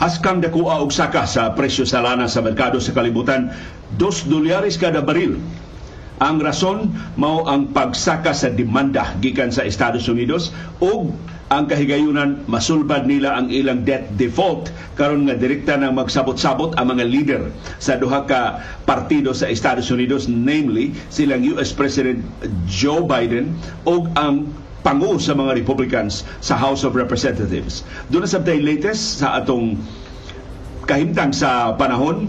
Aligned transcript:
Haskang 0.00 0.40
dakuha 0.40 0.80
og 0.80 0.96
saka 0.96 1.28
sa 1.28 1.52
presyo 1.52 1.84
sa 1.84 2.00
lana 2.00 2.24
sa 2.24 2.40
merkado 2.40 2.80
sa 2.80 2.96
kalibutan, 2.96 3.52
2 4.00 4.32
dolyares 4.32 4.80
kada 4.80 5.04
baril. 5.04 5.36
Ang 6.24 6.40
rason 6.40 6.88
mao 7.20 7.44
ang 7.44 7.68
pagsaka 7.76 8.32
sa 8.32 8.48
demanda 8.48 9.12
gikan 9.20 9.52
sa 9.52 9.68
Estados 9.68 10.08
Unidos 10.08 10.56
ug 10.80 11.12
ang 11.52 11.68
kahigayunan 11.68 12.48
masulbad 12.48 13.04
nila 13.04 13.36
ang 13.36 13.52
ilang 13.52 13.84
debt 13.84 14.08
default 14.16 14.72
karon 14.96 15.28
nga 15.28 15.36
direkta 15.36 15.76
nang 15.76 15.96
magsabot-sabot 15.96 16.76
ang 16.80 16.96
mga 16.96 17.04
leader 17.04 17.42
sa 17.76 17.96
duha 17.96 18.24
ka 18.24 18.60
partido 18.88 19.32
sa 19.36 19.48
Estados 19.52 19.88
Unidos 19.92 20.28
namely 20.28 20.96
silang 21.12 21.44
US 21.56 21.72
President 21.76 22.24
Joe 22.68 23.04
Biden 23.04 23.52
ug 23.88 24.08
ang 24.16 24.48
pangu 24.80 25.20
sa 25.20 25.36
mga 25.36 25.56
Republicans 25.60 26.24
sa 26.40 26.56
House 26.56 26.82
of 26.84 26.96
Representatives. 26.96 27.84
Doon 28.08 28.24
sa 28.24 28.40
latest 28.40 29.20
sa 29.20 29.40
atong 29.40 29.76
kahimtang 30.88 31.30
sa 31.30 31.76
panahon, 31.76 32.26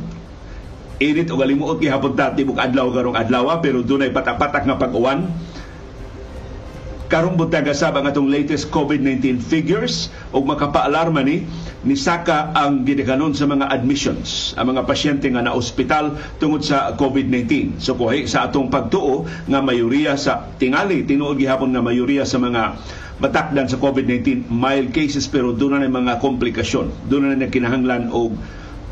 init 1.02 1.34
o 1.34 1.36
galimuot 1.40 1.82
gihapon 1.82 2.14
ta 2.14 2.30
tibok 2.30 2.62
adlaw 2.62 2.94
karong 2.94 3.18
adlaw 3.18 3.58
pero 3.58 3.82
dunay 3.82 4.14
patak-patak 4.14 4.70
nga 4.70 4.78
pag-uwan 4.78 5.26
karong 7.12 7.36
buntaga 7.36 7.76
sab 7.76 8.00
ang 8.00 8.08
atong 8.08 8.32
latest 8.32 8.72
COVID-19 8.72 9.44
figures 9.44 10.08
ug 10.32 10.48
makapaalarma 10.48 11.20
ni 11.28 11.44
ni 11.84 12.00
saka 12.00 12.56
ang 12.56 12.88
gidikanon 12.88 13.36
sa 13.36 13.44
mga 13.52 13.68
admissions 13.68 14.56
ang 14.56 14.72
mga 14.72 14.88
pasyente 14.88 15.28
nga 15.28 15.44
na 15.44 15.52
ospital 15.52 16.16
tungod 16.40 16.64
sa 16.64 16.96
COVID-19 16.96 17.84
so 17.84 18.00
kuhi 18.00 18.32
sa 18.32 18.48
atong 18.48 18.72
pagtuo 18.72 19.28
nga 19.28 19.60
mayoriya 19.60 20.16
sa 20.16 20.56
tingali 20.56 21.04
tinuod 21.04 21.36
gihapon 21.36 21.76
nga 21.76 21.84
mayoriya 21.84 22.24
sa 22.24 22.40
mga 22.40 22.80
matakdan 23.20 23.68
sa 23.68 23.76
COVID-19 23.78 24.48
mild 24.48 24.96
cases 24.96 25.30
pero 25.30 25.54
doon 25.54 25.78
na 25.78 25.86
mga 25.86 26.18
komplikasyon. 26.26 26.90
Doon 27.06 27.38
na 27.38 27.46
kinahanglan 27.54 28.10
og 28.10 28.34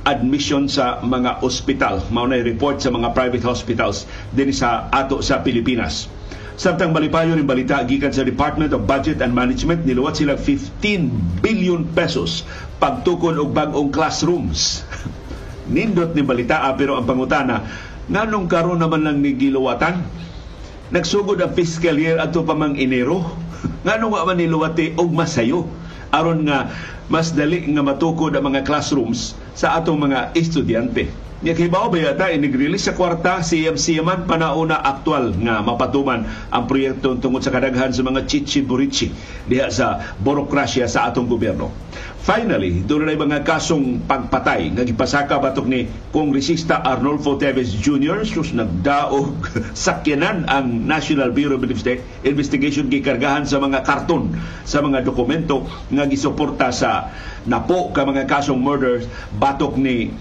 admission 0.05 0.69
sa 0.69 1.01
mga 1.01 1.41
ospital. 1.41 2.05
Mao 2.13 2.29
na 2.29 2.37
report 2.37 2.77
sa 2.77 2.93
mga 2.93 3.17
private 3.17 3.41
hospitals 3.41 4.05
din 4.29 4.53
sa 4.53 4.85
ato 4.93 5.25
sa 5.25 5.41
Pilipinas 5.41 6.18
Samtang 6.59 6.91
malipayo 6.91 7.39
rin 7.39 7.47
balita 7.47 7.79
gikan 7.87 8.11
sa 8.11 8.27
Department 8.27 8.75
of 8.75 8.83
Budget 8.83 9.23
and 9.23 9.31
Management 9.31 9.87
niluwat 9.87 10.19
sila 10.19 10.35
15 10.35 11.39
billion 11.39 11.87
pesos 11.95 12.43
pagtukon 12.83 13.39
og 13.39 13.55
bag-ong 13.55 13.95
classrooms. 13.95 14.83
Nindot 15.73 16.11
ni 16.11 16.19
balita 16.19 16.59
ah, 16.67 16.75
pero 16.75 16.99
ang 16.99 17.07
pangutana 17.07 17.63
nganong 18.11 18.51
karon 18.51 18.75
naman 18.75 19.07
lang 19.07 19.23
ni 19.23 19.39
giluwatan 19.39 20.03
nagsugod 20.91 21.39
ang 21.39 21.55
fiscal 21.55 21.95
year 21.95 22.19
ato 22.19 22.43
pa 22.43 22.57
mang 22.57 22.75
Enero 22.75 23.23
nganong 23.87 24.19
wa 24.19 24.27
man 24.27 24.43
niluwati 24.43 24.99
og 24.99 25.15
masayo 25.15 25.63
aron 26.11 26.43
nga 26.43 26.75
mas 27.07 27.31
dali 27.31 27.71
nga 27.71 27.87
matukod 27.87 28.35
ang 28.35 28.51
mga 28.51 28.67
classrooms 28.67 29.31
sa 29.55 29.79
atong 29.79 29.97
mga 29.97 30.35
estudyante. 30.35 31.28
Nya 31.39 31.55
kibaw 31.55 31.87
ba 31.87 31.95
yata 31.95 32.35
inigrilis 32.35 32.83
sa 32.83 32.91
kwarta 32.91 33.39
CMC 33.39 34.03
man 34.03 34.27
panauna 34.27 34.75
aktual 34.75 35.31
nga 35.39 35.63
mapatuman 35.63 36.27
ang 36.51 36.67
proyekto 36.67 37.15
tungod 37.15 37.39
sa 37.39 37.55
kadaghan 37.55 37.95
sa 37.95 38.03
mga 38.03 38.27
chichi 38.27 38.59
burichi 38.59 39.07
diha 39.47 39.71
sa 39.71 40.03
burokrasya 40.19 40.91
sa 40.91 41.07
atong 41.07 41.31
gobyerno. 41.31 41.71
Finally, 42.19 42.83
doon 42.83 43.07
na 43.07 43.15
mga 43.15 43.47
kasong 43.47 44.03
pagpatay 44.03 44.75
nga 44.75 44.83
gipasaka 44.83 45.39
batok 45.39 45.63
ni 45.63 45.87
Kongresista 46.11 46.83
Arnolfo 46.83 47.39
Teves 47.39 47.71
Jr. 47.71 48.27
sus 48.27 48.51
nagdaog 48.51 49.39
sakyanan 49.87 50.43
ang 50.43 50.67
National 50.91 51.31
Bureau 51.31 51.55
of 51.55 51.63
Investigation 52.27 52.91
gikargahan 52.91 53.47
sa 53.47 53.63
mga 53.63 53.87
karton 53.87 54.35
sa 54.67 54.83
mga 54.83 55.07
dokumento 55.07 55.63
nga 55.87 56.03
gisuporta 56.03 56.67
sa 56.75 57.15
napo 57.47 57.95
ka 57.95 58.03
mga 58.03 58.27
kasong 58.27 58.59
murders 58.59 59.07
batok 59.39 59.79
ni 59.79 60.11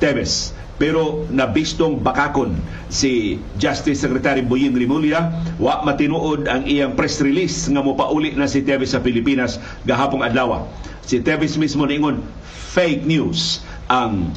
Teves. 0.00 0.56
Pero 0.80 1.28
nabistong 1.28 2.00
bakakon 2.00 2.56
si 2.88 3.36
Justice 3.60 4.00
Secretary 4.00 4.40
Boying 4.40 4.72
Rimulya 4.72 5.28
wa 5.60 5.84
matinuod 5.84 6.48
ang 6.48 6.64
iyang 6.64 6.96
press 6.96 7.20
release 7.20 7.68
nga 7.68 7.84
mopauli 7.84 8.32
na 8.32 8.48
si 8.48 8.64
Teves 8.64 8.96
sa 8.96 9.04
Pilipinas 9.04 9.60
gahapong 9.84 10.24
adlaw. 10.24 10.64
Si 11.04 11.20
Teves 11.20 11.60
mismo 11.60 11.84
niingon 11.84 12.24
fake 12.72 13.04
news 13.04 13.60
ang 13.92 14.32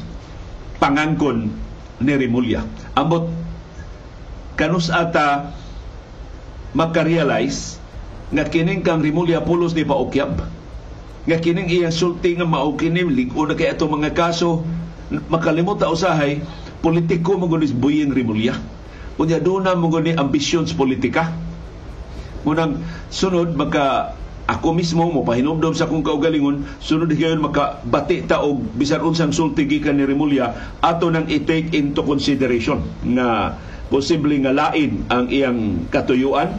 pangangkon 0.84 1.48
ni 2.04 2.12
Rimulya. 2.12 2.60
Ambot 2.92 3.32
kanus 4.60 4.92
ata 4.92 5.48
makarealize 6.76 7.80
nga 8.36 8.44
kining 8.44 8.84
kang 8.84 9.00
Rimulya 9.00 9.40
pulos 9.40 9.72
ni 9.72 9.88
paukyab 9.88 10.44
nga 11.24 11.36
kining 11.40 11.72
iyang 11.72 11.94
sulti 11.94 12.36
nga 12.36 12.44
mao 12.44 12.76
kini 12.76 13.00
ligo 13.08 13.48
na 13.48 13.56
kay 13.56 13.72
ato 13.72 13.88
mga 13.88 14.12
kaso 14.12 14.60
makalimot 15.10 15.80
ta 15.80 15.92
usahay 15.92 16.40
politiko 16.84 17.36
mo 17.40 17.48
gunis 17.48 17.72
Buying 17.72 18.12
Rimulya. 18.12 18.56
Kunya 19.16 19.40
doon 19.40 19.64
na 19.64 19.78
mo 19.78 19.88
sa 19.88 20.76
politika. 20.76 21.32
Munang 22.44 22.84
sunod 23.08 23.56
maka 23.56 24.12
ako 24.44 24.76
mismo 24.76 25.08
mo 25.08 25.24
pahinomdom 25.24 25.72
sa 25.72 25.88
kong 25.88 26.04
kaugalingon 26.04 26.68
sunod 26.76 27.08
gayon 27.16 27.40
makabati 27.40 28.28
ta 28.28 28.44
og 28.44 28.60
bisan 28.76 29.00
unsang 29.00 29.32
sulti 29.32 29.64
gikan 29.64 29.96
ni 29.96 30.04
Rimulya 30.04 30.52
ato 30.84 31.08
nang 31.08 31.24
i-take 31.32 31.72
into 31.72 32.04
consideration 32.04 32.84
nga 33.16 33.56
posible 33.88 34.36
nga 34.44 34.52
lain 34.52 35.00
ang 35.08 35.32
iyang 35.32 35.88
katuyuan 35.88 36.52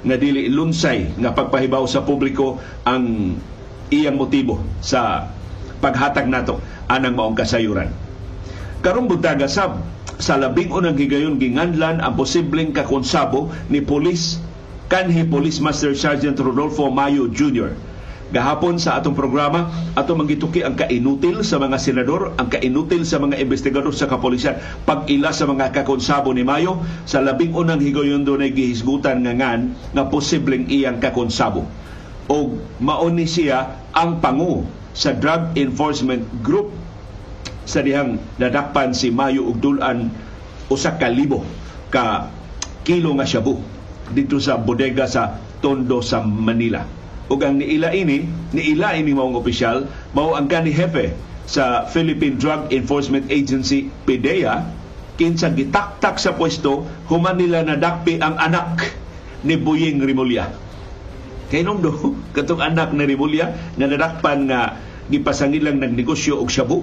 nga 0.00 0.16
dili 0.16 0.48
lunsay 0.48 1.12
nga 1.20 1.36
pagpahibaw 1.36 1.84
sa 1.84 2.08
publiko 2.08 2.56
ang 2.88 3.36
iyang 3.92 4.16
motibo 4.16 4.56
sa 4.80 5.28
paghatag 5.86 6.26
nato 6.26 6.58
anang 6.90 7.14
maong 7.14 7.38
kasayuran. 7.38 7.94
Karong 8.82 9.06
buntaga 9.06 9.46
sab 9.46 9.78
sa 10.18 10.34
labing 10.34 10.74
unang 10.74 10.98
higayon 10.98 11.38
ginganlan 11.38 12.02
ang 12.02 12.18
posibleng 12.18 12.74
kakonsabo 12.74 13.54
ni 13.70 13.78
Police 13.78 14.42
kanhi 14.90 15.22
Police 15.26 15.62
Master 15.62 15.94
Sergeant 15.94 16.38
Rodolfo 16.42 16.90
Mayo 16.90 17.30
Jr. 17.30 17.74
Gahapon 18.26 18.74
sa 18.74 18.98
atong 18.98 19.14
programa, 19.14 19.70
ato 19.94 20.18
mangituki 20.18 20.66
ang 20.66 20.74
kainutil 20.74 21.46
sa 21.46 21.62
mga 21.62 21.78
senador, 21.78 22.34
ang 22.42 22.50
kainutil 22.50 23.06
sa 23.06 23.22
mga 23.22 23.38
investigador 23.38 23.94
sa 23.94 24.10
kapolisan, 24.10 24.58
pag-ila 24.82 25.30
sa 25.30 25.46
mga 25.46 25.70
kakonsabo 25.70 26.34
ni 26.34 26.42
Mayo, 26.42 26.82
sa 27.06 27.22
labing 27.22 27.54
unang 27.54 27.78
higayon 27.78 28.26
doon 28.26 28.42
ay 28.42 28.50
gihisgutan 28.50 29.22
nga 29.22 29.30
ngan 29.30 29.78
nga 29.94 30.04
posibleng 30.10 30.66
iyang 30.66 30.98
kakonsabo. 30.98 31.70
O 32.26 32.58
mauni 32.82 33.30
siya 33.30 33.78
ang 33.94 34.18
pangu 34.18 34.66
sa 34.96 35.12
Drug 35.12 35.52
Enforcement 35.60 36.24
Group 36.40 36.72
sa 37.68 37.84
dihang 37.84 38.16
nadakpan 38.40 38.96
si 38.96 39.12
Mayo 39.12 39.44
ug 39.44 39.60
dulan 39.60 40.08
usa 40.72 40.96
ka 40.96 41.12
libo 41.12 41.44
ka 41.92 42.32
kilo 42.82 43.12
nga 43.20 43.28
shabu 43.28 43.60
dito 44.16 44.40
sa 44.40 44.56
bodega 44.56 45.04
sa 45.04 45.36
Tondo 45.60 46.00
sa 46.00 46.24
Manila. 46.24 46.86
Ug 47.26 47.42
ang 47.42 47.58
niila 47.58 47.90
ini, 47.90 48.22
niila 48.54 48.94
ini 48.94 49.10
maong 49.10 49.34
opisyal, 49.34 49.90
mao 50.14 50.38
ang 50.38 50.46
kani 50.46 50.70
hepe 50.70 51.10
sa 51.46 51.84
Philippine 51.90 52.38
Drug 52.38 52.70
Enforcement 52.70 53.26
Agency 53.28 53.90
PDEA 54.06 54.62
kinsa 55.16 55.50
gitaktak 55.50 56.20
sa 56.20 56.36
pwesto 56.36 56.84
human 57.08 57.40
nila 57.40 57.64
nadakpi 57.64 58.20
ang 58.20 58.36
anak 58.36 58.94
ni 59.42 59.58
Buying 59.58 60.02
Rimulya. 60.04 60.65
Kay 61.50 61.62
nung 61.62 61.82
do, 61.82 61.92
katong 62.36 62.62
anak 62.62 62.90
ni 62.90 63.04
Rimulya 63.06 63.74
nga 63.78 63.86
nadakpan 63.86 64.50
nga 64.50 64.60
gipasangil 65.06 65.62
lang 65.62 65.78
nagnegosyo 65.78 66.42
og 66.42 66.50
shabu. 66.50 66.82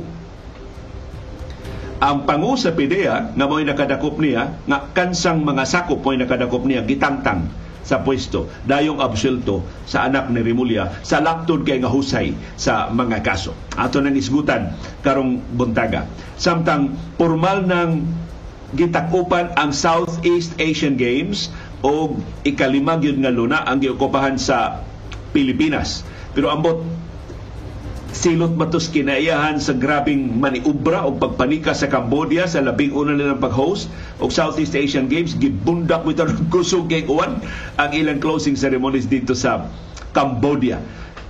Ang 2.04 2.28
pangu 2.28 2.60
sa 2.60 2.76
PIDEA 2.76 3.32
nga 3.32 3.46
mo'y 3.48 3.64
nakadakop 3.64 4.20
niya, 4.20 4.60
nga 4.68 4.92
kansang 4.92 5.40
mga 5.40 5.64
sakop 5.64 6.04
mo'y 6.04 6.20
nakadakop 6.20 6.68
niya, 6.68 6.84
gitangtang 6.84 7.48
sa 7.84 8.00
pwesto, 8.00 8.48
dayong 8.64 9.04
absulto 9.04 9.64
sa 9.84 10.08
anak 10.08 10.32
ni 10.32 10.40
Rimulya 10.40 11.04
sa 11.04 11.20
laktod 11.20 11.68
kay 11.68 11.84
nga 11.84 11.92
husay 11.92 12.32
sa 12.56 12.88
mga 12.88 13.20
kaso. 13.24 13.52
Ato 13.76 14.00
nang 14.00 14.16
isgutan 14.16 14.72
karong 15.04 15.44
buntaga. 15.56 16.08
Samtang 16.40 16.96
formal 17.20 17.68
ng 17.68 17.92
gitakupan 18.74 19.54
ang 19.54 19.70
Southeast 19.76 20.58
Asian 20.58 20.98
Games 20.98 21.54
o 21.84 22.16
ikalimag 22.48 23.04
yun 23.04 23.20
nga 23.22 23.30
luna 23.30 23.68
ang 23.68 23.84
giokupahan 23.84 24.40
sa 24.40 24.82
Pilipinas. 25.36 26.08
Pero 26.32 26.50
ambot 26.50 26.82
silot 28.14 28.54
matos 28.54 28.94
kinaiyahan 28.94 29.58
sa 29.58 29.74
grabing 29.74 30.38
maniubra 30.38 31.02
o 31.02 31.18
pagpanika 31.18 31.74
sa 31.74 31.90
Cambodia 31.90 32.46
sa 32.46 32.62
labing 32.62 32.94
una 32.94 33.18
nilang 33.18 33.42
pag-host 33.42 33.90
og 34.22 34.30
Southeast 34.30 34.78
Asian 34.78 35.10
Games 35.10 35.34
gibundak 35.34 36.06
with 36.06 36.22
kusog 36.54 36.94
kay 36.94 37.10
uwan 37.10 37.42
ang 37.82 37.90
ilang 37.90 38.22
closing 38.22 38.54
ceremonies 38.54 39.10
dito 39.10 39.34
sa 39.34 39.66
Cambodia 40.14 40.78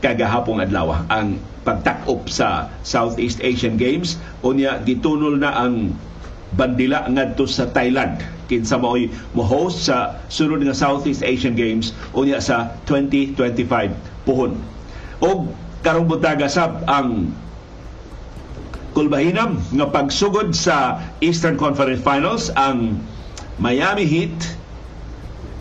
kagahapong 0.03 0.59
adlaw 0.59 1.07
ang 1.07 1.39
pagtakop 1.63 2.27
sa 2.27 2.67
Southeast 2.83 3.39
Asian 3.39 3.79
Games 3.79 4.19
unya 4.44 4.75
gitunol 4.83 5.39
na 5.39 5.56
ang 5.56 5.95
bandila 6.55 7.05
ngadto 7.09 7.45
sa 7.50 7.69
Thailand. 7.71 8.21
Kinsa 8.47 8.77
mao'y 8.77 9.09
mo-host 9.33 9.89
sa 9.89 10.19
sunod 10.29 10.61
nga 10.61 10.75
Southeast 10.75 11.25
Asian 11.25 11.57
Games 11.57 11.95
unya 12.13 12.38
sa 12.38 12.75
2025 12.85 13.94
puhon. 14.27 14.59
Og 15.23 15.50
karong 15.83 16.07
buntaga 16.07 16.47
sab 16.47 16.83
ang 16.88 17.31
kulbahinam 18.94 19.57
nga 19.73 19.88
pagsugod 19.89 20.53
sa 20.53 21.01
Eastern 21.19 21.57
Conference 21.57 22.01
Finals 22.05 22.53
ang 22.53 23.01
Miami 23.57 24.06
Heat 24.06 24.33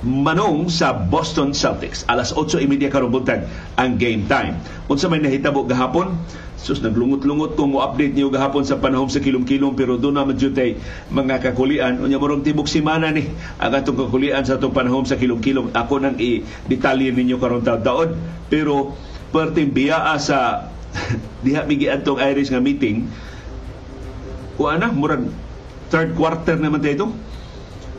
manong 0.02 0.66
sa 0.66 0.90
Boston 0.94 1.54
Celtics. 1.54 2.02
Alas 2.10 2.34
8.30 2.34 2.90
karong 2.90 3.14
buntag 3.14 3.46
ang 3.78 3.94
game 3.98 4.26
time. 4.26 4.58
Unsa 4.90 5.06
may 5.06 5.22
nahitabo 5.22 5.62
gahapon, 5.66 6.18
Sus, 6.62 6.78
naglungot-lungot 6.78 7.58
kung 7.58 7.74
mo-update 7.74 8.14
niyo 8.14 8.30
gahapon 8.30 8.62
sa 8.62 8.78
panahon 8.78 9.10
sa 9.10 9.18
kilom-kilom 9.18 9.74
pero 9.74 9.98
doon 9.98 10.14
naman 10.14 10.38
dyan 10.38 10.78
mga 11.10 11.42
kakulian. 11.42 11.98
Unya 11.98 12.22
morong 12.22 12.46
tibok 12.46 12.70
simana 12.70 13.10
ni 13.10 13.26
ang 13.58 13.74
atong 13.74 13.98
kakulian 13.98 14.46
sa 14.46 14.62
atong 14.62 14.70
panahon 14.70 15.02
sa 15.02 15.18
kilom-kilom. 15.18 15.74
Ako 15.74 15.98
nang 15.98 16.14
i-detalye 16.22 17.10
ninyo 17.10 17.42
karon 17.42 17.66
taon 17.66 18.14
pero 18.46 18.94
perting 19.34 19.74
biyaa 19.74 20.14
sa 20.22 20.70
diha 21.44 21.66
migi 21.66 21.88
antong 21.90 22.20
Irish 22.20 22.52
nga 22.52 22.60
meeting 22.60 23.08
kuana 24.60 24.92
murag 24.92 25.24
third 25.88 26.12
quarter 26.12 26.60
naman 26.60 26.84
dito 26.84 27.08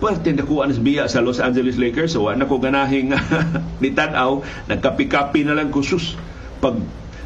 parte 0.03 0.35
na 0.35 0.43
kuha 0.43 0.67
na 0.67 0.75
biya 0.75 1.07
sa 1.07 1.23
Los 1.23 1.39
Angeles 1.39 1.79
Lakers. 1.79 2.19
So 2.19 2.27
wala 2.27 2.43
ko 2.43 2.59
ganahing 2.59 3.15
nitanaw 3.83 4.43
nagkapi-kapi 4.67 5.47
na 5.47 5.55
lang 5.55 5.71
kusus 5.71 6.19
pag 6.59 6.75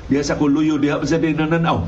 diha 0.06 0.22
sa 0.22 0.38
kuluyo 0.38 0.78
diha 0.78 1.02
sa 1.02 1.18
din 1.18 1.34
nananaw 1.42 1.82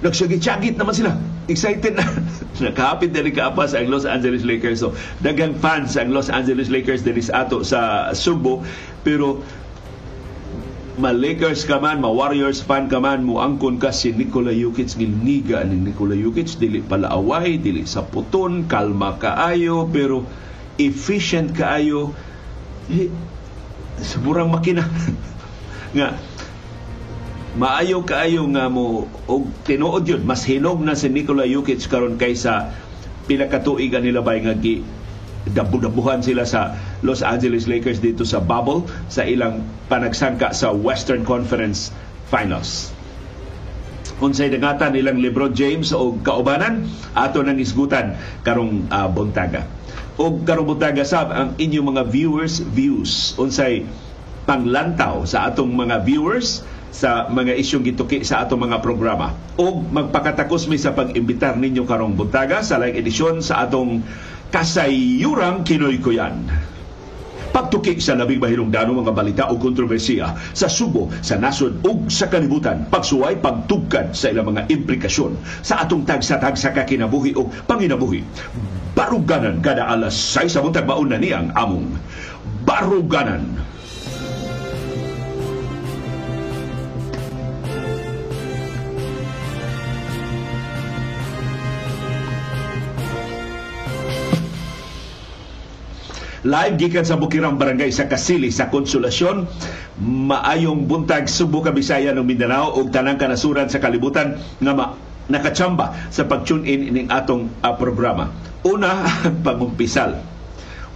nagsagit-sagit 0.00 0.80
naman 0.80 0.96
sila. 0.96 1.12
Excited 1.48 1.96
na. 1.96 2.04
Nakahapit 2.64 3.12
na 3.12 3.24
rin 3.24 3.34
kaapas 3.36 3.76
ang 3.76 3.88
Los 3.92 4.08
Angeles 4.08 4.44
Lakers. 4.44 4.80
So 4.80 4.96
dagang 5.20 5.56
fans 5.56 5.96
ang 5.96 6.12
Los 6.12 6.32
Angeles 6.32 6.72
Lakers 6.72 7.04
din 7.04 7.20
sa 7.20 7.44
ato 7.44 7.60
sa 7.64 8.10
Subo. 8.16 8.64
Pero 9.04 9.44
ma-Lakers 11.00 11.64
ka 11.64 11.80
man, 11.80 12.04
ma-Warriors 12.04 12.60
fan 12.60 12.86
ka 12.92 13.00
man, 13.00 13.24
muangkon 13.24 13.80
ka 13.80 13.88
si 13.90 14.12
Nikola 14.12 14.52
Jokic. 14.52 14.92
Ngilngiga 14.94 15.64
ni 15.64 15.80
Nikola 15.80 16.12
Jokic 16.14 16.52
dili 16.60 16.84
pala 16.84 17.08
away, 17.10 17.56
dili 17.56 17.88
sa 17.88 18.04
puton, 18.04 18.68
kalma 18.68 19.16
kaayo 19.16 19.88
pero 19.88 20.28
efficient 20.76 21.56
kaayo. 21.56 22.12
Eh, 22.92 23.08
murang 24.20 24.52
makina. 24.52 24.84
Nga 25.96 26.08
maayo 27.58 28.06
kaayo 28.06 28.46
nga 28.54 28.70
mo 28.70 29.10
og 29.26 29.50
tinuod 29.66 30.06
yun. 30.06 30.22
Mas 30.22 30.46
hinog 30.46 30.78
na 30.84 30.94
si 30.94 31.10
Nikola 31.10 31.48
Jokic 31.48 31.82
karon 31.90 32.14
kaysa 32.14 32.70
pila 33.26 33.50
ka 33.50 33.58
tuig 33.58 33.90
nila 33.90 34.22
bay 34.22 34.38
nga 34.44 34.54
gi 34.54 34.84
dabu-dabuhan 35.50 36.20
sila 36.22 36.44
sa 36.46 36.76
Los 37.00 37.24
Angeles 37.24 37.64
Lakers 37.64 38.00
dito 38.00 38.24
sa 38.28 38.40
bubble 38.40 38.84
sa 39.08 39.24
ilang 39.24 39.64
panagsangka 39.88 40.52
sa 40.52 40.72
Western 40.72 41.24
Conference 41.24 41.92
Finals. 42.28 42.92
Unsay 44.20 44.52
dangatan 44.52 44.92
nilang 44.92 45.16
LeBron 45.16 45.56
James 45.56 45.96
o 45.96 46.12
kaubanan 46.20 46.84
ato 47.16 47.40
nang 47.40 47.56
isgutan 47.56 48.20
karong 48.44 48.84
uh, 48.92 49.08
buntaga. 49.08 49.64
O 50.20 50.36
karong 50.44 50.76
buntaga 50.76 51.00
sab 51.08 51.32
ang 51.32 51.56
inyong 51.56 51.96
mga 51.96 52.02
viewers 52.12 52.60
views 52.60 53.32
unsay 53.40 53.88
panglantaw 54.44 55.24
sa 55.24 55.48
atong 55.48 55.72
mga 55.72 56.04
viewers 56.04 56.60
sa 56.90 57.30
mga 57.30 57.56
isyong 57.56 57.86
gituki 57.86 58.20
sa 58.26 58.44
atong 58.44 58.68
mga 58.68 58.84
programa. 58.84 59.32
O 59.56 59.80
magpakatakos 59.80 60.68
mi 60.68 60.76
sa 60.76 60.92
pag-imbitar 60.92 61.56
ninyo 61.56 61.88
karong 61.88 62.12
buntaga 62.12 62.60
sa 62.60 62.76
live 62.76 63.00
edisyon 63.00 63.40
sa 63.40 63.64
atong 63.64 64.04
kasayurang 64.52 65.62
Kinoy 65.62 65.96
ko 66.02 66.12
yan. 66.12 66.44
Pagtuki 67.50 67.98
sa 67.98 68.14
labing 68.14 68.38
mahilungdano 68.38 68.94
mga 68.94 69.12
balita 69.14 69.44
o 69.50 69.58
kontrobersiya 69.58 70.38
sa 70.54 70.70
subo, 70.70 71.10
sa 71.18 71.34
nasod 71.34 71.82
ug 71.82 72.06
sa 72.06 72.30
kalibutan, 72.30 72.86
pagsuway, 72.86 73.34
pagtugkad 73.42 74.14
sa 74.14 74.30
ilang 74.30 74.54
mga 74.54 74.70
implikasyon 74.70 75.34
sa 75.62 75.82
atong 75.82 76.06
tagsa-tagsa 76.06 76.70
kakinabuhi 76.70 77.34
o 77.34 77.50
panginabuhi. 77.66 78.22
Baruganan 78.94 79.58
kada 79.58 79.86
alas 79.86 80.14
6 80.14 80.54
sa 80.54 80.62
buntag 80.62 80.86
mauna 80.86 81.18
niyang 81.18 81.50
among 81.58 81.90
Baruganan. 82.62 83.69
Live 96.40 96.80
gikan 96.80 97.04
sa 97.04 97.20
Bukirang 97.20 97.60
Barangay 97.60 97.92
sa 97.92 98.08
Kasili 98.08 98.48
sa 98.48 98.72
Konsolasyon. 98.72 99.44
Maayong 100.00 100.88
buntag 100.88 101.28
Subo 101.28 101.60
Kabisaya 101.60 102.16
ng 102.16 102.24
Mindanao 102.24 102.80
ug 102.80 102.88
tanang 102.88 103.20
kanasuran 103.20 103.68
sa 103.68 103.76
kalibutan 103.76 104.40
nga 104.56 104.72
ma 104.72 104.96
nakachamba 105.28 106.08
sa 106.08 106.24
pag-tune 106.24 106.64
in 106.64 106.88
ining 106.88 107.08
atong 107.12 107.52
uh, 107.60 107.76
programa. 107.76 108.32
Una, 108.64 109.04
pagumpisal. 109.44 110.16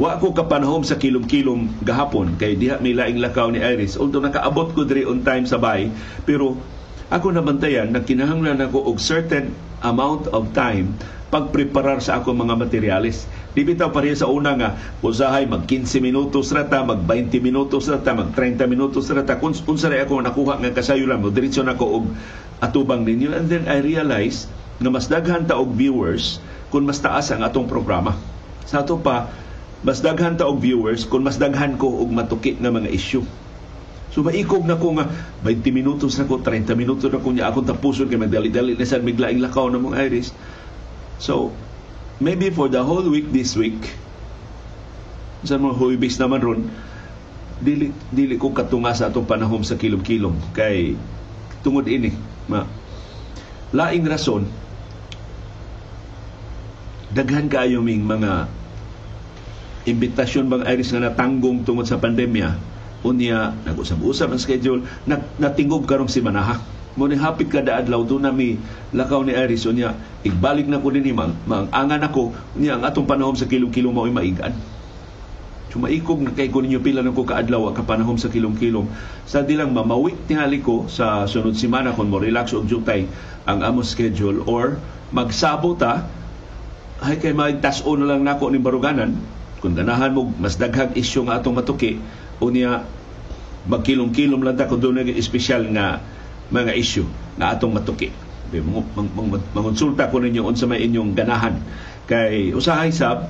Wa 0.01 0.17
ko 0.17 0.33
kapanahom 0.33 0.81
sa 0.81 0.97
kilom-kilom 0.97 1.85
gahapon 1.85 2.41
kay 2.41 2.57
diha 2.57 2.81
may 2.81 2.97
laing 2.97 3.21
lakaw 3.21 3.53
ni 3.53 3.61
Iris. 3.61 4.01
Although 4.01 4.25
nakaabot 4.25 4.73
ko 4.73 4.89
diri 4.89 5.05
on 5.05 5.21
time 5.29 5.45
sa 5.45 5.61
bay, 5.61 5.93
pero 6.25 6.57
ako 7.13 7.37
nabantayan 7.37 7.93
na 7.93 8.01
kinahanglan 8.01 8.65
ako 8.65 8.81
og 8.89 8.97
certain 8.97 9.53
amount 9.85 10.25
of 10.33 10.57
time 10.57 10.97
pagpreparar 11.35 11.99
sa 11.99 12.23
ako 12.23 12.31
mga 12.31 12.55
materialis. 12.55 13.27
Di 13.59 13.67
bitaw 13.67 13.91
pareha 13.91 14.15
sa 14.15 14.31
una 14.31 14.55
nga, 14.55 14.79
usahay 15.03 15.51
mag 15.51 15.67
15 15.67 15.99
minutos 15.99 16.55
rata, 16.55 16.87
mag 16.87 17.03
20 17.03 17.43
minutos 17.43 17.91
rata, 17.91 18.15
mag 18.15 18.31
30 18.31 18.71
minutos 18.71 19.11
rata. 19.11 19.43
Kung 19.43 19.51
unsa 19.51 19.91
ako 19.91 20.23
nakuha 20.23 20.63
nga 20.63 20.71
kasayo 20.71 21.11
lang, 21.11 21.27
diretso 21.35 21.67
na 21.67 21.75
ko 21.75 21.99
og 21.99 22.07
atubang 22.63 23.03
ninyo. 23.03 23.35
And 23.35 23.51
then 23.51 23.67
I 23.67 23.83
realize 23.83 24.47
na 24.79 24.95
mas 24.95 25.11
daghan 25.11 25.51
ta 25.51 25.59
og 25.59 25.75
viewers 25.75 26.39
kung 26.71 26.87
mas 26.87 27.03
taas 27.03 27.35
ang 27.35 27.43
atong 27.43 27.67
programa. 27.67 28.15
Sa 28.63 28.87
ato 28.87 28.95
pa, 29.03 29.27
mas 29.83 29.99
daghan 29.99 30.39
ta 30.39 30.47
og 30.47 30.63
viewers 30.63 31.03
kung 31.03 31.27
mas 31.27 31.43
daghan 31.43 31.75
ko 31.75 31.91
og 31.99 32.15
matuki 32.15 32.55
na 32.63 32.71
mga 32.71 32.95
issue. 32.95 33.27
So 34.15 34.23
maikog 34.23 34.63
na 34.63 34.79
ko 34.79 34.95
nga 34.95 35.11
20 35.43 35.75
minutos 35.75 36.15
na 36.15 36.31
ko, 36.31 36.39
30 36.39 36.79
minutos 36.79 37.11
na 37.11 37.19
ko 37.19 37.35
niya 37.35 37.51
akong 37.51 37.67
tapuson 37.67 38.07
kay 38.07 38.15
magdali-dali 38.15 38.79
na 38.79 38.87
sa 38.87 39.03
miglaing 39.03 39.43
lakaw 39.43 39.67
na 39.67 39.83
mong 39.83 39.99
iris. 39.99 40.31
So, 41.19 41.55
maybe 42.19 42.51
for 42.51 42.67
the 42.71 42.83
whole 42.83 43.07
week 43.07 43.31
this 43.31 43.55
week, 43.55 43.79
sa 45.45 45.61
mga 45.61 45.77
huibis 45.77 46.17
naman 46.17 46.41
ron, 46.41 46.61
dili, 47.61 47.93
dili 48.11 48.35
ko 48.41 48.51
katunga 48.51 48.97
sa 48.97 49.13
atong 49.13 49.29
panahon 49.29 49.63
sa 49.63 49.77
kilom-kilom. 49.77 50.35
Kay, 50.57 50.97
tungod 51.61 51.87
ini, 51.87 52.11
ma, 52.49 52.65
laing 53.71 54.09
rason, 54.09 54.49
daghan 57.15 57.47
kayo 57.47 57.79
ming 57.79 58.03
mga 58.03 58.51
imbitasyon 59.85 60.49
bang 60.49 60.65
Iris 60.67 60.91
nga 60.91 61.05
natanggong 61.05 61.63
tungod 61.63 61.85
sa 61.85 62.01
pandemya, 62.01 62.57
unya 63.05 63.53
nag-usab-usab 63.69 64.33
ang 64.33 64.41
schedule, 64.41 64.81
nat, 65.05 65.21
natingog 65.37 65.85
karong 65.85 66.09
si 66.09 66.25
Manaha 66.25 66.74
mo 66.95 67.11
ni 67.11 67.19
hapit 67.19 67.51
kada 67.51 67.83
adlaw 67.83 68.07
do 68.07 68.23
nami 68.23 68.55
lakaw 68.95 69.27
ni 69.27 69.35
Iris 69.35 69.67
unya 69.67 69.99
igbalik 70.23 70.71
na 70.71 70.79
ko 70.79 70.95
dinhi 70.95 71.11
mang 71.11 71.35
angan 71.75 72.07
ako 72.07 72.31
unya 72.55 72.79
ang 72.79 72.87
atong 72.87 73.07
panahon 73.11 73.35
sa 73.35 73.51
kilom-kilom 73.51 73.91
mao 73.91 74.07
maigan. 74.07 74.55
So 75.75 75.83
maikog 75.83 76.23
na 76.23 76.31
kay 76.31 76.55
ko 76.55 76.63
ninyo 76.63 76.79
pila 76.79 77.03
na 77.03 77.11
ko 77.11 77.27
kaadlaw 77.27 77.75
ka 77.75 77.83
panahon 77.83 78.15
sa 78.15 78.31
kilom-kilom 78.31 78.87
sa 79.27 79.43
dilang 79.43 79.75
mamawi 79.75 80.15
tingali 80.31 80.63
ko 80.63 80.87
sa 80.87 81.27
sunod 81.27 81.59
semana 81.59 81.91
kon 81.91 82.07
mo 82.07 82.23
relax 82.23 82.55
og 82.55 82.71
jutay 82.71 83.11
ang 83.43 83.67
amo 83.67 83.83
schedule 83.83 84.47
or 84.47 84.79
magsabo 85.11 85.75
ta 85.75 86.07
ay 87.03 87.19
kay 87.19 87.35
magtas-o 87.35 87.99
na 87.99 88.07
lang 88.07 88.23
nako 88.23 88.55
ni 88.55 88.63
baruganan. 88.63 89.19
Kung 89.59 89.75
ganahan 89.75 90.15
mo 90.15 90.31
mas 90.39 90.55
daghang 90.63 90.95
isyu 90.95 91.27
nga 91.27 91.43
atong 91.43 91.59
matuki. 91.59 91.99
Unya 92.39 92.87
magkilom-kilom 93.67 94.47
lang 94.47 94.55
ta 94.55 94.71
kung 94.71 94.79
doon 94.79 95.11
espesyal 95.11 95.67
nga 95.75 95.99
mga 96.51 96.73
issue 96.77 97.07
na 97.41 97.55
atong 97.55 97.73
matuki. 97.73 98.13
Mangonsulta 99.55 100.11
ko 100.13 100.21
ninyo 100.21 100.45
unsa 100.45 100.69
may 100.69 100.85
inyong 100.85 101.17
ganahan. 101.17 101.59
Kay 102.05 102.53
usahay 102.53 102.93
sab, 102.93 103.27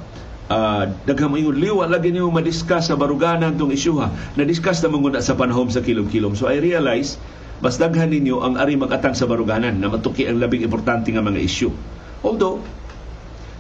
uh, 0.50 0.85
daghang 1.06 1.33
ingon 1.38 1.56
liwa 1.56 1.87
lagi 1.87 2.11
niyo 2.11 2.28
madiscuss 2.28 2.90
sa 2.90 2.99
baruganan 2.99 3.54
tong 3.54 3.73
isyuha. 3.73 4.37
Na-discuss 4.37 4.83
na 4.85 4.92
manguna 4.92 5.23
sa 5.23 5.38
panahom 5.38 5.71
sa 5.71 5.80
kilom-kilom. 5.80 6.35
So 6.37 6.50
I 6.50 6.59
realize 6.61 7.16
mas 7.62 7.80
daghan 7.80 8.11
ninyo 8.11 8.42
ang 8.42 8.54
ari 8.61 8.75
magatang 8.76 9.16
sa 9.16 9.25
baruganan 9.30 9.78
na 9.78 9.88
matuki 9.88 10.26
ang 10.26 10.42
labing 10.42 10.66
importante 10.66 11.09
nga 11.14 11.25
mga 11.25 11.40
issue. 11.40 11.73
Although, 12.21 12.61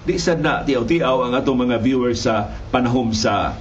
di 0.04 0.20
sad 0.20 0.44
na 0.44 0.60
tiaw-tiaw 0.60 1.24
ang 1.24 1.32
atong 1.32 1.64
mga 1.64 1.80
viewers 1.80 2.28
sa 2.28 2.52
panahom 2.68 3.16
sa 3.16 3.56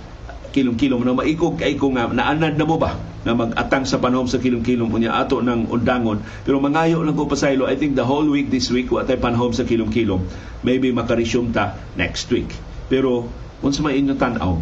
kilom-kilom 0.53 1.01
na 1.01 1.17
maikog 1.17 1.57
kay 1.57 1.73
ko 1.73 1.89
nga 1.97 2.05
naanad 2.07 2.53
na 2.55 2.65
mo 2.69 2.77
ba 2.77 2.93
na 3.25 3.33
mag-atang 3.33 3.89
sa 3.89 3.97
panahon 3.97 4.29
sa 4.29 4.37
kilom-kilom 4.37 4.87
unya 4.93 5.17
ato 5.17 5.41
ng 5.41 5.73
undangon? 5.73 6.21
Pero 6.45 6.61
mangayo 6.61 7.01
lang 7.01 7.17
ko 7.17 7.25
pasaylo 7.25 7.65
I 7.65 7.73
think 7.75 7.97
the 7.97 8.05
whole 8.05 8.29
week 8.29 8.53
this 8.53 8.69
week 8.69 8.93
wa 8.93 9.01
tay 9.01 9.17
panahon 9.17 9.51
sa 9.51 9.65
kilom-kilom 9.65 10.21
maybe 10.61 10.93
makaresume 10.93 11.49
ta 11.49 11.73
next 11.97 12.29
week. 12.29 12.53
Pero 12.87 13.25
unsa 13.65 13.81
may 13.81 13.97
inyo 13.97 14.13
tan-aw? 14.13 14.61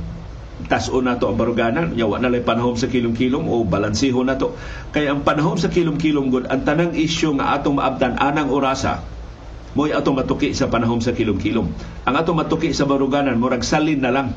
Tas-o 0.72 1.04
na 1.04 1.20
to 1.20 1.28
ang 1.28 1.36
baruganan 1.36 1.92
nya 1.92 2.08
wa 2.08 2.16
na 2.16 2.32
lay 2.32 2.40
panahon 2.40 2.80
sa 2.80 2.88
kilom-kilom 2.88 3.44
o 3.52 3.68
balansiho 3.68 4.24
na 4.24 4.40
to. 4.40 4.56
Kay 4.96 5.12
ang 5.12 5.28
panahon 5.28 5.60
sa 5.60 5.68
kilom-kilom 5.68 6.32
gud 6.32 6.48
ang 6.48 6.64
tanang 6.64 6.96
isyu 6.96 7.36
nga 7.36 7.60
atong 7.60 7.78
maabtan 7.78 8.16
anang 8.16 8.48
orasa 8.48 9.04
mo'y 9.72 9.96
atong 9.96 10.20
matuki 10.20 10.52
sa 10.52 10.68
panahon 10.68 11.00
sa 11.00 11.16
kilom-kilom. 11.16 11.68
Ang 12.04 12.16
atong 12.16 12.44
matuki 12.44 12.76
sa 12.76 12.84
baruganan, 12.84 13.40
murag 13.40 13.64
salin 13.64 14.04
na 14.04 14.12
lang. 14.12 14.36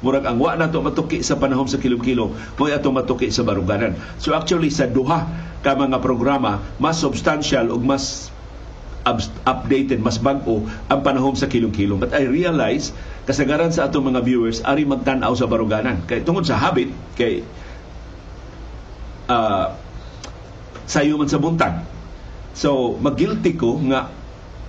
Murag 0.00 0.24
ang 0.24 0.40
wa 0.40 0.56
nato 0.56 0.80
matuki 0.80 1.20
sa 1.20 1.36
panahon 1.36 1.68
sa 1.68 1.76
kilom-kilom, 1.76 2.32
mo'y 2.56 2.72
atong 2.72 2.96
matuki 2.96 3.28
sa 3.28 3.44
baruganan. 3.44 3.96
So 4.16 4.32
actually, 4.32 4.72
sa 4.72 4.88
duha 4.88 5.28
ka 5.60 5.76
mga 5.76 6.00
programa, 6.00 6.64
mas 6.80 6.96
substantial 7.00 7.68
ug 7.68 7.84
mas 7.84 8.32
updated, 9.44 10.00
mas 10.00 10.20
bago 10.20 10.64
ang 10.88 11.00
panahon 11.00 11.36
sa 11.36 11.48
kilom-kilom. 11.48 12.00
But 12.00 12.12
I 12.12 12.28
realize, 12.28 12.92
kasagaran 13.24 13.72
sa 13.72 13.88
atong 13.88 14.12
mga 14.12 14.20
viewers, 14.24 14.60
ari 14.64 14.84
magtanaw 14.84 15.32
sa 15.36 15.48
baruganan. 15.48 16.04
Kay 16.04 16.24
tungod 16.24 16.44
sa 16.44 16.60
habit, 16.60 16.92
kay 17.16 17.44
uh, 19.28 19.72
sayo 20.84 21.16
man 21.16 21.28
sa 21.28 21.40
buntag. 21.40 21.80
So, 22.52 22.98
magilty 23.00 23.56
ko 23.56 23.78
nga 23.88 24.12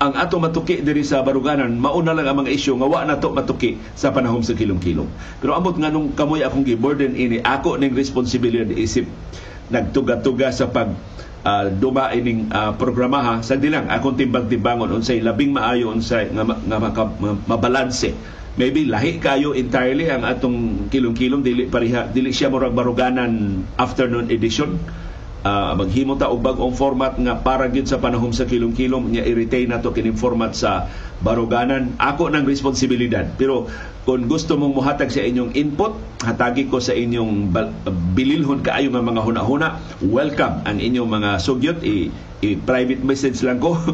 ang 0.02 0.18
ato 0.18 0.42
matuki 0.42 0.82
diri 0.82 1.06
sa 1.06 1.22
baruganan 1.22 1.78
mauna 1.78 2.18
lang 2.18 2.26
ang 2.26 2.42
mga 2.42 2.58
isyu 2.58 2.74
nga 2.82 2.90
wa 2.90 3.06
nato 3.06 3.30
matuki 3.30 3.78
sa 3.94 4.10
panahon 4.10 4.42
sa 4.42 4.58
kilom-kilom. 4.58 5.06
Pero 5.38 5.54
amot 5.54 5.78
nga 5.78 5.94
nung 5.94 6.18
kamoy 6.18 6.42
akong 6.42 6.66
giburden 6.66 7.14
ini 7.14 7.38
ako 7.38 7.78
ning 7.78 7.94
responsibilidad 7.94 8.66
isip. 8.74 9.06
Nagtuga-tuga 9.70 10.50
sa 10.50 10.74
pag 10.74 10.98
uh, 11.46 11.70
duma 11.70 12.10
ining 12.18 12.50
uh, 12.50 12.74
programaha 12.74 13.46
sa 13.46 13.62
dilang 13.62 13.94
akong 13.94 14.18
timbang-timbangon 14.18 14.90
unsay 14.90 15.22
labing 15.22 15.54
maayo 15.54 15.94
unsay 15.94 16.34
nga, 16.34 16.50
nga, 16.50 16.78
nga 16.82 17.06
mabalanse. 17.46 18.18
Maybe 18.58 18.90
lahi 18.90 19.22
kayo 19.22 19.54
entirely 19.54 20.10
ang 20.10 20.26
atong 20.26 20.90
kilom-kilom 20.90 21.46
dili 21.46 21.70
pareha 21.70 22.10
dili 22.10 22.34
siya 22.34 22.50
murag 22.50 22.74
baruganan 22.74 23.64
afternoon 23.78 24.34
edition 24.34 24.82
uh, 25.46 25.74
maghimo 25.78 26.18
ta 26.18 26.30
og 26.30 26.42
bag-ong 26.42 26.76
format 26.78 27.18
nga 27.18 27.38
para 27.42 27.70
gyud 27.70 27.90
sa 27.90 27.98
panahon 27.98 28.34
sa 28.34 28.46
kilom-kilom 28.46 29.10
nya 29.10 29.26
i-retain 29.26 29.70
nato 29.70 29.94
kining 29.94 30.18
format 30.18 30.54
sa 30.54 30.90
baruganan 31.22 31.94
ako 32.02 32.34
nang 32.34 32.46
responsibilidad. 32.46 33.26
Pero 33.38 33.70
kung 34.06 34.26
gusto 34.26 34.58
mong 34.58 34.74
muhatag 34.74 35.14
sa 35.14 35.22
inyong 35.22 35.54
input 35.54 35.94
hatagi 36.26 36.70
ko 36.70 36.82
sa 36.82 36.94
inyong 36.94 37.54
bililhon 38.18 38.66
kaayo 38.66 38.90
nga 38.94 39.02
mga 39.02 39.22
hunahuna. 39.22 39.68
Welcome 40.02 40.66
ang 40.66 40.78
inyong 40.82 41.10
mga 41.10 41.30
sugyot. 41.42 41.80
I, 41.86 42.10
i 42.42 42.58
private 42.58 43.06
message 43.06 43.42
lang 43.46 43.62
ko. 43.62 43.78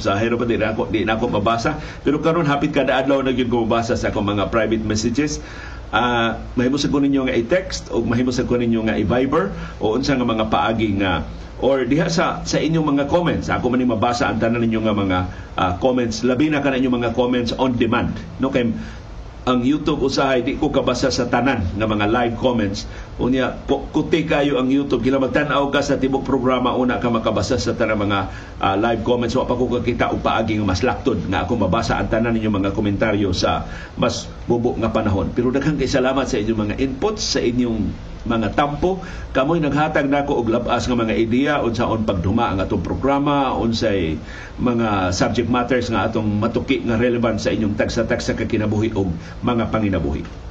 Sa 0.00 0.16
hero 0.16 0.40
pa 0.40 0.48
din 0.48 0.64
ako 0.64 0.88
di 0.88 1.04
na 1.04 1.20
ako 1.20 1.36
mabasa. 1.36 1.76
Pero 2.00 2.24
karon 2.24 2.48
hapit 2.48 2.72
kada 2.72 2.96
adlaw 2.96 3.20
na 3.20 3.36
gyud 3.36 3.52
ko 3.52 3.68
mabasa 3.68 3.92
sa 3.92 4.08
akong 4.08 4.24
mga 4.24 4.48
private 4.48 4.80
messages 4.80 5.44
uh, 5.92 6.28
mahimo 6.58 6.78
sa 6.80 6.88
ninyo 6.88 7.28
nga 7.28 7.34
i-text 7.34 7.92
o 7.92 8.02
mahimo 8.02 8.32
sa 8.32 8.46
ninyo 8.46 8.80
nga 8.86 8.94
i-Viber 8.98 9.52
o 9.82 9.94
unsa 9.94 10.16
nga 10.16 10.26
mga 10.26 10.46
paagi 10.50 10.98
nga 11.02 11.26
or 11.56 11.88
diha 11.88 12.12
sa 12.12 12.44
sa 12.44 12.60
inyong 12.60 12.84
mga 12.96 13.04
comments. 13.08 13.48
Ako 13.48 13.72
man 13.72 13.80
mabasa 13.88 14.28
ang 14.28 14.36
tanan 14.36 14.60
ninyo 14.60 14.80
nga 14.84 14.92
mga 14.92 15.18
uh, 15.56 15.72
comments. 15.80 16.20
Labi 16.20 16.52
na 16.52 16.60
kana 16.60 16.76
inyong 16.76 17.00
mga 17.00 17.10
comments 17.16 17.56
on 17.56 17.76
demand. 17.80 18.12
No 18.42 18.52
kay 18.52 18.68
ang 19.46 19.62
YouTube 19.62 20.02
usahay 20.02 20.42
di 20.42 20.58
ko 20.58 20.74
kabasa 20.74 21.06
sa 21.06 21.30
tanan 21.30 21.62
nga 21.78 21.86
mga 21.86 22.10
live 22.10 22.34
comments. 22.34 22.82
Unya 23.22 23.54
kuti 23.70 24.26
kayo 24.26 24.58
ang 24.58 24.66
YouTube. 24.66 25.06
Kila 25.06 25.22
magtan-aw 25.22 25.70
ka 25.70 25.86
sa 25.86 26.02
tibok 26.02 26.26
programa 26.26 26.74
una 26.74 26.98
ka 26.98 27.06
makabasa 27.06 27.54
sa 27.54 27.78
tanang 27.78 28.10
mga 28.10 28.26
uh, 28.58 28.74
live 28.74 29.06
comments. 29.06 29.38
Wa 29.38 29.46
pa 29.46 29.54
ko 29.54 29.70
kakita 29.70 30.10
og 30.10 30.18
paagi 30.18 30.58
nga 30.58 30.66
mas 30.66 30.82
laktod 30.82 31.22
nga 31.30 31.46
ako 31.46 31.62
mabasa 31.62 31.94
ang 31.94 32.10
tanan 32.10 32.34
ninyo 32.34 32.50
mga 32.50 32.74
komentaryo 32.74 33.30
sa 33.30 33.62
mas 33.94 34.26
bubo 34.50 34.74
nga 34.82 34.90
panahon. 34.90 35.30
Pero 35.30 35.54
daghang 35.54 35.78
kay 35.78 35.86
salamat 35.86 36.26
sa 36.26 36.42
inyong 36.42 36.60
mga 36.66 36.74
inputs 36.82 37.38
sa 37.38 37.38
inyong 37.38 37.94
mga 38.26 38.58
tampo. 38.58 39.00
Kamoy 39.30 39.62
naghatag 39.62 40.10
nako 40.10 40.42
og 40.42 40.50
labas 40.50 40.90
nga 40.90 40.98
mga 40.98 41.14
ideya 41.14 41.54
unsaon 41.62 42.02
pagduma 42.02 42.50
ang 42.50 42.58
atong 42.58 42.82
programa 42.82 43.54
unsay 43.54 44.18
mga 44.58 45.14
subject 45.14 45.46
matters 45.46 45.92
nga 45.92 46.10
atong 46.10 46.26
matuki 46.42 46.82
nga 46.82 46.98
relevant 46.98 47.38
sa 47.38 47.54
inyong 47.54 47.78
tagsa-tagsa 47.78 48.34
ka 48.34 48.48
kinabuhi 48.48 48.90
og 48.98 49.12
mga 49.42 49.68
panginabuhi. 49.72 50.46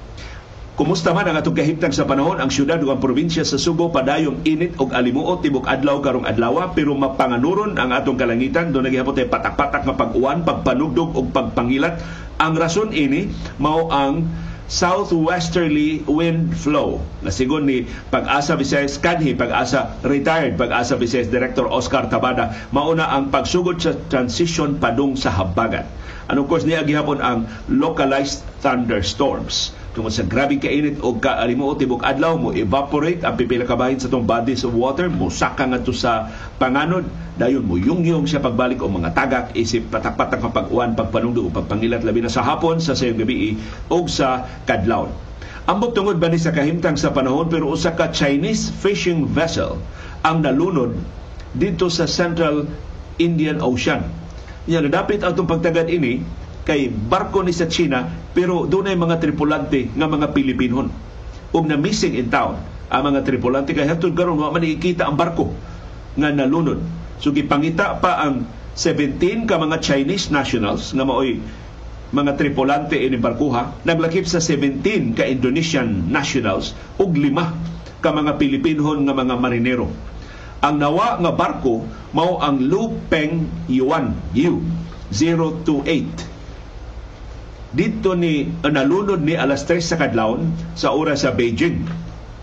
Kumusta 0.75 1.15
man 1.15 1.23
ang 1.23 1.39
atong 1.39 1.55
kahimtang 1.55 1.95
sa 1.95 2.03
panahon? 2.03 2.35
Ang 2.35 2.51
syudad 2.51 2.75
ug 2.83 2.91
ang 2.91 2.99
probinsya 2.99 3.47
sa 3.47 3.55
Subo 3.55 3.95
padayong 3.95 4.43
init 4.43 4.75
og 4.75 4.91
alimuot 4.91 5.39
tibok 5.39 5.71
adlaw 5.71 6.03
karong 6.03 6.27
adlaw 6.27 6.75
pero 6.75 6.91
mapanganuron 6.99 7.79
ang 7.79 7.95
atong 7.95 8.19
kalangitan. 8.19 8.75
Do 8.75 8.83
nagihapon 8.83 9.15
tay 9.15 9.31
patak-patak 9.31 9.87
nga 9.87 9.95
pag-uwan, 9.95 10.43
pagpanugdog 10.43 11.15
ug 11.15 11.31
pagpangilat. 11.31 12.03
Ang 12.43 12.59
rason 12.59 12.91
ini 12.91 13.31
mao 13.55 13.87
ang 13.87 14.27
southwesterly 14.65 16.01
wind 16.09 16.57
flow 16.57 16.97
na 17.21 17.29
sigon 17.29 17.69
ni 17.69 17.85
Pag-asa 18.09 18.57
Visayas 18.57 18.97
Kanhi, 18.97 19.37
Pag-asa 19.37 19.97
retired 20.01 20.57
Pag-asa 20.57 20.97
Visayas 20.97 21.29
Director 21.29 21.69
Oscar 21.69 22.09
Tabada 22.09 22.53
mauna 22.73 23.05
ang 23.13 23.29
pagsugod 23.29 23.77
sa 23.77 23.93
transition 24.09 24.81
padung 24.81 25.13
sa 25.13 25.29
habagat. 25.29 25.85
And 26.25 26.41
of 26.41 26.49
course, 26.49 26.65
niya 26.65 26.81
gihapon 26.81 27.21
ang 27.21 27.45
localized 27.69 28.41
thunderstorms 28.65 29.77
tungod 29.95 30.11
sa 30.11 30.27
grabing 30.27 30.59
kainit 30.59 30.99
o 30.99 31.15
kaalimuot 31.15 31.79
tibok 31.79 32.03
adlaw 32.03 32.35
mo 32.35 32.51
evaporate 32.51 33.23
ang 33.23 33.39
pipila 33.39 33.63
kabahin 33.63 33.95
sa 33.95 34.11
tong 34.11 34.27
bodies 34.27 34.67
of 34.67 34.75
water. 34.75 35.07
Mo 35.07 35.31
saka 35.31 35.63
ngadto 35.63 35.95
sa 35.95 36.27
panganod. 36.59 37.07
Dayon 37.39 37.63
mo 37.63 37.79
yung 37.79 38.03
siya 38.27 38.43
pagbalik 38.43 38.83
o 38.83 38.91
mga 38.91 39.15
tagak 39.15 39.45
isip 39.55 39.87
patak-patak 39.87 40.43
nga 40.43 40.51
pag-uwan 40.51 40.99
pagpanungdo 40.99 41.47
o 41.47 41.49
pagpangilat 41.49 42.03
labi 42.03 42.19
na 42.19 42.31
sa 42.31 42.43
hapon 42.43 42.83
sa 42.83 42.91
sayong 42.91 43.23
gabi 43.23 43.55
o 43.87 44.03
sa 44.11 44.43
kadlawon. 44.67 45.15
Ambot 45.65 45.95
tungod 45.95 46.21
ba 46.21 46.29
ni 46.29 46.37
sa 46.37 46.53
kahimtang 46.53 46.99
sa 46.99 47.15
panahon 47.15 47.49
pero 47.49 47.71
usa 47.71 47.95
ka 47.97 48.11
Chinese 48.11 48.69
fishing 48.69 49.25
vessel 49.25 49.79
ang 50.21 50.43
nalunod 50.43 50.93
dito 51.55 51.87
sa 51.87 52.05
Central 52.05 52.67
Indian 53.17 53.63
Ocean. 53.63 54.03
Nya 54.67 54.83
nadapit 54.83 55.23
atong 55.23 55.47
pagtagad 55.47 55.87
ini 55.87 56.21
kay 56.65 56.89
barko 56.89 57.45
ni 57.45 57.53
sa 57.53 57.69
China 57.69 58.09
pero 58.33 58.65
doon 58.65 58.89
ay 58.89 58.97
mga 58.97 59.21
tripulante 59.21 59.87
nga 59.93 60.09
mga 60.09 60.33
Pilipinon. 60.33 60.89
Ug 61.53 61.63
na 61.69 61.77
missing 61.77 62.17
in 62.17 62.27
town 62.27 62.57
ang 62.89 63.01
mga 63.05 63.21
tripulante 63.23 63.71
kay 63.71 63.85
hatod 63.85 64.17
karon 64.17 64.41
wa 64.41 64.49
man 64.49 64.65
ikita 64.65 65.05
ang 65.05 65.15
barko 65.15 65.53
nga 66.17 66.33
nalunod. 66.33 66.81
So 67.21 67.29
gipangita 67.31 68.01
pa 68.01 68.25
ang 68.25 68.49
17 68.75 69.47
ka 69.47 69.55
mga 69.55 69.79
Chinese 69.79 70.33
nationals 70.33 70.91
nga 70.91 71.05
maoy 71.07 71.39
mga 72.11 72.35
tripulante 72.35 72.97
ini 72.99 73.15
barkuha 73.15 73.87
naglakip 73.87 74.27
sa 74.27 74.41
17 74.43 75.15
ka 75.15 75.23
Indonesian 75.23 76.11
nationals 76.11 76.75
ug 76.99 77.13
lima 77.15 77.55
ka 78.03 78.09
mga 78.11 78.35
Pilipinon 78.41 79.05
nga 79.05 79.13
mga 79.13 79.37
marinero. 79.37 79.87
Ang 80.65 80.81
nawa 80.81 81.21
nga 81.21 81.31
barko 81.31 81.85
mao 82.09 82.41
ang 82.41 82.57
Lu 82.57 82.97
Peng 83.05 83.45
Yuan 83.69 84.17
U 84.33 84.65
028 85.13 86.34
dito 87.75 88.15
ni 88.15 88.47
nalunod 88.63 89.19
ni 89.19 89.35
alas 89.35 89.67
3 89.67 89.83
sa 89.83 89.99
kadlawon 89.99 90.47
sa 90.79 90.95
oras 90.95 91.27
sa 91.27 91.35
Beijing 91.35 91.83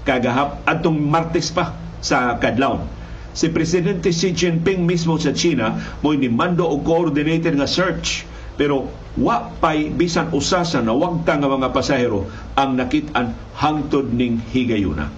kagahap 0.04 0.60
atong 0.68 1.00
Martes 1.00 1.48
pa 1.48 1.72
sa 2.04 2.36
kadlawon 2.36 2.84
si 3.32 3.48
Presidente 3.48 4.12
Xi 4.12 4.36
Jinping 4.36 4.84
mismo 4.84 5.16
sa 5.16 5.32
China 5.32 5.72
mo 6.04 6.12
ni 6.12 6.28
mando 6.28 6.68
og 6.68 6.84
coordinated 6.84 7.56
nga 7.56 7.64
search 7.64 8.28
pero 8.60 8.92
wa 9.16 9.48
pay 9.48 9.88
bisan 9.88 10.28
usa 10.36 10.68
sa 10.68 10.84
nawagta 10.84 11.40
nga 11.40 11.48
mga 11.48 11.72
pasahero 11.72 12.28
ang 12.52 12.76
nakit-an 12.76 13.32
hangtod 13.56 14.12
ning 14.12 14.40
higayuna. 14.52 15.08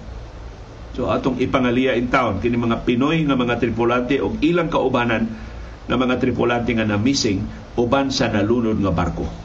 So 0.95 1.11
atong 1.11 1.43
ipangaliya 1.43 1.99
in 1.99 2.07
town 2.07 2.39
kini 2.39 2.55
mga 2.55 2.87
Pinoy 2.87 3.27
nga 3.27 3.35
mga 3.35 3.59
tripulante 3.59 4.23
og 4.23 4.39
ilang 4.39 4.71
kaubanan 4.71 5.27
nga 5.85 5.95
mga 5.99 6.23
tripulante 6.23 6.71
nga 6.71 6.87
na 6.87 6.95
missing 6.95 7.43
uban 7.75 8.07
sa 8.15 8.31
nalunod 8.31 8.79
nga 8.79 8.95
barko. 8.95 9.44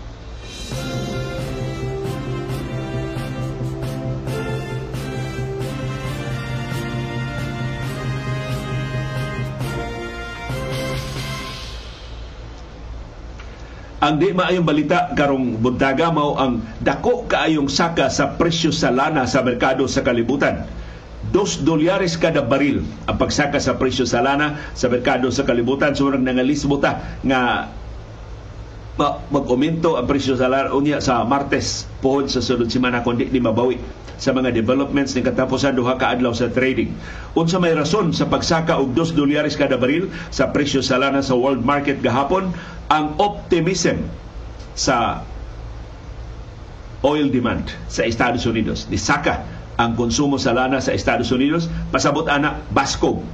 Ang 14.01 14.17
di 14.17 14.33
maayong 14.33 14.65
balita 14.65 15.13
karong 15.13 15.61
buntaga 15.61 16.09
mao 16.09 16.33
ang 16.41 16.65
dako 16.81 17.29
kaayong 17.29 17.69
saka 17.69 18.09
sa 18.09 18.33
presyo 18.33 18.73
sa 18.73 18.89
lana 18.89 19.29
sa 19.29 19.45
merkado 19.45 19.85
sa 19.85 20.01
kalibutan. 20.01 20.65
Dos 21.29 21.61
dolyares 21.61 22.17
kada 22.17 22.41
baril 22.41 22.81
ang 23.05 23.17
pagsaka 23.21 23.61
sa 23.61 23.77
presyo 23.77 24.09
sa 24.09 24.25
lana 24.25 24.73
sa 24.73 24.89
merkado 24.89 25.29
sa 25.29 25.45
kalibutan. 25.45 25.93
So, 25.93 26.09
nangalisbo 26.09 26.81
ta 26.81 27.21
nga 27.21 27.69
mag-aumento 29.33 29.97
ang 29.97 30.05
presyo 30.05 30.37
sa 30.37 30.53
lana 30.53 30.77
unya 30.77 31.01
sa 31.01 31.25
Martes 31.25 31.89
pohon 32.05 32.29
sa 32.29 32.45
sunod 32.45 32.69
semana 32.69 33.01
kundi 33.01 33.33
di 33.33 33.41
mabawi 33.41 33.81
sa 34.21 34.37
mga 34.37 34.53
developments 34.53 35.17
ni 35.17 35.25
katapusan 35.25 35.73
duha 35.73 35.97
ka 35.97 36.13
adlaw 36.13 36.37
sa 36.37 36.53
trading. 36.53 36.93
Unsa 37.33 37.57
may 37.57 37.73
rason 37.73 38.13
sa 38.13 38.29
pagsaka 38.29 38.77
og 38.77 38.93
2 38.93 39.17
dolyares 39.17 39.57
kada 39.57 39.81
baril 39.81 40.13
sa 40.29 40.53
presyo 40.53 40.85
sa 40.85 41.01
lana 41.01 41.25
sa 41.25 41.33
world 41.33 41.65
market 41.65 42.05
gahapon 42.05 42.53
ang 42.93 43.17
optimism 43.17 44.05
sa 44.77 45.25
oil 47.01 47.33
demand 47.33 47.73
sa 47.89 48.05
Estados 48.05 48.45
Unidos. 48.45 48.85
Nisaka 48.93 49.41
ang 49.81 49.97
konsumo 49.97 50.37
sa 50.37 50.53
lana 50.53 50.85
sa 50.85 50.93
Estados 50.93 51.33
Unidos. 51.33 51.73
Pasabot 51.89 52.29
ana, 52.29 52.61
baskog. 52.69 53.25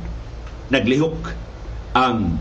Naglihok 0.71 1.19
ang 1.99 2.39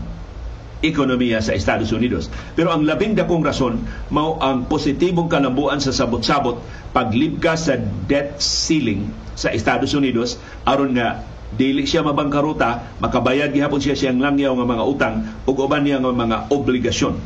ekonomiya 0.86 1.42
sa 1.42 1.52
Estados 1.52 1.90
Unidos. 1.90 2.30
Pero 2.54 2.70
ang 2.70 2.86
labing 2.86 3.18
dakong 3.18 3.42
rason 3.42 3.82
mao 4.08 4.38
ang 4.38 4.70
positibong 4.70 5.26
kalambuan 5.26 5.82
sa 5.82 5.90
sabot-sabot 5.90 6.62
paglibka 6.94 7.58
sa 7.58 7.76
debt 8.08 8.38
ceiling 8.38 9.10
sa 9.36 9.52
Estados 9.52 9.92
Unidos 9.92 10.40
aron 10.64 10.96
nga 10.96 11.26
dili 11.54 11.86
siya 11.86 12.02
mabangkaruta, 12.02 12.98
makabayad 12.98 13.54
gihapon 13.54 13.78
siya 13.78 13.94
siyang 13.94 14.18
langyaw 14.18 14.52
nga 14.58 14.66
mga 14.66 14.84
utang 14.84 15.14
ug 15.46 15.56
uban 15.62 15.86
niya 15.86 16.02
nga 16.02 16.10
mga 16.10 16.36
obligasyon. 16.50 17.16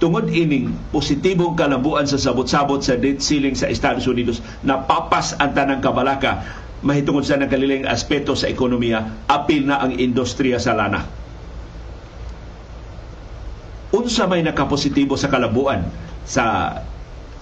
Tungod 0.00 0.32
ining 0.32 0.72
positibong 0.96 1.52
kalambuan 1.60 2.08
sa 2.08 2.16
sabot-sabot 2.16 2.80
sa 2.80 2.96
debt 2.96 3.20
ceiling 3.20 3.52
sa 3.52 3.68
Estados 3.68 4.08
Unidos, 4.08 4.40
napapas 4.64 5.36
ang 5.36 5.52
tanang 5.52 5.84
kabalaka 5.84 6.40
mahitungod 6.80 7.24
sa 7.24 7.36
nagkaliling 7.36 7.84
aspeto 7.84 8.32
sa 8.32 8.48
ekonomiya, 8.48 9.28
apil 9.28 9.68
na 9.68 9.80
ang 9.84 9.92
industriya 9.96 10.56
sa 10.56 10.72
lana. 10.76 11.04
Unsa 13.90 14.30
may 14.30 14.40
nakapositibo 14.46 15.18
sa 15.18 15.26
kalabuan 15.26 15.82
sa 16.22 16.78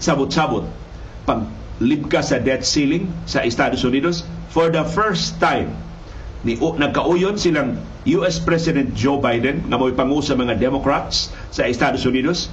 sabot-sabot 0.00 0.64
pag 1.28 1.44
libka 1.78 2.24
sa 2.24 2.40
debt 2.40 2.64
ceiling 2.64 3.06
sa 3.28 3.44
Estados 3.44 3.84
Unidos 3.84 4.24
for 4.50 4.72
the 4.72 4.82
first 4.96 5.36
time 5.38 5.76
ni 6.46 6.54
o, 6.62 6.74
nagkauyon 6.74 7.34
silang 7.36 7.76
US 8.06 8.38
President 8.38 8.94
Joe 8.94 9.18
Biden 9.18 9.66
nga 9.68 9.76
mo'y 9.76 9.92
pangu 9.92 10.22
sa 10.22 10.38
mga 10.38 10.56
Democrats 10.56 11.34
sa 11.50 11.66
Estados 11.66 12.06
Unidos 12.06 12.46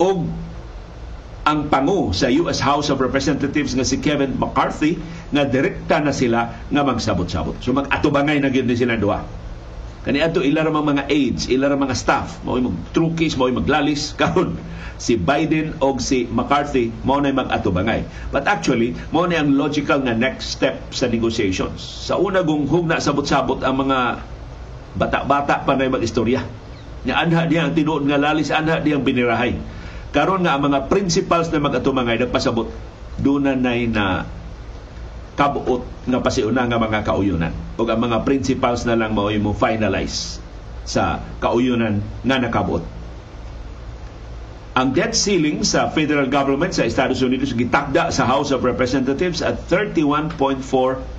o 0.00 0.24
ang 1.46 1.70
pangu 1.70 2.10
sa 2.10 2.26
US 2.42 2.58
House 2.58 2.90
of 2.90 2.98
Representatives 2.98 3.70
nga 3.78 3.86
si 3.86 4.02
Kevin 4.02 4.34
McCarthy 4.34 4.98
nga 5.30 5.46
direkta 5.46 6.02
na 6.02 6.10
sila 6.10 6.50
nga 6.50 6.82
magsabot-sabot. 6.82 7.62
So 7.62 7.70
mag-atubangay 7.70 8.42
na 8.42 8.50
gyud 8.50 8.66
sila 8.74 8.98
duha. 8.98 9.22
Kani 10.02 10.18
ato 10.26 10.42
ila 10.42 10.66
mga 10.66 11.06
aides, 11.06 11.46
ila 11.46 11.70
mga 11.70 11.94
staff, 11.94 12.42
mao 12.42 12.58
mag 12.58 12.74
trukis, 12.90 13.38
mao 13.38 13.46
maglalis 13.46 14.10
karon 14.18 14.58
si 14.98 15.14
Biden 15.14 15.78
o 15.78 15.94
si 16.02 16.26
McCarthy 16.26 16.90
mao 17.06 17.22
na 17.22 17.30
mag-atubangay. 17.30 18.02
But 18.34 18.50
actually, 18.50 18.98
mao 19.14 19.30
na 19.30 19.38
ang 19.38 19.54
logical 19.54 20.02
nga 20.02 20.18
next 20.18 20.50
step 20.50 20.90
sa 20.90 21.06
negotiations. 21.06 21.78
Sa 21.78 22.18
una 22.18 22.42
gung 22.42 22.66
hugna 22.66 22.98
sabot-sabot 22.98 23.62
ang 23.62 23.86
mga 23.86 24.18
bata-bata 24.98 25.62
pa 25.62 25.78
na 25.78 25.94
mag-istorya. 25.94 26.42
Nga 27.06 27.14
anha 27.14 27.46
diya 27.46 27.70
ang 27.70 27.72
tinuod 27.78 28.02
nga 28.10 28.18
lalis, 28.18 28.50
anha 28.50 28.82
diyang 28.82 29.06
binirahay 29.06 29.54
karon 30.16 30.48
nga 30.48 30.56
ang 30.56 30.64
mga 30.64 30.88
principals 30.88 31.52
na 31.52 31.60
mag-atumangay 31.60 32.16
nagpasabot. 32.16 32.72
Doon 33.20 33.52
na 33.52 33.52
na 33.60 34.24
kabuot 35.36 35.84
nga 36.08 36.24
pasiuna 36.24 36.64
nga 36.64 36.80
mga 36.80 37.04
kauyunan. 37.04 37.52
O 37.76 37.84
ang 37.84 38.00
mga 38.00 38.24
principals 38.24 38.88
na 38.88 38.96
lang 38.96 39.12
mao 39.12 39.28
mo 39.36 39.52
finalize 39.52 40.40
sa 40.88 41.20
kauyunan 41.44 42.00
nga 42.24 42.40
nakabuot. 42.40 42.96
Ang 44.76 44.92
debt 44.92 45.12
ceiling 45.16 45.64
sa 45.64 45.88
federal 45.92 46.28
government 46.28 46.72
sa 46.72 46.84
Estados 46.88 47.20
Unidos 47.20 47.52
gitakda 47.52 48.08
sa 48.12 48.24
House 48.24 48.52
of 48.52 48.64
Representatives 48.64 49.44
at 49.44 49.68
31.4 49.68 50.36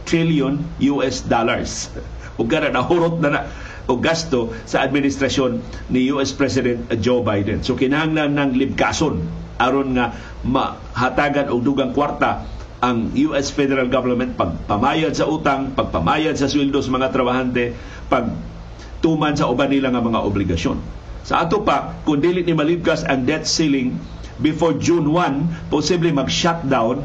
trillion 0.09 0.61
US 0.97 1.21
dollars. 1.25 1.89
Ug 2.41 2.49
na 2.53 2.69
nahurot 2.69 3.17
na 3.21 3.29
na 3.29 3.39
o 3.87 3.95
gasto 3.97 4.51
sa 4.67 4.83
administrasyon 4.83 5.63
ni 5.91 6.11
US 6.11 6.35
President 6.35 6.91
Joe 6.99 7.23
Biden. 7.23 7.63
So 7.63 7.79
kinahanglan 7.79 8.35
ng 8.35 8.51
libkason 8.59 9.23
aron 9.57 9.97
nga 9.97 10.13
mahatagan 10.45 11.49
og 11.49 11.65
dugang 11.65 11.91
kwarta 11.95 12.45
ang 12.77 13.09
US 13.33 13.49
federal 13.49 13.89
government 13.89 14.37
pagpamayad 14.37 15.17
sa 15.17 15.25
utang, 15.25 15.73
pagpamayad 15.73 16.37
sa 16.37 16.45
sweldo 16.45 16.77
sa 16.77 16.93
mga 16.93 17.09
trabahante, 17.09 17.73
pagtuman 18.05 19.33
sa 19.33 19.49
uban 19.49 19.73
nila 19.73 19.89
nga 19.89 20.03
mga 20.03 20.21
obligasyon. 20.21 20.77
Sa 21.25 21.43
ato 21.43 21.65
pa, 21.65 21.97
kung 22.05 22.21
dili 22.21 22.45
ni 22.45 22.53
malibkas 22.53 23.03
ang 23.03 23.25
debt 23.25 23.49
ceiling 23.49 23.97
before 24.39 24.77
June 24.77 25.09
1, 25.09 25.73
posible 25.73 26.13
mag-shutdown 26.13 27.01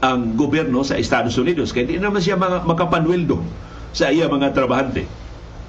ang 0.00 0.20
gobyerno 0.34 0.80
sa 0.86 0.96
Estados 0.96 1.36
Unidos. 1.36 1.70
Kaya 1.76 1.84
di 1.86 2.00
naman 2.00 2.24
siya 2.24 2.40
mga, 2.40 2.64
makapanwildo 2.64 3.38
sa 3.92 4.08
iya 4.08 4.26
mga 4.26 4.56
trabahante. 4.56 5.04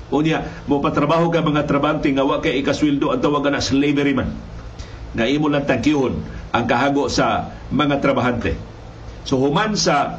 Unya, 0.10 0.42
mo 0.66 0.82
patrabaho 0.82 1.30
ka 1.30 1.46
mga 1.46 1.70
trabante 1.70 2.10
nga 2.10 2.26
wa 2.26 2.42
kay 2.42 2.66
ikasweldo 2.66 3.14
ang 3.14 3.22
tawag 3.22 3.46
na 3.50 3.62
slavery 3.62 4.18
man. 4.18 4.34
Nga 5.14 5.26
imo 5.30 5.50
lang 5.50 5.70
tangkihon 5.70 6.18
ang 6.50 6.66
kahago 6.66 7.06
sa 7.10 7.54
mga 7.70 8.02
trabahante. 8.02 8.58
So 9.26 9.38
human 9.38 9.78
sa 9.78 10.18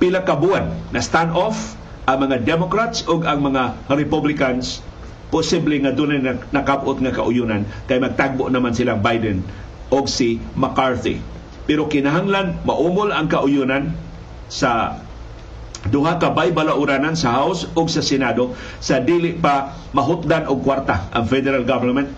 pila 0.00 0.24
ka 0.24 0.40
buwan 0.40 0.92
na 0.92 1.00
stand-off 1.04 1.76
ang 2.08 2.24
mga 2.24 2.48
Democrats 2.48 3.04
o 3.04 3.20
ang 3.20 3.44
mga 3.44 3.92
Republicans 3.92 4.80
posible 5.28 5.76
nga 5.84 5.92
doon 5.92 6.22
na 6.22 6.40
nakabot 6.54 6.96
nga 6.96 7.12
kauyunan 7.12 7.66
kay 7.90 8.00
magtagbo 8.00 8.48
naman 8.48 8.72
silang 8.72 9.04
Biden 9.04 9.44
o 9.92 10.08
si 10.08 10.40
McCarthy. 10.56 11.20
Pero 11.66 11.90
kinahanglan 11.90 12.62
maumol 12.62 13.10
ang 13.10 13.26
kauyunan 13.26 13.92
sa 14.46 15.02
duha 15.88 16.18
ka 16.18 16.34
bay 16.34 16.50
balauranan 16.50 17.14
sa 17.14 17.34
House 17.36 17.68
ug 17.74 17.86
sa 17.90 18.02
Senado 18.02 18.54
sa 18.82 19.02
dili 19.02 19.34
pa 19.34 19.74
mahutdan 19.92 20.46
og 20.50 20.62
kwarta 20.62 21.08
ang 21.14 21.26
federal 21.26 21.62
government 21.66 22.10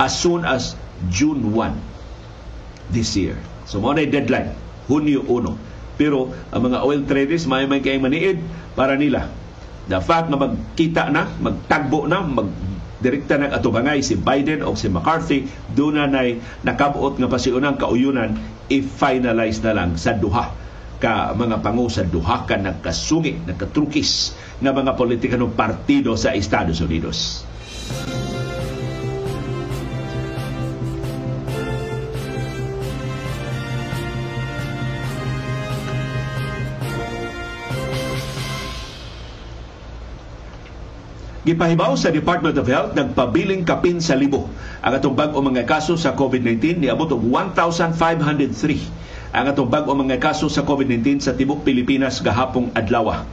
as 0.00 0.12
soon 0.16 0.42
as 0.42 0.74
June 1.12 1.54
1 1.54 2.94
this 2.94 3.14
year. 3.16 3.38
So 3.66 3.80
mo 3.80 3.94
na 3.94 4.04
deadline, 4.04 4.52
Hunyo 4.90 5.24
1. 5.26 5.96
Pero 6.00 6.32
ang 6.50 6.62
mga 6.66 6.78
oil 6.82 7.02
traders 7.06 7.48
may 7.48 7.64
may 7.64 7.80
kay 7.80 7.96
maniid 8.00 8.40
para 8.74 8.98
nila. 8.98 9.30
The 9.90 9.98
fact 9.98 10.30
na 10.30 10.38
magkita 10.38 11.10
na, 11.10 11.26
magtagbo 11.42 12.06
na, 12.06 12.22
mag 12.22 12.48
direkta 13.02 13.34
nag 13.34 13.50
atubangay 13.50 13.98
si 13.98 14.14
Biden 14.14 14.62
o 14.62 14.78
si 14.78 14.86
McCarthy 14.86 15.50
doon 15.74 15.98
na 15.98 16.06
nay 16.06 16.38
nakabuot 16.62 17.18
nga 17.18 17.26
pasiunang 17.26 17.74
kauyunan 17.74 18.38
i-finalize 18.70 19.58
na 19.66 19.74
lang 19.74 19.98
sa 19.98 20.14
duha 20.14 20.61
ka 21.02 21.34
mga 21.34 21.58
pangu 21.58 21.90
sa 21.90 22.06
duha 22.06 22.46
ka 22.46 22.54
nagkasungi, 22.54 23.42
nagkatrukis 23.50 24.38
nga 24.62 24.70
mga 24.70 24.94
politikanong 24.94 25.58
partido 25.58 26.14
sa 26.14 26.30
Estados 26.30 26.78
Unidos. 26.78 27.42
Gipahibaw 41.42 41.98
sa 41.98 42.14
Department 42.14 42.54
of 42.54 42.70
Health 42.70 42.94
nagpabiling 42.94 43.66
kapin 43.66 43.98
sa 43.98 44.14
libo 44.14 44.46
ang 44.78 44.94
atong 44.94 45.18
bag-o 45.18 45.42
mga 45.42 45.66
kaso 45.66 45.98
sa 45.98 46.14
COVID-19 46.14 46.86
niabot 46.86 47.10
og 47.10 47.18
1,503 47.18 49.02
ang 49.32 49.48
atong 49.48 49.72
bag-o 49.72 49.96
mga 49.96 50.20
kaso 50.20 50.44
sa 50.52 50.60
COVID-19 50.60 51.24
sa 51.24 51.32
tibok 51.32 51.64
Pilipinas 51.64 52.20
gahapong 52.20 52.68
adlaw. 52.76 53.24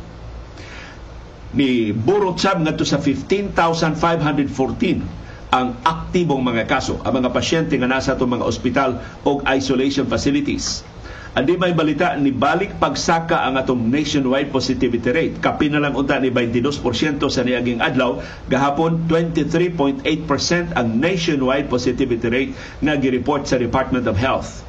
Ni 1.51 1.91
burot 1.91 2.39
sab 2.39 2.63
ngadto 2.63 2.87
sa 2.87 3.03
15,514 3.03 5.03
ang 5.49 5.73
aktibong 5.81 6.45
mga 6.45 6.69
kaso, 6.69 7.01
ang 7.03 7.19
mga 7.19 7.33
pasyente 7.35 7.75
nga 7.75 7.89
nasa 7.89 8.15
itong 8.15 8.39
mga 8.39 8.47
ospital 8.47 9.01
o 9.27 9.43
isolation 9.49 10.07
facilities. 10.07 10.87
Andi 11.29 11.61
may 11.61 11.77
balita 11.77 12.17
ni 12.17 12.33
balik 12.33 12.81
pagsaka 12.81 13.45
ang 13.45 13.53
atong 13.59 13.91
nationwide 13.91 14.49
positivity 14.49 15.13
rate. 15.13 15.35
Kapin 15.37 15.77
na 15.77 15.83
lang 15.83 15.93
unta 15.93 16.17
ni 16.17 16.33
22% 16.33 16.81
sa 17.29 17.45
niaging 17.45 17.85
adlaw. 17.85 18.17
Gahapon, 18.49 19.05
23.8% 19.05 20.73
ang 20.73 20.87
nationwide 20.97 21.69
positivity 21.69 22.27
rate 22.33 22.51
nga 22.81 22.97
gireport 22.97 23.45
sa 23.45 23.61
Department 23.61 24.09
of 24.09 24.17
Health. 24.17 24.68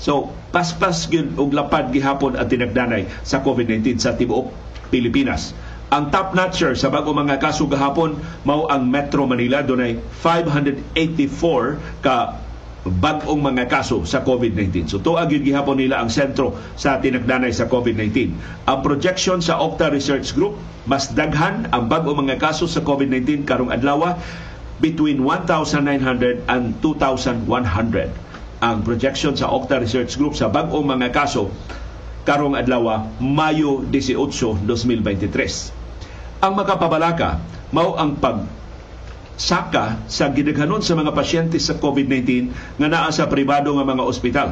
So, 0.00 0.32
paspas 0.52 1.08
gyud 1.08 1.36
og 1.36 1.52
lapad 1.56 1.92
gihapon 1.92 2.36
ang 2.36 2.48
tinagdanay 2.48 3.08
sa 3.24 3.40
COVID-19 3.44 4.00
sa 4.00 4.16
tibuok 4.16 4.52
Pilipinas. 4.92 5.56
Ang 5.92 6.08
top 6.08 6.32
notcher 6.32 6.72
sa 6.72 6.88
bago 6.88 7.12
mga 7.12 7.36
kaso 7.36 7.68
gahapon 7.68 8.16
mao 8.48 8.64
ang 8.72 8.88
Metro 8.88 9.28
Manila 9.28 9.60
dunay 9.60 10.00
584 10.24 10.96
ka 12.00 12.40
bag-ong 12.82 13.38
mga 13.38 13.70
kaso 13.70 14.02
sa 14.02 14.26
COVID-19. 14.26 14.90
So 14.90 14.98
tuag 14.98 15.30
yun 15.30 15.46
gihapon 15.46 15.78
nila 15.78 16.02
ang 16.02 16.10
sentro 16.10 16.58
sa 16.74 16.98
tinagdanay 16.98 17.54
sa 17.54 17.70
COVID-19. 17.70 18.34
Ang 18.66 18.78
projection 18.82 19.38
sa 19.38 19.60
Octa 19.62 19.92
Research 19.92 20.34
Group, 20.34 20.58
mas 20.88 21.14
daghan 21.14 21.70
ang 21.70 21.86
bag-ong 21.86 22.26
mga 22.26 22.42
kaso 22.42 22.66
sa 22.66 22.82
COVID-19 22.82 23.46
karong 23.46 23.70
adlaw 23.70 24.18
between 24.82 25.22
1,900 25.22 26.42
and 26.50 26.74
2,100 26.82 28.31
ang 28.62 28.86
projection 28.86 29.34
sa 29.34 29.50
Octa 29.50 29.82
Research 29.82 30.14
Group 30.14 30.38
sa 30.38 30.46
bag-ong 30.46 30.86
mga 30.86 31.10
kaso 31.10 31.50
karong 32.22 32.54
adlaw 32.54 33.10
Mayo 33.18 33.82
18, 33.90 34.62
2023. 34.64 36.46
Ang 36.46 36.52
makapabalaka 36.54 37.42
mao 37.74 37.98
ang 37.98 38.14
pag 38.22 38.46
saka 39.34 39.98
sa 40.06 40.30
gidaghanon 40.30 40.86
sa 40.86 40.94
mga 40.94 41.10
pasyente 41.10 41.58
sa 41.58 41.74
COVID-19 41.74 42.54
nga 42.78 42.86
naa 42.86 43.10
sa 43.10 43.26
pribado 43.26 43.74
nga 43.74 43.82
mga 43.82 44.06
ospital. 44.06 44.48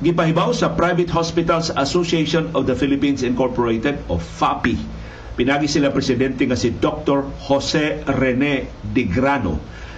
Gipahibaw 0.00 0.56
sa 0.56 0.72
Private 0.72 1.12
Hospitals 1.12 1.68
Association 1.76 2.48
of 2.56 2.64
the 2.64 2.76
Philippines 2.76 3.20
Incorporated 3.20 4.00
o 4.08 4.16
FAPI 4.16 5.04
Pinagi 5.36 5.68
sila 5.68 5.92
presidente 5.92 6.48
nga 6.48 6.56
si 6.56 6.72
Dr. 6.72 7.28
Jose 7.44 8.00
Rene 8.08 8.72
de 8.80 9.04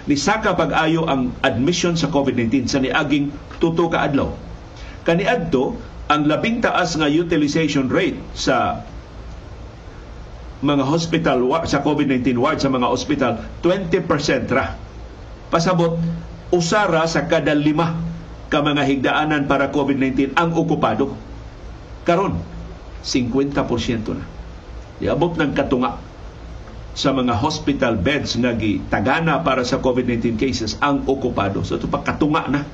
Grano. 0.09 0.17
Nisaka 0.17 0.57
pag-ayo 0.57 1.05
ang 1.05 1.29
admission 1.45 1.93
sa 1.93 2.09
COVID-19 2.09 2.65
sa 2.65 2.81
niaging 2.81 3.29
tuto 3.61 3.85
ka 3.93 4.09
adlaw. 4.09 4.33
Kaniadto, 5.05 5.77
ang 6.09 6.25
labing 6.25 6.65
taas 6.65 6.97
nga 6.97 7.05
utilization 7.05 7.85
rate 7.85 8.17
sa 8.33 8.81
mga 10.65 10.83
hospital 10.83 11.45
sa 11.69 11.79
COVID-19 11.85 12.35
ward 12.41 12.57
sa 12.59 12.73
mga 12.73 12.89
hospital 12.89 13.37
20% 13.61 14.49
ra. 14.49 14.73
Pasabot 15.53 16.01
usara 16.49 17.05
sa 17.05 17.29
kada 17.29 17.53
lima 17.53 17.93
ka 18.49 18.65
mga 18.65 18.81
higdaanan 18.81 19.45
para 19.45 19.69
COVID-19 19.69 20.33
ang 20.33 20.57
okupado. 20.57 21.13
Karon 22.03 22.41
50% 23.05 24.17
na. 24.17 24.25
Iabot 24.99 25.37
ng 25.37 25.53
katunga 25.55 26.08
sa 26.99 27.15
mga 27.15 27.31
hospital 27.39 27.95
beds 27.95 28.35
nga 28.35 28.51
gitagana 28.51 29.39
para 29.39 29.63
sa 29.63 29.79
COVID-19 29.79 30.35
cases 30.35 30.75
ang 30.83 31.07
okupado. 31.07 31.63
So 31.63 31.79
ito 31.79 31.87
pa 31.87 32.03
na 32.51 32.67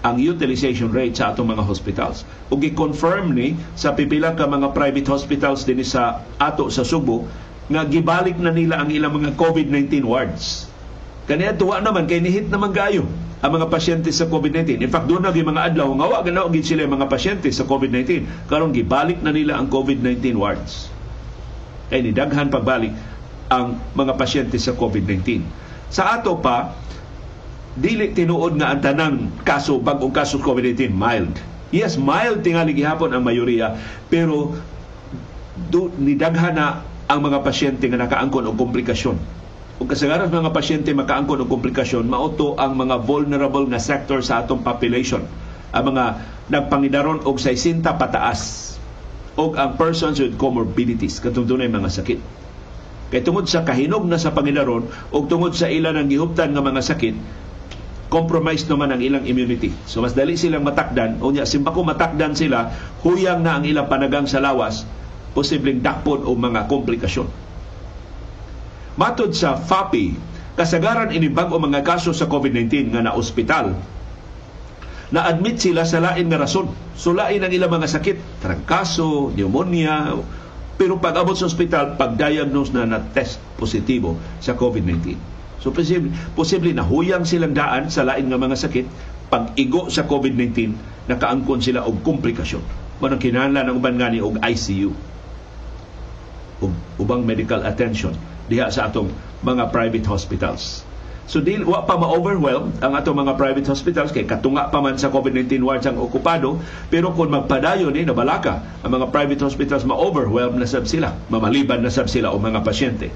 ang 0.00 0.16
utilization 0.16 0.88
rate 0.88 1.20
sa 1.20 1.36
atong 1.36 1.52
mga 1.52 1.60
hospitals. 1.60 2.24
Ug 2.48 2.64
gi-confirm 2.64 3.36
ni 3.36 3.60
sa 3.76 3.92
pipila 3.92 4.32
ka 4.32 4.48
mga 4.48 4.72
private 4.72 5.04
hospitals 5.12 5.68
din 5.68 5.84
sa 5.84 6.24
ato 6.40 6.72
sa 6.72 6.80
Subo 6.80 7.28
nga 7.68 7.84
gibalik 7.84 8.40
na 8.40 8.48
nila 8.48 8.80
ang 8.80 8.88
ilang 8.88 9.12
mga 9.12 9.36
COVID-19 9.36 10.08
wards. 10.08 10.64
Kaniya 11.28 11.52
tuwa 11.60 11.84
naman 11.84 12.08
kay 12.08 12.24
nihit 12.24 12.48
naman 12.48 12.72
gayo 12.72 13.04
ang 13.44 13.52
mga 13.52 13.68
pasyente 13.68 14.08
sa 14.16 14.24
COVID-19. 14.32 14.80
In 14.80 14.88
fact, 14.88 15.12
doon 15.12 15.28
na 15.28 15.36
mga 15.36 15.76
adlaw 15.76 15.92
nga 15.92 16.06
wa 16.08 16.18
ganaw 16.24 16.48
gid 16.48 16.64
sila 16.64 16.88
mga 16.88 17.06
pasyente 17.12 17.52
sa 17.52 17.68
COVID-19 17.68 18.48
karon 18.48 18.72
gibalik 18.72 19.20
na 19.20 19.36
nila 19.36 19.60
ang 19.60 19.68
COVID-19 19.68 20.40
wards. 20.40 20.88
Kay 21.92 22.00
ni 22.00 22.16
daghan 22.16 22.48
pagbalik 22.48 23.09
ang 23.50 23.82
mga 23.98 24.14
pasyente 24.14 24.56
sa 24.62 24.72
COVID-19. 24.78 25.42
Sa 25.90 26.14
ato 26.14 26.38
pa, 26.38 26.70
dili 27.74 28.14
tinuod 28.14 28.54
nga 28.54 28.70
ang 28.70 28.80
tanang 28.80 29.16
kaso 29.42 29.82
bagong 29.82 30.14
kaso 30.14 30.38
COVID-19 30.38 30.94
mild. 30.94 31.34
Yes, 31.74 31.98
mild 31.98 32.46
tingali 32.46 32.74
gihapon 32.74 33.10
ang 33.10 33.26
mayoriya 33.26 33.74
pero 34.06 34.54
do, 35.70 35.90
nidaghan 35.98 36.54
na 36.54 36.86
ang 37.10 37.20
mga 37.26 37.42
pasyente 37.42 37.90
nga 37.90 37.98
nakaangkon 37.98 38.46
og 38.46 38.54
komplikasyon. 38.54 39.18
Ug 39.82 39.88
kasagaran 39.90 40.30
mga 40.30 40.54
pasyente 40.54 40.94
makaangkon 40.94 41.42
og 41.42 41.50
komplikasyon, 41.50 42.06
mauto 42.06 42.54
ang 42.54 42.78
mga 42.78 43.02
vulnerable 43.02 43.66
na 43.66 43.82
sector 43.82 44.22
sa 44.22 44.46
atong 44.46 44.62
population. 44.62 45.26
Ang 45.74 45.94
mga 45.94 46.04
nagpangidaron 46.54 47.26
og 47.26 47.38
60 47.42 47.82
pataas 47.82 48.74
og 49.34 49.58
ang 49.58 49.74
persons 49.74 50.22
with 50.22 50.38
comorbidities 50.38 51.18
katong 51.18 51.50
dunay 51.50 51.66
mga 51.66 51.90
sakit. 51.90 52.20
Kay 53.10 53.26
tungod 53.26 53.50
sa 53.50 53.66
kahinog 53.66 54.06
na 54.06 54.22
sa 54.22 54.30
pangidaron 54.30 54.86
ug 55.10 55.22
tungod 55.26 55.52
sa 55.58 55.66
ilan 55.66 55.98
ang 55.98 56.06
gihuptan 56.06 56.54
nga 56.54 56.62
mga 56.62 56.82
sakit, 56.82 57.14
compromised 58.10 58.66
naman 58.70 58.90
ang 58.94 59.02
ilang 59.02 59.26
immunity. 59.26 59.74
So 59.86 60.02
mas 60.02 60.14
dali 60.14 60.38
silang 60.38 60.66
matakdan. 60.66 61.22
O 61.22 61.30
niya, 61.30 61.46
simpa 61.46 61.74
ko 61.74 61.86
matakdan 61.86 62.34
sila, 62.34 62.70
huyang 63.06 63.42
na 63.42 63.58
ang 63.58 63.64
ilang 63.66 63.86
panagang 63.86 64.26
sa 64.26 64.42
lawas, 64.42 64.86
posibleng 65.34 65.82
dakpon 65.82 66.26
o 66.26 66.34
mga 66.34 66.66
komplikasyon. 66.66 67.26
Matod 68.98 69.34
sa 69.34 69.54
FAPI, 69.58 70.14
kasagaran 70.58 71.14
ini 71.14 71.30
bag 71.30 71.50
o 71.54 71.56
mga 71.56 71.86
kaso 71.86 72.10
sa 72.10 72.26
COVID-19 72.26 72.94
nga 72.94 73.02
na 73.06 73.14
ospital, 73.14 73.78
na-admit 75.10 75.58
sila 75.58 75.82
sa 75.82 75.98
lain 75.98 76.30
nga 76.30 76.38
rason. 76.38 76.70
So 76.94 77.14
lain 77.14 77.42
ang 77.42 77.50
ilang 77.50 77.74
mga 77.74 77.90
sakit, 77.90 78.42
trangkaso, 78.42 79.34
pneumonia, 79.34 80.14
pero 80.80 80.96
pag 80.96 81.12
abot 81.20 81.36
sa 81.36 81.44
ospital, 81.44 82.00
pag-diagnose 82.00 82.72
na 82.72 82.88
na 82.88 83.04
test 83.12 83.36
positibo 83.60 84.16
sa 84.40 84.56
COVID-19. 84.56 85.12
So 85.60 85.76
posible, 85.76 86.08
posible 86.32 86.72
na 86.72 86.88
huyang 86.88 87.28
silang 87.28 87.52
daan 87.52 87.92
sa 87.92 88.08
lain 88.08 88.32
nga 88.32 88.40
mga 88.40 88.56
sakit 88.56 88.86
pag 89.28 89.52
igo 89.60 89.92
sa 89.92 90.08
COVID-19 90.08 90.72
nakaangkon 91.04 91.60
sila 91.60 91.84
og 91.84 92.00
komplikasyon. 92.00 92.64
Manang 93.04 93.20
kinahanglan 93.20 93.68
ng 93.68 93.76
uban 93.76 94.00
ngani 94.00 94.24
og 94.24 94.40
ICU 94.40 94.96
ubang 97.00 97.24
medical 97.24 97.64
attention 97.64 98.12
diha 98.48 98.68
sa 98.68 98.88
atong 98.88 99.08
mga 99.40 99.72
private 99.72 100.04
hospitals. 100.08 100.84
So 101.30 101.38
di 101.38 101.62
wa 101.62 101.86
pa 101.86 101.94
ma-overwhelm 101.94 102.82
ang 102.82 102.98
atong 102.98 103.22
mga 103.22 103.38
private 103.38 103.70
hospitals 103.70 104.10
kay 104.10 104.26
katunga 104.26 104.66
pa 104.66 104.82
man 104.82 104.98
sa 104.98 105.14
COVID-19 105.14 105.62
wards 105.62 105.86
ang 105.86 105.94
okupado 106.02 106.58
pero 106.90 107.14
kung 107.14 107.30
magpadayon 107.30 107.94
ni 107.94 108.02
eh, 108.02 108.10
nabalaka 108.10 108.58
ang 108.82 108.98
mga 108.98 109.14
private 109.14 109.38
hospitals 109.46 109.86
ma-overwhelm 109.86 110.58
na 110.58 110.66
sab 110.66 110.90
sila, 110.90 111.14
mamaliban 111.30 111.86
na 111.86 111.90
sab 111.94 112.10
sila 112.10 112.34
o 112.34 112.42
mga 112.42 112.66
pasyente. 112.66 113.14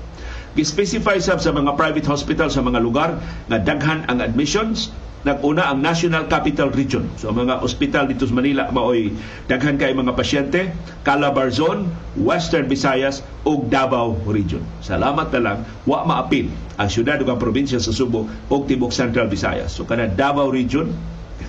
Gi-specify 0.55 1.19
sab 1.19 1.43
sa 1.43 1.51
mga 1.51 1.75
private 1.75 2.07
hospital 2.07 2.55
sa 2.55 2.63
mga 2.63 2.79
lugar 2.79 3.19
nga 3.51 3.59
daghan 3.59 4.07
ang 4.07 4.23
admissions 4.23 4.95
naguna 5.25 5.73
ang 5.73 5.81
National 5.81 6.29
Capital 6.29 6.69
Region. 6.71 7.09
So 7.17 7.33
mga 7.33 7.65
ospital 7.65 8.07
dito 8.07 8.29
sa 8.29 8.37
Manila 8.37 8.69
maoy 8.69 9.11
daghan 9.49 9.81
kay 9.81 9.97
mga 9.97 10.13
pasyente, 10.13 10.71
Calabar 11.03 11.49
Zone, 11.49 11.89
Western 12.21 12.69
Visayas 12.69 13.25
ug 13.49 13.67
Davao 13.73 14.15
Region. 14.29 14.61
Salamat 14.85 15.33
na 15.35 15.41
lang 15.41 15.59
wa 15.89 16.05
maapil 16.05 16.53
ang 16.77 16.89
syudad 16.93 17.17
ug 17.25 17.29
ang 17.33 17.41
probinsya 17.41 17.81
sa 17.81 17.91
Subo 17.91 18.29
ug 18.29 18.61
tibok 18.69 18.93
Central 18.93 19.27
Visayas. 19.33 19.73
So 19.73 19.89
kana 19.89 20.07
Davao 20.13 20.53
Region 20.53 20.93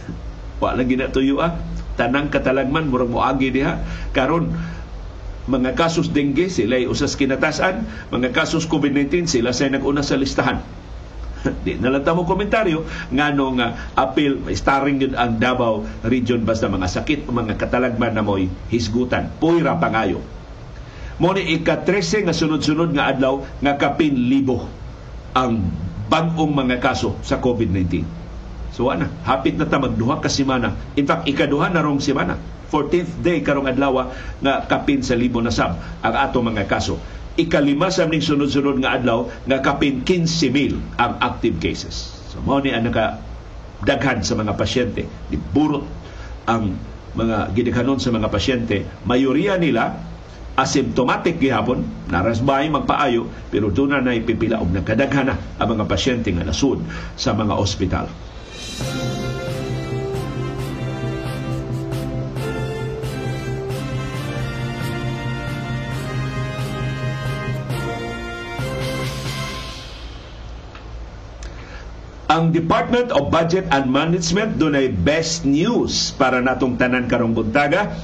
wa 0.63 0.71
lang 0.71 0.87
ginatuyo 0.87 1.43
ah 1.43 1.59
tanang 1.99 2.31
katalagman 2.31 2.87
murag 2.91 3.11
moagi 3.11 3.51
diha 3.51 3.79
karon 4.15 4.51
mga 5.45 5.77
kasos 5.77 6.09
dengue 6.09 6.49
sila 6.49 6.73
usas 6.89 7.13
kinatasan, 7.13 7.85
mga 8.09 8.33
kasos 8.33 8.65
COVID-19 8.65 9.29
sila 9.29 9.53
sa 9.53 9.69
naguna 9.69 10.01
sa 10.01 10.17
listahan. 10.17 10.57
Di 11.65 11.77
na 11.77 11.93
lang 11.93 12.05
mo 12.15 12.25
komentaryo 12.25 12.85
nga 13.13 13.67
apil 13.95 14.45
starring 14.53 15.01
yun 15.01 15.13
ang 15.13 15.37
Davao 15.37 15.85
region 16.05 16.41
basta 16.41 16.65
mga 16.65 16.87
sakit 16.89 17.29
mga 17.29 17.55
katalagman 17.59 18.13
na 18.17 18.25
mo'y 18.25 18.49
hisgutan. 18.69 19.29
Puira 19.37 19.77
pangayo. 19.77 20.21
Mo 21.15 21.31
ni 21.31 21.55
ika-13 21.55 22.27
nga 22.27 22.35
sunod-sunod 22.35 22.91
nga 22.91 23.07
adlaw 23.07 23.39
nga 23.63 23.73
kapin 23.79 24.27
libo 24.27 24.67
ang 25.31 25.63
bag-ong 26.11 26.51
mga 26.51 26.83
kaso 26.83 27.15
sa 27.23 27.39
COVID-19. 27.39 28.03
So 28.75 28.91
ana, 28.91 29.07
hapit 29.23 29.55
na 29.55 29.63
ta 29.63 29.79
magduha 29.79 30.19
ka 30.19 30.27
semana. 30.27 30.75
In 30.99 31.07
fact, 31.07 31.23
ikaduha 31.31 31.71
na 31.71 31.79
rong 31.79 32.03
semana 32.03 32.35
14th 32.75 33.23
day 33.23 33.39
karong 33.39 33.71
adlaw 33.71 34.11
nga 34.43 34.67
kapin 34.67 34.99
sa 34.99 35.15
libo 35.15 35.39
na 35.39 35.53
sab 35.53 35.79
ang 36.03 36.15
ato 36.19 36.43
mga 36.43 36.67
kaso. 36.67 36.99
Ikalima 37.35 37.91
sa 37.91 38.07
ning 38.07 38.23
sunod-sunod 38.23 38.79
nga 38.79 38.95
adlaw 38.95 39.27
nga 39.43 39.59
kapin 39.59 40.07
15,000 40.07 40.79
ang 40.95 41.19
active 41.19 41.59
cases. 41.59 42.15
So 42.31 42.39
mao 42.39 42.63
ni 42.63 42.71
ang 42.71 42.87
daghan 43.83 44.23
sa 44.23 44.39
mga 44.39 44.55
pasyente 44.55 45.03
burot 45.51 45.83
ang 46.47 46.79
mga 47.15 47.51
gidikanon 47.51 47.99
sa 47.99 48.11
mga 48.11 48.31
pasyente 48.31 48.87
mayoriya 49.03 49.59
nila 49.59 49.99
asymptomatic 50.55 51.35
gihapon 51.39 51.83
narasbay 52.07 52.71
magpaayo 52.71 53.27
pero 53.51 53.67
doon 53.67 53.99
na 53.99 54.15
ipipila 54.15 54.63
og 54.63 54.71
nagkadaghana 54.71 55.59
ang 55.59 55.67
mga 55.75 55.85
pasyente 55.91 56.31
nga 56.31 56.47
nasud 56.47 56.79
sa 57.19 57.35
mga 57.35 57.53
ospital. 57.55 58.07
Ang 72.35 72.51
Department 72.51 73.15
of 73.15 73.31
Budget 73.31 73.63
and 73.71 73.87
Management 73.87 74.59
doon 74.59 74.75
ay 74.75 74.91
best 74.91 75.47
news 75.47 76.11
para 76.19 76.43
natong 76.43 76.75
tanan 76.75 77.07
karong 77.07 77.31
buntaga. 77.31 77.95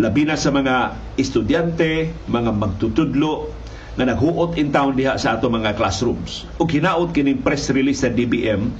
Labi 0.00 0.24
na 0.24 0.32
sa 0.32 0.48
mga 0.48 0.96
estudyante, 1.20 2.08
mga 2.24 2.56
magtutudlo 2.56 3.52
na 4.00 4.08
naghuot 4.08 4.56
in 4.56 4.72
town 4.72 4.96
diha 4.96 5.20
sa 5.20 5.36
ato 5.36 5.52
mga 5.52 5.76
classrooms. 5.76 6.48
O 6.56 6.64
hinaot 6.64 7.12
kining 7.12 7.44
press 7.44 7.68
release 7.68 8.00
sa 8.00 8.08
DBM, 8.08 8.72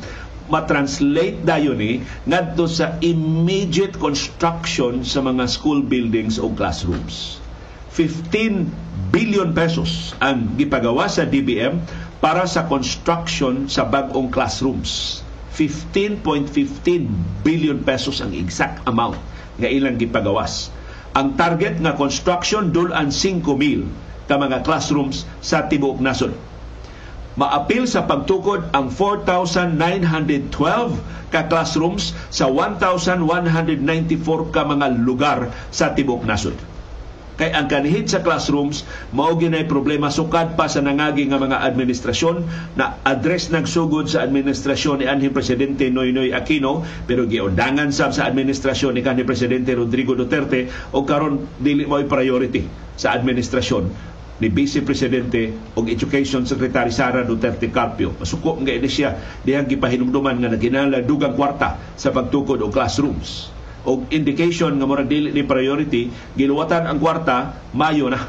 matranslate 0.49 1.45
dayon 1.45 1.77
ni 1.77 2.01
ngadto 2.25 2.64
sa 2.64 2.97
immediate 3.05 4.01
construction 4.01 5.05
sa 5.05 5.21
mga 5.21 5.45
school 5.45 5.85
buildings 5.85 6.40
o 6.40 6.49
classrooms. 6.57 7.37
15 7.93 9.12
billion 9.12 9.53
pesos 9.53 10.16
ang 10.25 10.57
gipagawa 10.57 11.05
sa 11.05 11.29
DBM 11.29 11.85
para 12.20 12.44
sa 12.44 12.68
construction 12.68 13.64
sa 13.64 13.88
bagong 13.88 14.28
classrooms. 14.28 15.24
15.15 15.56 17.09
billion 17.42 17.80
pesos 17.80 18.20
ang 18.20 18.37
exact 18.37 18.85
amount 18.87 19.16
nga 19.59 19.68
ilang 19.68 19.96
gipagawas. 19.96 20.68
Ang 21.16 21.35
target 21.35 21.83
nga 21.83 21.98
construction 21.98 22.70
dulan 22.70 23.11
5,000 23.11 24.30
ka 24.30 24.38
mga 24.38 24.62
classrooms 24.62 25.26
sa 25.42 25.66
tibuok 25.66 25.98
nasod. 25.98 26.30
Maapil 27.35 27.88
sa 27.88 28.06
pagtukod 28.06 28.70
ang 28.70 28.92
4,912 28.94 30.54
ka 31.35 31.50
classrooms 31.50 32.14
sa 32.30 32.46
1,194 32.46 34.54
ka 34.54 34.62
mga 34.62 34.87
lugar 35.02 35.50
sa 35.74 35.90
tibuok 35.96 36.22
nasod. 36.28 36.54
Kay 37.40 37.57
ang 37.57 37.72
kanhit 37.72 38.05
sa 38.05 38.20
classrooms 38.20 38.85
mao 39.16 39.33
ginay 39.40 39.64
problema 39.64 40.12
sukad 40.12 40.61
pa 40.61 40.68
sa 40.68 40.85
nangagi 40.85 41.24
nga 41.24 41.40
mga 41.40 41.64
administrasyon 41.72 42.44
na 42.76 43.00
address 43.00 43.48
nagsugod 43.48 44.12
sa 44.12 44.29
administrasyon 44.29 45.00
ni 45.00 45.07
anhi 45.09 45.33
presidente 45.33 45.88
Noynoy 45.88 46.37
Aquino 46.37 46.85
pero 47.09 47.24
giundangan 47.24 47.96
sab 47.96 48.12
sa 48.12 48.29
administrasyon 48.29 48.92
ni 48.92 49.00
kanhi 49.00 49.24
presidente 49.24 49.72
Rodrigo 49.72 50.12
Duterte 50.12 50.68
o 50.92 51.09
karon 51.09 51.48
dili 51.57 51.88
mo 51.88 51.96
priority 52.05 52.68
sa 53.00 53.16
administrasyon 53.16 53.88
ni 54.40 54.48
Vice 54.53 54.85
Presidente 54.85 55.48
o 55.76 55.85
Education 55.88 56.44
Secretary 56.44 56.92
Sara 56.92 57.24
Duterte 57.24 57.72
Carpio. 57.72 58.16
Masuko 58.20 58.61
nga 58.61 58.72
ini 58.72 58.88
siya 58.88 59.16
dihang 59.48 59.64
gipahinumduman 59.64 60.37
nga 60.44 60.53
naginala 60.53 61.00
dugang 61.00 61.33
kwarta 61.33 61.81
sa 61.96 62.12
pagtukod 62.12 62.61
og 62.61 62.68
classrooms 62.68 63.60
o 63.85 64.05
indication 64.12 64.77
nga 64.77 64.87
murag 64.87 65.09
dili 65.09 65.33
ni 65.33 65.40
priority 65.40 66.12
giluwatan 66.37 66.85
ang 66.85 67.01
kwarta 67.01 67.57
Mayo 67.73 68.12
na. 68.12 68.21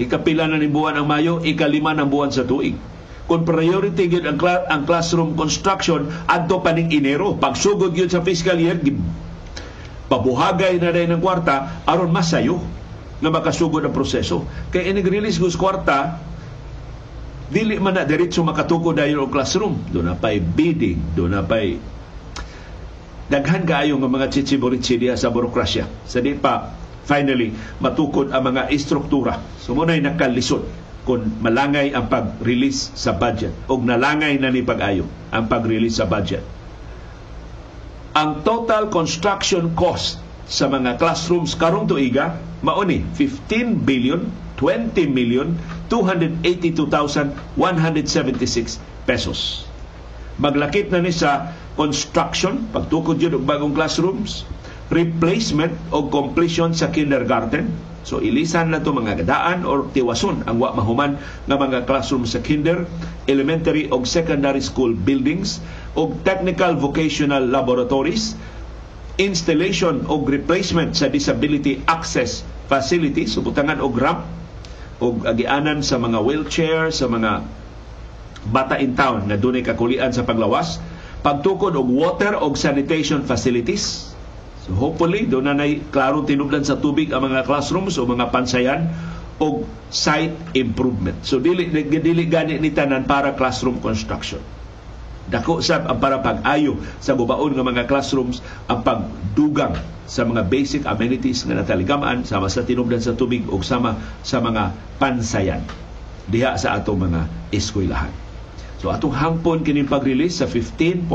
Ikapila 0.00 0.48
na 0.48 0.56
ni 0.56 0.72
buwan 0.72 0.96
ang 0.96 1.06
Mayo 1.06 1.44
ikalima 1.44 1.92
ng 1.92 2.08
buwan 2.08 2.32
sa 2.32 2.48
tuig. 2.48 2.74
Kung 3.28 3.46
priority 3.46 4.10
gyud 4.10 4.26
ang, 4.26 4.38
cl- 4.40 4.66
ang 4.66 4.82
classroom 4.82 5.38
construction 5.38 6.10
adto 6.26 6.58
pa 6.58 6.74
ning 6.74 6.90
Enero. 6.90 7.38
Pagsugod 7.38 7.94
gyud 7.94 8.10
sa 8.10 8.24
fiscal 8.24 8.58
year 8.58 8.80
pabuhagay 10.12 10.76
na 10.76 10.92
dahil 10.92 11.16
ng 11.16 11.22
kwarta 11.24 11.84
aron 11.88 12.12
masayo 12.12 12.60
nga 13.22 13.30
makasugod 13.32 13.80
ang 13.86 13.94
proseso. 13.96 14.44
Kay 14.68 14.92
inig 14.92 15.08
release 15.08 15.40
gus 15.40 15.56
kwarta 15.56 16.20
dili 17.48 17.80
man 17.80 17.96
na 17.96 18.04
diretso 18.04 18.44
makatukod 18.44 18.96
dayon 18.96 19.24
og 19.24 19.32
classroom. 19.32 19.80
Do 19.88 20.04
na 20.04 20.12
pay 20.12 20.40
bidding 20.42 21.16
do 21.16 21.24
na 21.30 21.40
pay 21.40 21.80
daghan 23.30 23.68
kaayo 23.68 23.94
nga 24.00 24.10
mga 24.10 24.26
chichiboritsi 24.32 24.98
diha 24.98 25.14
sa 25.14 25.30
burokrasya. 25.30 25.86
Sa 26.08 26.18
di 26.18 26.34
pa, 26.34 26.74
finally, 27.06 27.54
matukod 27.78 28.34
ang 28.34 28.54
mga 28.54 28.70
istruktura. 28.72 29.38
So 29.62 29.74
muna'y 29.74 30.02
nakalisod 30.02 30.66
kung 31.02 31.26
malangay 31.42 31.90
ang 31.94 32.06
pag-release 32.06 32.94
sa 32.94 33.12
budget 33.14 33.50
o 33.66 33.78
nalangay 33.78 34.38
na 34.38 34.50
ni 34.54 34.62
pag-ayo 34.62 35.06
ang 35.34 35.50
pag-release 35.50 35.98
sa 35.98 36.06
budget. 36.06 36.42
Ang 38.14 38.46
total 38.46 38.86
construction 38.92 39.72
cost 39.74 40.20
sa 40.46 40.70
mga 40.70 41.00
classrooms 41.00 41.56
karong 41.58 41.88
tuiga 41.88 42.36
mauni 42.62 43.02
15 43.18 43.82
billion 43.82 44.30
20 44.62 45.10
million 45.10 45.58
282,176 45.90 48.78
pesos. 49.02 49.66
Maglakip 50.38 50.86
na 50.94 51.02
ni 51.02 51.10
sa 51.10 51.50
construction, 51.74 52.68
pagtukod 52.70 53.16
yun 53.16 53.38
og 53.40 53.44
bagong 53.48 53.72
classrooms, 53.72 54.44
replacement 54.92 55.72
o 55.88 56.12
completion 56.12 56.76
sa 56.76 56.92
kindergarten. 56.92 57.72
So 58.02 58.18
ilisan 58.18 58.74
na 58.74 58.82
to 58.82 58.90
mga 58.90 59.22
gadaan 59.24 59.62
or 59.62 59.86
tiwason 59.94 60.42
ang 60.44 60.58
wa 60.58 60.74
mahuman 60.74 61.22
nga 61.46 61.56
mga 61.56 61.86
classroom 61.86 62.26
sa 62.26 62.42
kinder, 62.42 62.84
elementary 63.30 63.88
o 63.88 64.02
secondary 64.02 64.60
school 64.60 64.92
buildings 64.92 65.62
o 65.94 66.10
technical 66.26 66.74
vocational 66.74 67.46
laboratories, 67.46 68.34
installation 69.22 70.02
o 70.10 70.18
replacement 70.26 70.98
sa 70.98 71.06
disability 71.06 71.78
access 71.86 72.42
facilities, 72.66 73.38
subutangan 73.38 73.78
og 73.78 73.94
ramp 73.96 74.26
o 74.98 75.22
agianan 75.22 75.86
sa 75.86 75.96
mga 76.02 76.18
wheelchair, 76.26 76.90
sa 76.90 77.06
mga 77.06 77.46
bata 78.50 78.82
in 78.82 78.98
town 78.98 79.30
na 79.30 79.38
dunay 79.38 79.62
kakulian 79.62 80.10
sa 80.10 80.26
paglawas, 80.26 80.82
pagtukod 81.22 81.78
og 81.78 81.86
water 81.86 82.34
og 82.34 82.58
sanitation 82.58 83.22
facilities. 83.22 84.10
So 84.62 84.74
hopefully 84.78 85.26
do 85.26 85.42
na 85.42 85.54
nay 85.54 85.82
klaro 85.90 86.22
tinubdan 86.22 86.62
sa 86.62 86.78
tubig 86.78 87.10
ang 87.10 87.26
mga 87.26 87.46
classrooms 87.46 87.98
o 87.98 88.06
mga 88.06 88.30
pansayan 88.30 88.90
og 89.42 89.66
site 89.90 90.54
improvement. 90.54 91.18
So 91.26 91.42
dili 91.42 91.66
dili 91.82 92.30
gani 92.30 92.58
ni 92.62 92.70
tanan 92.70 93.06
para 93.10 93.34
classroom 93.34 93.82
construction. 93.82 94.42
Dako 95.30 95.62
sab 95.62 95.86
ang 95.86 96.02
para 96.02 96.18
pag-ayo 96.18 96.78
sa 96.98 97.14
bubaon 97.14 97.54
nga 97.54 97.62
mga 97.62 97.86
classrooms 97.86 98.42
ang 98.66 98.82
pagdugang 98.82 99.78
sa 100.06 100.26
mga 100.26 100.46
basic 100.50 100.82
amenities 100.86 101.46
nga 101.46 101.58
nataligamaan 101.58 102.26
sama 102.26 102.50
sa 102.50 102.66
tinubdan 102.66 102.98
sa 102.98 103.14
tubig 103.14 103.46
o 103.46 103.62
sama 103.62 103.98
sa 104.26 104.42
mga 104.42 104.74
pansayan 104.98 105.62
diha 106.26 106.54
sa 106.58 106.78
atong 106.78 107.06
mga 107.06 107.20
eskwelahan. 107.54 108.21
So 108.82 108.90
atong 108.90 109.14
hangpon 109.14 109.62
kining 109.62 109.86
pag-release 109.86 110.42
sa 110.42 110.50
15.15 110.50 111.06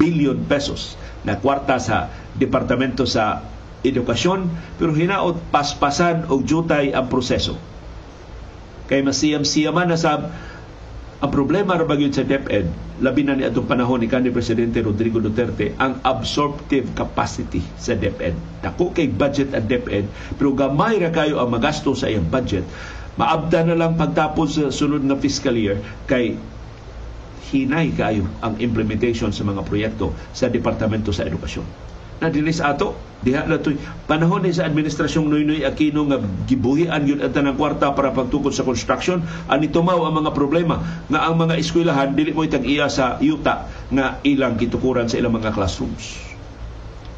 billion 0.00 0.40
pesos 0.48 0.96
na 1.20 1.36
kwarta 1.36 1.76
sa 1.76 2.08
Departamento 2.32 3.04
sa 3.04 3.44
Edukasyon 3.84 4.48
pero 4.80 4.96
hinaot 4.96 5.52
paspasan 5.52 6.32
og 6.32 6.48
jutay 6.48 6.96
ang 6.96 7.12
proseso. 7.12 7.60
Kay 8.88 9.04
masiyam-siyaman 9.04 9.92
na 9.92 10.00
sab 10.00 10.32
ang 11.16 11.30
problema 11.32 11.76
ra 11.76 11.84
bagyod 11.84 12.12
sa 12.16 12.24
DepEd 12.24 12.68
labi 13.04 13.24
na 13.24 13.36
ni 13.36 13.44
atong 13.44 13.68
panahon 13.68 14.00
ni 14.00 14.08
kanhi 14.08 14.32
presidente 14.32 14.80
Rodrigo 14.80 15.20
Duterte 15.20 15.76
ang 15.76 16.00
absorptive 16.04 16.92
capacity 16.96 17.60
sa 17.76 17.92
DepEd. 17.92 18.64
Dako 18.64 18.96
kay 18.96 19.12
budget 19.12 19.52
ang 19.52 19.68
DepEd 19.68 20.08
pero 20.40 20.56
gamay 20.56 20.96
ra 21.04 21.12
kayo 21.12 21.36
ang 21.36 21.52
magasto 21.52 21.92
sa 21.92 22.08
iyang 22.08 22.28
budget 22.28 22.64
maabda 23.16 23.64
na 23.64 23.76
lang 23.76 23.96
pagtapos 23.96 24.60
sa 24.60 24.68
sunod 24.68 25.02
na 25.04 25.16
fiscal 25.16 25.56
year 25.56 25.80
kay 26.04 26.36
hinay 27.52 27.92
kayo 27.94 28.26
ang 28.42 28.58
implementation 28.58 29.30
sa 29.30 29.46
mga 29.46 29.62
proyekto 29.64 30.12
sa 30.34 30.50
Departamento 30.50 31.14
sa 31.14 31.24
Edukasyon. 31.24 31.66
Na 32.16 32.32
dinis 32.32 32.64
ato, 32.64 32.96
diha 33.20 33.44
na 33.44 33.60
to'y 33.60 33.76
panahon 34.08 34.40
ni 34.40 34.52
sa 34.52 34.64
administrasyong 34.64 35.28
Noynoy 35.28 35.68
Aquino 35.68 36.08
nga 36.08 36.16
gibuhian 36.48 37.04
yun 37.04 37.20
ang 37.20 37.32
tanang 37.32 37.60
kwarta 37.60 37.92
para 37.92 38.08
pagtukod 38.08 38.56
sa 38.56 38.64
construction, 38.64 39.20
ani 39.52 39.68
tumaw 39.68 40.00
ang 40.08 40.24
mga 40.24 40.32
problema 40.32 40.80
nga 41.12 41.28
ang 41.28 41.36
mga 41.36 41.60
eskwelahan 41.60 42.16
dili 42.16 42.32
mo 42.32 42.40
itag 42.40 42.64
iya 42.64 42.88
sa 42.88 43.20
yuta 43.20 43.68
nga 43.92 44.16
ilang 44.24 44.56
gitukuran 44.56 45.12
sa 45.12 45.20
ilang 45.20 45.36
mga 45.36 45.52
classrooms. 45.52 46.16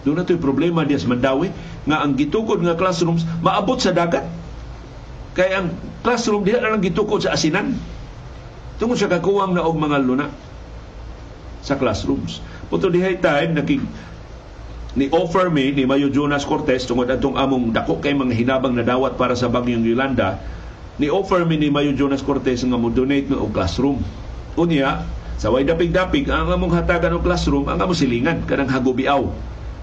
Doon 0.03 0.19
na 0.19 0.27
to'y 0.27 0.39
problema 0.39 0.83
diya 0.83 0.99
sa 0.99 1.11
Mandawi 1.11 1.55
nga 1.87 2.03
ang 2.03 2.19
gitukod 2.19 2.59
nga 2.59 2.75
classrooms 2.75 3.23
maabot 3.39 3.79
sa 3.79 3.95
dagat 3.95 4.27
kaya 5.37 5.63
ang 5.65 5.75
classroom 6.05 6.45
diha 6.45 6.61
na 6.61 6.73
lang 6.73 6.83
gitukod 6.85 7.25
sa 7.25 7.35
asinan. 7.37 7.77
Tungod 8.79 8.97
sa 8.97 9.11
kakuwang 9.11 9.59
na 9.59 9.67
og 9.67 9.75
mga 9.75 9.99
luna 10.05 10.27
sa 11.65 11.75
classrooms. 11.75 12.39
Puto 12.71 12.89
dihay 12.89 13.19
time 13.19 13.59
nakig 13.59 13.83
ni 14.97 15.07
offer 15.13 15.51
me 15.53 15.71
ni 15.75 15.85
Mayo 15.85 16.09
Jonas 16.09 16.47
Cortez 16.47 16.89
tungod 16.89 17.11
atong 17.11 17.37
among 17.37 17.75
dako 17.75 18.01
kay 18.01 18.15
mga 18.15 18.35
hinabang 18.35 18.75
na 18.75 18.87
dawat 18.87 19.21
para 19.21 19.37
sa 19.37 19.51
bagyong 19.51 19.85
Yolanda 19.85 20.41
ni 20.99 21.07
offer 21.07 21.47
me 21.47 21.55
ni 21.55 21.71
Mayo 21.71 21.95
Jonas 21.95 22.25
Cortez 22.25 22.67
nga 22.67 22.79
mo 22.79 22.91
donate 22.91 23.31
og 23.31 23.55
classroom. 23.55 24.03
Unya, 24.59 25.07
sa 25.39 25.55
way 25.55 25.63
dapig-dapig 25.63 26.27
ang 26.35 26.51
among 26.51 26.75
hatagan 26.75 27.15
og 27.15 27.23
classroom 27.23 27.71
ang 27.71 27.79
among 27.79 27.95
silingan 27.95 28.43
kanang 28.43 28.67
Hagubiaw 28.67 29.23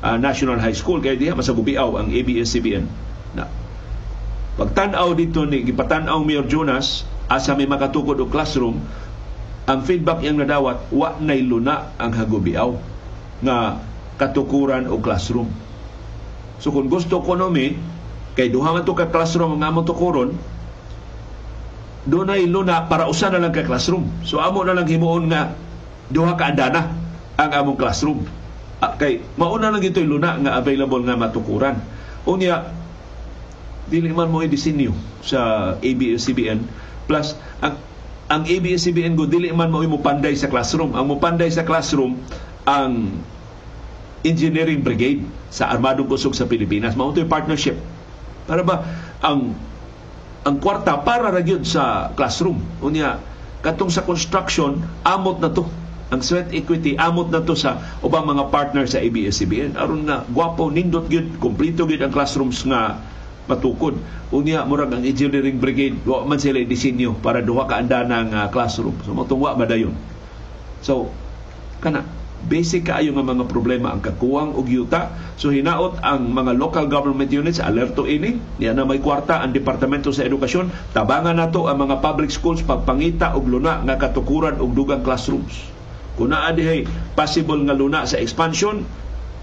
uh, 0.03 0.17
National 0.19 0.59
High 0.59 0.75
School 0.75 0.99
kay 0.99 1.15
diha 1.15 1.31
masagubiaw 1.31 1.95
ang 1.95 2.11
ABS-CBN 2.11 2.83
na 3.39 3.47
Pagtanaw 4.55 5.11
dito 5.19 5.43
ni 5.43 5.67
gipatanaw 5.67 6.23
Mayor 6.23 6.47
Jonas 6.47 7.03
asa 7.27 7.51
may 7.59 7.67
makatukod 7.67 8.15
og 8.23 8.31
classroom 8.31 8.79
ang 9.65 9.79
feedback 9.83 10.21
yang 10.23 10.39
nadawat 10.39 10.87
wa 10.93 11.17
nay 11.19 11.43
luna 11.43 11.91
ang 11.99 12.15
hagubiaw 12.15 12.71
nga 13.43 13.81
katukuran 14.15 14.87
og 14.87 15.03
classroom. 15.03 15.49
So 16.63 16.71
kung 16.71 16.87
gusto 16.87 17.19
ko 17.19 17.35
no 17.35 17.51
mi 17.51 17.75
kay 18.39 18.47
duha 18.47 18.71
man 18.71 18.87
to 18.87 18.95
ka 18.95 19.11
classroom 19.11 19.59
nga 19.59 19.67
among 19.73 19.87
tukuron 19.89 20.31
dunay 22.05 22.45
luna 22.45 22.85
para 22.85 23.09
usa 23.09 23.27
na 23.33 23.41
lang 23.41 23.51
ka 23.51 23.65
classroom. 23.65 24.07
So 24.23 24.39
amo 24.39 24.63
na 24.63 24.77
lang 24.77 24.87
himuon 24.87 25.33
nga 25.33 25.51
duha 26.07 26.37
ka 26.39 26.53
andana 26.53 26.95
ang 27.35 27.51
among 27.51 27.75
classroom. 27.75 28.23
Ah, 28.79 28.95
kay 28.95 29.19
mauna 29.35 29.73
lang 29.73 29.83
gito'y 29.83 30.07
luna 30.07 30.39
nga 30.39 30.55
available 30.61 31.01
nga 31.03 31.19
matukuran. 31.19 31.75
Unya, 32.23 32.71
dili 33.85 34.09
man 34.09 34.33
mo 34.33 34.41
i-disenyo 34.41 34.93
sa 35.21 35.73
ABS-CBN 35.81 36.59
plus 37.05 37.37
ang 37.61 37.77
ang 38.25 38.41
ABS-CBN 38.41 39.13
go 39.13 39.29
dili 39.29 39.53
man 39.53 39.69
mo 39.69 40.01
panday 40.01 40.33
sa 40.33 40.49
classroom. 40.49 40.97
Ang 40.97 41.05
mo 41.13 41.15
panday 41.21 41.49
sa 41.53 41.61
classroom 41.61 42.17
ang 42.65 43.21
engineering 44.25 44.81
brigade 44.81 45.21
sa 45.53 45.69
armadong 45.69 46.09
kusog 46.09 46.33
sa 46.33 46.49
Pilipinas. 46.49 46.97
Mao 46.97 47.13
partnership. 47.13 47.77
Para 48.49 48.65
ba 48.65 48.81
ang 49.21 49.53
ang 50.45 50.57
kwarta 50.57 50.97
para 51.05 51.29
ra 51.29 51.41
sa 51.61 52.09
classroom. 52.17 52.57
Unya 52.81 53.21
katong 53.61 53.93
sa 53.93 54.01
construction 54.01 54.81
amot 55.05 55.37
na 55.37 55.53
to. 55.53 55.65
Ang 56.09 56.21
sweat 56.21 56.49
equity 56.53 56.97
amot 56.97 57.29
na 57.29 57.45
to 57.45 57.53
sa 57.53 57.81
ubang 58.01 58.25
mga 58.25 58.49
partner 58.49 58.89
sa 58.89 59.01
ABS-CBN 59.01 59.77
aron 59.77 60.05
nga 60.05 60.25
gwapo 60.29 60.69
nindot 60.69 61.09
gyud 61.09 61.37
kompleto 61.41 61.85
gyud 61.85 62.01
ang 62.01 62.13
classrooms 62.13 62.61
nga 62.65 62.97
matukod. 63.45 63.97
Unya 64.33 64.65
murag 64.65 64.93
ang 64.93 65.05
engineering 65.05 65.61
brigade 65.61 66.01
wa 66.05 66.25
man 66.25 66.41
sila 66.41 66.61
disenyo 66.61 67.17
para 67.21 67.41
duha 67.41 67.69
ka 67.69 67.77
anda 67.77 68.01
ng 68.03 68.33
uh, 68.33 68.47
classroom. 68.49 68.97
So 69.05 69.13
matungwa 69.13 69.53
ba 69.53 69.65
dayon. 69.69 69.93
So 70.81 71.09
kana 71.81 72.05
basic 72.45 72.85
kaayo 72.85 73.09
nga 73.17 73.25
mga 73.25 73.49
problema 73.49 73.89
ang 73.89 74.05
kakuwang 74.05 74.53
og 74.53 74.69
yuta 74.69 75.09
so 75.33 75.49
hinaot 75.49 75.97
ang 76.05 76.29
mga 76.29 76.53
local 76.53 76.85
government 76.85 77.33
units 77.33 77.57
alerto 77.57 78.05
ini 78.05 78.37
niya 78.61 78.77
na 78.77 78.85
may 78.85 79.01
kwarta 79.01 79.41
ang 79.41 79.49
departamento 79.49 80.13
sa 80.13 80.29
edukasyon 80.29 80.93
tabangan 80.93 81.41
nato 81.41 81.65
ang 81.65 81.81
mga 81.81 82.05
public 82.05 82.29
schools 82.29 82.61
pagpangita 82.61 83.33
og 83.33 83.49
luna 83.49 83.81
nga 83.81 83.97
katukuran 83.97 84.61
og 84.61 84.77
dugang 84.77 85.01
classrooms 85.01 85.73
kung 86.15 86.31
naa 86.31 86.53
possible 87.17 87.59
nga 87.65 87.73
luna 87.73 88.05
sa 88.05 88.21
expansion 88.21 88.85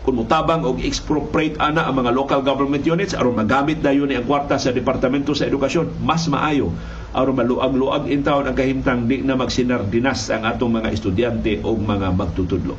kung 0.03 0.19
mutabang 0.19 0.67
og 0.67 0.83
expropriate 0.83 1.59
ana 1.62 1.87
ang 1.87 2.03
mga 2.03 2.11
local 2.11 2.41
government 2.43 2.83
units 2.83 3.15
aron 3.15 3.38
magamit 3.38 3.79
dayon 3.79 4.11
ni 4.11 4.19
ang 4.19 4.27
kwarta 4.27 4.59
sa 4.59 4.75
departamento 4.75 5.31
sa 5.31 5.47
edukasyon 5.47 6.03
mas 6.03 6.27
maayo 6.27 6.75
aron 7.15 7.38
maluag-luag 7.38 8.11
in 8.11 8.27
town 8.27 8.49
ang 8.49 8.57
kahimtang 8.59 9.07
di 9.07 9.23
na 9.23 9.38
magsinardinas 9.38 10.27
ang 10.35 10.43
atong 10.49 10.83
mga 10.83 10.88
estudyante 10.91 11.62
o 11.62 11.77
mga 11.77 12.09
magtutudlo. 12.17 12.75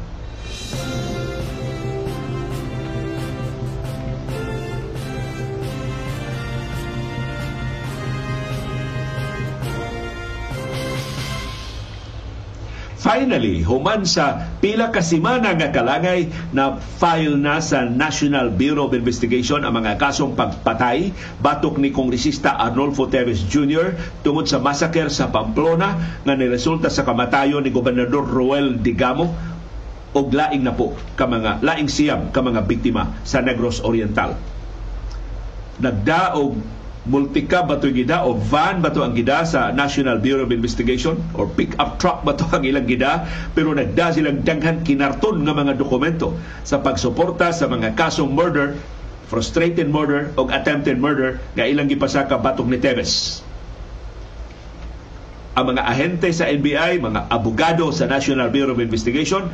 Finally, 13.03 13.67
human 13.67 14.07
sa 14.07 14.47
pila 14.63 14.87
ka 14.87 15.03
semana 15.03 15.51
nga 15.59 15.75
kalangay 15.75 16.31
na 16.55 16.79
file 16.79 17.35
na 17.35 17.59
sa 17.59 17.83
National 17.83 18.47
Bureau 18.47 18.87
of 18.87 18.95
Investigation 18.95 19.67
ang 19.67 19.75
mga 19.75 19.99
kasong 19.99 20.39
pagpatay 20.39 21.11
batok 21.43 21.83
ni 21.83 21.91
Kongresista 21.91 22.55
Arnolfo 22.55 23.11
Teves 23.11 23.43
Jr. 23.43 23.99
tungod 24.23 24.47
sa 24.47 24.63
massacre 24.63 25.11
sa 25.11 25.27
Pamplona 25.27 26.23
nga 26.23 26.31
niresulta 26.39 26.87
sa 26.87 27.03
kamatayon 27.03 27.67
ni 27.67 27.75
Gobernador 27.75 28.23
Roel 28.23 28.79
Digamo 28.79 29.35
og 30.15 30.31
laing 30.31 30.63
na 30.63 30.71
po 30.71 30.95
ka 31.19 31.27
mga 31.27 31.59
laing 31.59 31.91
siyam 31.91 32.31
ka 32.31 32.39
mga 32.39 32.63
biktima 32.63 33.19
sa 33.27 33.43
Negros 33.43 33.83
Oriental. 33.83 34.39
Nagdaog 35.83 36.55
multika 37.03 37.67
ba 37.67 37.75
ito 37.75 37.91
gida 37.91 38.23
o 38.23 38.39
van 38.39 38.79
ba 38.79 38.87
ito 38.87 39.03
ang 39.03 39.11
gida 39.11 39.43
sa 39.43 39.75
National 39.75 40.23
Bureau 40.23 40.47
of 40.47 40.55
Investigation? 40.55 41.19
Or 41.35 41.51
pick-up 41.51 41.99
truck 41.99 42.23
ba 42.23 42.31
ito 42.31 42.47
ang 42.47 42.63
ilang 42.63 42.87
gida? 42.87 43.27
Pero 43.51 43.75
nagda 43.75 44.15
silang 44.15 44.39
daghan 44.43 44.87
kinarton 44.87 45.43
ng 45.43 45.55
mga 45.55 45.73
dokumento 45.75 46.39
sa 46.63 46.79
pagsuporta 46.79 47.51
sa 47.51 47.67
mga 47.67 47.95
kasong 47.99 48.31
murder 48.31 48.79
frustrated 49.33 49.89
murder 49.89 50.29
o 50.37 50.45
attempted 50.53 50.99
murder 51.01 51.41
nga 51.57 51.65
ilang 51.65 51.89
gipasaka 51.89 52.37
batok 52.37 52.69
ni 52.69 52.77
Tevez. 52.77 53.41
Ang 55.53 55.73
mga 55.73 55.85
ahente 55.85 56.29
sa 56.33 56.49
NBI, 56.49 56.97
mga 56.97 57.29
abogado 57.29 57.89
sa 57.93 58.09
National 58.09 58.49
Bureau 58.49 58.73
of 58.73 58.81
Investigation, 58.81 59.49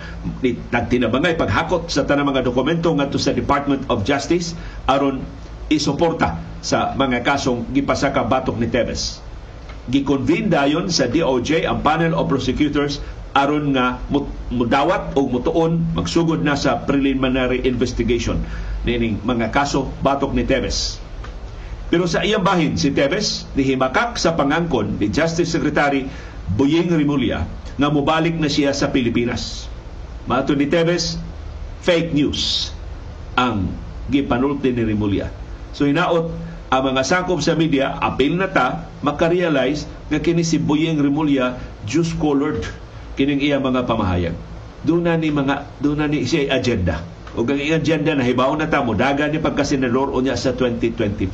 nagtinabangay 0.71 1.35
paghakot 1.35 1.91
sa 1.91 2.03
tanang 2.03 2.31
mga 2.31 2.47
dokumento 2.47 2.91
ngadto 2.91 3.19
sa 3.19 3.35
Department 3.35 3.83
of 3.91 4.07
Justice 4.07 4.55
aron 4.87 5.23
isuporta 5.69 6.41
sa 6.59 6.91
mga 6.97 7.23
kasong 7.23 7.71
gipasaka 7.71 8.25
batok 8.25 8.59
ni 8.59 8.67
Tevez. 8.67 9.23
Gikonvene 9.89 10.51
dayon 10.51 10.91
sa 10.91 11.07
DOJ 11.07 11.65
ang 11.65 11.81
panel 11.81 12.13
of 12.13 12.29
prosecutors 12.29 12.99
aron 13.33 13.71
nga 13.77 14.01
mudawat 14.49 15.13
o 15.13 15.29
mutuon 15.29 15.93
magsugod 15.93 16.41
na 16.41 16.57
sa 16.57 16.81
preliminary 16.81 17.61
investigation 17.63 18.41
nining 18.83 19.21
mga 19.21 19.53
kaso 19.53 19.87
batok 20.01 20.33
ni 20.33 20.43
Tevez. 20.43 20.97
Pero 21.89 22.05
sa 22.05 22.21
iyang 22.21 22.45
bahin 22.45 22.77
si 22.77 22.93
Tevez 22.93 23.49
nihimakak 23.57 24.17
sa 24.17 24.37
pangangkon 24.37 25.01
ni 25.01 25.09
Justice 25.09 25.49
Secretary 25.49 26.05
Buying 26.49 26.89
Rimulya 26.93 27.45
nga 27.79 27.89
mubalik 27.89 28.35
na 28.37 28.49
siya 28.49 28.73
sa 28.73 28.89
Pilipinas. 28.89 29.69
Mato 30.29 30.53
ni 30.53 30.69
Tevez, 30.69 31.17
fake 31.81 32.13
news 32.13 32.69
ang 33.33 33.71
gipanulti 34.09 34.73
ni 34.73 34.83
Rimulya 34.85 35.38
So 35.73 35.85
hinaot 35.85 36.31
ang 36.69 36.83
mga 36.85 37.01
sakop 37.01 37.41
sa 37.41 37.57
media, 37.57 37.97
apil 37.97 38.37
na 38.37 38.45
ta, 38.45 38.85
makarealize 39.01 39.89
nga 40.13 40.21
kini 40.21 40.45
si 40.45 40.61
Boyeng 40.61 41.01
Rimulya 41.01 41.57
juice 41.81 42.13
colored 42.13 42.61
kining 43.17 43.41
iya 43.41 43.57
mga 43.57 43.89
pamahayag. 43.89 44.37
Doon 44.85 45.09
na 45.09 45.17
ni 45.17 45.33
mga 45.33 45.65
doon 45.81 45.97
na 45.97 46.05
ni 46.05 46.29
siya 46.29 46.55
agenda. 46.55 47.01
O 47.33 47.45
ang 47.45 47.57
agenda 47.57 48.13
na 48.13 48.25
hibaw 48.25 48.53
na 48.53 48.69
ta 48.69 48.85
mo 48.85 48.93
daga 48.93 49.25
ni 49.29 49.41
pagkasenador 49.41 50.13
unya 50.13 50.37
sa 50.37 50.53
2025. 50.53 51.29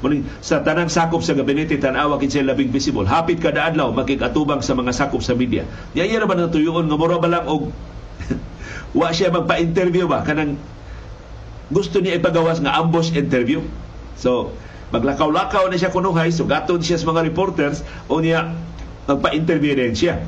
Muling 0.00 0.24
sa 0.40 0.64
tanang 0.64 0.88
sakop 0.88 1.20
sa 1.20 1.36
gabinete 1.36 1.76
tan-awa 1.76 2.16
kinsa 2.16 2.40
labing 2.40 2.72
visible. 2.72 3.04
Hapit 3.04 3.40
kada 3.40 3.68
adlaw 3.68 3.92
makikatubang 3.92 4.64
sa 4.64 4.72
mga 4.72 4.96
sakop 4.96 5.20
sa 5.20 5.36
media. 5.36 5.68
Yaya 5.92 6.20
na 6.20 6.28
ba 6.28 6.36
natuyon 6.36 6.88
nga 6.88 6.96
mura 6.96 7.20
ba 7.20 7.28
lang 7.28 7.44
og 7.44 7.68
wa 8.98 9.08
siya 9.12 9.28
magpa-interview 9.28 10.08
ba 10.08 10.24
kanang 10.24 10.56
gusto 11.70 12.02
niya 12.02 12.18
ipagawas 12.18 12.58
nga 12.58 12.74
ambush 12.76 13.14
interview. 13.14 13.62
So, 14.18 14.52
maglakaw-lakaw 14.90 15.70
na 15.70 15.78
siya 15.78 15.94
kunuhay, 15.94 16.34
so 16.34 16.44
gaton 16.44 16.82
siya 16.82 16.98
sa 16.98 17.06
mga 17.14 17.30
reporters, 17.30 17.86
o 18.10 18.18
niya 18.18 18.52
magpa-interview 19.06 19.78
din 19.78 19.94
siya. 19.94 20.18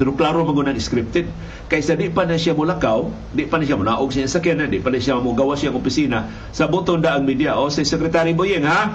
Pero 0.00 0.16
klaro 0.16 0.42
magunang 0.42 0.80
scripted. 0.80 1.28
Kaysa 1.68 1.96
di 1.96 2.08
pa 2.08 2.24
na 2.24 2.40
siya 2.40 2.56
mulakaw, 2.56 3.12
di 3.32 3.44
pa 3.44 3.60
na 3.60 3.64
siya 3.68 3.76
munaog 3.76 4.08
siya 4.12 4.28
sa 4.28 4.40
sakyanan, 4.40 4.72
di 4.72 4.80
pa 4.80 4.88
na 4.88 5.00
siya 5.00 5.20
mugawa 5.20 5.56
siya 5.56 5.72
opisina, 5.72 6.28
sa 6.52 6.68
buton 6.68 7.04
da 7.04 7.16
ang 7.16 7.28
media, 7.28 7.56
o 7.56 7.68
si 7.68 7.84
Secretary 7.84 8.32
Boyeng, 8.32 8.64
ha? 8.64 8.92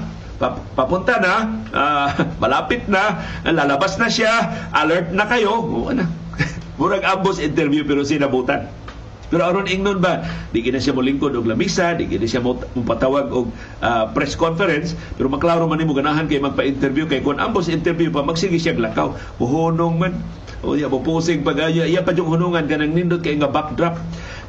papunta 0.78 1.18
na, 1.18 1.34
uh, 1.74 2.08
malapit 2.44 2.86
na, 2.86 3.26
lalabas 3.46 3.98
na 3.98 4.10
siya, 4.10 4.70
alert 4.74 5.10
na 5.14 5.26
kayo. 5.26 5.90
Murag 6.78 7.02
ambos 7.06 7.42
interview 7.42 7.82
pero 7.90 8.06
sinabutan. 8.06 8.70
Pero 9.28 9.44
aron 9.44 9.68
ingnon 9.68 10.00
ba, 10.00 10.24
di 10.56 10.64
gina 10.64 10.80
siya 10.80 10.96
molingkod 10.96 11.36
og 11.36 11.48
lamisa, 11.48 11.92
di 12.00 12.08
gina 12.08 12.24
siya 12.24 12.40
mo 12.40 12.56
patawag 12.88 13.28
og 13.28 13.52
uh, 13.84 14.08
press 14.16 14.40
conference, 14.40 14.96
pero 15.20 15.28
maklaro 15.28 15.68
man 15.68 15.84
nimo 15.84 15.92
ganahan 15.92 16.32
kay 16.32 16.40
magpa-interview 16.40 17.12
kay 17.12 17.20
kun 17.20 17.40
ambos 17.44 17.68
interview 17.68 18.08
pa 18.08 18.24
magsige 18.24 18.56
siya 18.56 18.80
lakaw. 18.80 19.16
Muhunong 19.40 19.96
man. 20.00 20.14
O 20.66 20.74
ya 20.74 20.90
pusing 20.90 21.46
pagaya 21.46 21.86
iya 21.86 22.02
pa 22.02 22.18
yung 22.18 22.34
hunungan 22.34 22.66
kanang 22.66 22.98
nindot 22.98 23.22
kay 23.22 23.38
nga 23.38 23.46
backdrop 23.46 23.94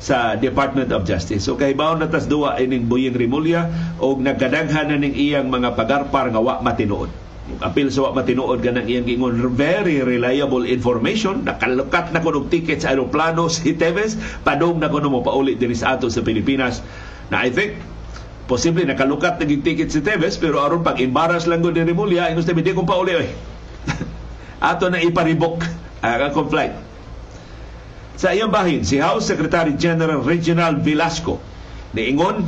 sa 0.01 0.41
Department 0.41 0.89
of 0.95 1.05
Justice. 1.05 1.45
So 1.45 1.59
kay 1.59 1.77
baon 1.77 2.01
natas 2.01 2.25
duwa 2.31 2.57
ining 2.57 2.89
Buying 2.89 3.13
Rimulya 3.13 3.69
og 4.01 4.25
nagkadaghan 4.25 4.89
na 4.89 4.97
ning 4.97 5.13
iyang 5.13 5.53
mga 5.53 5.77
pagarpar 5.77 6.33
nga 6.33 6.41
wa 6.41 6.65
matinuod 6.65 7.28
apil 7.59 7.91
sa 7.91 8.15
matinuod 8.15 8.63
ganang 8.63 8.87
iyang 8.87 9.07
gingon 9.07 9.35
very 9.55 9.99
reliable 10.03 10.63
information. 10.63 11.43
Nakalukat 11.43 12.15
na 12.15 12.23
kunog 12.23 12.51
ticket 12.51 12.87
sa 12.87 12.95
aeroplano 12.95 13.51
si 13.51 13.75
Tevez. 13.75 14.15
Padong 14.47 14.79
na 14.79 14.87
kuno 14.87 15.11
mo 15.11 15.21
pauli 15.27 15.59
diri 15.59 15.75
sa 15.75 15.99
ato 15.99 16.07
sa 16.07 16.23
Pilipinas. 16.23 16.83
Na 17.35 17.43
I 17.43 17.51
think 17.51 17.79
posible 18.47 18.87
nakalukat 18.87 19.43
na 19.43 19.47
ticket 19.47 19.91
si 19.91 20.01
Tevez 20.01 20.39
pero 20.39 20.63
aron 20.63 20.87
pag 20.87 21.03
embarrass 21.03 21.51
lang 21.51 21.61
gud 21.61 21.75
ni 21.75 21.83
Remulla 21.83 22.31
ingon 22.31 22.47
sa 22.47 22.55
ko 22.55 22.83
pauli 22.87 23.13
oy. 23.19 23.29
Ato 24.71 24.91
na 24.91 24.99
iparibok 24.99 25.63
ang 26.03 26.21
akong 26.31 26.51
flight. 26.51 26.75
Sa 28.19 28.35
iyang 28.35 28.51
bahin 28.51 28.83
si 28.83 28.99
House 28.99 29.31
Secretary 29.31 29.75
General 29.79 30.19
Reginald 30.23 30.83
Velasco 30.83 31.39
niingon 31.95 32.43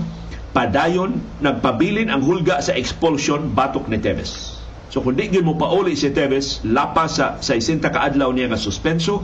padayon 0.51 1.23
nagpabilin 1.39 2.11
ang 2.11 2.27
hulga 2.27 2.59
sa 2.59 2.75
expulsion 2.75 3.55
batok 3.55 3.87
ni 3.87 4.03
Tevez 4.03 4.50
So 4.91 4.99
kung 4.99 5.15
di 5.15 5.31
mo 5.39 5.55
pauli 5.55 5.95
si 5.95 6.11
Tevez, 6.11 6.67
lapas 6.67 7.23
sa, 7.23 7.39
sa 7.39 7.55
isinta 7.55 7.95
kaadlaw 7.95 8.35
niya 8.35 8.51
nga 8.51 8.59
suspenso, 8.59 9.23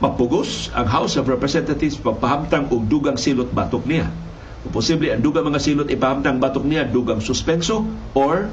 mapugos 0.00 0.72
ang 0.72 0.88
House 0.88 1.20
of 1.20 1.28
Representatives 1.28 2.00
pagpahamtang 2.00 2.72
og 2.72 2.88
dugang 2.88 3.20
silot 3.20 3.52
batok 3.52 3.84
niya. 3.84 4.08
Kung 4.64 4.72
posible, 4.72 5.12
ang 5.12 5.20
dugang 5.20 5.44
mga 5.44 5.60
silot 5.60 5.88
ipahamtang 5.92 6.40
batok 6.40 6.64
niya, 6.64 6.88
dugang 6.88 7.20
suspenso 7.20 7.84
or 8.16 8.48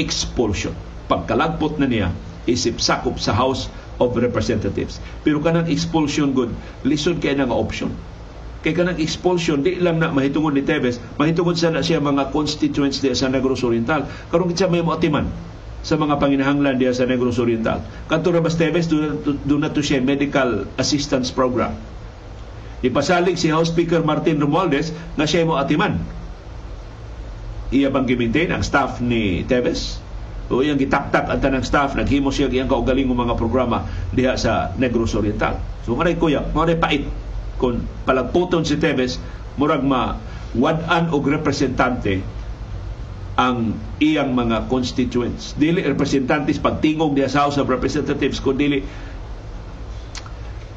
expulsion. 0.00 0.72
Pagkalagpot 1.12 1.76
na 1.76 1.84
niya, 1.84 2.08
isip 2.48 2.80
sakop 2.80 3.20
sa 3.20 3.36
House 3.36 3.68
of 4.00 4.16
Representatives. 4.16 5.04
Pero 5.20 5.44
kanang 5.44 5.68
expulsion 5.68 6.32
good, 6.32 6.48
lisod 6.80 7.20
kay 7.20 7.36
nga 7.36 7.44
option 7.52 7.92
kay 8.62 8.72
kanang 8.72 8.98
expulsion 9.02 9.60
di 9.60 9.76
lang 9.82 9.98
na 9.98 10.14
mahitungod 10.14 10.54
ni 10.54 10.62
Tevez 10.62 11.02
mahitungod 11.18 11.58
sa 11.58 11.74
na 11.74 11.82
siya 11.82 11.98
mga 11.98 12.30
constituents 12.30 13.02
diya 13.02 13.18
sa 13.18 13.26
Negros 13.26 13.66
Oriental. 13.66 14.06
Karon 14.30 14.46
kitsa 14.46 14.70
may 14.70 14.86
moatiman 14.86 15.26
sa 15.82 15.98
mga 15.98 16.22
panginahanglan 16.22 16.78
diya 16.78 16.94
sa 16.94 17.04
Negros 17.10 17.42
Oriental. 17.42 17.82
Kadto 18.06 18.30
ra 18.30 18.38
bas 18.38 18.54
Tevez 18.54 18.86
do 18.86 19.56
na 19.58 19.68
to 19.74 19.82
siya 19.82 19.98
medical 19.98 20.70
assistance 20.78 21.34
program. 21.34 21.74
Ipasalig 22.86 23.38
si 23.38 23.50
House 23.50 23.74
Speaker 23.74 24.02
Martin 24.06 24.38
Romualdez 24.38 24.94
nga 25.18 25.26
siya 25.26 25.46
mo 25.46 25.58
atiman 25.58 25.98
iya 27.72 27.88
bang 27.88 28.04
gimaintain 28.04 28.52
ang 28.52 28.62
staff 28.62 29.00
ni 29.02 29.42
Tevez? 29.48 29.98
O 30.52 30.60
iyang 30.60 30.76
gitaktak 30.76 31.32
ang 31.32 31.40
tanang 31.40 31.64
staff 31.64 31.96
naghimo 31.96 32.28
siya 32.28 32.52
iyang 32.52 32.68
kaugaling 32.68 33.08
mga 33.08 33.34
programa 33.34 33.88
diha 34.12 34.36
sa 34.36 34.70
Negros 34.76 35.16
Oriental. 35.18 35.58
So 35.82 35.96
maray 35.96 36.14
kuya 36.14 36.46
maray 36.52 36.78
pait 36.78 37.08
kung 37.60 37.84
palagputon 38.08 38.64
si 38.64 38.76
Tevez 38.80 39.20
murag 39.56 39.84
ma 39.84 40.16
wadan 40.56 41.12
og 41.12 41.28
representante 41.28 42.20
ang 43.36 43.72
iyang 43.96 44.36
mga 44.36 44.68
constituents. 44.68 45.56
Dili 45.56 45.80
representantes 45.80 46.60
pagtingog 46.60 47.16
diya 47.16 47.32
sa 47.32 47.48
House 47.48 47.56
of 47.56 47.72
Representatives 47.72 48.36
kun 48.44 48.60
dili 48.60 48.84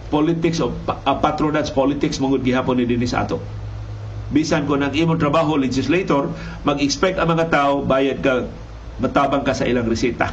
politics 0.08 0.64
o 0.64 0.72
uh, 0.72 1.18
patronage 1.20 1.76
politics 1.76 2.24
mongod 2.24 2.46
gihapon 2.48 2.80
ni 2.80 2.88
dinhi 2.88 3.10
ato. 3.12 3.44
Bisan 4.32 4.64
ko 4.66 4.80
nang 4.80 4.96
imong 4.96 5.20
trabaho 5.20 5.60
legislator 5.60 6.32
mag-expect 6.64 7.20
ang 7.20 7.36
mga 7.36 7.52
tao 7.52 7.84
bayad 7.84 8.24
ka 8.24 8.48
matabang 9.04 9.44
ka 9.44 9.52
sa 9.52 9.68
ilang 9.68 9.86
resita. 9.86 10.32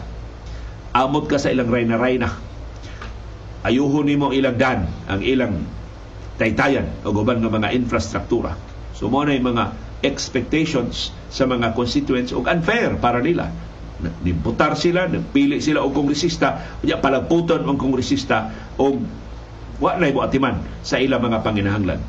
Amot 0.94 1.26
ka 1.26 1.40
sa 1.42 1.50
ilang 1.50 1.72
rayna-rayna. 1.72 2.30
Ayuhon 3.66 4.06
nimo 4.06 4.30
ilang 4.30 4.54
dan 4.54 4.86
ang 5.10 5.20
ilang 5.26 5.66
taytayan 6.40 6.88
o 7.04 7.12
guban 7.12 7.40
nga 7.40 7.50
mga 7.52 7.72
infrastruktura. 7.76 8.56
So 8.96 9.08
mo 9.12 9.24
na 9.24 9.36
mga 9.36 9.64
expectations 10.02 11.14
sa 11.30 11.46
mga 11.46 11.72
constituents 11.72 12.34
ug 12.34 12.46
unfair 12.50 12.98
para 12.98 13.22
nila. 13.22 13.50
Nimbutar 14.02 14.74
sila, 14.74 15.06
nagpili 15.06 15.62
sila 15.62 15.86
og 15.86 15.94
kongresista, 15.94 16.78
unya 16.82 16.98
palagputon 16.98 17.62
ang 17.62 17.78
kongresista 17.78 18.50
og 18.82 18.98
wa 19.78 19.98
na 19.98 20.10
atiman 20.10 20.58
sa 20.82 20.98
ilang 20.98 21.22
mga 21.22 21.38
panginahanglan. 21.42 22.02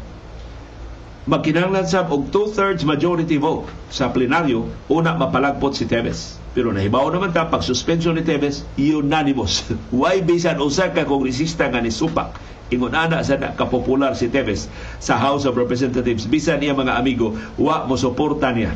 Magkinahanglan 1.24 1.88
sab 1.88 2.12
og 2.12 2.36
two-thirds 2.36 2.84
majority 2.84 3.40
vote 3.40 3.72
sa 3.88 4.12
plenaryo 4.12 4.68
una 4.92 5.16
mapalagpot 5.16 5.72
si 5.72 5.88
Tevez. 5.88 6.36
Pero 6.52 6.70
nahibaw 6.70 7.10
naman 7.10 7.32
ta 7.32 7.48
pag 7.48 7.64
suspension 7.64 8.14
ni 8.14 8.28
Tevez 8.28 8.68
unanimous. 8.76 9.64
Why 9.96 10.20
bisan 10.20 10.60
usa 10.60 10.92
ka 10.92 11.08
kongresista 11.08 11.72
nga 11.72 11.80
ni 11.80 11.90
supak 11.94 12.36
ingon 12.74 12.98
ana 12.98 13.22
sa 13.22 13.38
kapopular 13.38 14.18
si 14.18 14.28
Tevez 14.28 14.68
sa 14.98 15.16
House 15.22 15.46
of 15.46 15.56
Representatives 15.56 16.26
bisan 16.26 16.60
niya 16.60 16.74
mga 16.74 16.98
amigo 16.98 17.38
wa 17.62 17.86
mo 17.86 17.96
suporta 17.96 18.50
niya 18.50 18.74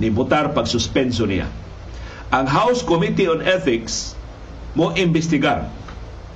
ni 0.00 0.08
botar 0.08 0.56
pag 0.56 0.64
suspenso 0.64 1.28
niya 1.28 1.46
ang 2.30 2.46
House 2.46 2.80
Committee 2.86 3.28
on 3.28 3.44
Ethics 3.44 4.16
mo 4.78 4.94
imbestigar 4.94 5.66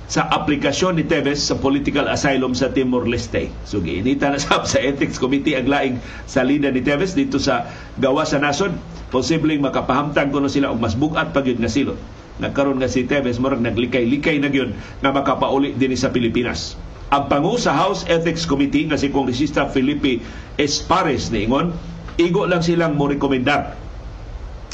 sa 0.05 0.29
aplikasyon 0.29 1.01
ni 1.01 1.05
Tevez 1.07 1.41
sa 1.41 1.57
political 1.57 2.05
asylum 2.05 2.53
sa 2.53 2.69
Timor-Leste. 2.69 3.49
So 3.65 3.81
giinita 3.81 4.29
na 4.29 4.37
sab 4.43 4.69
sa 4.69 4.77
Ethics 4.77 5.17
Committee 5.17 5.57
ang 5.57 5.65
laing 5.65 5.95
salida 6.29 6.69
ni 6.69 6.85
Tevez 6.85 7.17
dito 7.17 7.41
sa 7.41 7.65
gawa 7.97 8.21
sa 8.27 8.37
nasod. 8.37 8.75
Posibleng 9.09 9.63
makapahamtang 9.63 10.29
kuno 10.29 10.51
sila 10.51 10.69
og 10.69 10.77
mas 10.77 10.93
bugat 10.93 11.33
pa 11.33 11.41
gyud 11.41 11.57
nga 11.57 11.71
silot. 11.71 11.97
Nagkaroon 12.35 12.83
nga 12.83 12.91
si 12.91 13.07
Tevez 13.07 13.39
murag 13.39 13.63
naglikay-likay 13.63 14.43
na 14.43 14.51
gyud 14.51 14.75
nga 14.99 15.15
makapauli 15.15 15.71
dinhi 15.71 15.95
sa 15.95 16.11
Pilipinas. 16.11 16.75
Ang 17.07 17.31
pangu 17.31 17.55
sa 17.55 17.71
House 17.71 18.03
Ethics 18.11 18.43
Committee 18.43 18.91
nga 18.91 18.99
si 18.99 19.07
Kongresista 19.07 19.71
Felipe 19.71 20.19
Espares 20.59 21.31
niingon, 21.31 21.71
igo 22.19 22.43
lang 22.43 22.59
silang 22.59 22.99
mo 22.99 23.07
rekomendar 23.07 23.79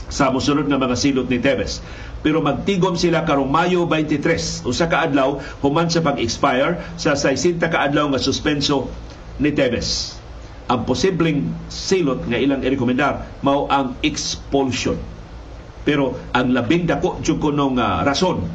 sa 0.10 0.34
musunod 0.34 0.66
nga 0.66 0.82
mga 0.82 0.98
silot 0.98 1.28
ni 1.30 1.38
Tevez. 1.38 1.86
Pero 2.26 2.42
magtigom 2.42 2.98
sila 2.98 3.26
karong 3.30 3.50
Mayo 3.50 3.86
23 3.86 4.66
usa 4.66 4.86
ka 4.90 5.06
adlaw 5.06 5.38
human 5.62 5.90
sa 5.90 6.02
pag-expire 6.02 6.82
sa 6.98 7.14
60 7.14 7.62
ka 7.62 7.78
adlaw 7.78 8.10
nga 8.10 8.22
suspenso 8.22 8.90
ni 9.38 9.54
Tevez. 9.54 10.18
Ang 10.66 10.88
posibleng 10.90 11.46
silot 11.70 12.26
nga 12.26 12.42
ilang 12.42 12.66
irekomendar 12.66 13.22
mao 13.46 13.70
ang 13.70 13.94
expulsion 14.02 14.98
pero 15.82 16.18
ang 16.32 16.54
labing 16.54 16.86
dako 16.86 17.22
jud 17.26 17.42
kunong 17.42 17.78
uh, 17.78 18.06
rason 18.06 18.46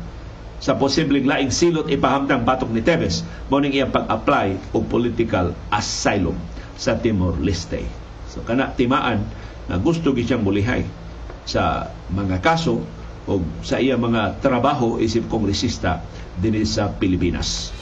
sa 0.57 0.75
posibleng 0.79 1.29
laing 1.29 1.53
silot 1.53 1.91
ipahamtang 1.93 2.47
batok 2.47 2.73
ni 2.73 2.81
Tevez 2.81 3.27
mao 3.53 3.61
ning 3.61 3.77
iyang 3.77 3.93
pag-apply 3.93 4.73
og 4.73 4.89
political 4.89 5.53
asylum 5.69 6.37
sa 6.81 6.97
Timor 6.97 7.37
Leste 7.43 7.85
so 8.31 8.41
kana 8.47 8.73
timaan 8.73 9.21
na 9.67 9.77
gusto 9.77 10.15
gyud 10.15 10.27
siyang 10.27 10.47
mulihay 10.47 10.87
sa 11.47 11.91
mga 12.11 12.43
kaso 12.43 12.83
o 13.27 13.43
sa 13.63 13.83
iya 13.83 13.99
mga 13.99 14.39
trabaho 14.39 15.03
isip 15.03 15.27
kongresista 15.27 16.03
dinhi 16.39 16.63
sa 16.63 16.91
Pilipinas. 16.91 17.75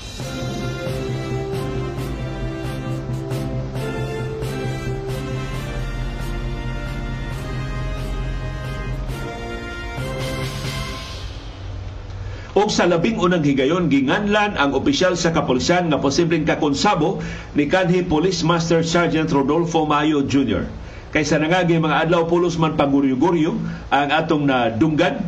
Og 12.54 12.70
sa 12.70 12.86
labing 12.86 13.18
unang 13.18 13.42
higayon, 13.42 13.90
ginganlan 13.90 14.54
ang 14.54 14.78
opisyal 14.78 15.18
sa 15.18 15.34
kapulisan 15.34 15.90
nga 15.90 15.98
posibleng 15.98 16.46
kakonsabo 16.46 17.18
ni 17.58 17.66
kanhi 17.66 18.06
Police 18.06 18.46
Master 18.46 18.86
Sergeant 18.86 19.26
Rodolfo 19.34 19.82
Mayo 19.84 20.22
Jr 20.22 20.84
kaysa 21.14 21.38
nangagi 21.38 21.78
mga 21.78 22.10
adlaw 22.10 22.26
pulos 22.26 22.58
man 22.58 22.74
paguryo-guryo 22.74 23.54
ang 23.94 24.08
atong 24.10 24.50
na 24.50 24.66
dunggan 24.74 25.22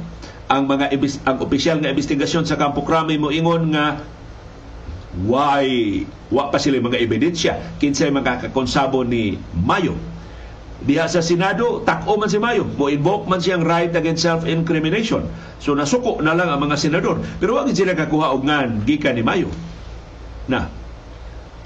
ang 0.50 0.66
mga 0.66 0.90
ibis, 0.90 1.22
ang 1.22 1.38
opisyal 1.38 1.78
nga 1.78 1.94
investigasyon 1.94 2.42
sa 2.42 2.58
Campo 2.58 2.82
Crame 2.82 3.14
mo 3.14 3.30
ingon 3.30 3.70
nga 3.70 4.02
why 5.22 6.02
wa 6.26 6.50
pa 6.50 6.58
sila 6.58 6.82
mga 6.82 6.98
ebidensya 6.98 7.78
kinsay 7.78 8.10
makakakonsabo 8.10 9.06
ni 9.06 9.38
Mayo 9.54 9.94
diha 10.84 11.08
sa 11.08 11.24
Senado 11.24 11.80
tako 11.80 12.20
man 12.20 12.28
si 12.28 12.36
Mayo. 12.36 12.68
Mo 12.68 12.92
invoke 12.92 13.24
man 13.24 13.40
siyang 13.40 13.64
right 13.64 13.92
against 13.96 14.26
self-incrimination. 14.26 15.24
So 15.62 15.72
nasuko 15.72 16.20
na 16.20 16.36
lang 16.36 16.52
ang 16.52 16.60
mga 16.60 16.76
senador. 16.76 17.22
Pero 17.40 17.56
wag 17.56 17.72
sila 17.72 17.96
kakuha 17.96 18.36
og 18.36 18.44
ngan 18.44 18.84
gikan 18.84 19.16
ni 19.16 19.24
Mayo. 19.24 19.48
Na 20.50 20.68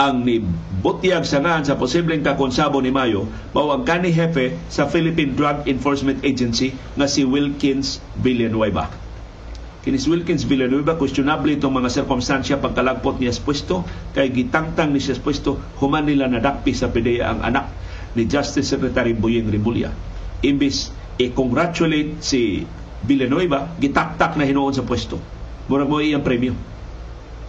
ang 0.00 0.24
ni 0.24 0.40
butyag 0.80 1.28
sangan 1.28 1.61
sa 1.61 1.76
posibleng 1.76 2.24
kakonsabo 2.24 2.80
ni 2.80 2.88
Mayo 2.88 3.28
mao 3.52 3.68
ang 3.68 3.84
kani 3.84 4.08
hepe 4.08 4.56
sa 4.72 4.88
Philippine 4.88 5.36
Drug 5.36 5.68
Enforcement 5.68 6.24
Agency 6.24 6.72
nga 6.96 7.04
si 7.04 7.20
Wilkins 7.20 8.00
Villanueva. 8.16 8.88
Kini 9.84 10.00
si 10.00 10.08
Wilkins 10.08 10.48
Villanueva 10.48 10.96
questionable 10.96 11.52
itong 11.52 11.76
mga 11.76 11.92
sirkumstansya 11.92 12.64
pagkalagpot 12.64 13.20
niya 13.20 13.36
sa 13.36 13.44
pwesto 13.44 13.84
kay 14.16 14.32
gitangtang 14.32 14.96
ni 14.96 15.04
siya 15.04 15.20
sa 15.20 15.24
pwesto. 15.24 15.61
Human 15.84 16.08
nila 16.08 16.32
nadakpi 16.32 16.72
sa 16.72 16.88
PDEA 16.88 17.36
ang 17.36 17.44
anak 17.44 17.68
ni 18.16 18.26
Justice 18.26 18.66
Secretary 18.66 19.14
Boyeng 19.14 19.50
Rimulya. 19.50 19.92
Imbis 20.40 20.90
i-congratulate 21.20 22.18
si 22.24 22.64
Villanueva, 23.04 23.76
gitaktak 23.80 24.36
na 24.36 24.44
hinuon 24.44 24.72
sa 24.72 24.84
pwesto. 24.84 25.20
Murag 25.68 25.88
mo 25.88 26.02
iyang 26.02 26.24
premyo 26.24 26.56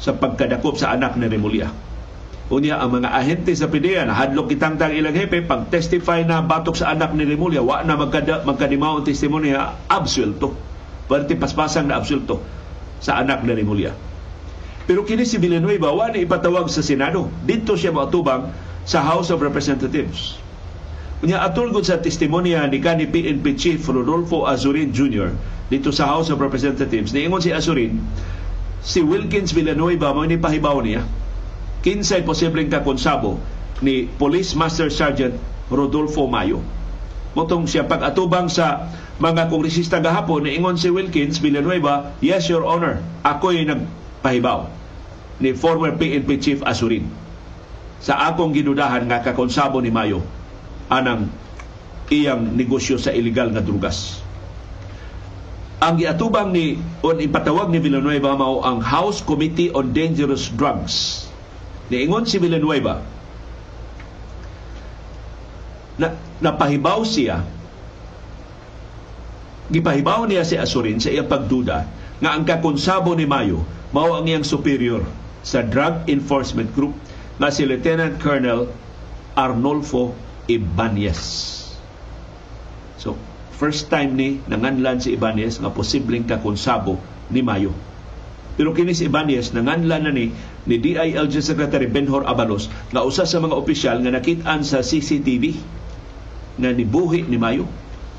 sa 0.02 0.14
pagkadakop 0.18 0.78
sa 0.78 0.94
anak 0.94 1.18
ni 1.18 1.30
Rimulya 1.30 1.92
Unya 2.52 2.84
ang 2.84 3.00
mga 3.00 3.16
ahente 3.16 3.56
sa 3.56 3.72
PDEA 3.72 4.04
na 4.04 4.12
hadlok 4.12 4.52
kitangtang 4.52 4.92
ilang 4.92 5.16
hepe 5.16 5.40
pag 5.40 5.72
testify 5.72 6.20
na 6.28 6.44
batok 6.44 6.76
sa 6.76 6.92
anak 6.92 7.16
ni 7.16 7.24
Remulla 7.24 7.64
wa 7.64 7.80
na 7.80 7.96
magkada, 7.96 8.44
magkadimaw 8.44 9.00
ang 9.00 9.08
testimonya 9.08 9.80
absuelto. 9.88 10.52
Perti 11.08 11.40
paspasang 11.40 11.88
na 11.88 11.96
absuelto 11.96 12.44
sa 13.00 13.24
anak 13.24 13.48
ni 13.48 13.56
Remulla. 13.56 13.96
Pero 14.84 15.08
kini 15.08 15.24
si 15.24 15.40
Villanueva 15.40 15.96
wa 15.96 16.12
ni 16.12 16.28
ipatawag 16.28 16.68
sa 16.68 16.84
Senado. 16.84 17.32
Dito 17.48 17.80
siya 17.80 17.96
mautubang 17.96 18.52
sa 18.84 19.00
House 19.00 19.32
of 19.32 19.40
Representatives. 19.40 20.36
Unya 21.22 21.38
atulgod 21.46 21.86
sa 21.86 22.02
testimonya 22.02 22.66
ni 22.66 22.82
kani 22.82 23.06
PNP 23.06 23.46
Chief 23.54 23.82
Rodolfo 23.86 24.50
Azurin 24.50 24.90
Jr. 24.90 25.30
dito 25.70 25.94
sa 25.94 26.10
House 26.10 26.34
of 26.34 26.42
Representatives, 26.42 27.14
niingon 27.14 27.46
si 27.46 27.54
Azurin, 27.54 28.02
si 28.82 29.06
Wilkins 29.06 29.54
Villanueva 29.54 30.18
mo 30.18 30.26
ni 30.26 30.42
pahibaw 30.42 30.82
niya 30.82 31.06
kinsay 31.86 32.26
posibleng 32.26 32.70
kakonsabo 32.70 33.38
ni 33.86 34.06
Police 34.06 34.54
Master 34.58 34.90
Sergeant 34.90 35.38
Rodolfo 35.70 36.26
Mayo. 36.26 36.62
Motong 37.38 37.66
siya 37.66 37.86
pag-atubang 37.86 38.50
sa 38.50 38.90
mga 39.22 39.50
kongresista 39.50 40.02
gahapon, 40.02 40.50
ingon 40.50 40.78
si 40.78 40.90
Wilkins 40.90 41.38
Villanueva, 41.38 42.18
Yes, 42.22 42.50
Your 42.50 42.66
Honor, 42.66 43.02
ako'y 43.22 43.66
nagpahibaw 43.66 44.70
ni 45.42 45.54
former 45.54 45.94
PNP 45.98 46.30
Chief 46.42 46.60
Asurin 46.66 47.06
sa 48.02 48.30
akong 48.30 48.54
ginudahan 48.54 49.06
nga 49.06 49.22
kakonsabo 49.22 49.78
ni 49.82 49.94
Mayo 49.94 50.41
anang 50.92 51.32
iyang 52.12 52.52
negosyo 52.60 53.00
sa 53.00 53.16
illegal 53.16 53.48
nga 53.56 53.64
drugas. 53.64 54.20
Ang 55.82 55.98
giatubang 55.98 56.54
ni 56.54 56.78
o 57.02 57.16
ipatawag 57.16 57.74
ni 57.74 57.82
Villanueva 57.82 58.38
mao 58.38 58.62
ang 58.62 58.84
House 58.84 59.26
Committee 59.26 59.74
on 59.74 59.90
Dangerous 59.90 60.54
Drugs 60.54 61.26
Niingon 61.92 62.24
si 62.24 62.40
Villanueva 62.40 63.04
na 66.00 66.16
napahibaw 66.40 67.04
siya 67.04 67.44
gipahibaw 69.68 70.24
niya 70.24 70.48
si 70.48 70.56
Asurin 70.56 71.04
sa 71.04 71.12
iyang 71.12 71.28
pagduda 71.28 71.84
nga 72.24 72.30
ang 72.32 72.48
kakonsabo 72.48 73.12
ni 73.12 73.28
Mayo 73.28 73.68
mao 73.92 74.16
ang 74.16 74.24
iyang 74.24 74.48
superior 74.48 75.04
sa 75.44 75.66
Drug 75.68 76.08
Enforcement 76.08 76.72
Group 76.72 76.96
nga 77.42 77.52
si 77.52 77.68
Lieutenant 77.68 78.16
Colonel 78.24 78.72
Arnolfo 79.36 80.16
Ibanez. 80.50 81.20
So, 83.02 83.18
first 83.54 83.90
time 83.90 84.18
ni 84.18 84.42
nanganlan 84.50 85.02
si 85.02 85.14
Ibanez 85.14 85.62
nga 85.62 85.70
posibleng 85.70 86.26
kakonsabo 86.26 86.98
ni 87.30 87.42
Mayo. 87.46 87.74
Pero 88.58 88.74
kini 88.78 88.94
si 88.94 89.10
Ibanez 89.10 89.54
nanganlan 89.54 90.06
na 90.06 90.12
ni 90.14 90.34
ni 90.70 90.76
DILG 90.78 91.42
Secretary 91.42 91.90
Benhor 91.90 92.30
Abalos 92.30 92.70
nga 92.94 93.02
usa 93.02 93.26
sa 93.26 93.42
mga 93.42 93.58
opisyal 93.58 93.98
nga 94.06 94.14
nakit-an 94.14 94.62
sa 94.62 94.86
CCTV 94.86 95.58
na 96.62 96.70
nibuhi 96.70 97.26
ni 97.26 97.42
Mayo, 97.42 97.66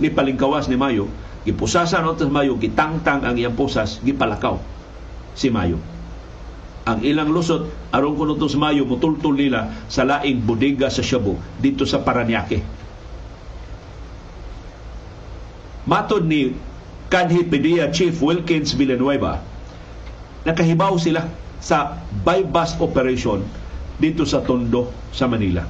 ni 0.02 0.10
palingkawas 0.10 0.66
ni 0.66 0.74
Mayo, 0.74 1.06
gipusasan 1.46 2.02
sa 2.02 2.26
Mayo, 2.26 2.58
gitangtang 2.58 3.22
ang 3.22 3.38
iyang 3.38 3.54
pusas, 3.54 4.02
gipalakaw 4.02 4.58
si 5.38 5.52
Mayo. 5.52 5.91
Ang 6.82 6.98
ilang 7.06 7.30
lusot 7.30 7.70
aron 7.94 8.18
kuno 8.18 8.34
sa 8.34 8.58
Mayo 8.58 8.82
mutultol 8.82 9.38
nila 9.38 9.86
sa 9.86 10.02
laing 10.02 10.42
bodega 10.42 10.90
sa 10.90 11.02
Shabu 11.02 11.38
dito 11.62 11.86
sa 11.86 12.02
Paranaque. 12.02 12.58
Matod 15.86 16.26
ni 16.26 16.54
kanhi 17.06 17.46
PDEA 17.46 17.90
Chief 17.94 18.14
Wilkins 18.18 18.74
Villanueva, 18.74 19.38
nakahibaw 20.42 20.98
sila 20.98 21.26
sa 21.62 22.02
bypass 22.26 22.78
operation 22.82 23.46
dito 24.02 24.26
sa 24.26 24.42
Tondo 24.42 24.90
sa 25.14 25.30
Manila. 25.30 25.62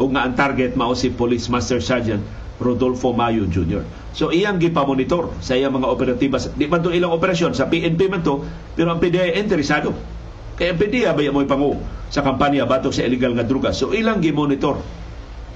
O 0.00 0.08
nga 0.12 0.24
ang 0.24 0.36
target 0.36 0.72
mao 0.76 0.96
si 0.96 1.12
Police 1.12 1.52
Master 1.52 1.84
Sergeant 1.84 2.20
Rodolfo 2.56 3.12
Mayo 3.12 3.44
Jr. 3.44 3.84
So 4.16 4.32
iyang 4.32 4.56
gipamonitor 4.56 5.36
sa 5.44 5.52
iyang 5.52 5.76
mga 5.76 5.88
operatiba. 5.92 6.40
Di 6.40 6.64
man 6.64 6.80
to 6.80 6.88
ilang 6.88 7.12
operasyon, 7.12 7.52
sa 7.52 7.68
PNP 7.68 8.08
man 8.08 8.24
to, 8.24 8.40
pero 8.72 8.96
ang 8.96 9.00
PDEA 9.00 9.36
interesado 9.36 10.15
kaya 10.56 10.72
pwede 10.72 11.04
ba 11.04 11.20
mo 11.32 11.44
ipangu 11.44 11.72
sa 12.08 12.24
kampanya 12.24 12.64
batok 12.64 12.96
sa 12.96 13.04
illegal 13.04 13.36
nga 13.36 13.44
druga. 13.44 13.76
So 13.76 13.92
ilang 13.92 14.24
gi-monitor 14.24 14.80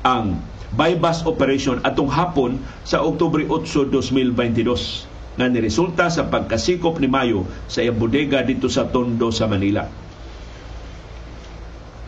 ang 0.05 0.45
bypass 0.77 1.25
operation 1.27 1.81
atong 1.83 2.13
hapon 2.13 2.61
sa 2.85 3.03
Oktubre 3.03 3.43
8, 3.43 3.91
2022 3.91 5.41
nga 5.41 5.47
niresulta 5.49 6.13
sa 6.13 6.29
pagkasikop 6.29 7.01
ni 7.01 7.09
Mayo 7.09 7.49
sa 7.65 7.81
bodega 7.91 8.45
dito 8.45 8.69
sa 8.69 8.87
Tondo 8.93 9.33
sa 9.33 9.49
Manila. 9.49 9.89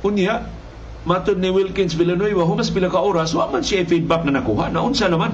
Unya, 0.03 0.45
matod 1.07 1.39
ni 1.39 1.49
Wilkins 1.49 1.95
Villanueva, 1.95 2.45
humas 2.45 2.75
pila 2.75 2.91
ka 2.91 3.01
oras, 3.01 3.33
wa 3.33 3.49
man 3.49 3.63
siya 3.63 3.87
feedback 3.87 4.27
na 4.27 4.37
nakuha. 4.43 4.69
Naunsa 4.69 5.07
naman 5.09 5.33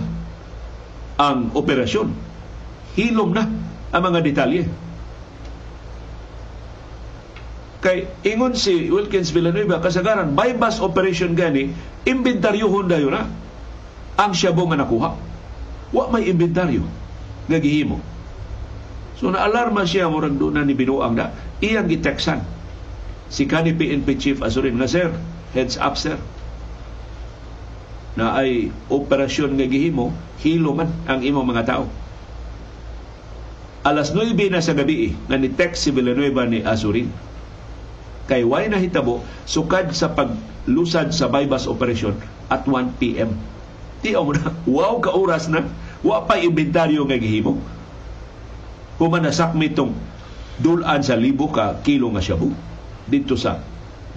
ang 1.19 1.51
operasyon. 1.57 2.13
Hilom 2.95 3.35
na 3.35 3.49
ang 3.91 4.03
mga 4.05 4.21
detalye 4.23 4.88
Kay 7.79 8.11
ingon 8.27 8.59
si 8.59 8.91
Wilkins 8.91 9.31
Villanueva 9.31 9.79
kasagaran 9.79 10.35
bypass 10.35 10.83
operation 10.83 11.39
gani 11.39 11.71
inventaryohon 12.03 12.91
dayon 12.91 13.15
na 13.15 13.31
ang 14.19 14.35
syabo 14.35 14.67
nga 14.67 14.83
nakuha. 14.83 15.15
Wa 15.95 16.11
may 16.11 16.27
inventaryo 16.27 16.83
nga 17.47 17.59
gihimo. 17.63 18.03
So 19.15 19.31
naalarma 19.31 19.87
siya 19.87 20.11
murag 20.11 20.35
doon 20.35 20.59
na 20.59 20.67
ni 20.67 20.75
binuang 20.75 21.15
na 21.15 21.31
iyang 21.63 21.87
giteksan 21.87 22.43
si 23.31 23.47
kani 23.47 23.75
PNP 23.79 24.09
Chief 24.19 24.39
Azurin 24.43 24.79
nga 24.79 24.91
sir, 24.91 25.15
heads 25.55 25.79
up 25.79 25.95
sir 25.95 26.19
na 28.19 28.35
ay 28.35 28.75
operasyon 28.91 29.55
nga 29.55 29.71
gihimo, 29.71 30.11
hilo 30.43 30.75
man 30.75 30.91
ang 31.07 31.23
imong 31.23 31.55
mga 31.55 31.71
tao. 31.71 31.87
Alas 33.87 34.11
9 34.11 34.35
na 34.51 34.59
sa 34.59 34.75
gabi 34.75 35.15
nga 35.31 35.39
ni 35.39 35.47
text 35.55 35.87
si 35.87 35.95
Villanueva 35.95 36.43
ni 36.43 36.67
Azurin 36.67 37.07
kay 38.29 38.45
way 38.45 38.69
nahitabo 38.69 39.25
sukad 39.49 39.91
sa 39.97 40.13
paglusad 40.13 41.17
sa 41.17 41.33
bypass 41.33 41.65
operation 41.65 42.13
at 42.53 42.69
1 42.69 43.01
p.m. 43.01 43.33
Di 44.05 44.15
mo 44.15 44.31
na, 44.37 44.53
wow 44.77 45.01
ka 45.01 45.17
oras 45.17 45.49
na, 45.49 45.65
wa 46.05 46.23
pa 46.29 46.39
inventaryo 46.39 47.03
nga 47.09 47.19
gihimo. 47.19 47.59
Human 49.01 49.25
nasakmi 49.25 49.73
tong 49.73 49.97
dulan 50.61 51.03
sa 51.03 51.17
libo 51.17 51.49
ka 51.49 51.81
kilo 51.83 52.11
nga 52.13 52.23
shabu 52.23 52.51
dito 53.09 53.39
sa 53.39 53.63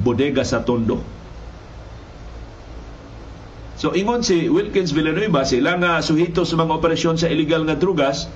bodega 0.01 0.43
sa 0.43 0.65
Tondo. 0.65 0.99
So 3.77 3.97
ingon 3.97 4.21
si 4.21 4.45
Wilkins 4.45 4.93
Villanueva 4.93 5.41
sila 5.41 5.77
nga 5.77 6.01
suhito 6.05 6.45
sa 6.45 6.57
mga 6.59 6.77
operasyon 6.77 7.17
sa 7.17 7.29
illegal 7.29 7.65
nga 7.65 7.77
drugas 7.77 8.29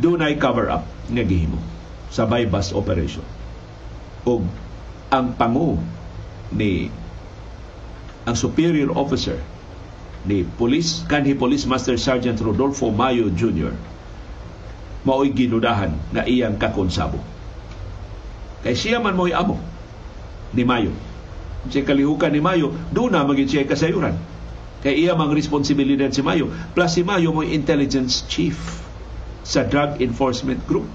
dunay 0.00 0.38
cover 0.40 0.72
up 0.72 0.86
nga 1.10 1.24
gihimo 1.24 1.58
sa 2.08 2.24
bypass 2.24 2.72
operation. 2.72 3.24
Og 4.24 4.44
ang 5.08 5.32
pangu 5.36 5.80
ni 6.52 6.92
ang 8.28 8.36
superior 8.36 8.92
officer 8.92 9.40
ni 10.28 10.44
Police 10.44 11.08
kanhi 11.08 11.32
Police 11.32 11.64
Master 11.64 11.96
Sergeant 11.96 12.36
Rodolfo 12.36 12.92
Mayo 12.92 13.32
Jr. 13.32 13.72
mao'y 15.08 15.32
ginudahan 15.32 15.94
nga 16.12 16.28
iyang 16.28 16.60
kakonsabo. 16.60 17.16
Kay 18.60 18.76
siya 18.76 19.00
man 19.00 19.16
mo'y 19.16 19.32
amo 19.32 19.56
ni 20.52 20.66
Mayo. 20.66 20.92
Siya 21.72 21.88
kalihukan 21.88 22.28
ni 22.28 22.44
Mayo, 22.44 22.74
doon 22.92 23.16
na 23.16 23.24
maging 23.24 23.48
siya 23.48 23.64
kasayuran. 23.64 24.16
Kay 24.84 25.08
iya 25.08 25.16
mang 25.16 25.32
responsibilidad 25.32 26.12
si 26.12 26.20
Mayo. 26.20 26.52
Plus 26.76 26.92
si 26.92 27.02
Mayo 27.02 27.32
mo'y 27.32 27.56
intelligence 27.56 28.22
chief 28.28 28.58
sa 29.42 29.64
Drug 29.64 29.98
Enforcement 30.04 30.60
Group 30.68 30.86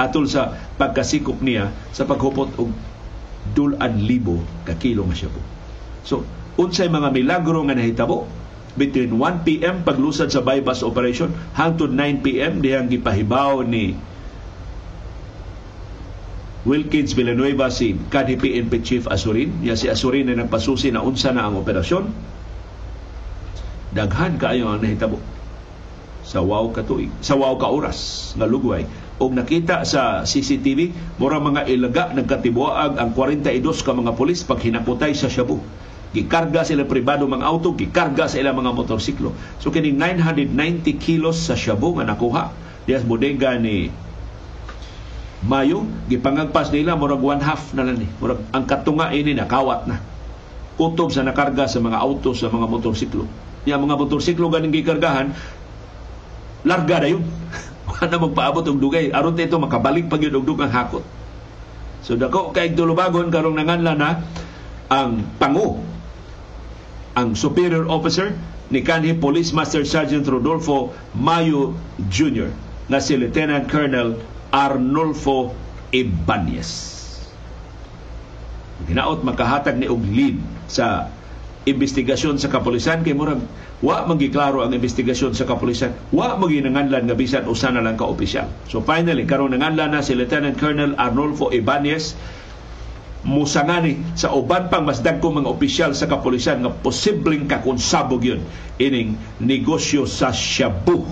atol 0.00 0.24
sa 0.24 0.56
pagkasikop 0.80 1.44
niya 1.44 1.68
sa 1.92 2.08
paghupot 2.08 2.48
og 2.56 2.72
dulan 3.52 4.00
libo 4.00 4.40
ka 4.64 4.76
kilo 4.80 5.04
nga 5.08 5.16
shabu. 5.16 5.40
So, 6.04 6.24
unsay 6.56 6.88
mga 6.88 7.12
milagro 7.12 7.60
nga 7.68 7.76
nahitabo 7.76 8.24
between 8.78 9.18
1 9.18 9.44
p.m. 9.44 9.82
paglusad 9.84 10.32
sa 10.32 10.40
bypass 10.40 10.80
operation 10.80 11.34
hangtod 11.52 11.92
9 11.92 12.24
p.m. 12.24 12.64
dihang 12.64 12.88
gipahibaw 12.88 13.60
ni 13.66 13.98
Wilkins 16.60 17.16
Villanueva 17.16 17.72
si 17.72 17.96
KDP 17.96 18.68
PNP 18.68 18.74
Chief 18.84 19.04
Asurin. 19.08 19.64
Ya 19.64 19.74
si 19.80 19.88
Asurin 19.88 20.28
na 20.28 20.36
nagpasusi 20.36 20.92
na 20.92 21.00
unsa 21.00 21.32
na 21.32 21.48
ang 21.48 21.56
operasyon. 21.56 22.04
Daghan 23.96 24.36
kaayo 24.36 24.68
ang 24.70 24.84
nahitabo 24.84 25.18
sa 26.20 26.44
wow 26.44 26.70
ka 26.70 26.86
tuig, 26.86 27.10
sa 27.24 27.34
wow 27.34 27.58
ka 27.58 27.66
oras 27.66 28.30
nga 28.38 28.46
lugway 28.46 28.86
og 29.20 29.36
nakita 29.36 29.84
sa 29.84 30.24
CCTV 30.24 30.96
mura 31.20 31.36
mga 31.36 31.68
ilaga 31.68 32.08
nagkatibuaag 32.16 32.96
ang 32.96 33.12
42 33.12 33.60
ka 33.84 33.92
mga 33.92 34.16
pulis 34.16 34.40
pag 34.48 34.64
hinaputay 34.64 35.12
sa 35.12 35.28
Shabu. 35.28 35.60
Gikarga 36.10 36.66
sila 36.66 36.88
pribado 36.88 37.28
mga 37.28 37.46
auto 37.46 37.76
gikarga 37.76 38.26
sa 38.26 38.40
ilang 38.40 38.58
mga 38.58 38.72
motorsiklo. 38.74 39.36
So 39.60 39.68
kining 39.70 40.00
990 40.00 40.96
kilos 40.96 41.36
sa 41.36 41.54
Shabu 41.54 42.00
nga 42.00 42.08
nakuha. 42.08 42.50
Dias 42.88 43.04
bodega 43.04 43.54
ni 43.60 43.92
Mayo 45.40 45.88
gipangagpas 46.08 46.68
nila 46.68 47.00
murag 47.00 47.20
one 47.20 47.40
half 47.44 47.72
na 47.76 47.84
lang 47.84 48.00
ni. 48.00 48.08
Murag 48.20 48.40
ang 48.52 48.64
katunga 48.64 49.12
ini 49.12 49.36
nakawat 49.36 49.88
na. 49.88 50.00
Kutob 50.80 51.12
sa 51.12 51.20
nakarga 51.20 51.68
sa 51.68 51.80
mga 51.80 52.00
auto 52.00 52.32
sa 52.32 52.48
mga 52.48 52.66
motorsiklo. 52.68 53.24
Niya 53.68 53.76
mga 53.76 54.00
motorsiklo 54.00 54.48
ganing 54.48 54.72
gikargahan 54.72 55.32
larga 56.64 56.96
na 57.00 57.08
yun 57.08 57.24
na 58.08 58.16
magpaabot 58.16 58.64
og 58.64 58.80
dugay 58.80 59.12
aron 59.12 59.36
dito 59.36 59.60
makabalik 59.60 60.08
pag 60.08 60.24
yun 60.24 60.40
og 60.40 60.46
dugang 60.48 60.72
hakot 60.72 61.04
so 62.00 62.16
dako 62.16 62.56
kay 62.56 62.72
tulubagon 62.72 63.28
karong 63.28 63.58
nanganla 63.58 63.92
na 63.92 64.10
ang 64.88 65.26
pangu 65.36 65.80
ang 67.18 67.36
superior 67.36 67.84
officer 67.90 68.32
ni 68.70 68.86
kanhi 68.86 69.12
Police 69.18 69.50
Master 69.50 69.82
Sergeant 69.82 70.24
Rodolfo 70.30 70.94
Mayo 71.12 71.74
Jr. 72.06 72.48
na 72.86 73.02
si 73.02 73.18
Lieutenant 73.18 73.66
Colonel 73.66 74.14
Arnolfo 74.54 75.54
Ibanez. 75.90 76.70
Ginaot 78.86 79.26
makahatag 79.26 79.76
ni 79.76 79.90
og 79.90 80.00
lead 80.06 80.38
sa 80.70 81.10
investigasyon 81.66 82.38
sa 82.38 82.48
kapulisan 82.48 83.02
kay 83.02 83.12
murag 83.12 83.42
wa 83.80 84.04
magiklaro 84.04 84.60
ang 84.60 84.76
investigasyon 84.76 85.32
sa 85.32 85.48
kapulisan. 85.48 85.96
Wa 86.12 86.36
maginanganlan 86.36 87.08
nga 87.08 87.16
bisan 87.16 87.48
usa 87.48 87.72
na 87.72 87.80
lang 87.80 87.96
ka 87.96 88.04
opisyal 88.04 88.48
so 88.68 88.84
finally 88.84 89.24
karon 89.24 89.56
nanganlan 89.56 89.92
na 89.92 90.04
si 90.04 90.12
Lieutenant 90.12 90.56
Colonel 90.60 90.92
Arnolfo 91.00 91.48
Ibanez 91.48 92.12
musangani 93.24 94.00
sa 94.16 94.32
uban 94.32 94.72
pang 94.72 94.84
mas 94.84 95.04
dagko 95.04 95.28
mga 95.28 95.48
opisyal 95.48 95.92
sa 95.92 96.08
kapulisan 96.08 96.64
nga 96.64 96.72
posibleng 96.72 97.44
kakonsabog 97.44 98.24
yun 98.24 98.40
ining 98.80 99.16
negosyo 99.40 100.08
sa 100.08 100.32
shabu 100.32 101.04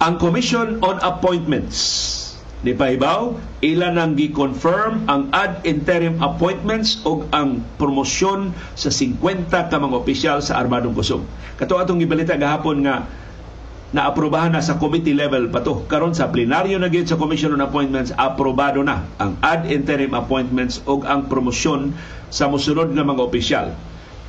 Ang 0.00 0.16
Commission 0.16 0.80
on 0.80 0.96
Appointments 1.04 1.76
ni 2.64 2.72
Pahibaw, 2.72 3.36
ilan 3.60 4.00
ang 4.00 4.16
gi-confirm 4.16 5.04
ang 5.04 5.28
ad 5.28 5.60
interim 5.68 6.16
appointments 6.24 7.04
o 7.04 7.28
ang 7.28 7.60
promosyon 7.76 8.56
sa 8.72 8.88
50 8.88 9.52
ka 9.52 9.76
mga 9.76 10.00
opisyal 10.00 10.40
sa 10.40 10.56
Armadong 10.56 10.96
Kusog. 10.96 11.20
Kato 11.60 11.76
atong 11.76 12.00
gibalita 12.00 12.40
gahapon 12.40 12.80
nga 12.80 13.12
naaprobahan 13.92 14.56
na 14.56 14.64
sa 14.64 14.80
committee 14.80 15.12
level 15.12 15.52
pa 15.52 15.60
to. 15.60 15.84
Karon 15.84 16.16
sa 16.16 16.32
plenaryo 16.32 16.80
na 16.80 16.88
gid 16.88 17.04
sa 17.04 17.20
Commission 17.20 17.52
on 17.52 17.60
Appointments, 17.60 18.08
aprobado 18.16 18.80
na 18.80 19.04
ang 19.20 19.36
ad 19.44 19.68
interim 19.68 20.16
appointments 20.16 20.80
o 20.88 21.04
ang 21.04 21.28
promosyon 21.28 21.92
sa 22.32 22.48
musunod 22.48 22.88
nga 22.96 23.04
mga 23.04 23.20
opisyal 23.20 23.76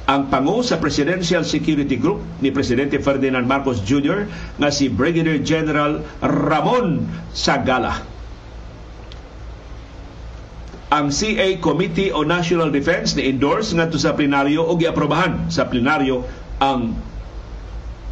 ang 0.10 0.30
pangu 0.34 0.66
sa 0.66 0.82
Presidential 0.82 1.46
Security 1.46 1.98
Group 1.98 2.22
ni 2.42 2.50
Presidente 2.50 2.98
Ferdinand 2.98 3.46
Marcos 3.46 3.82
Jr. 3.86 4.26
nga 4.58 4.70
si 4.74 4.90
Brigadier 4.90 5.42
General 5.46 6.02
Ramon 6.22 7.06
Sagala. 7.34 8.12
ang 10.92 11.08
CA 11.08 11.48
Committee 11.64 12.12
on 12.12 12.28
National 12.28 12.68
Defense 12.68 13.16
ni 13.16 13.32
endorse 13.32 13.72
ngadto 13.72 13.96
sa 13.96 14.12
plenaryo 14.12 14.68
o 14.68 14.76
giaprobahan 14.76 15.48
sa 15.48 15.64
plenaryo 15.72 16.28
ang 16.60 16.92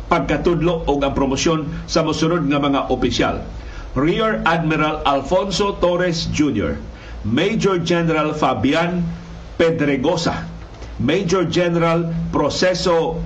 pagkatudlo 0.07 0.87
o 0.87 0.91
ang 1.03 1.11
promosyon 1.11 1.67
sa 1.91 2.07
mosunod 2.07 2.47
nga 2.47 2.55
mga 2.55 2.87
opisyal. 2.87 3.43
Rear 3.99 4.39
Admiral 4.47 5.03
Alfonso 5.03 5.75
Torres 5.83 6.31
Jr., 6.31 6.79
Major 7.27 7.83
General 7.83 8.31
Fabian 8.31 9.03
Pedregosa, 9.59 10.47
Major 10.99 11.45
General 11.45 12.13
Proceso 12.31 13.23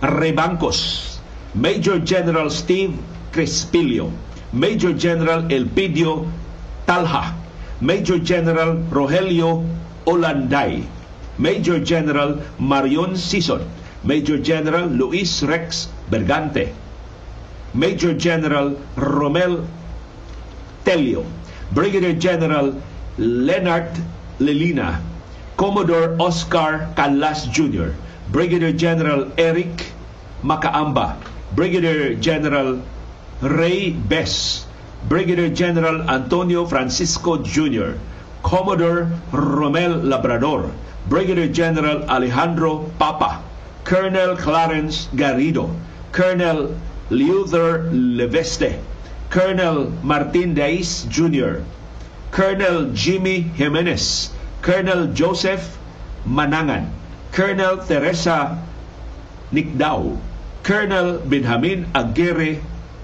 Rebancos, 0.00 1.18
Major 1.54 1.98
General 2.00 2.48
Steve 2.48 2.96
Crespilio, 3.32 4.10
Major 4.52 4.94
General 4.94 5.42
Elpidio 5.52 6.24
Talha, 6.86 7.36
Major 7.80 8.18
General 8.18 8.76
Rogelio 8.88 9.68
Olanday, 10.06 10.82
Major 11.36 11.78
General 11.78 12.40
Marion 12.58 13.12
Sison, 13.14 13.60
Major 14.02 14.38
General 14.38 14.86
Luis 14.88 15.42
Rex 15.42 15.88
Bergante, 16.10 16.72
Major 17.74 18.14
General 18.14 18.70
Romel 18.96 19.66
Telio, 20.84 21.24
Brigadier 21.72 22.14
General 22.14 22.72
Leonard 23.18 23.92
Lelina, 24.40 25.09
Commodore 25.60 26.16
Oscar 26.18 26.88
Calas 26.96 27.44
Jr., 27.52 27.92
Brigadier 28.32 28.72
General 28.72 29.30
Eric 29.36 29.92
Makaamba, 30.42 31.20
Brigadier 31.54 32.14
General 32.14 32.80
Ray 33.42 33.90
Bess, 33.90 34.64
Brigadier 35.06 35.50
General 35.52 36.08
Antonio 36.08 36.64
Francisco 36.64 37.44
Jr., 37.44 37.92
Commodore 38.42 39.12
Romel 39.36 40.00
Labrador, 40.02 40.72
Brigadier 41.12 41.52
General 41.52 42.08
Alejandro 42.08 42.88
Papa, 42.98 43.44
Colonel 43.84 44.38
Clarence 44.38 45.08
Garrido, 45.12 45.68
Colonel 46.12 46.74
Luther 47.10 47.84
Leveste, 47.92 48.80
Colonel 49.28 49.92
Martin 50.02 50.54
Dais 50.54 51.04
Jr., 51.12 51.60
Colonel 52.32 52.92
Jimmy 52.94 53.42
Jimenez, 53.60 54.32
Colonel 54.60 55.08
Joseph 55.16 55.78
Manangan, 56.28 56.84
Colonel 57.32 57.80
Teresa 57.88 58.60
Nikdao, 59.52 60.20
Colonel 60.62 61.18
Benjamin 61.24 61.88
Aguirre 61.96 62.60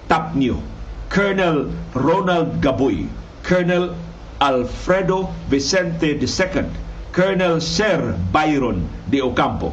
Tapnio, 0.08 0.60
Colonel 1.08 1.72
Ronald 1.94 2.60
Gaboy, 2.60 3.08
Colonel 3.42 3.96
Alfredo 4.40 5.32
Vicente 5.48 6.20
II, 6.20 6.68
Colonel 7.12 7.60
Sir 7.60 8.12
Byron 8.30 8.84
de 9.08 9.22
Ocampo, 9.24 9.72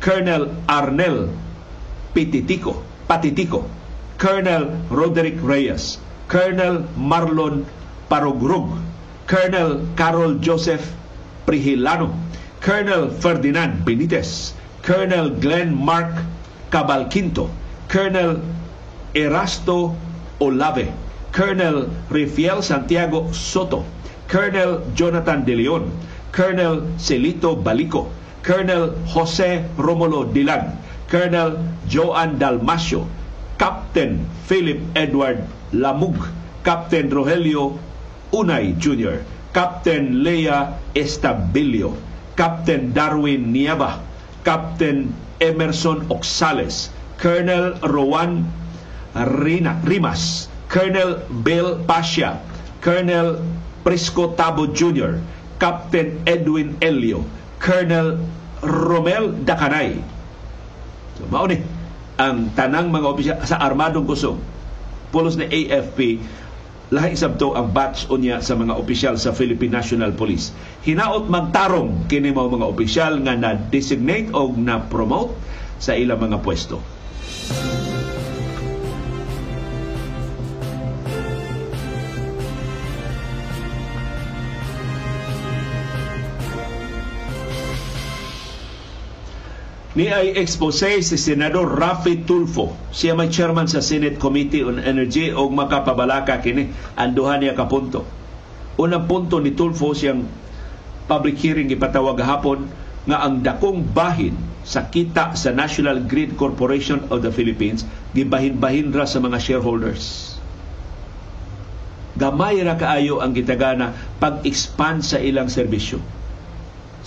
Colonel 0.00 0.52
Arnel 0.68 1.32
Pititico, 2.12 2.84
Patitico, 3.08 3.64
Colonel 4.18 4.76
Roderick 4.90 5.40
Reyes, 5.40 5.96
Colonel 6.28 6.84
Marlon 7.00 7.64
Parogrug, 8.10 8.76
Colonel 9.28 9.84
Carol 9.94 10.40
Joseph 10.40 10.80
Prihilano, 11.44 12.16
Colonel 12.64 13.12
Ferdinand 13.12 13.84
Benitez, 13.84 14.54
Colonel 14.80 15.36
Glenn 15.36 15.76
Mark 15.76 16.16
Cabalquinto, 16.72 17.50
Colonel 17.92 18.40
Erasto 19.12 19.92
Olave, 20.40 20.88
Colonel 21.30 21.92
Rifiel 22.08 22.64
Santiago 22.64 23.30
Soto, 23.32 23.84
Colonel 24.28 24.80
Jonathan 24.96 25.44
De 25.44 25.54
Leon, 25.54 25.92
Colonel 26.32 26.88
Celito 26.96 27.52
Balico, 27.54 28.08
Colonel 28.42 28.96
Jose 29.12 29.68
Romulo 29.76 30.24
Dilag, 30.32 30.72
Colonel 31.10 31.60
Joan 31.86 32.38
Dalmasio, 32.38 33.04
Captain 33.58 34.24
Philip 34.48 34.80
Edward 34.96 35.44
Lamug, 35.74 36.16
Captain 36.64 37.10
Rogelio 37.10 37.76
Unay 38.32 38.76
Jr., 38.76 39.24
Captain 39.52 40.22
Lea 40.22 40.76
Estabilio, 40.92 41.96
Captain 42.36 42.92
Darwin 42.92 43.50
Nieva, 43.50 43.98
Captain 44.44 45.10
Emerson 45.40 46.06
Oxales, 46.12 46.92
Colonel 47.18 47.74
Rowan 47.82 48.46
Rina, 49.16 49.80
Rimas, 49.82 50.46
Colonel 50.68 51.24
Bill 51.42 51.82
Pasha, 51.88 52.38
Colonel 52.84 53.40
Prisco 53.82 54.36
Tabo 54.36 54.70
Jr., 54.70 55.18
Captain 55.58 56.22
Edwin 56.28 56.78
Elio, 56.78 57.24
Colonel 57.58 58.20
Romel 58.62 59.34
Dacanay. 59.42 59.98
So, 61.18 61.26
mauni 61.26 61.58
ang 62.18 62.50
tanang 62.54 62.90
mga 62.90 63.06
opisyal 63.06 63.38
sa 63.46 63.62
armadong 63.62 64.06
kusog 64.06 64.38
pulos 65.14 65.38
na 65.38 65.46
AFP 65.48 66.20
lahi 66.88 67.12
sabto 67.12 67.52
ang 67.52 67.68
batch 67.68 68.08
unya 68.08 68.40
sa 68.40 68.56
mga 68.56 68.72
opisyal 68.72 69.20
sa 69.20 69.36
Philippine 69.36 69.76
National 69.76 70.16
Police. 70.16 70.56
Hinaot 70.88 71.28
magtarong 71.28 72.08
kini 72.08 72.32
mao 72.32 72.48
mga 72.48 72.64
opisyal 72.64 73.20
nga 73.20 73.36
na-designate 73.36 74.32
o 74.32 74.48
na-promote 74.56 75.36
sa 75.76 75.92
ilang 75.92 76.24
mga 76.24 76.40
pwesto. 76.40 76.80
Ni 89.98 90.06
ay 90.06 90.38
expose 90.38 91.02
si 91.02 91.18
Senador 91.18 91.74
Rafi 91.74 92.22
Tulfo. 92.22 92.70
Siya 92.94 93.18
may 93.18 93.34
chairman 93.34 93.66
sa 93.66 93.82
Senate 93.82 94.14
Committee 94.14 94.62
on 94.62 94.78
Energy 94.78 95.34
o 95.34 95.50
makapabalaka 95.50 96.38
kini 96.38 96.70
ang 96.94 97.18
duha 97.18 97.34
niya 97.34 97.58
ka 97.58 97.66
punto. 97.66 98.06
Unang 98.78 99.10
punto 99.10 99.42
ni 99.42 99.58
Tulfo 99.58 99.90
siyang 99.90 100.22
public 101.10 101.42
hearing 101.42 101.66
ipatawag 101.74 102.22
hapon 102.22 102.70
nga 103.10 103.26
ang 103.26 103.42
dakong 103.42 103.90
bahin 103.90 104.38
sa 104.62 104.86
kita 104.86 105.34
sa 105.34 105.50
National 105.50 105.98
Grid 106.06 106.38
Corporation 106.38 107.02
of 107.10 107.26
the 107.26 107.34
Philippines 107.34 107.82
gibahin-bahin 108.14 108.94
ra 108.94 109.02
sa 109.02 109.18
mga 109.18 109.42
shareholders. 109.42 110.38
Gamay 112.14 112.62
ra 112.62 112.78
kaayo 112.78 113.18
ang 113.18 113.34
gitagana 113.34 113.98
pag-expand 114.22 115.02
sa 115.02 115.18
ilang 115.18 115.50
serbisyo 115.50 115.98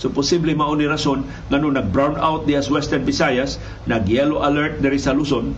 So 0.02 0.10
posible 0.10 0.50
mao 0.58 0.74
ni 0.74 0.90
rason 0.90 1.22
ngano 1.46 1.70
nag 1.78 1.94
brown 1.94 2.18
out 2.18 2.50
diya 2.50 2.58
sa 2.58 2.74
Western 2.74 3.06
Visayas, 3.06 3.62
nag 3.86 4.10
yellow 4.10 4.42
alert 4.42 4.82
diri 4.82 4.98
sa 4.98 5.14
Luzon. 5.14 5.54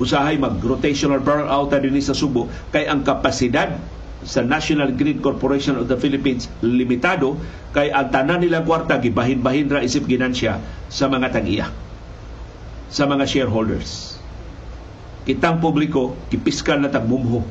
Usahay 0.00 0.40
mag 0.40 0.56
rotational 0.64 1.20
brown 1.20 1.44
out 1.44 1.68
dinhi 1.68 2.00
sa 2.00 2.16
Subo 2.16 2.48
kay 2.72 2.88
ang 2.88 3.04
kapasidad 3.04 3.76
sa 4.24 4.40
National 4.40 4.96
Grid 4.96 5.20
Corporation 5.20 5.76
of 5.76 5.84
the 5.84 6.00
Philippines 6.00 6.48
limitado 6.64 7.36
kay 7.76 7.92
ang 7.92 8.08
tanan 8.08 8.40
nila 8.40 8.64
kwarta 8.64 8.96
gibahin-bahin 9.04 9.68
ra 9.68 9.84
isip 9.84 10.08
ginansya 10.08 10.56
sa 10.88 11.04
mga 11.12 11.36
tag-iya 11.36 11.68
sa 12.88 13.04
mga 13.04 13.28
shareholders. 13.28 14.16
Kitang 15.28 15.60
publiko 15.60 16.16
gipiskal 16.32 16.80
na 16.80 16.88
tagmumho 16.88 17.44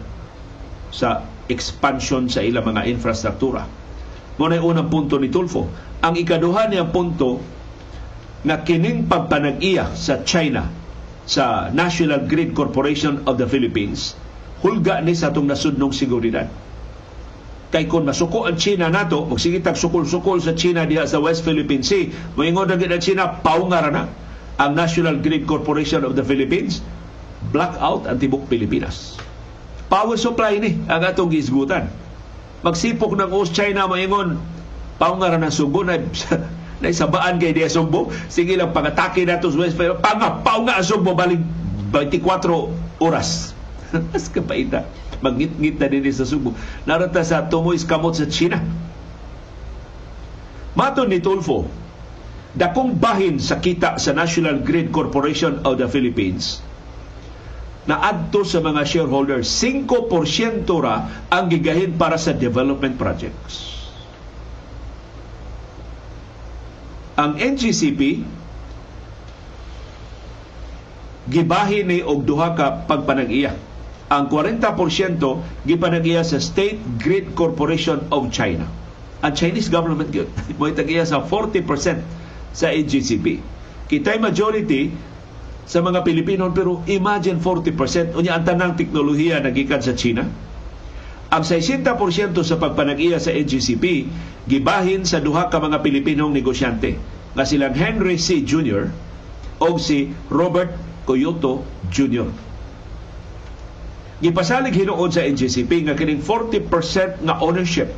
sa 0.90 1.30
expansion 1.46 2.26
sa 2.26 2.42
ilang 2.42 2.66
mga 2.74 2.90
infrastruktura 2.90 3.85
mo 4.36 4.46
na 4.52 4.60
unang 4.60 4.92
punto 4.92 5.16
ni 5.20 5.32
Tulfo. 5.32 5.68
Ang 6.04 6.16
ikaduha 6.20 6.68
niya 6.68 6.88
punto 6.92 7.40
na 8.46 8.62
kining 8.62 9.10
pagpanag-iya 9.10 9.96
sa 9.98 10.22
China 10.22 10.70
sa 11.26 11.74
National 11.74 12.30
Grid 12.30 12.54
Corporation 12.54 13.26
of 13.26 13.42
the 13.42 13.50
Philippines 13.50 14.14
hulga 14.62 15.02
ni 15.02 15.18
sa 15.18 15.34
itong 15.34 15.50
nasudnong 15.50 15.94
seguridad. 15.94 16.50
Kay 17.74 17.90
kung 17.90 18.06
masuko 18.06 18.46
ang 18.46 18.56
China 18.56 18.88
nato, 18.88 19.26
sige 19.36 19.60
sukol-sukol 19.60 20.40
sa 20.40 20.54
China 20.54 20.86
diha 20.86 21.04
sa 21.10 21.20
West 21.20 21.44
Philippine 21.44 21.84
Sea, 21.84 22.08
moingon 22.38 22.72
na 22.72 22.78
ang 22.78 23.02
China, 23.02 23.42
paungar 23.42 23.90
na 23.90 24.08
ang 24.56 24.72
National 24.72 25.20
Grid 25.20 25.44
Corporation 25.44 26.08
of 26.08 26.16
the 26.16 26.24
Philippines, 26.24 26.80
blackout 27.52 28.08
ang 28.08 28.18
tibok 28.22 28.48
Pilipinas. 28.48 29.20
Power 29.92 30.18
supply 30.18 30.58
ni 30.58 30.82
ang 30.88 31.02
atong 31.04 31.30
gisgutan 31.30 32.05
magsipok 32.66 33.14
ng 33.14 33.30
East 33.30 33.54
China 33.54 33.86
maingon. 33.86 34.42
Paungar 34.98 35.38
na 35.38 35.54
Subo 35.54 35.86
na 35.86 36.02
na 36.82 36.88
isabaan 36.90 37.38
kay 37.38 37.54
diya 37.54 37.70
Subo. 37.70 38.10
Sige 38.28 38.58
lang 38.58 38.74
pangatake 38.74 39.22
nato 39.24 39.54
sa 39.54 39.62
West 39.62 39.78
pero 39.78 40.02
pangapaw 40.02 40.66
nga 40.66 40.82
Subo 40.82 41.14
balik 41.14 41.40
24 41.94 43.06
oras. 43.06 43.54
As 44.18 44.28
kapaita 44.34 44.84
magngit-ngit 45.24 45.80
na 45.80 45.88
din 45.88 46.10
sa 46.10 46.26
Subo. 46.28 46.58
Narata 46.90 47.22
sa 47.22 47.46
tumoy 47.48 47.78
kamot 47.80 48.18
sa 48.18 48.26
China. 48.28 48.60
Maton 50.76 51.08
ni 51.08 51.24
Tulfo 51.24 51.64
dakong 52.56 53.00
bahin 53.00 53.40
sa 53.40 53.60
kita 53.64 53.96
sa 53.96 54.12
National 54.12 54.60
Grid 54.60 54.92
Corporation 54.92 55.64
of 55.64 55.80
the 55.80 55.88
Philippines 55.88 56.60
na 57.86 58.02
adto 58.02 58.42
sa 58.42 58.62
mga 58.62 58.82
shareholders 58.82 59.46
5% 59.46 60.66
ra 60.82 61.26
ang 61.30 61.46
gigahin 61.50 61.94
para 61.94 62.18
sa 62.18 62.34
development 62.34 62.98
projects. 62.98 63.74
Ang 67.16 67.40
NGCP 67.40 68.26
gibahin 71.26 71.86
ni 71.90 72.00
og 72.02 72.26
duha 72.26 72.54
ka 72.54 72.86
pagpanag-iya. 72.86 73.54
Ang 74.06 74.30
40% 74.30 74.62
gipanag-iya 75.66 76.22
sa 76.22 76.38
State 76.38 76.78
Grid 77.02 77.34
Corporation 77.34 78.06
of 78.14 78.30
China. 78.30 78.70
Ang 79.26 79.34
Chinese 79.34 79.70
government 79.74 80.14
gyud 80.14 80.30
mo 80.60 80.70
tag-iya 80.70 81.06
sa 81.06 81.22
40% 81.26 81.66
sa 82.54 82.70
NGCP. 82.70 83.42
Kitay 83.90 84.18
majority 84.18 84.90
sa 85.66 85.82
mga 85.82 86.06
Pilipino 86.06 86.54
pero 86.54 86.86
imagine 86.86 87.42
40% 87.42 88.14
unya 88.14 88.38
ang 88.38 88.46
tanang 88.46 88.78
teknolohiya 88.78 89.42
nagikan 89.42 89.82
sa 89.82 89.98
China 89.98 90.26
ang 91.34 91.44
60% 91.44 91.84
sa 92.46 92.56
pagpanag-iya 92.62 93.18
sa 93.18 93.34
NGCP 93.34 93.86
gibahin 94.46 95.04
sa 95.10 95.18
duha 95.20 95.50
ka 95.50 95.58
mga 95.58 95.82
Pilipinong 95.82 96.32
negosyante 96.32 96.96
nga 97.36 97.44
silang 97.44 97.76
Henry 97.76 98.16
C. 98.16 98.46
Jr. 98.46 98.88
o 99.60 99.76
si 99.76 100.14
Robert 100.32 100.72
Coyoto 101.04 101.66
Jr. 101.92 102.30
Gipasalig 104.24 104.80
hinuod 104.80 105.12
sa 105.12 105.28
NGCP 105.28 105.92
nga 105.92 105.98
kining 106.00 106.24
40% 106.24 107.26
nga 107.28 107.36
ownership 107.44 107.92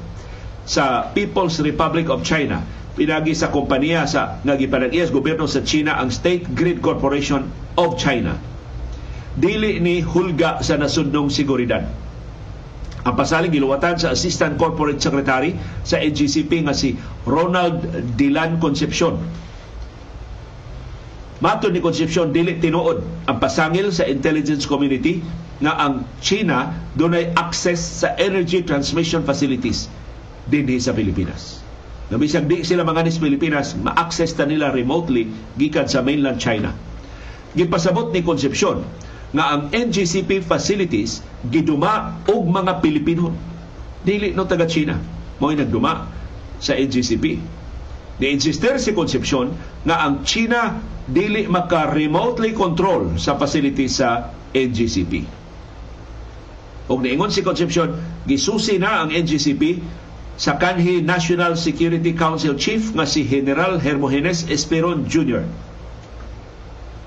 sa 0.65 1.13
People's 1.13 1.61
Republic 1.61 2.09
of 2.09 2.25
China 2.25 2.65
pinagi 2.97 3.37
sa 3.37 3.53
kompanya 3.53 4.09
sa 4.09 4.41
nga 4.41 4.57
gipanag-iya 4.57 5.05
gobyerno 5.13 5.45
sa 5.45 5.61
China 5.61 6.01
ang 6.01 6.09
State 6.09 6.49
Grid 6.57 6.81
Corporation 6.81 7.45
of 7.77 8.01
China. 8.01 8.33
Dili 9.37 9.77
ni 9.77 10.01
hulga 10.01 10.65
sa 10.65 10.81
nasundong 10.81 11.29
seguridad. 11.29 11.85
Ang 13.05 13.15
pasaling 13.15 13.53
giluwatan 13.53 14.01
sa 14.01 14.11
Assistant 14.11 14.57
Corporate 14.57 14.97
Secretary 14.97 15.53
sa 15.85 16.01
NGCP 16.01 16.65
nga 16.65 16.73
si 16.73 16.97
Ronald 17.23 17.85
Dilan 18.17 18.57
Concepcion. 18.57 19.15
Mato 21.37 21.69
ni 21.69 21.77
Concepcion 21.77 22.33
dili 22.33 22.57
tinuod 22.57 23.29
ang 23.29 23.37
pasangil 23.37 23.93
sa 23.93 24.09
intelligence 24.09 24.65
community 24.65 25.21
nga 25.61 25.77
ang 25.77 26.09
China 26.17 26.73
dunay 26.97 27.29
access 27.37 27.77
sa 28.01 28.17
energy 28.17 28.65
transmission 28.65 29.21
facilities 29.21 29.85
dinhi 30.49 30.81
sa 30.81 30.97
Pilipinas 30.97 31.66
na 32.07 32.15
bisag 32.15 32.47
di 32.47 32.63
sila 32.63 32.87
mga 32.87 33.03
nis 33.03 33.19
Pilipinas, 33.19 33.75
ma-access 33.75 34.31
ta 34.31 34.47
nila 34.47 34.71
remotely 34.71 35.27
gikan 35.59 35.91
sa 35.91 35.99
mainland 35.99 36.39
China. 36.39 36.71
Gipasabot 37.51 38.15
ni 38.15 38.23
Concepcion 38.23 38.83
nga 39.35 39.51
ang 39.51 39.67
NGCP 39.75 40.39
facilities 40.39 41.19
giduma 41.43 42.23
og 42.31 42.47
mga 42.47 42.79
Pilipino. 42.79 43.35
Dili 44.07 44.31
no 44.31 44.47
taga 44.47 44.63
China. 44.63 44.95
Mo'y 45.43 45.59
nagduma 45.59 46.07
sa 46.63 46.79
NGCP. 46.79 47.25
Ni-insister 48.17 48.79
si 48.79 48.95
Concepcion 48.95 49.51
nga 49.83 50.07
ang 50.07 50.23
China 50.23 50.79
dili 51.07 51.43
maka-remotely 51.45 52.55
control 52.55 53.19
sa 53.19 53.35
facilities 53.35 53.99
sa 53.99 54.31
NGCP. 54.55 55.13
Og 56.87 57.03
niingon 57.03 57.31
si 57.31 57.43
Concepcion, 57.43 57.91
gisusi 58.23 58.79
na 58.79 59.03
ang 59.03 59.11
NGCP 59.11 59.83
sa 60.37 60.61
kanhi 60.61 61.01
National 61.01 61.57
Security 61.57 62.13
Council 62.13 62.53
Chief 62.53 62.93
nga 62.93 63.09
si 63.09 63.25
General 63.25 63.81
Hermogenes 63.81 64.45
Esperon 64.45 65.09
Jr. 65.09 65.41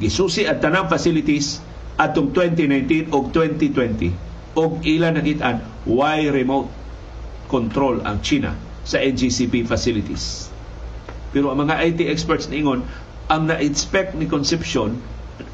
Gisusi 0.03 0.51
at 0.51 0.59
tanang 0.59 0.91
facilities 0.91 1.63
atong 1.95 2.35
2019 2.35 3.15
o 3.15 3.31
2020 3.31 4.59
og 4.59 4.83
ila 4.83 5.15
nakitaan 5.15 5.63
why 5.87 6.27
remote 6.27 6.67
control 7.47 8.03
ang 8.03 8.19
China 8.19 8.59
sa 8.83 8.99
NGCP 8.99 9.63
facilities. 9.63 10.51
Pero 11.31 11.55
ang 11.55 11.63
mga 11.63 11.87
IT 11.87 12.11
experts 12.11 12.51
ningon 12.51 12.83
ang 13.31 13.47
na-inspect 13.47 14.19
ni 14.19 14.27
Concepcion, 14.27 14.99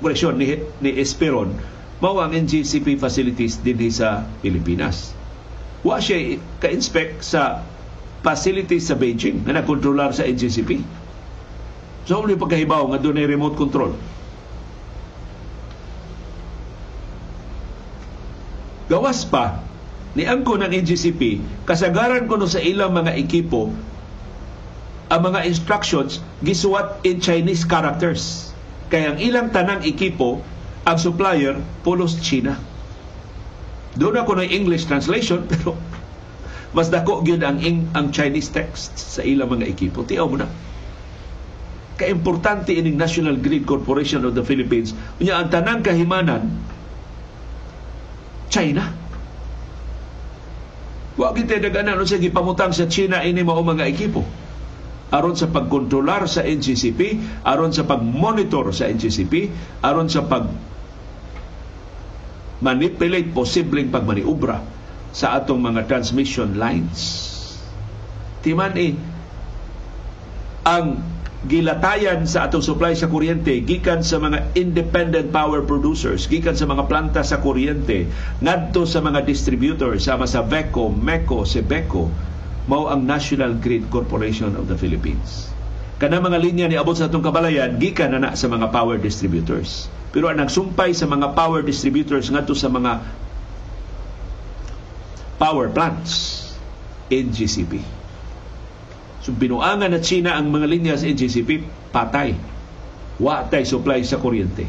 correction, 0.00 0.40
ni, 0.40 0.64
ni 0.80 0.96
Esperon, 0.96 1.52
mao 2.00 2.24
ang 2.24 2.32
NGCP 2.32 2.96
facilities 2.96 3.60
din 3.60 3.76
sa 3.92 4.24
Pilipinas 4.40 5.15
wa 5.82 6.00
siya 6.00 6.40
ka-inspect 6.62 7.20
sa 7.20 7.60
facility 8.24 8.80
sa 8.82 8.96
Beijing 8.96 9.44
na 9.44 9.60
nakontrolar 9.60 10.10
sa 10.10 10.26
NGCP. 10.26 10.82
So, 12.06 12.22
uli 12.22 12.38
pagkahibaw 12.38 12.94
nga 12.94 12.98
doon 13.02 13.18
remote 13.22 13.58
control. 13.58 13.94
Gawas 18.86 19.26
pa, 19.26 19.58
ni 20.14 20.22
angko 20.22 20.54
ng 20.62 20.70
NGCP, 20.70 21.42
kasagaran 21.66 22.30
ko 22.30 22.38
no 22.38 22.46
sa 22.46 22.62
ilang 22.62 22.94
mga 22.94 23.18
ekipo, 23.18 23.74
ang 25.10 25.20
mga 25.22 25.42
instructions 25.46 26.22
gisuwat 26.42 27.02
in 27.02 27.18
Chinese 27.18 27.66
characters. 27.66 28.54
Kaya 28.86 29.14
ang 29.14 29.18
ilang 29.18 29.50
tanang 29.50 29.82
ekipo, 29.82 30.38
ang 30.86 30.98
supplier, 30.98 31.58
pulos 31.82 32.14
China. 32.22 32.54
Doon 33.96 34.20
ako 34.20 34.38
ng 34.38 34.48
English 34.48 34.84
translation 34.86 35.44
pero 35.50 35.74
mas 36.76 36.92
dako 36.92 37.24
gyud 37.24 37.40
ang 37.40 37.58
ang 37.96 38.12
Chinese 38.12 38.52
text 38.52 39.00
sa 39.00 39.24
ilang 39.24 39.48
mga 39.48 39.64
ekipo. 39.64 40.04
Tiyaw 40.04 40.26
mo 40.28 40.36
na. 40.36 40.48
Kaimportante 41.96 42.76
ining 42.76 43.00
National 43.00 43.40
Grid 43.40 43.64
Corporation 43.64 44.28
of 44.28 44.36
the 44.36 44.44
Philippines. 44.44 44.92
Unya 45.16 45.40
ang 45.40 45.48
tanang 45.48 45.80
kahimanan 45.80 46.52
China. 48.52 48.92
Wa 51.16 51.32
gid 51.32 51.48
daganan 51.48 52.04
sa 52.04 52.20
gipamutang 52.20 52.76
sa 52.76 52.84
China 52.84 53.24
ini 53.24 53.40
mao 53.40 53.64
mga 53.64 53.88
ekipo 53.88 54.20
aron 55.14 55.38
sa 55.38 55.46
pagkontrolar 55.46 56.26
sa 56.26 56.42
NGCP, 56.42 57.22
aron 57.46 57.70
sa 57.70 57.86
pagmonitor 57.86 58.74
sa 58.74 58.90
NGCP, 58.90 59.54
aron 59.86 60.10
sa 60.10 60.26
pag 60.26 60.50
manipulate 62.60 63.32
posibleng 63.32 63.92
pagmaniubra 63.92 64.64
sa 65.12 65.36
atong 65.40 65.60
mga 65.60 65.88
transmission 65.88 66.56
lines. 66.56 67.24
Timan 68.44 68.72
eh, 68.76 68.92
ang 70.66 71.00
gilatayan 71.46 72.26
sa 72.26 72.50
atong 72.50 72.64
supply 72.64 72.92
sa 72.98 73.06
kuryente 73.06 73.54
gikan 73.62 74.02
sa 74.02 74.18
mga 74.18 74.56
independent 74.58 75.30
power 75.30 75.62
producers, 75.62 76.26
gikan 76.26 76.58
sa 76.58 76.66
mga 76.66 76.84
planta 76.90 77.22
sa 77.22 77.38
kuryente, 77.38 78.10
ngadto 78.42 78.82
sa 78.82 78.98
mga 79.00 79.22
distributors 79.22 80.04
sama 80.04 80.26
sa 80.26 80.42
VECO, 80.42 80.90
MECO, 80.90 81.46
SEBECO, 81.46 82.10
mao 82.66 82.90
ang 82.90 83.06
National 83.06 83.54
Grid 83.62 83.86
Corporation 83.94 84.58
of 84.58 84.66
the 84.66 84.74
Philippines. 84.74 85.55
Kana 85.96 86.20
mga 86.20 86.36
linya 86.36 86.66
ni 86.68 86.76
abot 86.76 86.92
sa 86.92 87.08
atong 87.08 87.24
kabalayan 87.24 87.80
gikan 87.80 88.12
na, 88.12 88.20
na 88.20 88.30
sa 88.36 88.52
mga 88.52 88.68
power 88.68 89.00
distributors. 89.00 89.88
Pero 90.12 90.28
ang 90.28 90.36
nagsumpay 90.36 90.92
sa 90.92 91.08
mga 91.08 91.32
power 91.32 91.64
distributors 91.64 92.28
ngadto 92.28 92.52
sa 92.52 92.68
mga 92.68 93.00
power 95.40 95.72
plants 95.72 96.44
NGCP. 97.08 97.80
So 99.24 99.32
binuangan 99.32 99.90
na 99.90 100.00
China 100.04 100.36
ang 100.36 100.52
mga 100.52 100.66
linya 100.68 100.94
sa 101.00 101.08
NGCP, 101.08 101.64
patay. 101.90 102.36
Wa 103.16 103.48
tay 103.48 103.64
supply 103.64 104.04
sa 104.04 104.20
kuryente. 104.20 104.68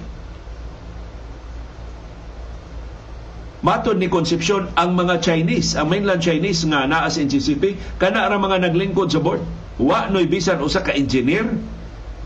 Maton 3.68 4.00
ni 4.00 4.08
Concepcion 4.08 4.72
ang 4.80 4.96
mga 4.96 5.20
Chinese, 5.20 5.76
ang 5.76 5.92
mainland 5.92 6.24
Chinese 6.24 6.64
nga 6.72 6.88
naa 6.88 7.10
sa 7.12 7.20
NGCP, 7.20 7.76
kana 8.00 8.30
ra 8.32 8.40
mga 8.40 8.64
naglingkod 8.64 9.12
sa 9.12 9.20
board. 9.20 9.44
Wa 9.78 10.10
noy 10.10 10.26
bisan 10.26 10.58
usa 10.62 10.82
ka 10.82 10.94
engineer 10.94 11.46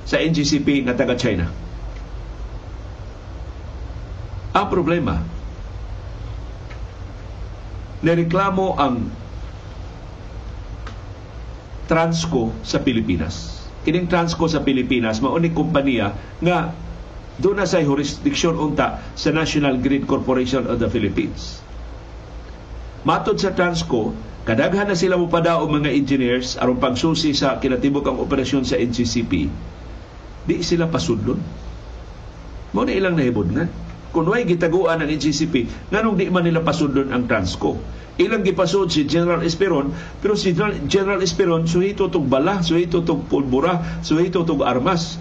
sa 0.07 0.17
NGCP 0.19 0.87
nga 0.87 0.95
taga 0.95 1.19
China. 1.19 1.51
Ang 4.51 4.67
problema, 4.67 5.19
nireklamo 8.03 8.75
ang 8.75 8.95
Transco 11.87 12.55
sa 12.63 12.79
Pilipinas. 12.79 13.67
Kining 13.83 14.07
Transco 14.07 14.47
sa 14.47 14.63
Pilipinas, 14.63 15.19
mauni 15.19 15.51
kompanya 15.51 16.15
nga 16.39 16.71
doon 17.35 17.59
na 17.59 17.67
sa 17.67 17.83
jurisdiksyon 17.83 18.55
unta 18.55 19.03
sa 19.15 19.35
National 19.35 19.75
Grid 19.79 20.07
Corporation 20.07 20.67
of 20.71 20.79
the 20.79 20.87
Philippines. 20.87 21.59
Matod 23.03 23.39
sa 23.43 23.51
Transco, 23.51 24.15
kadaghan 24.47 24.89
na 24.89 24.97
sila 24.97 25.17
mupada 25.17 25.61
o 25.61 25.69
mga 25.69 25.91
engineers 25.93 26.57
aron 26.57 26.81
pagsusi 26.81 27.33
sa 27.37 27.61
kinatibok 27.61 28.09
ang 28.09 28.17
operasyon 28.21 28.65
sa 28.65 28.77
NCCP, 28.77 29.33
di 30.45 30.55
sila 30.65 30.89
pasudlon. 30.89 31.39
Mo 32.71 32.81
na 32.87 32.93
ilang 32.95 33.19
nahibod 33.19 33.51
nga 33.51 33.67
kung 34.11 34.27
way 34.27 34.43
gitaguan 34.43 34.99
ang 34.99 35.07
NCCP, 35.07 35.87
nganong 35.91 36.19
di 36.19 36.27
man 36.27 36.43
nila 36.43 36.59
pasudlon 36.59 37.15
ang 37.15 37.31
Transco. 37.31 37.79
Ilang 38.19 38.43
gipasod 38.43 38.91
si 38.91 39.07
General 39.07 39.39
Esperon, 39.39 39.95
pero 40.19 40.35
si 40.35 40.51
General 40.85 41.23
Esperon, 41.23 41.63
suhito 41.63 42.11
tog 42.11 42.27
bala, 42.27 42.59
suhito 42.59 43.01
tog 43.07 43.23
pulbura, 43.31 44.03
suhito 44.03 44.43
tog 44.43 44.67
armas. 44.67 45.15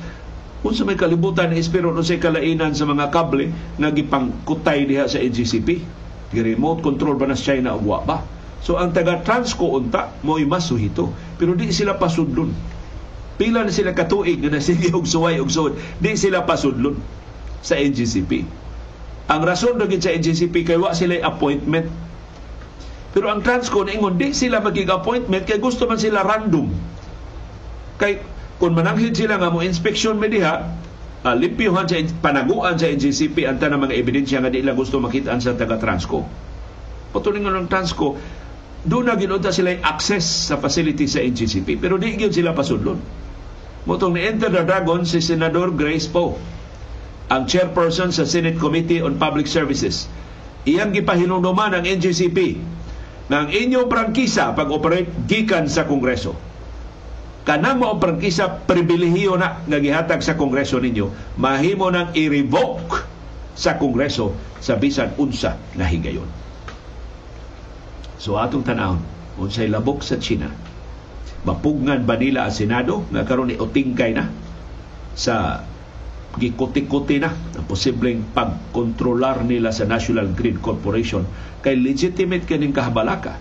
kung 0.60 0.76
sa 0.76 0.84
may 0.84 0.96
kalibutan 0.96 1.56
espiro 1.56 1.88
no 1.88 2.04
say 2.04 2.20
kalainan 2.20 2.76
sa 2.76 2.84
mga 2.84 3.08
kable 3.08 3.48
nga 3.80 3.88
gipangkutay 3.88 4.84
diha 4.84 5.08
sa 5.08 5.16
NGCP 5.16 5.68
gi-remote 6.36 6.84
control 6.84 7.16
ba 7.16 7.24
na 7.24 7.36
China 7.36 7.74
o 7.74 7.80
ba 7.80 8.20
so 8.60 8.76
ang 8.76 8.92
taga 8.92 9.24
Transco 9.24 9.76
unta 9.76 10.12
mo 10.24 10.36
masuhito. 10.44 11.12
Pero 11.40 11.56
di 11.56 11.72
sila 11.72 11.96
pasudlon 11.96 12.52
pila 13.40 13.64
na 13.64 13.72
sila 13.72 13.96
katuig 13.96 14.44
nga 14.44 14.52
nasige 14.52 14.92
og 14.92 15.08
suway 15.08 15.40
og 15.40 15.48
suod 15.48 15.72
di 15.96 16.12
sila 16.12 16.44
pasudlon 16.44 17.00
sa 17.64 17.80
NGCP 17.80 18.60
ang 19.30 19.46
rason 19.46 19.78
dagin 19.78 20.02
sa 20.02 20.10
NGCP 20.10 20.66
kay 20.66 20.74
wa 20.74 20.90
sila 20.90 21.14
appointment. 21.22 21.86
Pero 23.14 23.30
ang 23.30 23.46
Transco 23.46 23.86
ingon 23.86 24.18
di 24.18 24.34
sila 24.34 24.58
magig 24.58 24.90
appointment 24.90 25.46
kay 25.46 25.62
gusto 25.62 25.86
man 25.86 26.02
sila 26.02 26.26
random. 26.26 26.66
Kay 28.02 28.18
kung 28.58 28.74
mananghid 28.74 29.14
sila 29.14 29.38
nga 29.38 29.54
mo 29.54 29.62
inspeksyon 29.62 30.18
mi 30.18 30.26
diha 30.34 30.66
uh, 31.22 31.34
limpyuhan 31.38 31.86
sa 31.86 32.02
panaguan 32.18 32.74
sa 32.74 32.90
NGCP 32.90 33.46
ang 33.46 33.62
tanang 33.62 33.86
mga 33.86 33.94
ebidensya 34.02 34.42
nga 34.42 34.50
di 34.50 34.66
lang 34.66 34.74
gusto 34.74 34.98
makitaan 34.98 35.38
sa 35.38 35.54
taga 35.54 35.78
Transco. 35.78 36.26
Patuloy 37.14 37.38
nga 37.38 37.54
ng 37.54 37.70
Transco, 37.70 38.18
doon 38.86 39.08
na 39.08 39.16
ginunta 39.16 39.52
sila 39.52 39.76
access 39.84 40.48
sa 40.48 40.56
facility 40.56 41.04
sa 41.04 41.20
NGCP 41.20 41.76
pero 41.76 42.00
di 42.00 42.16
gyud 42.16 42.32
sila 42.32 42.56
pasudlon. 42.56 43.00
Motong 43.88 44.12
ni 44.16 44.24
Enter 44.24 44.52
the 44.52 44.62
Dragon 44.64 45.08
si 45.08 45.24
Senador 45.24 45.72
Grace 45.72 46.04
Poe, 46.04 46.36
ang 47.32 47.48
chairperson 47.48 48.12
sa 48.12 48.28
Senate 48.28 48.60
Committee 48.60 49.00
on 49.00 49.16
Public 49.16 49.48
Services. 49.48 50.04
Iyang 50.68 50.92
gipahinumduman 50.92 51.72
ang 51.72 51.84
NGCP 51.88 52.60
ng 53.32 53.46
inyong 53.48 53.88
prangkisa 53.88 54.52
pag-operate 54.52 55.08
gikan 55.24 55.64
sa 55.64 55.88
Kongreso 55.88 56.50
kanang 57.50 57.80
mao 57.80 57.96
prangkisa 57.96 58.68
pribilehiyo 58.68 59.34
na 59.40 59.64
nga 59.64 59.78
gihatag 59.80 60.20
sa 60.20 60.36
kongreso 60.36 60.76
ninyo 60.76 61.34
mahimo 61.40 61.88
nang 61.88 62.12
i-revoke 62.12 63.02
sa 63.56 63.80
kongreso 63.80 64.36
sa 64.60 64.76
bisan 64.76 65.16
unsa 65.16 65.56
nga 65.74 65.86
higayon 65.88 66.28
so 68.20 68.36
atong 68.36 68.62
tanawon 68.68 69.00
unsay 69.40 69.72
labok 69.72 70.04
sa 70.04 70.20
China. 70.20 70.52
Mapugnan 71.48 72.04
ba 72.04 72.20
nila 72.20 72.44
ang 72.44 72.52
Senado? 72.52 73.08
Nga 73.08 73.24
karon 73.24 73.48
ni 73.48 73.56
utingkay 73.56 74.12
na 74.12 74.28
sa 75.16 75.64
gikuti-kuti 76.36 77.16
na 77.18 77.32
ang 77.32 77.64
posibleng 77.64 78.36
pagkontrolar 78.36 79.42
nila 79.42 79.72
sa 79.72 79.88
National 79.88 80.30
Grid 80.36 80.60
Corporation. 80.60 81.24
Kay 81.64 81.80
legitimate 81.80 82.44
kaning 82.44 82.76
kahabalaka. 82.76 83.40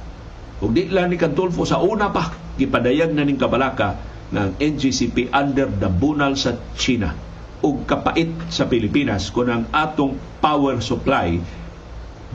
Ug 0.63 0.71
di 0.71 0.87
lang 0.87 1.11
ni 1.11 1.19
Kantulfo 1.19 1.67
sa 1.67 1.83
una 1.83 2.11
pa 2.15 2.31
gipadayag 2.55 3.11
na 3.11 3.27
ning 3.27 3.39
kabalaka 3.39 3.99
ng 4.31 4.59
NGCP 4.59 5.31
under 5.35 5.67
the 5.67 5.91
bunal 5.91 6.39
sa 6.39 6.55
China. 6.79 7.11
Ug 7.59 7.83
kapait 7.83 8.31
sa 8.47 8.71
Pilipinas 8.71 9.27
kung 9.35 9.51
ang 9.51 9.67
atong 9.75 10.15
power 10.39 10.79
supply 10.79 11.35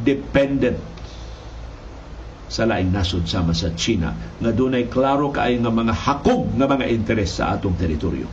dependent 0.04 0.93
sa 2.54 2.70
laing 2.70 2.94
nasod 2.94 3.26
sama 3.26 3.50
sa 3.50 3.74
China 3.74 4.14
nga 4.14 4.54
dunay 4.54 4.86
klaro 4.86 5.34
kay 5.34 5.58
nga 5.58 5.74
mga 5.74 5.90
hakog 5.90 6.54
nga 6.54 6.70
mga 6.70 6.86
interes 6.86 7.42
sa 7.42 7.58
atong 7.58 7.74
teritoryo. 7.74 8.30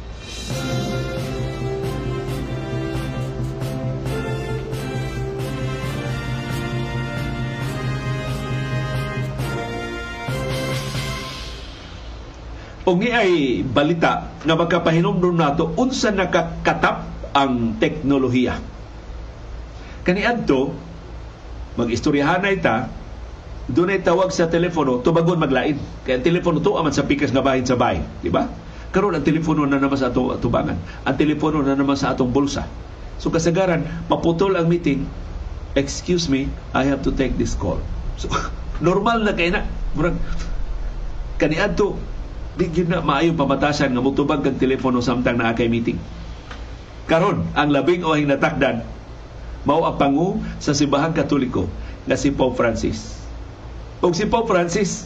o 12.81 12.97
ay 12.97 13.61
balita 13.63 14.41
nga 14.43 14.55
magkapahinomdom 14.57 15.37
nato 15.37 15.71
unsa 15.79 16.11
nakakatap 16.11 17.07
ang 17.31 17.79
teknolohiya. 17.79 18.59
Kaniadto 20.03 20.75
magistoryahan 21.79 22.41
na 22.43 22.51
ita 22.51 23.00
dunay 23.69 24.01
tawag 24.01 24.33
sa 24.33 24.49
telepono 24.49 25.03
tubagon 25.05 25.37
maglain. 25.37 25.77
Kaya 26.05 26.17
ang 26.17 26.25
telepono 26.25 26.57
to 26.63 26.77
aman 26.79 26.93
sa 26.93 27.05
pikas 27.05 27.29
nga 27.29 27.45
bahin 27.45 27.65
sa 27.67 27.77
bahay, 27.77 28.01
di 28.23 28.33
ba? 28.33 28.49
Karon 28.91 29.15
ang 29.15 29.23
telepono 29.23 29.63
na 29.63 29.79
naman 29.79 29.95
sa 29.95 30.11
atong 30.11 30.35
tubangan. 30.41 30.75
Ang 31.07 31.15
telepono 31.15 31.63
na 31.63 31.77
naman 31.77 31.95
sa 31.95 32.11
atong 32.11 32.33
bulsa. 32.33 32.67
So 33.21 33.29
kasagaran, 33.29 33.85
maputol 34.09 34.57
ang 34.57 34.67
meeting. 34.67 35.05
Excuse 35.77 36.27
me, 36.27 36.51
I 36.75 36.83
have 36.89 37.05
to 37.07 37.15
take 37.15 37.39
this 37.39 37.55
call. 37.55 37.79
So, 38.19 38.27
normal 38.83 39.23
na 39.23 39.31
kay 39.31 39.53
na. 39.53 39.63
Murag, 39.95 40.19
kaniadto, 41.39 41.95
di 42.59 42.67
na 42.83 42.99
maayo 42.99 43.31
pamatasan 43.31 43.95
nga 43.95 44.03
mutubag 44.03 44.43
kag 44.43 44.59
telepono 44.59 44.99
samtang 44.99 45.39
naa 45.39 45.55
kay 45.55 45.71
meeting. 45.71 45.95
Karon 47.07 47.47
ang 47.55 47.71
labing 47.71 48.03
ohing 48.03 48.27
natakdan 48.27 48.83
mao 49.61 49.85
ang 49.85 49.97
pangu 49.97 50.41
sa 50.57 50.73
Simbahang 50.73 51.13
Katoliko 51.13 51.69
nga 52.09 52.17
si 52.17 52.33
Pope 52.33 52.57
Francis. 52.57 53.20
Og 54.01 54.17
si 54.17 54.25
Pope 54.25 54.49
Francis 54.49 55.05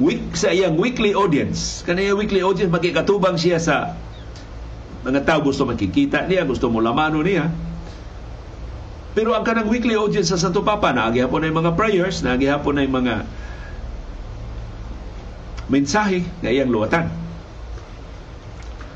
week 0.00 0.32
sa 0.32 0.48
iyang 0.48 0.80
weekly 0.80 1.12
audience, 1.12 1.84
kaniyang 1.84 2.16
weekly 2.16 2.40
audience 2.40 2.72
makikatubang 2.72 3.36
siya 3.36 3.60
sa 3.60 3.92
mga 5.04 5.28
tao 5.28 5.44
gusto 5.44 5.68
makikita 5.68 6.24
niya, 6.24 6.48
gusto 6.48 6.72
mo 6.72 6.80
lamano 6.80 7.20
niya. 7.20 7.52
Pero 9.12 9.36
ang 9.36 9.44
kanang 9.44 9.68
weekly 9.68 9.92
audience 9.92 10.32
sa 10.32 10.40
Santo 10.40 10.64
Papa, 10.64 10.88
naagihapon 10.96 11.44
na 11.44 11.52
yung 11.52 11.60
mga 11.60 11.76
prayers, 11.76 12.24
naagihapon 12.24 12.80
na 12.80 12.82
yung 12.88 12.96
mga 12.96 13.14
mensahe 15.68 16.24
nga 16.40 16.48
iyang 16.48 16.72
luwatan. 16.72 17.12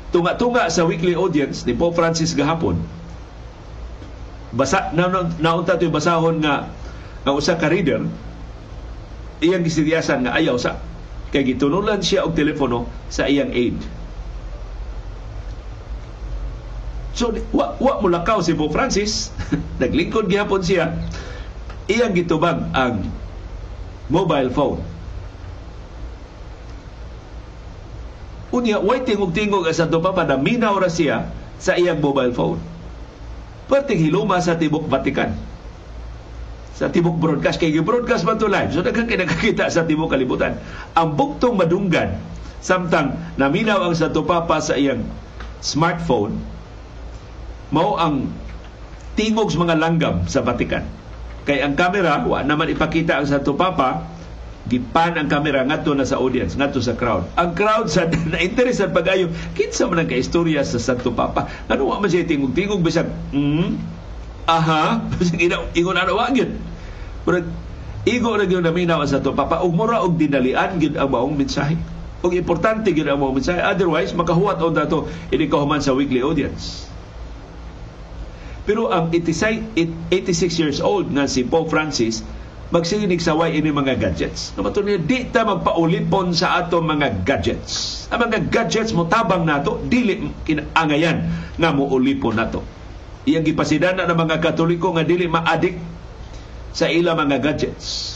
Tunga-tunga 0.09 0.73
sa 0.73 0.89
weekly 0.89 1.13
audience 1.13 1.69
ni 1.69 1.77
Pope 1.77 1.93
Francis 1.93 2.33
gahapon, 2.33 2.81
basa 4.57 4.89
na 4.97 5.29
naunta 5.37 5.77
to 5.77 5.91
basahon 5.93 6.41
nga 6.41 6.65
nga 7.21 7.31
usa 7.35 7.59
ka 7.59 7.69
reader 7.69 8.01
iyang 9.43 9.63
gisidyasan 9.65 10.25
nga 10.25 10.35
ayaw 10.37 10.57
sa 10.57 10.81
kay 11.29 11.43
gitunulan 11.43 11.99
siya 11.99 12.23
og 12.23 12.33
telepono 12.33 12.87
sa 13.11 13.27
iyang 13.27 13.51
aid. 13.51 13.77
So 17.17 17.33
wa, 17.51 17.73
wa 17.81 17.97
mulakaw 17.99 18.45
si 18.45 18.53
Pope 18.53 18.73
Francis, 18.73 19.33
naglingkod 19.81 20.29
gihapon 20.29 20.61
siya. 20.61 20.93
Iyang 21.89 22.13
gitubag 22.13 22.67
ang 22.75 23.07
mobile 24.11 24.51
phone 24.51 24.83
Unya, 28.47 28.79
way 28.79 29.03
tingog-tingog 29.03 29.67
sa 29.67 29.85
Santo 29.85 29.99
Papa 29.99 30.23
na 30.23 30.39
minaw 30.39 30.79
ra 30.79 30.87
siya 30.87 31.27
sa 31.59 31.75
iyang 31.75 31.99
mobile 31.99 32.31
phone. 32.31 32.57
Perting 33.67 33.99
hiluma 33.99 34.39
sa 34.39 34.55
Tibok 34.55 34.87
Vatican. 34.87 35.35
Sa 36.77 36.93
Tibok 36.93 37.17
Broadcast. 37.17 37.57
Kaya 37.57 37.81
broadcast 37.81 38.21
man 38.21 38.37
to 38.37 38.45
live. 38.45 38.69
So, 38.69 38.85
kinakakita 38.85 39.65
sa 39.73 39.89
Tibok 39.89 40.13
Kalibutan. 40.13 40.61
Ang 40.93 41.17
buktong 41.17 41.57
madunggan, 41.57 42.21
samtang 42.61 43.17
naminaw 43.41 43.81
ang 43.81 43.97
Santo 43.97 44.21
Papa 44.21 44.61
sa 44.61 44.77
iyang 44.77 45.01
smartphone, 45.57 46.37
mao 47.73 47.97
ang 47.97 48.29
tingog 49.17 49.49
sa 49.49 49.57
mga 49.65 49.75
langgam 49.81 50.29
sa 50.29 50.45
Vatican. 50.45 50.85
Kay 51.49 51.65
ang 51.65 51.73
camera, 51.73 52.21
wa 52.21 52.45
naman 52.45 52.69
ipakita 52.69 53.17
ang 53.17 53.25
Santo 53.25 53.57
Papa, 53.57 54.05
gipan 54.67 55.15
ang 55.15 55.31
kamera 55.31 55.63
ngadto 55.63 55.95
na 55.95 56.03
sa 56.03 56.19
audience 56.19 56.59
ngadto 56.59 56.83
sa 56.83 56.99
crowd 56.99 57.23
ang 57.39 57.55
crowd 57.55 57.87
sa 57.87 58.03
na 58.31 58.43
interested 58.43 58.91
pagayo 58.91 59.31
kinsa 59.55 59.87
man 59.87 60.03
ang 60.03 60.11
kaistorya 60.11 60.61
sa 60.67 60.77
Santo 60.77 61.15
Papa 61.15 61.47
ano 61.71 61.87
wa 61.87 62.03
man 62.03 62.11
siya 62.11 62.27
tingog-tingog 62.27 62.83
bisag 62.83 63.07
mm, 63.31 63.96
aha. 64.47 65.03
Bisag 65.19 65.43
ina 65.43 65.61
ingon 65.75 65.99
ano 65.99 66.15
wa 66.15 66.31
gyud 66.31 66.51
pero 67.27 67.43
igo 68.07 68.39
ra 68.39 68.47
gyud 68.47 68.63
naminaw 68.63 69.03
ang 69.03 69.11
Santo 69.11 69.35
Papa 69.35 69.59
ug 69.59 69.75
mura 69.75 69.99
og 69.99 70.15
dinalian 70.15 70.79
gyud 70.79 70.95
ang 70.95 71.11
maong 71.11 71.35
mensahe. 71.35 71.75
Ug 72.23 72.31
importante 72.31 72.95
gyud 72.95 73.11
ang 73.11 73.19
maong 73.19 73.43
mensahe. 73.43 73.59
Otherwise 73.59 74.15
makahuwat 74.15 74.63
on 74.63 74.71
dato. 74.71 75.11
Ini 75.27 75.51
kahuman 75.51 75.83
sa 75.83 75.91
weekly 75.91 76.23
audience. 76.23 76.87
Pero 78.63 78.87
ang 78.91 79.11
86, 79.11 79.75
86 79.75 80.59
years 80.59 80.79
old 80.79 81.11
na 81.11 81.27
si 81.27 81.43
Pope 81.43 81.67
Francis 81.67 82.23
magsinig 82.67 83.23
saway 83.23 83.55
ini 83.55 83.71
mga 83.71 83.95
gadgets. 83.95 84.51
Nabato 84.59 84.83
niya, 84.83 84.99
di 84.99 85.27
ta 85.31 85.47
magpaulipon 85.47 86.35
sa 86.35 86.59
ato 86.63 86.83
mga 86.83 87.23
gadgets. 87.23 88.07
Ang 88.11 88.27
mga 88.27 88.51
gadgets 88.51 88.91
mo 88.91 89.07
tabang 89.07 89.47
nato, 89.47 89.79
dili 89.87 90.31
kinangayan 90.43 91.27
nga 91.55 91.71
mo 91.71 91.87
ulipon 91.87 92.35
nato. 92.35 92.59
Iyang 93.27 93.43
gipasidana 93.43 94.07
ng 94.07 94.15
mga 94.15 94.39
katoliko 94.39 94.95
nga 94.95 95.03
dili 95.03 95.27
ma-addict 95.27 95.77
sa 96.71 96.87
ila 96.87 97.11
mga 97.13 97.43
gadgets. 97.43 98.15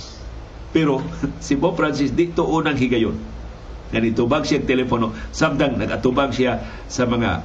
Pero 0.71 1.03
si 1.45 1.59
Pope 1.59 1.83
Francis 1.83 2.15
dito 2.15 2.47
unang 2.47 2.79
higayon. 2.79 3.19
Nga 3.91 3.99
nitubag 3.99 4.47
siya 4.47 4.63
telepono, 4.63 5.11
samtang 5.35 5.75
nagatubag 5.75 6.31
siya 6.31 6.63
sa 6.87 7.03
mga 7.03 7.43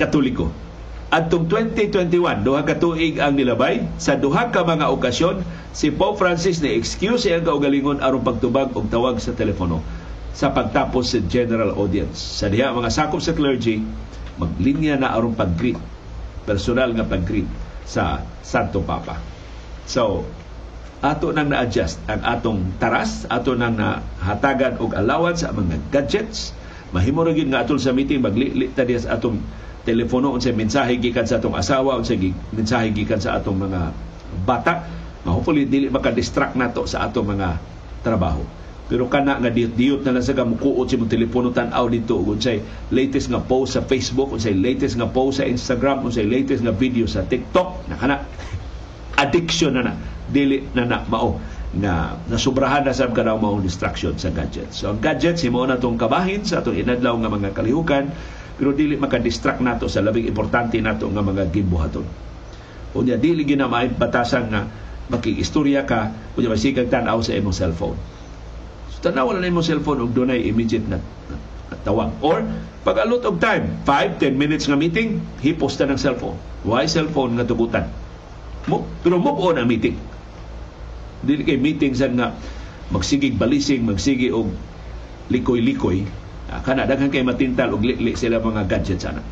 katoliko 0.00 0.48
Adtong 1.12 1.44
2021, 1.44 2.40
duha 2.40 2.64
ka 2.64 2.80
tuig 2.80 3.20
ang 3.20 3.36
nilabay. 3.36 3.84
Sa 4.00 4.16
duha 4.16 4.48
ka 4.48 4.64
mga 4.64 4.88
okasyon, 4.96 5.44
si 5.76 5.92
Pope 5.92 6.16
Francis 6.16 6.64
ni 6.64 6.72
excuse 6.72 7.28
ang 7.28 7.44
kaugalingon 7.44 8.00
aron 8.00 8.24
pagtubag 8.24 8.72
og 8.72 8.88
tawag 8.88 9.20
sa 9.20 9.36
telepono. 9.36 9.84
sa 10.32 10.48
pagtapos 10.48 11.12
sa 11.12 11.20
general 11.28 11.76
audience. 11.76 12.16
Sa 12.16 12.48
diha 12.48 12.72
mga 12.72 12.88
sakop 12.88 13.20
sa 13.20 13.36
clergy, 13.36 13.84
maglinya 14.40 14.96
na 14.96 15.12
aron 15.12 15.36
pag-greet, 15.36 15.78
personal 16.48 16.92
nga 16.96 17.04
pag-greet 17.04 17.48
sa 17.84 18.24
Santo 18.40 18.80
Papa. 18.80 19.18
So, 19.84 20.24
ato 21.02 21.34
nang 21.34 21.50
na-adjust 21.50 21.98
ang 22.06 22.22
atong 22.22 22.78
taras, 22.78 23.26
ato 23.26 23.58
nang 23.58 23.74
nahatagan 23.74 24.78
og 24.78 24.94
allowance 24.94 25.42
sa 25.42 25.50
mga 25.50 25.76
gadgets, 25.90 26.54
mahimo 26.94 27.26
ra 27.26 27.34
nga 27.34 27.66
atol 27.66 27.80
sa 27.82 27.90
meeting 27.90 28.22
maglili 28.22 28.70
ta 28.70 28.86
sa 28.86 29.18
atong 29.18 29.42
telepono 29.82 30.30
unsay 30.30 30.54
mensahe 30.54 30.94
gikan 31.02 31.26
sa 31.26 31.42
atong 31.42 31.58
asawa 31.58 31.98
unsay 31.98 32.30
mensahe 32.54 32.94
gikan 32.94 33.18
sa 33.18 33.34
atong 33.34 33.66
mga 33.66 33.90
bata. 34.46 34.86
Mahopefully 35.26 35.66
dili 35.66 35.86
maka-distract 35.90 36.54
nato 36.54 36.86
sa 36.86 37.10
atong 37.10 37.34
mga 37.34 37.58
trabaho 38.06 38.61
pero 38.90 39.06
kana 39.06 39.38
nga 39.38 39.48
diyot-diyot 39.48 40.02
na 40.02 40.18
lang 40.18 40.24
sa 40.24 40.34
kamukuot 40.34 40.90
sa 40.90 40.98
mong 40.98 41.12
telepono 41.12 41.48
tan-aw 41.54 41.86
dito. 41.86 42.18
Unsay 42.18 42.60
latest 42.90 43.30
nga 43.30 43.38
post 43.38 43.78
sa 43.78 43.82
Facebook 43.86 44.34
unsay 44.34 44.52
latest 44.52 44.98
nga 44.98 45.06
post 45.06 45.38
sa 45.38 45.46
Instagram 45.46 46.02
unsay 46.02 46.26
latest 46.26 46.66
nga 46.66 46.74
video 46.74 47.06
sa 47.06 47.22
TikTok 47.22 47.88
na 47.88 47.96
kana. 47.96 48.16
Addiction 49.16 49.78
na 49.78 49.82
na. 49.86 49.94
Dili 50.28 50.66
na 50.74 50.84
na 50.84 50.98
mao. 51.06 51.38
Na 51.72 52.20
nasubrahan 52.28 52.84
na 52.84 52.92
sa 52.92 53.08
kanaw 53.08 53.38
maong 53.38 53.64
distraction 53.64 54.12
sa 54.18 54.28
gadgets. 54.28 54.82
So 54.82 54.92
ang 54.92 55.00
gadgets 55.00 55.40
himo 55.46 55.62
na 55.64 55.78
tong 55.80 55.96
kabahin 55.96 56.44
sa 56.44 56.60
atong 56.60 56.76
inadlaw 56.76 57.16
nga 57.22 57.30
mga 57.32 57.50
kalihukan 57.56 58.04
pero 58.52 58.76
dili 58.76 59.00
maka-distract 59.00 59.64
nato 59.64 59.88
sa 59.88 60.04
labing 60.04 60.28
importante 60.28 60.76
nato 60.84 61.08
nga 61.08 61.24
mga 61.24 61.48
gibuhaton. 61.48 62.04
Unya 62.92 63.16
dili 63.16 63.48
gina 63.48 63.72
batasan 63.72 64.52
nga 64.52 64.68
makikistorya 65.08 65.88
ka 65.88 66.12
unya 66.36 66.52
masikag 66.52 66.92
tan-aw 66.92 67.24
sa 67.24 67.32
imong 67.32 67.56
cellphone 67.56 67.96
tanaw 69.02 69.34
na 69.34 69.50
mo 69.50 69.60
cellphone 69.60 70.06
og 70.06 70.14
dunay 70.14 70.46
immediate 70.46 70.86
na, 70.86 71.02
tawag. 71.82 72.14
Or, 72.22 72.46
pag 72.86 73.02
alot 73.02 73.26
og 73.26 73.42
time, 73.42 73.82
5, 73.84 74.22
10 74.22 74.38
minutes 74.38 74.70
nga 74.70 74.78
meeting, 74.78 75.18
hipos 75.42 75.74
ta 75.74 75.90
ng 75.90 75.98
cellphone. 75.98 76.38
Why 76.62 76.86
cellphone 76.86 77.34
nga 77.34 77.46
tugutan? 77.46 77.90
Mo, 78.70 78.86
pero 79.02 79.18
move 79.18 79.42
on 79.42 79.58
ang 79.58 79.66
meeting. 79.66 79.98
Dili 81.26 81.42
kay 81.42 81.58
meeting 81.58 81.94
sa 81.98 82.06
nga 82.06 82.34
magsigig 82.94 83.34
balising, 83.34 83.82
magsigi 83.82 84.30
og 84.30 84.54
likoy-likoy. 85.30 86.06
Ah, 86.52 86.62
kana 86.62 86.86
daghan 86.86 87.10
kay 87.10 87.26
matintal 87.26 87.74
og 87.74 87.82
li 87.82 88.14
sila 88.14 88.38
mga 88.38 88.70
gadgets 88.70 89.08
ana. 89.08 89.22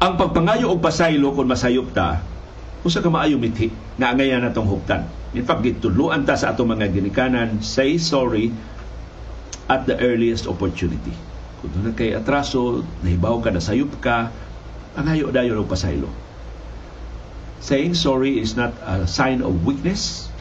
Ang 0.00 0.16
pagpangayo 0.16 0.72
og 0.72 0.80
pasaylo 0.80 1.36
kung 1.36 1.44
masayop 1.44 1.92
ta, 1.92 2.24
usa 2.80 3.04
ka 3.04 3.12
maayo 3.12 3.36
mithi 3.36 3.68
nga 4.00 4.16
angayan 4.16 4.40
natong 4.40 4.64
huptan. 4.64 5.04
In 5.36 5.44
fact, 5.44 5.60
gituluan 5.60 6.24
ta 6.24 6.40
sa 6.40 6.56
atong 6.56 6.72
mga 6.72 6.88
ginikanan, 6.88 7.60
say 7.60 8.00
sorry 8.00 8.48
at 9.68 9.84
the 9.84 10.00
earliest 10.00 10.48
opportunity. 10.48 11.12
Kung 11.60 11.76
doon 11.76 11.92
kay 11.92 12.16
atraso, 12.16 12.80
nahibaw 13.04 13.44
ka, 13.44 13.52
nasayop 13.52 13.92
ka, 14.00 14.32
angayo 14.96 15.28
dayon 15.28 15.60
og 15.60 15.68
pasaylo. 15.68 16.08
Saying 17.60 17.92
sorry 17.92 18.40
is 18.40 18.56
not 18.56 18.72
a 18.80 19.04
sign 19.04 19.44
of 19.44 19.52
weakness, 19.68 20.32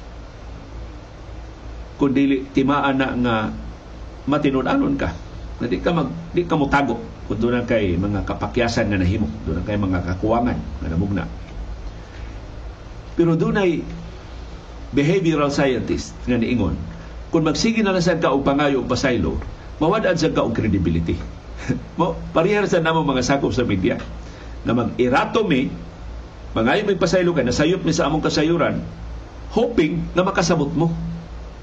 kundi 1.99 2.47
timaan 2.55 2.95
na 2.95 3.11
nga 3.11 3.35
matinud-anon 4.23 4.95
ka. 4.95 5.11
Na 5.59 5.67
di 5.67 5.83
ka, 5.83 5.91
mag, 5.91 6.07
di 6.31 6.47
ka 6.47 6.55
mo 6.55 6.71
tago 6.71 7.18
kung 7.29 7.37
doon 7.37 7.61
kay 7.69 7.93
mga 7.93 8.25
kapakyasan 8.25 8.89
nga 8.89 8.97
nahimo, 8.97 9.29
doon 9.45 9.61
kay 9.61 9.77
mga 9.77 10.01
kakuwangan 10.01 10.57
nga 10.57 10.89
namugna. 10.89 11.29
Pero 13.13 13.37
doon 13.37 13.61
ay 13.61 13.85
behavioral 14.89 15.53
scientist 15.53 16.17
nga 16.25 16.41
niingon, 16.41 16.73
kung 17.29 17.45
magsige 17.45 17.85
na 17.85 17.93
lang 17.93 18.01
ka 18.01 18.33
og 18.33 18.41
pangayo 18.41 18.81
og 18.81 18.89
pasaylo, 18.89 19.37
mawadaan 19.77 20.17
sa 20.17 20.33
ka 20.33 20.41
og 20.41 20.57
credibility. 20.57 21.21
Mo 22.01 22.17
parehar 22.33 22.65
sa 22.65 22.81
namo 22.81 23.05
mga 23.05 23.21
sakop 23.21 23.53
sa 23.53 23.61
media 23.61 24.01
na 24.65 24.73
mag-irato 24.73 25.45
mi 25.45 25.69
mangayo 26.57 26.81
may 26.83 26.97
pasaylo 26.97 27.31
ka 27.31 27.45
nasayop 27.45 27.85
mi 27.85 27.93
sa 27.93 28.09
among 28.09 28.25
kasayuran 28.25 28.81
hoping 29.53 30.03
na 30.17 30.25
makasabot 30.25 30.71
mo 30.73 30.91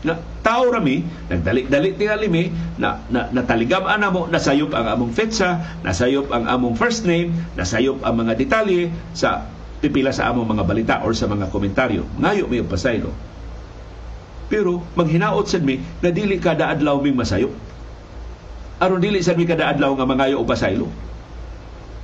na 0.07 0.15
tao 0.47 0.71
rami 0.71 1.03
nagdali-dali 1.27 1.99
tingali 1.99 2.31
mi 2.31 2.55
na, 2.79 3.03
na 3.11 3.27
nataligam 3.35 3.83
ana 3.83 4.15
mo 4.15 4.31
nasayop 4.31 4.71
ang 4.71 4.87
among 4.87 5.11
fetsa 5.11 5.83
nasayop 5.83 6.31
ang 6.31 6.47
among 6.47 6.79
first 6.79 7.03
name 7.03 7.35
nasayop 7.59 7.99
ang 8.07 8.23
mga 8.23 8.39
detalye 8.39 8.95
sa 9.11 9.51
pipila 9.83 10.15
sa 10.15 10.31
among 10.31 10.47
mga 10.57 10.65
balita 10.65 10.95
or 11.05 11.13
sa 11.13 11.29
mga 11.29 11.53
komentaryo. 11.53 12.07
Ngayo 12.23 12.47
mi 12.47 12.63
pasaylo 12.63 13.11
pero 14.47 14.79
maghinaot 14.95 15.51
sad 15.51 15.67
mi 15.67 15.83
na 15.99 16.15
dili 16.15 16.39
kada 16.39 16.71
adlaw 16.71 17.03
ming 17.03 17.19
masayop. 17.19 17.51
Aron 18.79 19.03
dili 19.03 19.19
sad 19.19 19.35
mi 19.35 19.43
kada 19.43 19.67
adlaw 19.75 19.91
nga 19.99 20.07
mangayo 20.07 20.39
og 20.39 20.47
pasaylo 20.47 20.87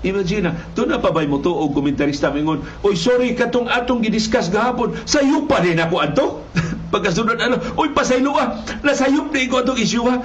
Imagine 0.02 0.50
na, 0.50 0.52
doon 0.74 0.90
na 0.90 0.98
pa 0.98 1.14
ba'y 1.14 1.30
mo 1.30 1.38
to 1.38 1.54
o 1.54 1.70
komentarista 1.70 2.34
mingon, 2.34 2.58
Oy, 2.82 2.98
sorry, 2.98 3.38
katong 3.38 3.70
atong 3.70 4.02
gidiscuss 4.02 4.50
gahapon, 4.50 4.98
sayo 5.06 5.46
pa 5.46 5.62
din 5.62 5.78
ako 5.78 5.94
adto. 6.02 6.26
Pagkasunod 6.92 7.40
ano, 7.40 7.56
Oy, 7.80 7.96
pasaylo 7.96 8.36
ah, 8.36 8.60
nasayop 8.84 9.32
na 9.32 9.40
iko 9.40 9.64
atong 9.64 9.80
isyu 9.80 10.04
ha. 10.12 10.20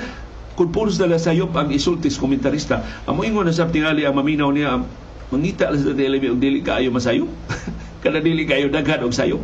Kung 0.60 0.76
puros 0.76 1.00
na 1.00 1.08
nasayop 1.08 1.56
ang 1.56 1.72
isultis 1.72 2.20
komentarista, 2.20 2.84
amo 3.08 3.24
ingon 3.24 3.48
na 3.48 3.56
sa 3.56 3.72
tingali 3.72 4.04
ang 4.04 4.20
maminaw 4.20 4.52
niya, 4.52 4.84
mangita 5.32 5.72
sa 5.72 5.96
telemi 5.96 6.28
og 6.28 6.44
dili 6.44 6.60
kaayo 6.60 6.92
masayo. 6.92 7.32
Kada 8.04 8.20
dili 8.20 8.44
kayo 8.44 8.68
daghan 8.68 9.08
og 9.08 9.16
sayo. 9.16 9.40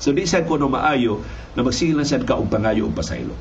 So 0.00 0.16
di 0.16 0.24
sad 0.24 0.48
ko 0.48 0.56
no 0.56 0.72
maayo 0.72 1.20
na 1.52 1.60
magsigilan 1.60 2.08
sad 2.08 2.24
ka 2.24 2.40
og 2.40 2.48
pangayo 2.48 2.88
og 2.88 2.96
pasaylo. 2.96 3.36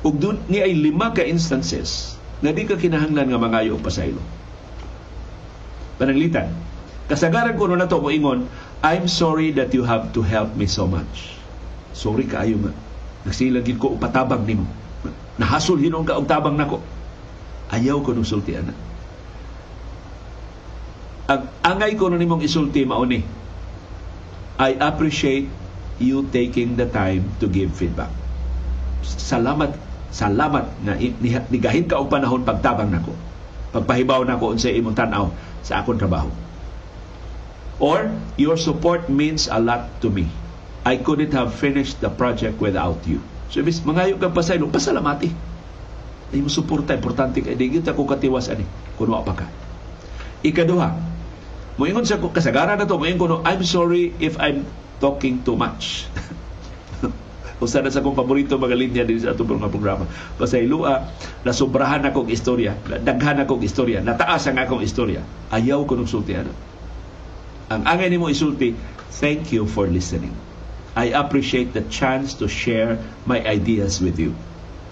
Ug 0.00 0.16
dun 0.16 0.40
ni 0.48 0.64
ay 0.64 0.72
lima 0.72 1.12
ka 1.12 1.24
instances 1.24 2.16
na 2.40 2.56
di 2.56 2.64
ka 2.64 2.80
kinahanglan 2.80 3.28
nga 3.28 3.40
mangayo 3.40 3.76
og 3.76 3.84
pasaylo 3.84 4.20
pananglitan. 5.96 6.50
Kasagaran 7.04 7.56
ko 7.60 7.68
na 7.68 7.84
to 7.84 8.00
mo 8.00 8.08
ingon, 8.08 8.48
I'm 8.80 9.08
sorry 9.08 9.52
that 9.56 9.76
you 9.76 9.84
have 9.84 10.12
to 10.16 10.24
help 10.24 10.56
me 10.56 10.64
so 10.64 10.88
much. 10.88 11.33
Sorry 11.94 12.26
kaayo 12.26 12.58
nga. 12.58 12.72
Nagsilagin 13.24 13.78
ko 13.78 13.94
patabang 13.96 14.42
nimo. 14.44 14.66
Nahasol 15.38 15.80
hinong 15.80 16.04
ka 16.04 16.18
og 16.18 16.26
tabang 16.28 16.58
nako. 16.58 16.82
Ayaw 17.70 18.02
ko 18.02 18.12
nung 18.12 18.26
sulti 18.26 18.54
ana. 18.54 18.74
Ang 21.30 21.48
angay 21.64 21.96
ko 21.96 22.12
nimong 22.12 22.44
isulti 22.44 22.84
mao 22.84 23.06
ni. 23.08 23.24
I 24.60 24.76
appreciate 24.76 25.48
you 25.98 26.28
taking 26.30 26.76
the 26.76 26.86
time 26.86 27.32
to 27.40 27.48
give 27.48 27.72
feedback. 27.72 28.12
Salamat, 29.02 29.74
salamat 30.14 30.68
na 30.84 30.94
nigahin 31.50 31.88
ka 31.88 31.98
og 31.98 32.12
panahon 32.12 32.44
pagtabang 32.44 32.92
nako. 32.92 33.16
Pagpahibaw 33.74 34.22
nako 34.22 34.54
unsay 34.54 34.78
imong 34.78 34.94
tan-aw 34.94 35.32
sa 35.64 35.82
akong 35.82 35.98
trabaho. 35.98 36.30
Or, 37.82 38.06
your 38.38 38.54
support 38.54 39.10
means 39.10 39.50
a 39.50 39.58
lot 39.58 39.90
to 39.98 40.06
me. 40.12 40.30
I 40.84 41.00
couldn't 41.00 41.32
have 41.32 41.56
finished 41.56 42.04
the 42.04 42.12
project 42.12 42.60
without 42.60 43.00
you. 43.08 43.24
So, 43.48 43.64
ibig, 43.64 43.80
mangayo 43.88 44.20
kang 44.20 44.36
pasaylo, 44.36 44.68
pasalamati. 44.68 45.32
Ay 46.34 46.40
mo 46.44 46.52
suporta, 46.52 46.92
importante 46.92 47.40
kay 47.40 47.56
di 47.56 47.70
kita 47.70 47.94
ko 47.94 48.04
katiwas 48.04 48.52
ani 48.52 48.68
kuno 48.98 49.16
pa 49.24 49.32
ka. 49.32 49.46
Ikaduha, 50.44 50.88
moingon 51.80 52.04
sa 52.04 52.20
kasagaran 52.20 52.76
na 52.76 52.84
to, 52.84 53.00
moingon 53.00 53.20
kuno, 53.20 53.36
I'm 53.46 53.62
sorry 53.64 54.12
if 54.20 54.36
I'm 54.36 54.68
talking 54.98 55.40
too 55.46 55.56
much. 55.56 56.04
usa 57.64 57.80
na 57.80 57.88
sa 57.88 58.04
akong 58.04 58.18
paborito 58.18 58.60
mga 58.60 58.76
linya 58.76 59.04
din 59.08 59.16
sa 59.16 59.32
atong 59.32 59.56
mga 59.56 59.72
programa. 59.72 60.04
Pasaylua, 60.36 61.08
nasubrahan 61.48 62.04
akong 62.04 62.28
istorya, 62.28 62.76
daghan 63.00 63.40
akong 63.40 63.64
istorya, 63.64 64.04
nataas 64.04 64.52
ang 64.52 64.60
akong 64.60 64.84
istorya. 64.84 65.24
Ayaw 65.48 65.88
ko 65.88 65.96
nung 65.96 66.10
sulti 66.10 66.36
ano. 66.36 66.52
Ang 67.72 67.88
angay 67.88 68.12
nimo 68.12 68.28
isulti, 68.28 68.76
thank 69.16 69.48
you 69.48 69.64
for 69.64 69.88
listening. 69.88 70.34
I 70.94 71.10
appreciate 71.10 71.74
the 71.74 71.82
chance 71.90 72.38
to 72.38 72.46
share 72.46 73.02
my 73.26 73.42
ideas 73.42 73.98
with 73.98 74.14
you. 74.18 74.34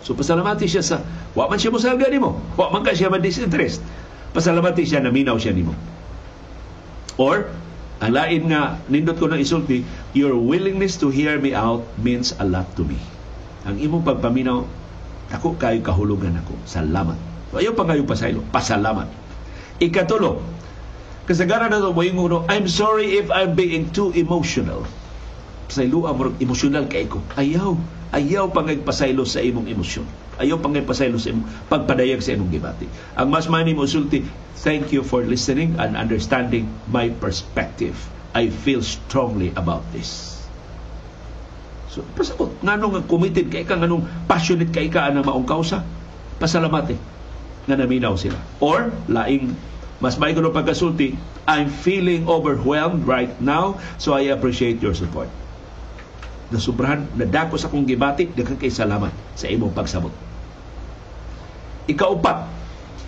So 0.03 0.19
pasalamati 0.19 0.67
siya 0.67 0.83
sa, 0.83 1.07
wa 1.39 1.47
man 1.47 1.63
siya 1.63 1.71
mo 1.71 1.79
salga 1.79 2.11
nimo, 2.11 2.43
wa 2.59 2.75
man 2.75 2.83
ka 2.83 2.91
siya 2.91 3.07
ma-disinterest. 3.07 3.79
Pasalamati 4.35 4.83
siya 4.83 4.99
na 4.99 5.15
minaw 5.15 5.39
siya 5.39 5.55
nimo. 5.55 5.79
Or, 7.23 7.47
ang 8.03 8.19
lain 8.19 8.51
nga, 8.51 8.83
nindot 8.91 9.15
ko 9.23 9.31
na 9.31 9.39
isulti, 9.39 9.87
your 10.11 10.35
willingness 10.35 10.99
to 10.99 11.07
hear 11.07 11.39
me 11.39 11.55
out 11.55 11.87
means 12.03 12.35
a 12.43 12.47
lot 12.47 12.67
to 12.75 12.83
me. 12.83 12.99
Ang 13.63 13.79
imong 13.79 14.03
pagpaminaw, 14.03 14.67
ako 15.31 15.55
kayo 15.55 15.79
kahulugan 15.87 16.35
ako. 16.43 16.59
Salamat. 16.67 17.15
So, 17.55 17.63
ayaw 17.63 17.79
pa 17.79 17.87
kayo 17.87 18.03
pasaylo. 18.03 18.43
Pasalamat. 18.51 19.07
Ikatulo, 19.79 20.43
kasagaran 21.31 21.71
na 21.71 21.79
ito 21.79 21.95
mo 21.95 22.43
I'm 22.51 22.67
sorry 22.67 23.23
if 23.23 23.31
I'm 23.31 23.55
being 23.55 23.95
too 23.95 24.11
emotional. 24.19 24.83
Pasaylo, 25.73 26.05
amor, 26.05 26.37
emotional 26.37 26.85
kay 26.85 27.09
ko. 27.09 27.25
Ayaw. 27.33 27.73
Ayaw 28.13 28.53
pangagpasaylo 28.53 29.25
sa 29.25 29.41
imong 29.41 29.73
emosyon. 29.73 30.05
Ayaw 30.37 30.61
pangagpasaylo 30.61 31.17
sa 31.17 31.33
imong 31.33 31.49
pagpadayag 31.73 32.21
sa 32.21 32.37
imong 32.37 32.53
gibati. 32.53 32.85
Ang 33.17 33.33
mas 33.33 33.49
mani 33.49 33.73
mo 33.73 33.89
sulti, 33.89 34.21
thank 34.61 34.93
you 34.93 35.01
for 35.01 35.25
listening 35.25 35.73
and 35.81 35.97
understanding 35.97 36.69
my 36.93 37.09
perspective. 37.09 37.97
I 38.37 38.53
feel 38.53 38.85
strongly 38.85 39.49
about 39.57 39.81
this. 39.97 40.45
So, 41.89 42.05
pasabot, 42.05 42.53
nganong 42.61 43.09
committed 43.09 43.49
kay 43.49 43.65
ka, 43.65 43.81
nganong 43.81 44.29
passionate 44.29 44.77
kay 44.77 44.93
ka 44.93 45.09
na 45.09 45.25
maong 45.25 45.49
kausa, 45.49 45.81
pasalamat 46.37 46.93
eh, 46.93 47.01
nga 47.65 47.81
naminaw 47.81 48.13
sila. 48.21 48.37
Or, 48.61 48.93
laing, 49.09 49.57
mas 50.05 50.21
may 50.21 50.37
kuno 50.37 50.53
pagkasulti, 50.53 51.17
I'm 51.49 51.73
feeling 51.73 52.29
overwhelmed 52.29 53.09
right 53.09 53.33
now, 53.41 53.81
so 53.97 54.13
I 54.13 54.37
appreciate 54.37 54.85
your 54.85 54.93
support. 54.93 55.33
Nasubrahan, 56.53 57.09
nadako 57.17 57.57
sa 57.57 57.73
kong 57.73 57.89
gibati, 57.89 58.29
daghang 58.29 58.61
kay 58.61 58.69
salamat 58.69 59.09
sa 59.33 59.49
imong 59.49 59.73
pagsabot. 59.73 60.13
Ikaupat, 61.89 62.45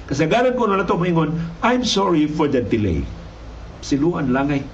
kasagaran 0.08 0.56
ko 0.56 0.64
na 0.64 0.80
nato 0.80 0.96
moingon, 0.96 1.36
I'm 1.60 1.84
sorry 1.84 2.24
for 2.24 2.48
the 2.48 2.64
delay. 2.64 3.04
Siluan 3.84 4.32
langay. 4.32 4.64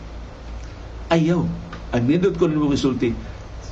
Ayaw. 1.11 1.43
Ang 1.91 2.05
nindot 2.07 2.39
ko 2.39 2.47
nimo 2.47 2.71
isulti, 2.71 3.11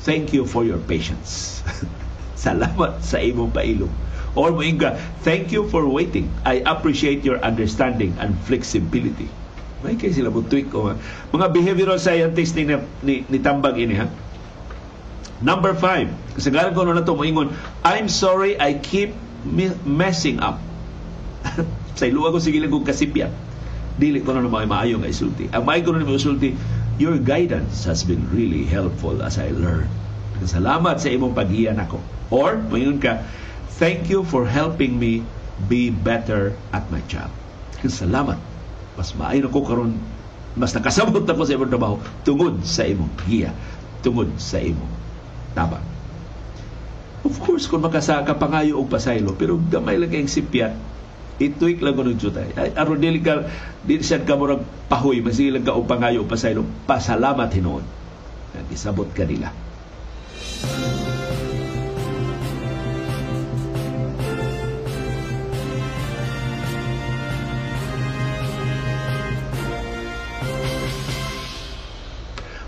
thank 0.02 0.34
you 0.34 0.42
for 0.42 0.66
your 0.66 0.82
patience. 0.82 1.62
Salamat 2.34 2.98
sa 2.98 3.22
imong 3.22 3.54
pailong. 3.54 3.90
Or 4.34 4.50
moinga, 4.50 4.98
thank 5.22 5.54
you 5.54 5.70
for 5.70 5.86
waiting. 5.86 6.26
I 6.42 6.60
appreciate 6.66 7.22
your 7.22 7.38
understanding 7.46 8.18
and 8.18 8.34
flexibility. 8.42 9.30
May 9.78 9.94
kay 9.94 10.10
sila 10.10 10.34
butuik 10.34 10.74
ko. 10.74 10.90
Mga 11.30 11.46
behavioral 11.54 12.02
scientists 12.02 12.58
ni, 12.58 12.66
ni, 13.06 13.22
ni 13.30 13.38
Tambag 13.38 13.78
ini 13.78 13.94
ha. 13.94 14.10
Number 15.38 15.70
five, 15.70 16.10
kasagaran 16.34 16.74
ko 16.74 16.82
na 16.82 17.06
to 17.06 17.14
moingon, 17.14 17.54
I'm 17.86 18.10
sorry 18.10 18.58
I 18.58 18.74
keep 18.74 19.14
messing 19.86 20.42
up. 20.42 20.58
sa 21.98 22.04
iluwa 22.10 22.34
ko 22.34 22.42
sige 22.42 22.58
lang 22.58 22.74
kong 22.74 22.86
kasipyan. 22.86 23.30
Dili 23.98 24.22
ko 24.22 24.34
na 24.34 24.42
naman 24.42 24.66
maayo 24.66 24.98
nga 24.98 25.10
isulti. 25.10 25.46
Ang 25.54 25.62
maayo 25.62 25.82
ko 25.86 25.90
na 25.94 26.02
naman 26.02 26.18
isulti, 26.18 26.58
your 26.98 27.18
guidance 27.22 27.86
has 27.86 28.02
been 28.02 28.26
really 28.34 28.66
helpful 28.66 29.22
as 29.22 29.38
I 29.38 29.54
learn. 29.54 29.86
Salamat 30.42 31.02
sa 31.02 31.10
imong 31.10 31.34
paghiya 31.34 31.74
nako. 31.74 31.98
Or, 32.30 32.58
mayroon 32.58 33.02
ka, 33.02 33.22
thank 33.78 34.06
you 34.06 34.22
for 34.22 34.46
helping 34.46 34.98
me 34.98 35.26
be 35.66 35.90
better 35.90 36.54
at 36.70 36.86
my 36.90 37.02
job. 37.10 37.30
Salamat. 37.82 38.38
Mas 38.98 39.14
maayon 39.14 39.50
ako 39.50 39.58
karon 39.62 39.94
mas 40.58 40.74
nakasabot 40.74 41.22
ako 41.22 41.46
sa 41.46 41.54
imong 41.54 41.70
trabaho 41.70 41.96
tungod 42.26 42.66
sa 42.66 42.82
imong 42.82 43.14
giya, 43.22 43.54
tungod 44.02 44.26
sa 44.42 44.58
imong 44.58 44.90
tabang. 45.58 45.82
Of 47.26 47.42
course, 47.42 47.66
kung 47.66 47.82
makasaka 47.82 48.38
pangayo 48.38 48.78
og 48.78 48.86
pasaylo, 48.86 49.34
pero 49.34 49.58
gamay 49.58 49.98
lang 49.98 50.14
kayong 50.14 50.30
sipyat, 50.30 50.78
ituik 51.42 51.82
lang 51.82 51.98
ko 51.98 52.06
ng 52.06 52.14
jutay. 52.14 52.54
Aron 52.78 53.02
dili 53.02 53.18
ka, 53.18 53.42
di 53.82 53.98
siya 53.98 54.22
ka 54.22 54.38
murag 54.38 54.62
pahoy, 54.86 55.18
masilang 55.18 55.66
ka 55.66 55.74
o 55.74 55.82
pangayo 55.82 56.22
o 56.22 56.30
pasaylo, 56.30 56.62
pasalamat 56.86 57.50
hinoon. 57.50 57.82
Isabot 58.70 59.10
ka 59.10 59.26
nila. 59.26 59.50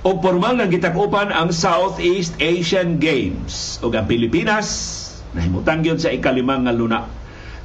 O 0.01 0.17
formal 0.17 0.57
na 0.57 0.65
gitakupan 0.65 1.29
ang 1.29 1.53
Southeast 1.53 2.33
Asian 2.41 2.97
Games. 2.97 3.77
Ug 3.85 3.93
ang 3.93 4.09
Pilipinas 4.09 4.97
nahimutang 5.37 5.85
gyud 5.85 6.01
sa 6.01 6.09
ikalimang 6.11 6.65
nga 6.65 6.75
luna. 6.75 7.05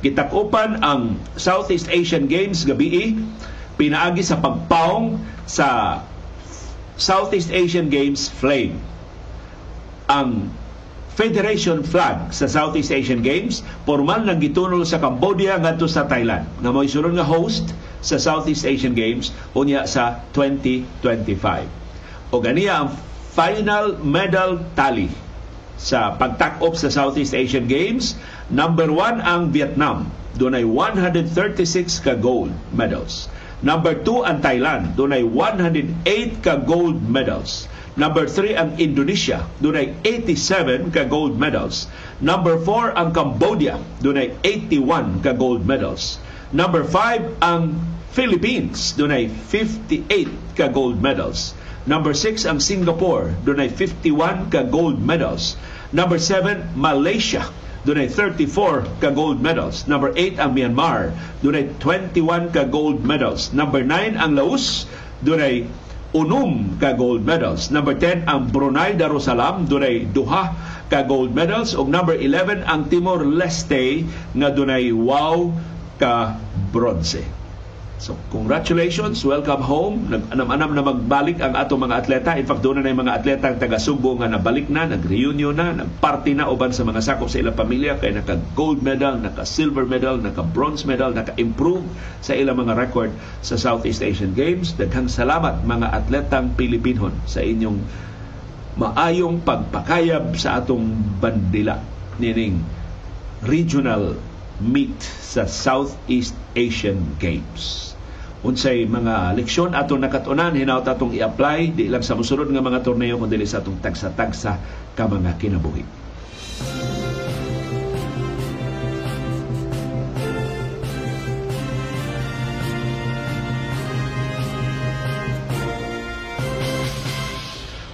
Gitakupan 0.03 0.83
ang 0.83 1.15
Southeast 1.39 1.88
Asian 1.88 2.27
Games 2.27 2.67
gabi 2.67 3.15
pinaagi 3.79 4.21
sa 4.21 4.38
pagpaong 4.43 5.17
sa 5.47 5.99
Southeast 6.99 7.55
Asian 7.55 7.88
Games 7.88 8.27
flame. 8.27 8.77
Ang 10.11 10.51
Federation 11.15 11.79
flag 11.88 12.36
sa 12.36 12.51
Southeast 12.51 12.91
Asian 12.91 13.23
Games 13.23 13.63
formal 13.88 14.27
nang 14.27 14.43
gitunol 14.43 14.83
sa 14.83 14.99
Cambodia 14.99 15.55
ngadto 15.55 15.88
sa 15.88 16.03
Thailand. 16.03 16.43
Nga 16.59 16.71
mo 16.75 16.83
nga 16.83 17.23
host 17.23 17.71
sa 18.03 18.19
Southeast 18.19 18.67
Asian 18.67 18.91
Games 18.91 19.31
unya 19.55 19.88
sa 19.88 20.19
2025 20.36 21.84
o 22.32 22.41
ganiya 22.41 22.86
ang 22.86 22.89
final 23.36 23.99
medal 23.99 24.63
tally 24.73 25.11
sa 25.76 26.15
pagtakop 26.15 26.80
sa 26.80 26.88
Southeast 26.88 27.36
Asian 27.36 27.67
Games. 27.67 28.15
Number 28.47 28.88
one 28.88 29.19
ang 29.19 29.51
Vietnam. 29.51 30.07
Doon 30.36 30.55
ay 30.59 30.65
136 30.67 32.03
ka 32.03 32.15
gold 32.15 32.51
medals. 32.71 33.28
Number 33.63 33.95
2 33.95 34.28
ang 34.28 34.38
Thailand. 34.43 34.93
Doon 34.99 35.15
ay 35.15 35.23
108 35.23 36.43
ka 36.43 36.59
gold 36.59 36.99
medals. 37.07 37.71
Number 37.95 38.28
3 38.28 38.59
ang 38.59 38.69
Indonesia. 38.76 39.47
Doon 39.63 39.76
ay 39.80 39.88
87 40.03 40.91
ka 40.91 41.07
gold 41.07 41.39
medals. 41.39 41.88
Number 42.19 42.59
4 42.59 42.99
ang 42.99 43.15
Cambodia. 43.15 43.80
Doon 44.03 44.19
ay 44.19 44.28
81 44.43 45.23
ka 45.23 45.32
gold 45.32 45.63
medals. 45.63 46.19
Number 46.51 46.84
5 46.84 47.39
ang 47.39 47.80
Philippines. 48.16 48.95
Doon 48.95 49.11
ay 49.11 49.28
58 49.28 50.55
ka 50.55 50.72
gold 50.72 51.03
medals. 51.03 51.51
Number 51.86 52.18
6 52.18 52.49
ang 52.49 52.57
Singapore, 52.57 53.38
doon 53.45 53.61
ay 53.61 53.70
51 53.70 54.49
ka 54.49 54.66
gold 54.66 54.97
medals. 55.03 55.53
Number 55.93 56.18
7, 56.18 56.74
Malaysia, 56.74 57.45
doon 57.86 58.01
ay 58.01 58.09
34 58.09 59.03
ka 59.03 59.13
gold 59.13 59.38
medals. 59.38 59.86
Number 59.86 60.09
8 60.18 60.41
ang 60.41 60.57
Myanmar, 60.57 61.13
doon 61.45 61.53
ay 61.53 61.66
21 61.78 62.49
ka 62.49 62.66
gold 62.66 63.05
medals. 63.05 63.53
Number 63.53 63.86
9 63.86 64.18
ang 64.18 64.34
Laos, 64.34 64.89
doon 65.22 65.38
ay 65.38 65.55
unom 66.16 66.82
ka 66.82 66.97
gold 66.97 67.22
medals. 67.22 67.70
Number 67.70 67.93
10 67.93 68.26
ang 68.26 68.49
Brunei 68.49 68.97
Darussalam, 68.97 69.70
doon 69.70 69.86
ay 69.86 70.09
duha 70.09 70.57
ka 70.89 71.05
gold 71.05 71.38
medals. 71.38 71.78
O 71.78 71.86
number 71.86 72.18
11 72.18 72.66
ang 72.66 72.89
Timor 72.89 73.22
Leste, 73.22 74.01
nga 74.34 74.49
doon 74.49 74.74
ay 74.74 74.89
wow 74.89 75.53
ka 76.01 76.41
bronze. 76.74 77.44
So, 78.06 78.14
congratulations, 78.30 79.26
welcome 79.26 79.66
home. 79.66 80.14
Nag-anam-anam 80.14 80.78
na 80.78 80.86
magbalik 80.86 81.41
ang 81.41 81.58
ato 81.58 81.74
mga 81.74 82.06
atleta. 82.06 82.38
In 82.38 82.45
fact, 82.45 82.62
doon 82.62 82.86
na 82.86 82.93
yung 82.93 83.01
mga 83.01 83.18
atleta 83.18 83.49
ang 83.49 83.58
taga-Subo 83.58 84.22
nga 84.22 84.30
nabalik 84.30 84.70
na, 84.70 84.86
nag-reunion 84.86 85.58
na, 85.58 85.74
nag-party 85.74 86.38
na 86.38 86.45
uban 86.45 86.70
sa 86.70 86.86
mga 86.86 87.01
sakop 87.01 87.34
sa 87.34 87.41
ilang 87.41 87.58
pamilya 87.58 87.97
kay 87.97 88.14
naka-gold 88.14 88.86
medal, 88.86 89.18
naka-silver 89.18 89.89
medal, 89.89 90.22
naka-bronze 90.22 90.86
medal, 90.86 91.18
naka-improve 91.18 91.82
sa 92.22 92.38
ilang 92.38 92.62
mga 92.62 92.78
record 92.78 93.10
sa 93.41 93.58
Southeast 93.58 94.06
Asian 94.06 94.38
Games. 94.38 94.78
Daghang 94.78 95.10
salamat 95.10 95.66
mga 95.66 95.89
atletang 95.89 96.53
Pilipinhon 96.53 97.26
sa 97.26 97.41
inyong 97.41 97.82
maayong 98.78 99.41
pagpakayab 99.41 100.38
sa 100.38 100.61
atong 100.61 100.94
bandila 101.18 101.82
nining 102.22 102.61
regional 103.41 104.14
meet 104.61 104.94
sa 105.02 105.49
Southeast 105.49 106.38
Asian 106.53 107.02
Games. 107.18 107.94
Unsay 108.45 108.85
mga 108.85 109.34
leksyon 109.34 109.73
atong 109.73 110.05
nakatunan 110.05 110.53
hinaut 110.53 110.85
atong 110.85 111.17
i-apply 111.17 111.73
di 111.73 111.89
lang 111.89 112.05
sa 112.05 112.13
mosunod 112.13 112.45
nga 112.53 112.61
mga 112.61 112.85
torneo 112.85 113.17
kundi 113.17 113.41
sa 113.41 113.57
atong 113.57 113.81
tagsa-tagsa 113.81 114.53
ka 114.93 115.09
mga 115.09 115.34
kinabuhi. 115.41 116.05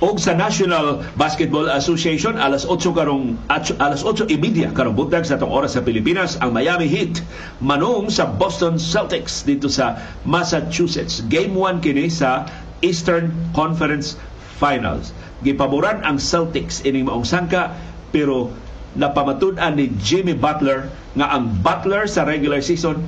Og 0.02 0.18
sa 0.18 0.34
National 0.34 1.06
Basketball 1.14 1.70
Association 1.70 2.34
alas 2.42 2.66
8 2.66 2.90
karong 2.98 3.38
alas 3.78 4.02
8 4.02 4.34
imedya 4.34 4.74
karong 4.74 4.98
buntag 4.98 5.30
sa 5.30 5.38
tong 5.38 5.54
oras 5.54 5.78
sa 5.78 5.86
Pilipinas 5.86 6.42
ang 6.42 6.58
Miami 6.58 6.90
Heat 6.90 7.22
manung 7.62 8.10
sa 8.10 8.26
Boston 8.26 8.82
Celtics 8.82 9.46
dito 9.46 9.70
sa 9.70 10.02
Massachusetts. 10.26 11.22
Game 11.30 11.54
1 11.54 11.86
kini 11.86 12.10
sa 12.10 12.50
Eastern 12.82 13.30
Conference 13.54 14.18
Finals. 14.58 15.14
Gipaboran 15.46 16.02
ang 16.02 16.18
Celtics 16.18 16.82
ining 16.82 17.06
maong 17.06 17.26
sangka 17.26 17.78
pero 18.10 18.50
napamatud-an 18.98 19.78
ni 19.78 19.94
Jimmy 20.02 20.34
Butler 20.34 20.90
nga 21.14 21.30
ang 21.30 21.62
Butler 21.62 22.10
sa 22.10 22.26
regular 22.26 22.60
season 22.66 23.00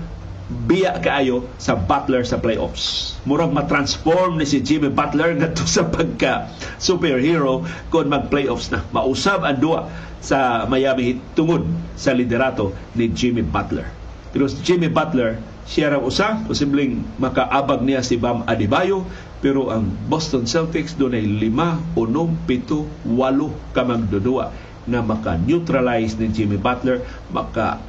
biya 0.53 1.01
kaayo 1.01 1.49
sa 1.57 1.73
Butler 1.73 2.21
sa 2.21 2.37
playoffs. 2.37 3.17
Murag 3.25 3.49
ma-transform 3.49 4.37
ni 4.37 4.45
si 4.45 4.61
Jimmy 4.61 4.93
Butler 4.93 5.33
ngadto 5.33 5.65
sa 5.65 5.89
pagka 5.89 6.53
superhero 6.77 7.65
kung 7.89 8.13
mag-playoffs 8.13 8.69
na. 8.69 8.85
Mausab 8.93 9.41
ang 9.41 9.57
duwa 9.57 9.89
sa 10.23 10.63
Miami 10.69 11.19
tungod 11.35 11.65
sa 11.97 12.15
liderato 12.15 12.71
ni 12.95 13.09
Jimmy 13.11 13.43
Butler. 13.43 13.89
Pero 14.31 14.45
si 14.47 14.61
Jimmy 14.63 14.87
Butler, 14.87 15.41
siya 15.63 15.95
raw 15.95 16.01
usa, 16.03 16.43
posibleng 16.47 17.03
makaabag 17.19 17.83
niya 17.83 18.03
si 18.03 18.19
Bam 18.19 18.43
Adebayo, 18.47 19.07
pero 19.43 19.71
ang 19.71 19.87
Boston 20.07 20.47
Celtics 20.47 20.95
doon 20.95 21.15
ay 21.15 21.27
lima, 21.27 21.79
unom, 21.99 22.35
pito, 22.47 22.87
walo 23.03 23.51
ka 23.75 23.83
magdudua 23.83 24.51
na 24.83 24.99
maka-neutralize 24.99 26.19
ni 26.19 26.27
Jimmy 26.31 26.59
Butler, 26.59 26.99
maka 27.31 27.79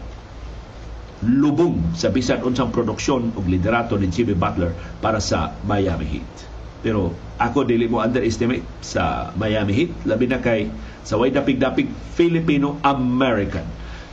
lubong 1.24 1.96
sa 1.96 2.12
bisan 2.12 2.44
unsang 2.44 2.68
produksyon 2.68 3.32
ug 3.32 3.44
liderato 3.48 3.96
ni 3.96 4.12
Jimmy 4.12 4.36
Butler 4.36 4.76
para 5.00 5.18
sa 5.18 5.56
Miami 5.64 6.04
Heat. 6.04 6.32
Pero 6.84 7.16
ako 7.40 7.64
dili 7.64 7.88
mo 7.88 8.04
underestimate 8.04 8.64
sa 8.84 9.32
Miami 9.34 9.72
Heat 9.72 9.90
labi 10.04 10.28
na 10.28 10.38
kay 10.38 10.68
sa 11.00 11.16
way 11.16 11.32
dapig-dapig 11.32 11.88
Filipino 12.16 12.76
American 12.84 13.64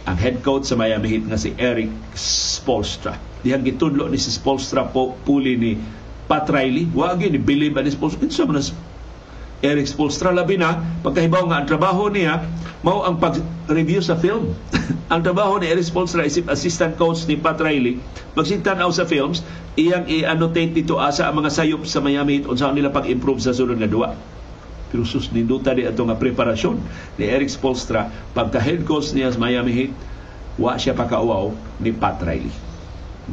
ang 0.10 0.18
head 0.18 0.42
coach 0.42 0.66
sa 0.66 0.80
Miami 0.80 1.14
Heat 1.14 1.26
nga 1.30 1.38
si 1.38 1.54
Eric 1.60 1.92
Spolstra. 2.18 3.14
Dihang 3.46 3.62
gitudlo 3.62 4.10
ni 4.10 4.18
si 4.18 4.34
Spolstra 4.34 4.90
po 4.90 5.14
puli 5.14 5.54
ni 5.58 5.78
Pat 6.26 6.50
Riley. 6.50 6.90
Wa 6.90 7.14
ni 7.14 7.38
believe 7.38 7.78
ni 7.78 7.92
Spolstra. 7.94 8.26
Kinsa 8.26 8.50
man 8.50 8.62
Eric 9.62 9.86
Spolstra 9.86 10.34
labi 10.34 10.58
na 10.58 10.82
pagkahibaw 11.06 11.46
nga 11.54 11.62
ang 11.62 11.68
trabaho 11.70 12.10
niya 12.10 12.42
mao 12.82 13.06
ang 13.06 13.22
pag-review 13.22 14.02
sa 14.02 14.18
film. 14.18 14.58
ang 15.14 15.22
trabaho 15.22 15.62
ni 15.62 15.70
Eric 15.70 15.86
Spolstra 15.86 16.26
isip 16.26 16.50
assistant 16.50 16.98
coach 16.98 17.30
ni 17.30 17.38
Pat 17.38 17.62
Riley 17.62 18.02
magsintanaw 18.34 18.90
sa 18.90 19.06
films 19.06 19.46
iyang 19.78 20.10
i-annotate 20.10 20.74
dito 20.74 20.98
asa 20.98 21.30
ang 21.30 21.46
mga 21.46 21.54
sayop 21.54 21.86
sa 21.86 22.02
Miami 22.02 22.42
unsa 22.42 22.74
nila 22.74 22.90
pag-improve 22.90 23.38
sa 23.38 23.54
sunod 23.54 23.78
nga 23.78 23.88
duwa. 23.88 24.18
Pero 24.92 25.08
sus 25.08 25.32
ninduta 25.32 25.72
di 25.72 25.88
ato 25.88 26.04
nga 26.04 26.18
preparasyon 26.18 26.76
ni 27.16 27.30
Eric 27.30 27.54
Spolstra 27.54 28.12
pagka 28.34 28.60
head 28.60 28.84
coach 28.84 29.14
niya 29.14 29.32
sa 29.32 29.40
Miami 29.40 29.72
Heat 29.72 29.94
wa 30.60 30.76
siya 30.76 30.98
pakauaw 30.98 31.54
ni 31.80 31.94
Pat 31.96 32.20
Riley. 32.20 32.52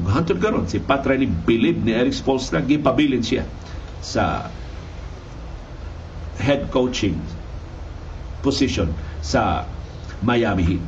Hantod 0.06 0.38
karon 0.38 0.68
si 0.68 0.78
Pat 0.78 1.02
Riley 1.02 1.26
believe 1.26 1.80
ni 1.82 1.96
Eric 1.96 2.14
Spolstra 2.14 2.62
gipabilin 2.62 3.24
siya 3.24 3.48
sa 3.98 4.52
head 6.38 6.70
coaching 6.70 7.20
position 8.42 8.94
sa 9.20 9.66
Miami 10.22 10.64
Heat. 10.64 10.82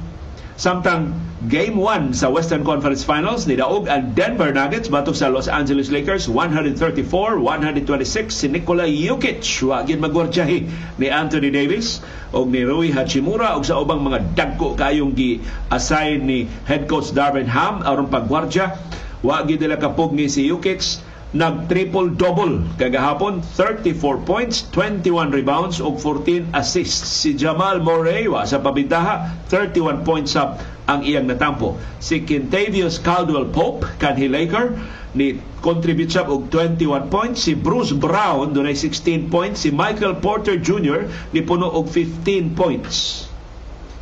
Samtang 0.60 1.16
Game 1.48 1.81
1 1.81 2.12
sa 2.12 2.28
Western 2.28 2.68
Conference 2.68 3.01
Finals, 3.01 3.48
nidaog 3.48 3.89
ang 3.89 4.12
Denver 4.12 4.52
Nuggets 4.52 4.93
batok 4.93 5.16
sa 5.16 5.32
Los 5.32 5.48
Angeles 5.48 5.89
Lakers 5.89 6.28
134-126 6.28 8.28
si 8.28 8.47
Nikola 8.52 8.85
Jokic. 8.85 9.40
Wagin 9.64 10.05
magwardyahi 10.05 10.68
ni 11.01 11.09
Anthony 11.09 11.48
Davis 11.48 12.05
o 12.36 12.44
ni 12.44 12.60
Rui 12.60 12.93
Hachimura 12.93 13.56
o 13.56 13.64
sa 13.64 13.81
ubang 13.81 14.05
mga 14.05 14.36
dagko 14.36 14.77
kayong 14.77 15.16
gi-assign 15.16 16.28
ni 16.28 16.44
head 16.68 16.85
coach 16.85 17.16
Darvin 17.16 17.48
Ham 17.48 17.81
aron 17.81 18.12
pagwardya. 18.12 18.77
Wa 19.24 19.40
gid 19.48 19.64
nila 19.64 19.81
kapog 19.81 20.12
ni 20.12 20.28
si 20.28 20.44
Jokic 20.44 21.01
nag-triple-double 21.31 22.74
kagahapon, 22.74 23.39
34 23.55 24.27
points, 24.27 24.66
21 24.74 25.31
rebounds 25.31 25.78
ug 25.78 25.94
14 25.94 26.51
assists. 26.59 27.23
Si 27.23 27.39
Jamal 27.39 27.78
Murray 27.78 28.27
wa 28.27 28.43
sa 28.43 28.59
pabintaha, 28.59 29.31
31 29.47 30.02
points 30.02 30.35
up 30.35 30.59
ang 30.90 31.07
iyang 31.07 31.31
natampo. 31.31 31.78
Si 32.02 32.27
Kentavious 32.27 32.98
Caldwell 32.98 33.47
Pope, 33.55 33.86
kanhi 34.02 34.27
Laker, 34.27 34.74
ni 35.15 35.39
contribute 35.62 36.11
siya 36.11 36.27
og 36.27 36.51
21 36.51 37.07
points. 37.11 37.47
Si 37.47 37.55
Bruce 37.55 37.94
Brown, 37.94 38.51
dunay 38.51 38.74
16 38.74 39.31
points. 39.31 39.62
Si 39.62 39.70
Michael 39.70 40.19
Porter 40.19 40.59
Jr. 40.59 41.07
ni 41.31 41.47
puno 41.47 41.70
og 41.70 41.86
15 41.94 42.59
points. 42.59 43.27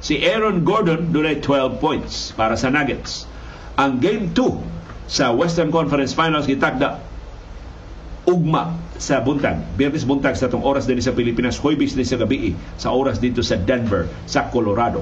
Si 0.01 0.17
Aaron 0.25 0.65
Gordon, 0.65 1.13
dunay 1.13 1.45
12 1.45 1.77
points 1.77 2.33
para 2.33 2.57
sa 2.57 2.73
Nuggets. 2.73 3.29
Ang 3.77 4.01
Game 4.01 4.33
2 4.33 5.13
sa 5.13 5.33
Western 5.33 5.69
Conference 5.73 6.13
Finals 6.17 6.49
gitagda 6.49 7.08
ugma 8.29 8.77
sa 9.01 9.25
buntag, 9.25 9.57
Biyernes 9.81 10.05
buntag 10.05 10.37
sa 10.37 10.53
tong 10.53 10.61
oras 10.61 10.85
din 10.85 11.01
sa 11.01 11.17
Pilipinas, 11.17 11.57
Huwebes 11.57 11.97
din 11.97 12.05
sa 12.05 12.21
gabi 12.21 12.53
sa 12.77 12.93
oras 12.93 13.17
dito 13.17 13.41
sa 13.41 13.57
Denver, 13.57 14.05
sa 14.29 14.53
Colorado. 14.53 15.01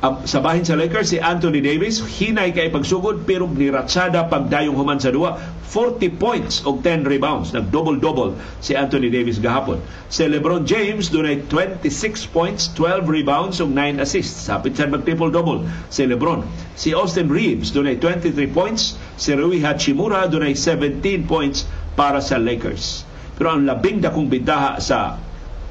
Um, 0.00 0.24
sa 0.24 0.40
bahin 0.40 0.64
sa 0.64 0.80
Lakers, 0.80 1.12
si 1.12 1.20
Anthony 1.20 1.60
Davis, 1.60 2.00
hinay 2.00 2.56
kay 2.56 2.72
pagsugod 2.72 3.28
pero 3.28 3.44
niratsada 3.44 4.32
pagdayong 4.32 4.72
human 4.72 4.96
sa 4.96 5.12
duwa. 5.12 5.36
40 5.68 6.16
points 6.16 6.64
o 6.64 6.80
10 6.80 7.04
rebounds. 7.04 7.52
Nag-double-double 7.52 8.32
si 8.64 8.72
Anthony 8.72 9.12
Davis 9.12 9.36
gahapon. 9.36 9.84
Si 10.08 10.24
LeBron 10.24 10.64
James, 10.64 11.12
dunay 11.12 11.44
26 11.52 12.32
points, 12.32 12.72
12 12.72 13.12
rebounds 13.12 13.60
o 13.60 13.68
9 13.68 14.00
assists. 14.00 14.48
Sapit 14.48 14.72
siya 14.72 14.88
mag-triple-double 14.88 15.68
si 15.92 16.08
LeBron. 16.08 16.48
Si 16.80 16.96
Austin 16.96 17.28
Reeves, 17.28 17.68
dunay 17.68 18.00
23 18.00 18.32
points. 18.56 18.96
Si 19.20 19.36
Rui 19.36 19.60
Hachimura, 19.60 20.24
dunay 20.32 20.56
17 20.56 21.28
points 21.28 21.68
para 22.00 22.24
sa 22.24 22.40
Lakers. 22.40 23.04
Pero 23.36 23.52
ang 23.52 23.68
labing 23.68 24.00
dakong 24.00 24.32
bintaha 24.32 24.80
sa 24.80 25.20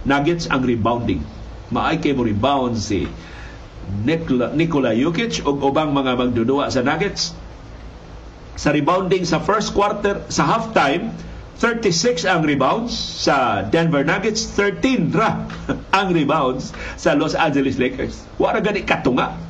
Nuggets 0.06 0.46
ang 0.54 0.62
rebounding. 0.62 1.26
Maay 1.74 1.98
kay 1.98 2.14
mo 2.14 2.22
rebound 2.22 2.78
si 2.78 3.10
Nikola, 4.06 4.54
Nikola 4.54 4.94
Jokic 4.94 5.42
o 5.42 5.58
ubang 5.58 5.90
mga 5.90 6.14
magdudua 6.14 6.70
sa 6.70 6.86
Nuggets. 6.86 7.34
Sa 8.54 8.70
rebounding 8.70 9.26
sa 9.26 9.42
first 9.42 9.74
quarter, 9.74 10.22
sa 10.30 10.46
halftime, 10.46 11.10
36 11.58 12.30
ang 12.30 12.46
rebounds 12.46 12.94
sa 12.94 13.66
Denver 13.66 14.06
Nuggets, 14.06 14.54
13 14.54 15.10
ra 15.10 15.50
ang 15.98 16.14
rebounds 16.14 16.70
sa 16.96 17.18
Los 17.18 17.34
Angeles 17.34 17.82
Lakers. 17.82 18.22
Wala 18.38 18.62
gani 18.62 18.86
katunga 18.86 19.49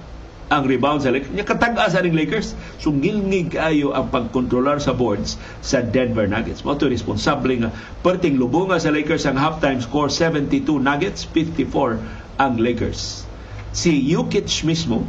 ang 0.49 0.65
rebound 0.65 1.05
sa 1.05 1.13
Lakers. 1.13 1.33
Nya 1.33 1.45
katag 1.45 1.77
sa 1.77 2.01
ning 2.01 2.17
Lakers, 2.17 2.57
sungilngig 2.81 3.53
ayo 3.53 3.93
ang 3.93 4.09
pagkontrolar 4.09 4.81
sa 4.81 4.97
boards 4.97 5.37
sa 5.61 5.85
Denver 5.85 6.25
Nuggets. 6.25 6.65
Mo 6.65 6.73
to 6.73 6.89
responsable 6.89 7.53
nga 7.61 7.69
perting 8.01 8.41
lubunga 8.41 8.81
sa 8.81 8.89
Lakers 8.89 9.29
ang 9.29 9.37
halftime 9.37 9.77
score 9.77 10.09
72 10.09 10.65
Nuggets, 10.81 11.25
54 11.29 12.41
ang 12.41 12.57
Lakers 12.57 13.29
si 13.71 14.01
Jokic 14.01 14.49
mismo 14.65 15.05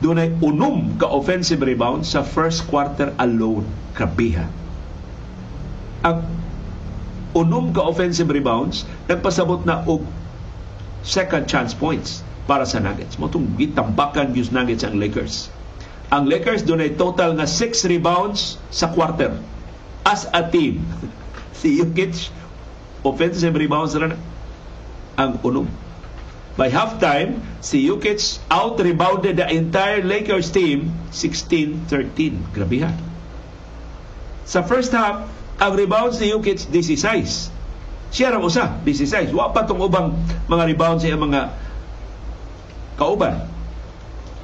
dunay 0.00 0.36
unom 0.40 0.96
ka 1.00 1.08
offensive 1.08 1.64
rebound 1.64 2.04
sa 2.04 2.20
first 2.20 2.68
quarter 2.68 3.12
alone. 3.16 3.64
Krabiha. 3.94 4.44
Ang 6.04 6.18
unom 7.32 7.72
ka 7.72 7.86
offensive 7.86 8.28
rebounds 8.28 8.84
nagpasabot 9.08 9.64
na 9.64 9.86
og 9.86 10.04
second 11.04 11.46
chance 11.48 11.72
points 11.72 12.24
para 12.44 12.68
sa 12.68 12.80
Nuggets. 12.80 13.16
Motong 13.16 13.56
gitambakan 13.56 14.36
yung 14.36 14.50
Nuggets 14.52 14.84
ang 14.84 15.00
Lakers. 15.00 15.48
Ang 16.12 16.28
Lakers 16.28 16.62
dunay 16.62 16.94
total 16.94 17.34
nga 17.40 17.48
6 17.48 17.88
rebounds 17.88 18.60
sa 18.68 18.92
quarter 18.92 19.34
as 20.04 20.28
a 20.30 20.44
team. 20.44 20.84
si 21.60 21.80
Jokic 21.80 22.28
offensive 23.04 23.56
rebounds 23.56 23.96
na 23.96 24.16
ang 25.16 25.40
unom 25.40 25.68
By 26.54 26.70
halftime, 26.70 27.42
si 27.58 27.82
Jokic 27.82 28.38
out-rebounded 28.46 29.42
the 29.42 29.46
entire 29.50 30.06
Lakers 30.06 30.54
team 30.54 30.94
16-13. 31.10 32.54
Grabe 32.54 32.78
ha. 32.78 32.94
Sa 34.46 34.62
first 34.62 34.94
half, 34.94 35.26
ang 35.58 35.72
rebounds 35.74 36.22
ni 36.22 36.30
Jokic 36.30 36.70
16. 36.70 37.50
Siya 38.14 38.30
ram 38.30 38.46
usa, 38.46 38.70
16. 38.86 39.34
Wa 39.34 39.50
pa 39.50 39.66
tong 39.66 39.82
ubang 39.82 40.14
mga 40.46 40.62
rebounds 40.70 41.02
sa 41.02 41.18
mga 41.18 41.50
kauban. 43.00 43.38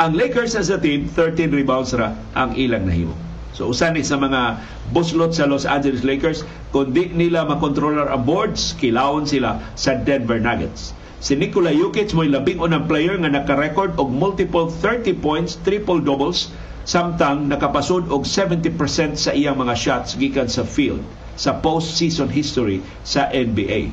Ang 0.00 0.16
Lakers 0.16 0.56
as 0.56 0.72
a 0.72 0.80
team, 0.80 1.12
13 1.12 1.52
rebounds 1.52 1.92
ra 1.92 2.16
ang 2.32 2.56
ilang 2.56 2.88
nahimo. 2.88 3.12
So 3.52 3.68
usa 3.68 3.92
ni 3.92 4.00
sa 4.00 4.16
mga 4.16 4.62
buslot 4.96 5.36
sa 5.36 5.44
Los 5.44 5.68
Angeles 5.68 6.06
Lakers, 6.06 6.46
kung 6.72 6.96
di 6.96 7.12
nila 7.12 7.44
makontrolar 7.44 8.08
ang 8.08 8.24
boards, 8.24 8.72
kilawon 8.80 9.28
sila 9.28 9.60
sa 9.76 9.98
Denver 9.98 10.40
Nuggets. 10.40 10.96
Si 11.20 11.36
Nikola 11.36 11.68
Jokic 11.68 12.16
mo'y 12.16 12.32
labing 12.32 12.64
unang 12.64 12.88
player 12.88 13.20
nga 13.20 13.28
naka-record 13.28 14.00
og 14.00 14.08
multiple 14.08 14.72
30 14.72 15.20
points, 15.20 15.60
triple 15.60 16.00
doubles, 16.00 16.48
samtang 16.88 17.44
nakapasod 17.44 18.08
og 18.08 18.24
70% 18.24 18.72
sa 19.20 19.36
iyang 19.36 19.60
mga 19.60 19.76
shots 19.76 20.16
gikan 20.16 20.48
sa 20.48 20.64
field 20.64 21.04
sa 21.36 21.60
postseason 21.60 22.32
history 22.32 22.80
sa 23.04 23.28
NBA. 23.28 23.92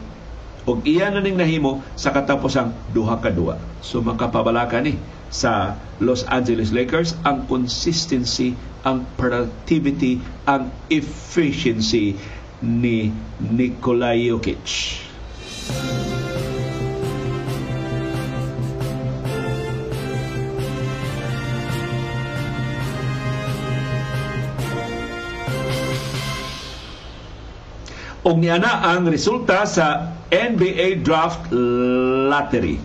Og 0.68 0.84
iya 0.84 1.08
na 1.08 1.24
ning 1.24 1.40
nahimo 1.40 1.80
sa 1.96 2.12
katapusang 2.12 2.76
duha 2.92 3.24
ka 3.24 3.32
duwa. 3.32 3.56
So 3.80 4.04
makapabalaka 4.04 4.84
ni 4.84 5.00
sa 5.32 5.80
Los 6.04 6.28
Angeles 6.28 6.76
Lakers 6.76 7.16
ang 7.24 7.48
consistency, 7.48 8.52
ang 8.84 9.08
productivity, 9.16 10.20
ang 10.44 10.68
efficiency 10.92 12.20
ni 12.60 13.16
Nikola 13.40 14.12
Jokic. 14.12 15.00
Og 28.28 28.36
niana 28.44 28.84
ang 28.84 29.08
resulta 29.08 29.64
sa 29.64 30.12
NBA 30.28 31.00
Draft 31.00 31.48
Lottery. 32.28 32.76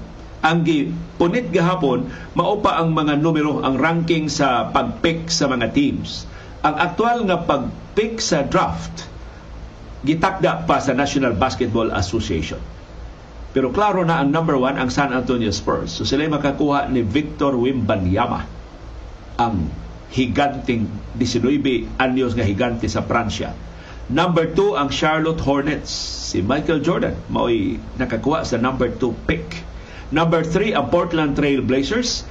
Ang 0.47 0.62
gipunit 0.62 1.51
gahapon 1.51 2.06
mao 2.39 2.62
pa 2.62 2.78
ang 2.78 2.94
mga 2.94 3.19
numero 3.19 3.59
ang 3.59 3.74
ranking 3.74 4.31
sa 4.31 4.70
pagpick 4.70 5.27
sa 5.35 5.51
mga 5.51 5.74
teams. 5.74 6.31
Ang 6.62 6.78
aktual 6.78 7.27
nga 7.27 7.43
pagpick 7.43 8.23
sa 8.23 8.47
draft 8.47 9.10
gitakda 10.06 10.62
pa 10.62 10.78
sa 10.78 10.94
National 10.94 11.35
Basketball 11.35 11.90
Association. 11.90 12.62
Pero 13.51 13.74
klaro 13.74 14.06
na 14.06 14.23
ang 14.23 14.31
number 14.31 14.55
one 14.55 14.78
ang 14.78 14.94
San 14.94 15.10
Antonio 15.10 15.51
Spurs. 15.51 15.90
So 15.90 16.06
sila 16.06 16.23
makakuha 16.31 16.86
ni 16.86 17.02
Victor 17.02 17.59
Wimbanyama 17.59 18.47
ang 19.43 19.66
higanting 20.14 20.86
19 21.19 21.98
anyos 21.98 22.39
nga 22.39 22.47
higante 22.47 22.86
sa 22.86 23.02
Pransya. 23.02 23.72
Number 24.10 24.46
2 24.50 24.74
ang 24.74 24.88
Charlotte 24.90 25.38
Hornets. 25.44 25.90
Si 26.32 26.42
Michael 26.42 26.80
Jordan 26.80 27.14
mao'y 27.30 27.78
nakakuha 28.00 28.42
sa 28.42 28.58
number 28.58 28.90
2 28.90 29.14
pick. 29.28 29.62
Number 30.10 30.42
3 30.42 30.74
ang 30.74 30.90
Portland 30.90 31.38
Trail 31.38 31.62
Blazers. 31.62 32.26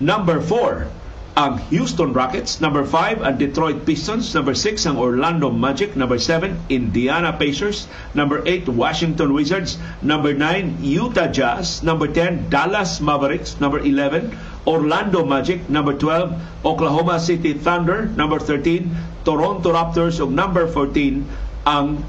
Number 0.00 0.42
4 0.42 0.90
ang 1.34 1.58
Houston 1.74 2.14
Rockets. 2.14 2.62
Number 2.62 2.86
5, 2.86 3.26
ang 3.26 3.34
Detroit 3.34 3.82
Pistons. 3.82 4.30
Number 4.38 4.54
6, 4.54 4.86
ang 4.86 4.96
Orlando 5.02 5.50
Magic. 5.50 5.98
Number 5.98 6.14
7, 6.14 6.54
Indiana 6.70 7.34
Pacers. 7.34 7.90
Number 8.14 8.38
8, 8.46 8.70
Washington 8.70 9.34
Wizards. 9.34 9.74
Number 9.98 10.30
9, 10.30 10.78
Utah 10.78 11.26
Jazz. 11.26 11.82
Number 11.82 12.06
10, 12.06 12.54
Dallas 12.54 13.02
Mavericks. 13.02 13.58
Number 13.58 13.82
11, 13.82 14.30
Orlando 14.62 15.26
Magic. 15.26 15.66
Number 15.66 15.98
12, 15.98 16.38
Oklahoma 16.62 17.18
City 17.18 17.58
Thunder. 17.58 18.06
Number 18.14 18.38
13, 18.38 18.94
Toronto 19.24 19.72
Raptors. 19.72 20.20
Ug 20.20 20.30
number 20.30 20.68
14, 20.68 21.24
ang 21.64 22.04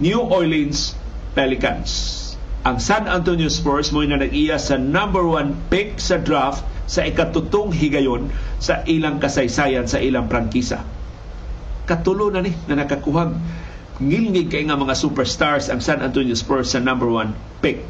New 0.00 0.20
Orleans 0.22 0.96
Pelicans. 1.36 2.16
Ang 2.64 2.80
San 2.80 3.04
Antonio 3.08 3.48
Spurs 3.52 3.92
mo 3.92 4.00
na 4.04 4.20
nag-iya 4.20 4.56
sa 4.56 4.76
number 4.80 5.24
one 5.24 5.56
pick 5.68 6.00
sa 6.00 6.16
draft 6.16 6.64
sa 6.90 7.06
ikatutong 7.06 7.70
higayon 7.70 8.28
sa 8.58 8.82
ilang 8.84 9.22
kasaysayan 9.22 9.86
sa 9.86 10.02
ilang 10.02 10.26
prangkisa. 10.26 10.82
Katulo 11.86 12.28
na 12.28 12.42
ni 12.44 12.52
na 12.66 12.82
nakakuhag 12.82 13.32
ngilngig 14.00 14.48
kay 14.48 14.64
nga 14.68 14.76
mga 14.76 14.96
superstars 14.96 15.68
ang 15.68 15.80
San 15.84 16.00
Antonio 16.00 16.34
Spurs 16.36 16.72
sa 16.72 16.80
number 16.80 17.08
one 17.08 17.32
pick. 17.64 17.84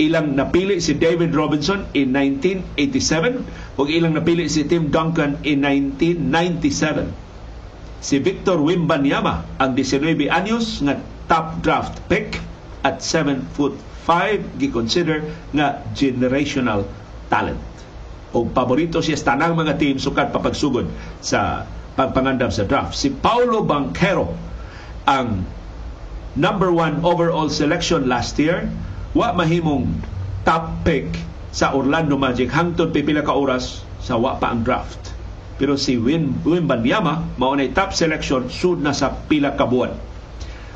Ilang 0.00 0.34
napili 0.34 0.80
si 0.80 0.96
David 0.96 1.36
Robinson 1.36 1.86
in 1.92 2.10
1987 2.16 3.78
ug 3.78 3.86
ilang 3.86 4.16
napili 4.16 4.48
si 4.48 4.64
Tim 4.64 4.88
Duncan 4.88 5.38
in 5.44 5.62
1997. 5.62 7.21
Si 8.02 8.18
Victor 8.18 8.58
Wimbanyama 8.58 9.46
ang 9.62 9.78
19 9.78 10.26
anyos 10.26 10.82
nga 10.82 10.98
top 11.30 11.62
draft 11.62 12.02
pick 12.10 12.42
at 12.82 12.98
7 12.98 13.46
foot 13.54 13.78
5 14.04 14.58
gi-consider 14.58 15.22
nga 15.54 15.86
generational 15.94 16.82
talent. 17.30 17.62
O 18.34 18.42
paborito 18.42 18.98
siya 18.98 19.14
sa 19.14 19.38
tanang 19.38 19.54
mga 19.54 19.78
team 19.78 20.02
sukad 20.02 20.34
papagsugod 20.34 20.90
sa 21.22 21.62
pagpangandam 21.94 22.50
sa 22.50 22.66
draft. 22.66 22.98
Si 22.98 23.14
Paulo 23.14 23.62
Banquero 23.62 24.34
ang 25.06 25.46
number 26.34 26.72
one 26.72 27.04
overall 27.04 27.52
selection 27.52 28.08
last 28.08 28.40
year. 28.40 28.68
Wa 29.12 29.36
mahimong 29.36 29.92
top 30.48 30.72
pick 30.88 31.12
sa 31.52 31.76
Orlando 31.76 32.16
Magic 32.16 32.48
hangtod 32.48 32.96
pipila 32.96 33.20
ka 33.20 33.36
oras 33.36 33.84
sa 34.00 34.16
wa 34.16 34.40
pa 34.40 34.50
ang 34.50 34.64
draft. 34.64 35.11
Pero 35.62 35.78
si 35.78 35.94
Win 35.94 36.42
Wimbanyama 36.42 37.38
mao 37.38 37.54
na 37.54 37.62
top 37.70 37.94
selection 37.94 38.50
sud 38.50 38.82
na 38.82 38.90
sa 38.90 39.14
pila 39.14 39.54
ka 39.54 39.62
buwan. 39.62 39.94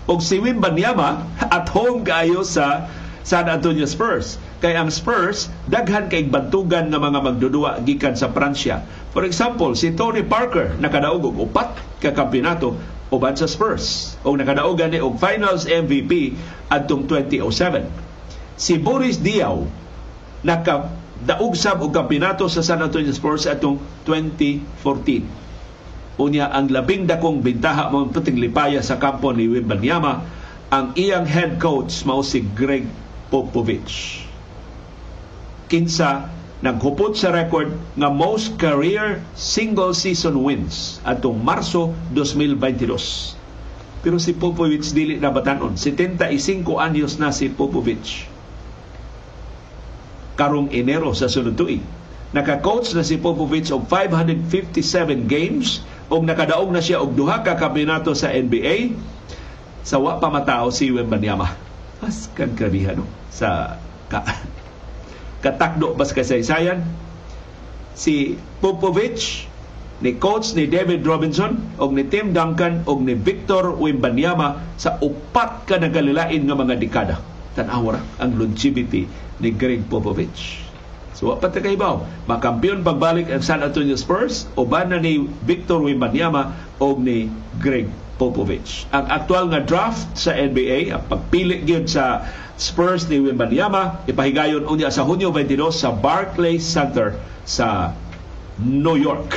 Og 0.06 0.22
si 0.22 0.38
Wimbanyama 0.38 1.26
at 1.58 1.66
home 1.74 2.06
kayo 2.06 2.46
sa 2.46 2.86
San 3.26 3.50
Antonio 3.50 3.82
Spurs. 3.90 4.38
Kay 4.62 4.78
ang 4.78 4.94
Spurs, 4.94 5.50
daghan 5.66 6.06
kay 6.06 6.30
bantugan 6.30 6.94
nga 6.94 7.02
mga 7.02 7.18
magdudua 7.18 7.82
gikan 7.82 8.14
sa 8.14 8.30
Pransya. 8.30 8.86
For 9.10 9.26
example, 9.26 9.74
si 9.74 9.90
Tony 9.98 10.22
Parker 10.22 10.78
nakadaog 10.78 11.34
og 11.34 11.50
upat 11.50 11.98
ka 11.98 12.14
kampeonato 12.14 12.78
uban 13.10 13.34
sa 13.34 13.50
Spurs 13.50 14.14
o 14.22 14.38
nakadaogan 14.38 14.94
ni 14.94 15.02
og 15.02 15.18
Finals 15.18 15.66
MVP 15.66 16.38
adtong 16.70 17.10
2007. 17.10 17.90
Si 18.54 18.78
Boris 18.78 19.18
Diaw 19.18 19.66
naka 20.46 20.94
daog 21.24 21.56
sab 21.56 21.80
og 21.80 21.96
kampeonato 21.96 22.44
sa 22.52 22.60
San 22.60 22.84
Antonio 22.84 23.14
Spurs 23.16 23.48
atong 23.48 23.80
2014. 24.04 25.24
Unya 26.16 26.48
ang 26.48 26.68
labing 26.72 27.04
dakong 27.04 27.44
bintaha 27.44 27.92
mo 27.92 28.08
puting 28.08 28.40
lipaya 28.40 28.80
sa 28.80 28.96
kampo 28.96 29.32
ni 29.32 29.48
Wimbanyama 29.48 30.24
ang 30.72 30.96
iyang 30.96 31.28
head 31.28 31.60
coach 31.62 32.04
mao 32.08 32.24
si 32.24 32.40
Greg 32.42 32.88
Popovich. 33.28 34.24
Kinsa 35.68 36.32
naghupot 36.64 37.14
sa 37.14 37.30
record 37.30 37.68
nga 38.00 38.08
most 38.08 38.56
career 38.56 39.20
single 39.36 39.92
season 39.92 40.40
wins 40.40 40.98
atong 41.04 41.36
Marso 41.38 41.92
2022. 42.16 43.36
Pero 44.00 44.16
si 44.22 44.32
Popovich 44.32 44.94
dili 44.94 45.18
na 45.18 45.34
batanon. 45.34 45.74
75 45.74 46.32
anyos 46.78 47.18
na 47.18 47.34
si 47.34 47.50
Popovich. 47.50 48.35
Karong 50.36 50.68
Enero 50.70 51.16
sa 51.16 51.26
sunod 51.32 51.56
tuig. 51.56 51.80
Naka-coach 52.36 52.92
na 52.92 53.00
si 53.00 53.16
Popovich 53.16 53.72
og 53.72 53.88
557 53.88 55.24
games 55.24 55.80
og 56.12 56.22
nakadaog 56.22 56.70
na 56.70 56.84
siya 56.84 57.02
og 57.02 57.16
duha 57.18 57.42
ka 57.42 57.58
kampeonato 57.58 58.14
sa 58.14 58.30
NBA 58.30 58.94
sa 59.86 59.98
wa 59.98 60.18
pa 60.18 60.30
matao 60.30 60.70
si 60.74 60.90
Wembanyama 60.90 61.46
Mas 62.02 62.28
kan 62.34 62.52
krabihan 62.52 62.98
no? 63.00 63.06
sa 63.32 63.80
ka, 64.10 64.22
katakdo 65.44 65.94
bas 65.94 66.12
kasaysayan 66.12 66.82
si 67.96 68.36
Popovich 68.60 69.48
ni 70.04 70.12
coach 70.20 70.52
ni 70.52 70.68
David 70.68 71.08
Robinson 71.08 71.56
og 71.80 71.96
ni 71.96 72.04
Tim 72.04 72.36
Duncan 72.36 72.84
og 72.84 73.00
ni 73.00 73.16
Victor 73.16 73.72
Wembanyama 73.80 74.60
sa 74.76 75.00
upat 75.00 75.64
ka 75.64 75.80
nagalilain 75.80 76.44
nga 76.44 76.52
mga 76.52 76.76
dekada. 76.76 77.16
Tanawa 77.56 77.98
ang 78.20 78.36
longevity 78.36 79.08
ni 79.40 79.50
Greg 79.50 79.88
Popovich. 79.88 80.60
So 81.16 81.32
wapat 81.32 81.56
ka 81.56 81.72
ibaw, 81.72 82.04
makampiyon 82.28 82.84
pagbalik 82.84 83.32
ang 83.32 83.40
San 83.40 83.64
Antonio 83.64 83.96
Spurs 83.96 84.44
uban 84.60 84.92
na 84.92 85.00
ni 85.00 85.24
Victor 85.48 85.80
Wembanyama 85.80 86.52
og 86.76 87.00
ni 87.00 87.32
Greg 87.56 87.88
Popovich. 88.20 88.84
Ang 88.92 89.08
aktual 89.08 89.48
nga 89.48 89.64
draft 89.64 90.12
sa 90.12 90.36
NBA, 90.36 90.92
ang 90.92 91.04
pagpili 91.08 91.64
gyud 91.64 91.88
sa 91.88 92.28
Spurs 92.60 93.08
ni 93.08 93.20
Wembanyama, 93.20 94.04
ipahigayon 94.08 94.68
unya 94.68 94.92
sa 94.92 95.08
Hunyo 95.08 95.32
22 95.32 95.72
sa 95.72 95.88
Barclays 95.92 96.64
Center 96.64 97.16
sa 97.48 97.96
New 98.60 99.00
York. 99.00 99.36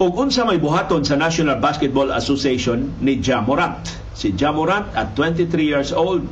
Ug 0.00 0.16
unsa 0.16 0.48
may 0.48 0.56
buhaton 0.56 1.04
sa 1.04 1.12
National 1.12 1.60
Basketball 1.60 2.08
Association 2.16 2.88
ni 3.04 3.20
Jamorant. 3.20 3.84
Si 4.16 4.32
Jamorant 4.32 4.88
at 4.96 5.12
23 5.12 5.52
years 5.60 5.92
old 5.92 6.24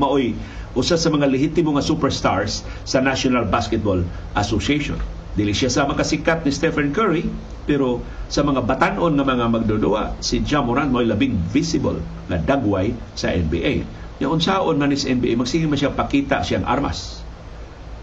maoy 0.00 0.32
usa 0.72 0.96
sa 0.96 1.12
mga 1.12 1.28
lehitimo 1.28 1.76
nga 1.76 1.84
superstars 1.84 2.64
sa 2.88 3.04
National 3.04 3.44
Basketball 3.44 4.00
Association. 4.40 4.96
Dili 5.36 5.52
siya 5.52 5.68
sa 5.68 5.84
makasikat 5.84 6.48
ni 6.48 6.50
Stephen 6.50 6.96
Curry, 6.96 7.28
pero 7.68 8.00
sa 8.32 8.40
mga 8.40 8.64
batanon 8.64 9.20
nga 9.20 9.26
mga 9.28 9.52
magdudua, 9.52 10.16
si 10.24 10.40
Jamorant 10.40 10.88
mo'y 10.88 11.04
labing 11.04 11.36
visible 11.52 12.00
na 12.32 12.40
dagway 12.40 12.96
sa 13.12 13.28
NBA. 13.28 13.84
Yung 14.24 14.40
unsaon 14.40 14.80
man 14.80 14.96
is 14.96 15.04
NBA, 15.04 15.36
magsige 15.36 15.68
man 15.68 15.76
siya 15.76 15.92
pakita 15.92 16.40
siyang 16.40 16.64
armas 16.64 17.23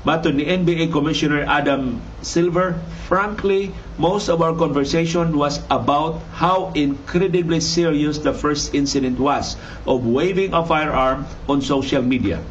Matod 0.02 0.34
ni 0.34 0.50
NBA 0.50 0.90
Commissioner 0.90 1.46
Adam 1.46 2.02
Silver, 2.26 2.82
frankly, 3.06 3.70
most 4.02 4.34
of 4.34 4.42
our 4.42 4.58
conversation 4.58 5.38
was 5.38 5.62
about 5.70 6.26
how 6.34 6.74
incredibly 6.74 7.62
serious 7.62 8.18
the 8.18 8.34
first 8.34 8.74
incident 8.74 9.22
was 9.22 9.62
of 9.86 10.02
waving 10.02 10.58
a 10.58 10.66
firearm 10.66 11.30
on 11.46 11.62
social 11.62 12.02
media. 12.02 12.42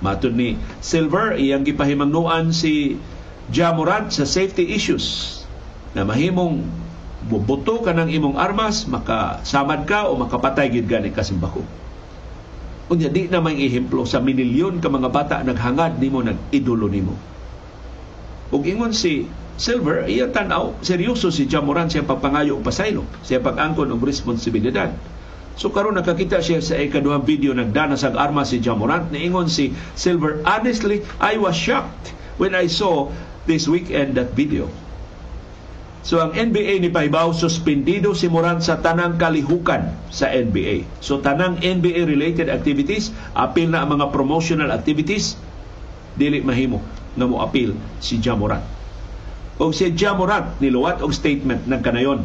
Matod 0.00 0.32
ni 0.32 0.56
Silver, 0.80 1.36
iyang 1.36 1.68
gipahimangnuan 1.68 2.48
si 2.56 2.96
Jamorant 3.52 4.08
sa 4.08 4.24
safety 4.24 4.72
issues 4.72 5.44
na 5.92 6.00
mahimong 6.00 6.64
bubuto 7.28 7.84
ka 7.84 7.92
ng 7.92 8.08
imong 8.08 8.40
armas, 8.40 8.88
makasamad 8.88 9.84
ka 9.84 10.08
o 10.08 10.16
makapatay 10.16 10.72
gid 10.72 10.88
gani 10.88 11.12
kasimbako. 11.12 11.60
Unya 12.92 13.08
di 13.08 13.32
na 13.32 13.40
may 13.40 13.56
ehemplo 13.56 14.04
sa 14.04 14.20
minilyon 14.20 14.76
ka 14.76 14.92
mga 14.92 15.08
bata 15.08 15.36
naghangad 15.40 15.96
nimo 15.96 16.20
nag-idolo 16.20 16.84
nimo. 16.92 17.16
Ug 18.52 18.62
ingon 18.68 18.92
si 18.92 19.24
Silver, 19.54 20.10
iya 20.10 20.28
tanaw, 20.34 20.82
seryoso 20.82 21.30
si 21.30 21.46
Jamoran 21.46 21.86
siya 21.86 22.02
pagpangayo 22.02 22.58
og 22.58 22.66
pasaylo, 22.66 23.06
siya 23.22 23.38
pag-angkon 23.38 23.94
og 23.94 24.02
responsibilidad. 24.02 24.90
So 25.54 25.70
karon 25.70 25.94
nakakita 25.94 26.42
siya 26.42 26.58
sa 26.58 26.74
ikaduhang 26.74 27.22
video 27.22 27.54
nagdana 27.54 27.94
sa 27.94 28.10
arma 28.10 28.42
si 28.42 28.58
Jamorant 28.58 29.14
niingon 29.14 29.46
si 29.46 29.70
Silver 29.94 30.42
honestly 30.42 31.06
I 31.22 31.38
was 31.38 31.54
shocked 31.54 32.10
when 32.42 32.58
I 32.58 32.66
saw 32.66 33.14
this 33.46 33.70
weekend 33.70 34.18
that 34.18 34.34
video 34.34 34.66
So 36.04 36.20
ang 36.20 36.36
NBA 36.36 36.84
ni 36.84 36.92
Pahibaw 36.92 37.32
suspendido 37.32 38.12
si 38.12 38.28
Morant 38.28 38.60
sa 38.60 38.76
tanang 38.76 39.16
kalihukan 39.16 39.88
sa 40.12 40.28
NBA. 40.28 40.84
So 41.00 41.24
tanang 41.24 41.64
NBA 41.64 42.04
related 42.04 42.52
activities, 42.52 43.08
apil 43.32 43.72
na 43.72 43.80
ang 43.80 43.96
mga 43.96 44.12
promotional 44.12 44.68
activities 44.68 45.40
dili 46.12 46.44
mahimo 46.44 46.84
nga 47.16 47.24
moapil 47.24 47.72
si 48.04 48.20
Jamoran. 48.20 48.60
O 49.56 49.72
si 49.72 49.88
Jamoran 49.96 50.60
niluwat 50.60 51.00
og 51.00 51.16
statement 51.16 51.64
ng 51.64 51.80
kanayon. 51.80 52.20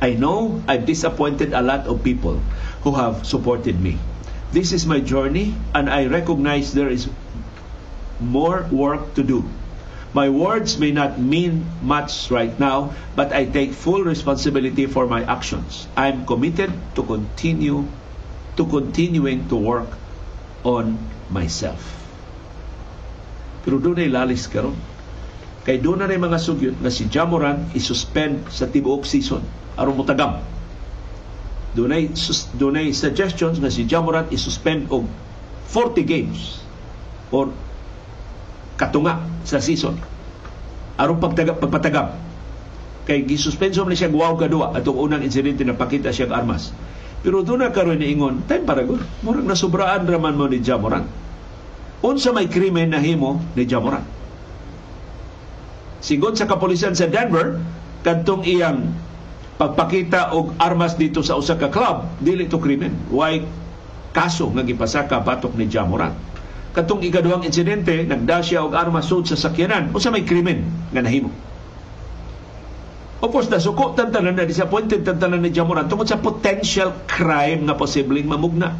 I 0.00 0.16
know 0.16 0.64
I've 0.64 0.88
disappointed 0.88 1.52
a 1.52 1.60
lot 1.60 1.84
of 1.84 2.00
people 2.00 2.40
who 2.80 2.96
have 2.96 3.28
supported 3.28 3.76
me. 3.76 4.00
This 4.56 4.72
is 4.72 4.88
my 4.88 5.04
journey 5.04 5.52
and 5.76 5.92
I 5.92 6.08
recognize 6.08 6.72
there 6.72 6.88
is 6.88 7.12
more 8.24 8.64
work 8.72 9.12
to 9.20 9.22
do. 9.26 9.44
My 10.14 10.30
words 10.30 10.78
may 10.78 10.94
not 10.94 11.18
mean 11.18 11.66
much 11.82 12.30
right 12.30 12.54
now, 12.54 12.94
but 13.18 13.34
I 13.34 13.50
take 13.50 13.74
full 13.74 14.06
responsibility 14.06 14.86
for 14.86 15.10
my 15.10 15.26
actions. 15.26 15.90
I'm 15.98 16.22
committed 16.22 16.70
to 16.94 17.02
continue 17.02 17.90
to 18.54 18.62
continuing 18.70 19.50
to 19.50 19.58
work 19.58 19.90
on 20.62 21.02
myself. 21.34 21.82
Pero 23.66 23.82
doon 23.82 24.06
ay 24.06 24.06
lalis 24.06 24.46
karon. 24.46 24.78
Kay 25.66 25.82
doon 25.82 26.04
na 26.04 26.06
mga 26.06 26.38
sugyot 26.38 26.78
na 26.78 26.94
si 26.94 27.10
Jamoran 27.10 27.72
isuspend 27.74 28.46
sa 28.54 28.70
tibuok 28.70 29.02
season 29.02 29.42
aron 29.74 29.98
motagam. 29.98 30.38
Doon 31.74 31.90
ay, 31.90 32.14
doon 32.54 32.78
ay 32.78 32.94
suggestions 32.94 33.58
na 33.58 33.72
si 33.72 33.82
Jamoran 33.82 34.30
isuspend 34.30 34.86
og 34.94 35.10
40 35.74 36.06
games 36.06 36.62
or 37.34 37.50
katunga 38.74 39.22
sa 39.46 39.62
season. 39.62 39.98
Aron 40.98 41.18
pagtagap 41.18 41.58
pagpatagap. 41.58 42.14
Kay 43.04 43.28
gisuspenso 43.28 43.84
man 43.84 43.98
siya 43.98 44.08
guwaw 44.08 44.38
kadua 44.40 44.72
atong 44.72 44.96
unang 44.96 45.22
insidente 45.22 45.60
na 45.66 45.76
pakita 45.76 46.14
siya 46.14 46.32
armas. 46.32 46.72
Pero 47.20 47.44
doon 47.44 47.64
na 47.64 47.72
karon 47.72 48.00
ni 48.00 48.12
ingon 48.12 48.44
time 48.48 48.64
para 48.64 48.84
gud 48.84 49.00
murag 49.24 49.48
nasubraan 49.48 50.04
raman 50.04 50.36
mo 50.36 50.48
ni 50.48 50.60
Jamoran. 50.60 51.04
Unsa 52.04 52.36
may 52.36 52.48
krimen 52.48 52.92
na 52.92 53.00
himo 53.00 53.40
ni 53.56 53.64
Jamoran? 53.64 54.04
Sigon 56.04 56.36
sa 56.36 56.44
kapulisan 56.44 56.92
sa 56.92 57.08
Denver 57.08 57.60
kadtong 58.04 58.44
iyang 58.44 58.92
pagpakita 59.56 60.36
og 60.36 60.52
armas 60.60 61.00
dito 61.00 61.24
sa 61.24 61.40
usa 61.40 61.56
ka 61.56 61.72
club 61.72 62.04
dili 62.20 62.44
to 62.44 62.60
krimen. 62.60 62.92
Why 63.08 63.40
kaso 64.12 64.52
nga 64.52 64.64
gipasaka 64.64 65.20
batok 65.24 65.56
ni 65.56 65.64
Jamoran 65.68 66.33
katong 66.74 67.06
ikaduhang 67.06 67.46
insidente 67.46 68.02
nagdasya 68.04 68.66
og 68.66 68.74
armas 68.74 69.06
sud 69.06 69.30
sa 69.30 69.38
sakyanan 69.38 69.94
usa 69.94 70.10
may 70.10 70.26
krimen 70.26 70.90
nga 70.90 71.00
nahimo 71.00 71.30
Opos 73.24 73.48
na 73.48 73.56
suko 73.56 73.96
tantanan 73.96 74.36
na 74.36 74.44
disappointed 74.44 75.00
tantanan 75.00 75.40
ni 75.40 75.48
Jamoran 75.48 75.88
tungod 75.88 76.04
sa 76.04 76.20
potential 76.20 77.08
crime 77.08 77.64
nga 77.64 77.72
posibleng 77.72 78.28
mamugna. 78.28 78.76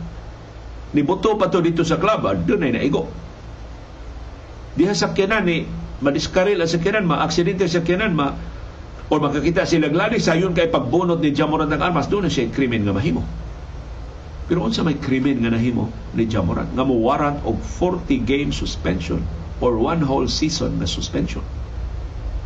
Nibuto 0.93 1.41
pa 1.41 1.49
to 1.49 1.65
dito 1.65 1.81
sa 1.81 1.97
club, 1.97 2.29
ah, 2.29 2.37
doon 2.37 2.69
ay 2.69 2.77
naigo. 2.77 3.09
Diha 4.77 4.93
sakyanan 4.93 5.49
ni 5.49 5.65
madiskaril 6.05 6.61
ang 6.61 6.69
sakyanan, 6.69 7.09
ma-aksidente 7.09 7.65
sa 7.65 7.81
sakyanan, 7.81 8.13
ma 8.13 8.37
o 9.09 9.17
makakita 9.17 9.65
sila 9.65 9.89
gladi 9.89 10.21
sayon 10.21 10.53
kay 10.53 10.69
pagbunot 10.69 11.25
ni 11.25 11.33
Jamoran 11.33 11.73
ng 11.73 11.81
armas, 11.81 12.13
doon 12.13 12.29
na 12.29 12.31
siya 12.31 12.53
krimen 12.53 12.85
nga 12.85 12.93
mahimo. 12.93 13.25
Pero 14.45 14.61
unsa 14.61 14.85
may 14.85 15.01
krimen 15.01 15.41
nga 15.41 15.53
nahimo 15.53 15.89
ni 16.13 16.29
Jamoran 16.29 16.69
nga 16.77 16.85
mo 16.85 17.01
warrant 17.01 17.41
og 17.49 17.57
40 17.81 18.21
game 18.29 18.51
suspension 18.53 19.25
or 19.65 19.81
one 19.81 20.05
whole 20.05 20.29
season 20.29 20.77
na 20.77 20.85
suspension. 20.85 21.41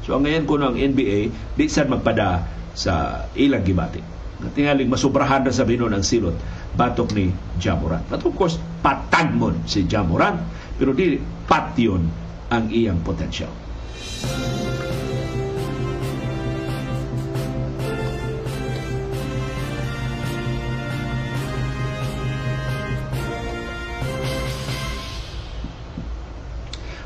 So 0.06 0.14
ang 0.14 0.24
ngayon 0.24 0.46
ko 0.46 0.56
ng 0.56 0.78
NBA, 0.78 1.18
di 1.58 1.64
sad 1.66 1.90
magpada 1.90 2.46
sa 2.72 3.26
ilang 3.34 3.66
gibati. 3.66 3.98
Nga 4.38 4.50
tingaling 4.54 4.86
masubrahan 4.86 5.42
na 5.42 5.50
sabihin 5.50 5.84
nun 5.84 5.94
ang 5.98 6.06
silot 6.06 6.38
batok 6.78 7.10
ni 7.18 7.34
Jamoran. 7.58 8.06
But 8.06 8.22
of 8.22 8.38
course, 8.38 8.54
patag 8.80 9.34
mo 9.34 9.50
si 9.66 9.82
Jamoran, 9.82 10.38
pero 10.78 10.94
di 10.94 11.18
pat 11.50 11.74
yun 11.74 12.06
ang 12.48 12.70
iyang 12.70 13.02
potential. 13.02 13.50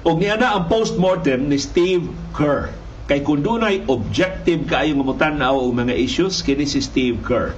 Og 0.02 0.18
niya 0.18 0.34
na 0.34 0.58
ang 0.58 0.66
post-mortem 0.66 1.46
ni 1.46 1.58
Steve 1.62 2.10
Kerr. 2.34 2.74
Kay 3.06 3.22
kung 3.22 3.42
dunay 3.42 3.86
objective 3.86 4.66
kaayo 4.66 4.98
nga 4.98 5.06
mutanaw 5.06 5.54
og 5.62 5.78
mga 5.78 5.94
issues 5.94 6.42
kini 6.42 6.66
si 6.66 6.82
Steve 6.82 7.22
Kerr. 7.22 7.54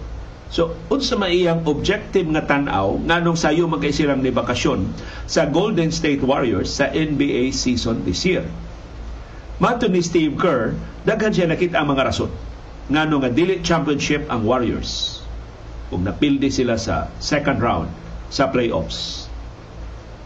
So, 0.52 0.76
unsa 0.92 1.16
may 1.16 1.40
iyang 1.40 1.64
objective 1.64 2.28
nga 2.28 2.44
tan-aw 2.44 3.00
nganong 3.00 3.40
sayo 3.40 3.64
magkay 3.64 3.96
silang 3.96 4.20
ni 4.20 4.28
bakasyon 4.28 4.92
sa 5.24 5.48
Golden 5.48 5.88
State 5.88 6.20
Warriors 6.20 6.68
sa 6.68 6.92
NBA 6.92 7.56
season 7.56 8.04
this 8.04 8.28
year. 8.28 8.44
Mato 9.56 9.88
ni 9.88 10.04
Steve 10.04 10.36
Kerr, 10.36 10.76
daghan 11.08 11.32
siya 11.32 11.48
nakita 11.48 11.80
ang 11.80 11.96
mga 11.96 12.12
rason 12.12 12.28
ngano 12.84 13.24
nga 13.24 13.32
dili 13.32 13.64
championship 13.64 14.28
ang 14.28 14.44
Warriors. 14.44 15.24
Ug 15.88 16.04
napildi 16.04 16.52
sila 16.52 16.76
sa 16.76 17.08
second 17.16 17.56
round 17.64 17.88
sa 18.28 18.52
playoffs. 18.52 19.32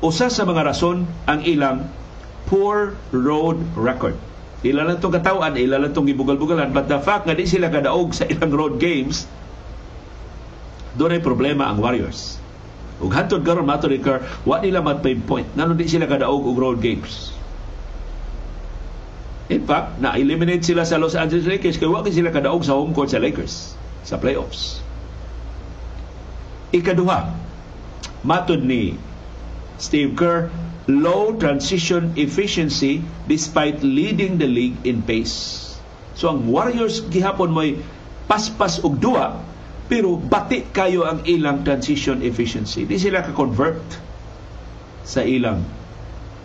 Usa 0.03 0.27
sa 0.27 0.43
mga 0.43 0.66
rason 0.66 1.07
ang 1.27 1.40
ilang 1.47 1.86
poor 2.48 2.96
road 3.12 3.60
record. 3.76 4.16
Ila 4.66 4.82
lang 4.82 4.98
itong 4.98 5.14
katawan, 5.14 5.54
ila 5.54 5.78
lang 5.78 5.94
itong 5.94 6.08
gibugal-bugalan. 6.08 6.74
But 6.74 6.90
the 6.90 6.98
fact 6.98 7.30
nga 7.30 7.36
di 7.36 7.46
sila 7.46 7.70
kadaog 7.70 8.10
sa 8.10 8.26
ilang 8.26 8.50
road 8.50 8.74
games, 8.82 9.28
doon 10.98 11.14
ay 11.14 11.22
problema 11.22 11.70
ang 11.70 11.78
Warriors. 11.78 12.42
Ug 12.98 13.14
hantod 13.14 13.46
karon 13.46 13.62
mato 13.62 13.86
ni 13.86 14.02
Kerr, 14.02 14.26
wa 14.42 14.58
nila 14.58 14.82
matpay 14.82 15.14
point. 15.14 15.46
Ngano 15.54 15.78
di 15.78 15.86
sila 15.86 16.10
kadaog 16.10 16.42
og 16.42 16.58
road 16.58 16.82
games. 16.82 17.30
In 19.48 19.62
fact, 19.64 20.02
na-eliminate 20.02 20.66
sila 20.66 20.82
sa 20.82 20.98
Los 20.98 21.14
Angeles 21.14 21.46
Lakers 21.46 21.78
kaya 21.78 21.94
wa 21.94 22.02
sila 22.04 22.34
kadaog 22.34 22.66
sa 22.66 22.74
home 22.74 22.92
court 22.92 23.14
sa 23.14 23.22
Lakers 23.22 23.78
sa 24.02 24.18
playoffs. 24.18 24.82
Ikaduha, 26.74 27.32
matod 28.26 28.60
ni 28.60 28.98
Steve 29.80 30.12
Kerr, 30.18 30.50
low 30.89 31.36
transition 31.36 32.16
efficiency 32.16 33.05
despite 33.28 33.85
leading 33.85 34.40
the 34.40 34.48
league 34.48 34.77
in 34.89 35.05
pace. 35.05 35.77
So 36.16 36.32
ang 36.32 36.48
Warriors 36.48 37.05
gihapon 37.05 37.52
mo'y 37.52 37.78
paspas 38.24 38.81
og 38.81 38.97
duwa 38.97 39.36
pero 39.89 40.16
bati 40.16 40.69
kayo 40.73 41.05
ang 41.05 41.24
ilang 41.28 41.65
transition 41.65 42.20
efficiency. 42.24 42.85
Di 42.89 42.97
sila 42.97 43.24
ka-convert 43.24 43.81
sa 45.05 45.24
ilang 45.24 45.65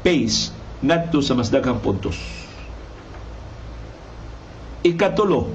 pace 0.04 0.52
ngadto 0.84 1.24
sa 1.24 1.36
mas 1.36 1.48
daghang 1.48 1.80
puntos. 1.80 2.16
Ikatulo, 4.84 5.48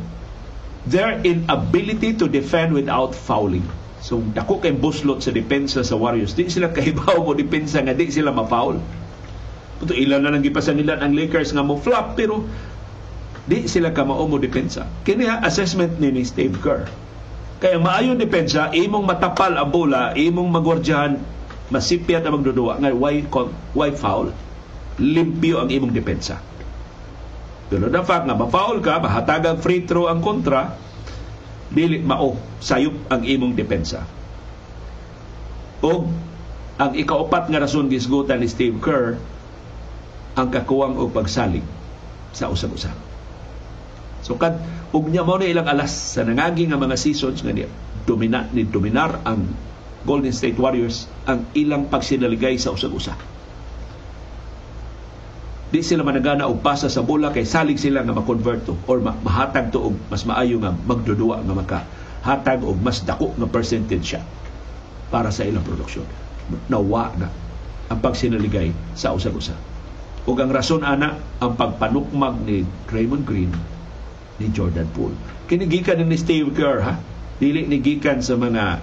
their 0.88 1.20
inability 1.20 2.16
to 2.16 2.28
defend 2.28 2.72
without 2.72 3.12
fouling. 3.12 3.64
So 3.98 4.22
dako 4.22 4.62
kay 4.62 4.78
buslot 4.78 5.22
sa 5.22 5.34
depensa 5.34 5.82
sa 5.82 5.98
Warriors. 5.98 6.34
Di 6.34 6.46
sila 6.46 6.70
kahibaw 6.70 7.22
mo 7.22 7.34
depensa 7.34 7.82
nga 7.82 7.94
di 7.94 8.08
sila 8.08 8.30
ma-foul. 8.30 8.78
Puto 9.78 9.94
ilan 9.94 10.22
na 10.22 10.34
nang 10.34 10.42
gipasan 10.42 10.78
nila 10.78 10.98
ang 10.98 11.14
Lakers 11.14 11.54
nga 11.54 11.62
mo 11.62 11.78
flop 11.78 12.18
pero 12.18 12.46
di 13.46 13.66
sila 13.66 13.94
ka 13.94 14.06
mao 14.06 14.26
mo 14.26 14.38
depensa. 14.38 14.86
Kini 15.02 15.26
assessment 15.26 15.98
ni, 15.98 16.14
ni 16.14 16.22
Steve 16.26 16.58
Kerr. 16.62 16.86
Kaya 17.58 17.74
maayon 17.82 18.22
depensa, 18.22 18.70
imong 18.70 19.02
matapal 19.02 19.58
ang 19.58 19.74
bola, 19.74 20.14
imong 20.14 20.46
magwardyahan, 20.46 21.18
masipyat 21.74 22.22
ang 22.22 22.38
magdudua 22.38 22.78
nga 22.78 22.94
why 22.94 23.26
why 23.74 23.90
foul. 23.90 24.30
Limpyo 25.02 25.66
ang 25.66 25.70
imong 25.70 25.90
depensa. 25.90 26.38
Pero 27.68 27.90
the 27.90 28.02
fact 28.06 28.24
nga 28.30 28.38
ma-foul 28.38 28.78
ka, 28.80 29.02
mahatagang 29.02 29.58
free 29.58 29.84
throw 29.84 30.06
ang 30.06 30.22
kontra, 30.22 30.78
dili 31.68 32.00
mao 32.00 32.36
sayop 32.58 33.12
ang 33.12 33.22
imong 33.24 33.54
depensa. 33.54 34.04
O 35.84 36.08
ang 36.78 36.92
ikaupat 36.94 37.50
nga 37.50 37.62
rason 37.62 37.90
gisgutan 37.90 38.40
ni 38.40 38.48
Steve 38.48 38.78
Kerr 38.78 39.18
ang 40.38 40.48
kakuwang 40.48 40.94
og 40.96 41.10
pagsalig 41.10 41.66
sa 42.30 42.46
usag-usa. 42.48 42.94
So 44.22 44.38
kad 44.38 44.58
ug 44.94 45.10
niya 45.10 45.26
mo 45.26 45.38
na 45.38 45.46
ilang 45.46 45.66
alas 45.66 46.18
sa 46.18 46.22
nangagi 46.22 46.66
nga 46.70 46.78
mga 46.80 46.96
seasons 46.98 47.42
nga 47.42 47.52
niya 47.54 47.70
domina 48.08 48.46
ni 48.50 48.64
dominar 48.64 49.20
ang 49.26 49.46
Golden 50.06 50.32
State 50.32 50.56
Warriors 50.56 51.10
ang 51.26 51.50
ilang 51.52 51.90
pagsinaligay 51.90 52.56
sa 52.56 52.72
usag-usa 52.72 53.37
di 55.68 55.84
sila 55.84 56.00
managana 56.00 56.48
og 56.48 56.64
pasa 56.64 56.88
sa 56.88 57.04
bola 57.04 57.28
kay 57.28 57.44
salig 57.44 57.76
sila 57.76 58.00
nga 58.00 58.16
ma-convert 58.16 58.64
to 58.64 58.72
or 58.88 59.04
mahatag 59.04 59.68
to 59.68 59.92
og 59.92 59.94
mas 60.08 60.24
maayo 60.24 60.56
nga 60.64 60.72
magdudua 60.72 61.44
nga 61.44 61.54
maka 61.54 61.78
hatag 62.24 62.64
og 62.64 62.80
mas 62.80 63.04
dako 63.04 63.36
nga 63.36 63.48
percentage 63.48 64.16
siya 64.16 64.24
para 65.12 65.28
sa 65.32 65.44
ilang 65.44 65.64
produksyon. 65.64 66.04
Nawa 66.72 67.12
na 67.16 67.28
ang 67.88 68.00
pagsinaligay 68.00 68.72
sa 68.92 69.12
usag-usa. 69.16 69.56
Ug 70.28 70.36
ang 70.36 70.52
rason 70.52 70.84
ana 70.84 71.16
ang 71.40 71.56
pagpanukmag 71.56 72.44
ni 72.44 72.64
Draymond 72.88 73.24
Green 73.24 73.52
ni 74.36 74.46
Jordan 74.52 74.88
Poole. 74.92 75.16
Kini 75.48 75.64
gikan 75.64 76.00
ni 76.04 76.16
Steve 76.20 76.52
Kerr 76.52 76.84
ha. 76.84 76.94
Dili 77.40 77.64
ni 77.64 77.80
gikan 77.80 78.20
sa 78.20 78.36
mga 78.36 78.80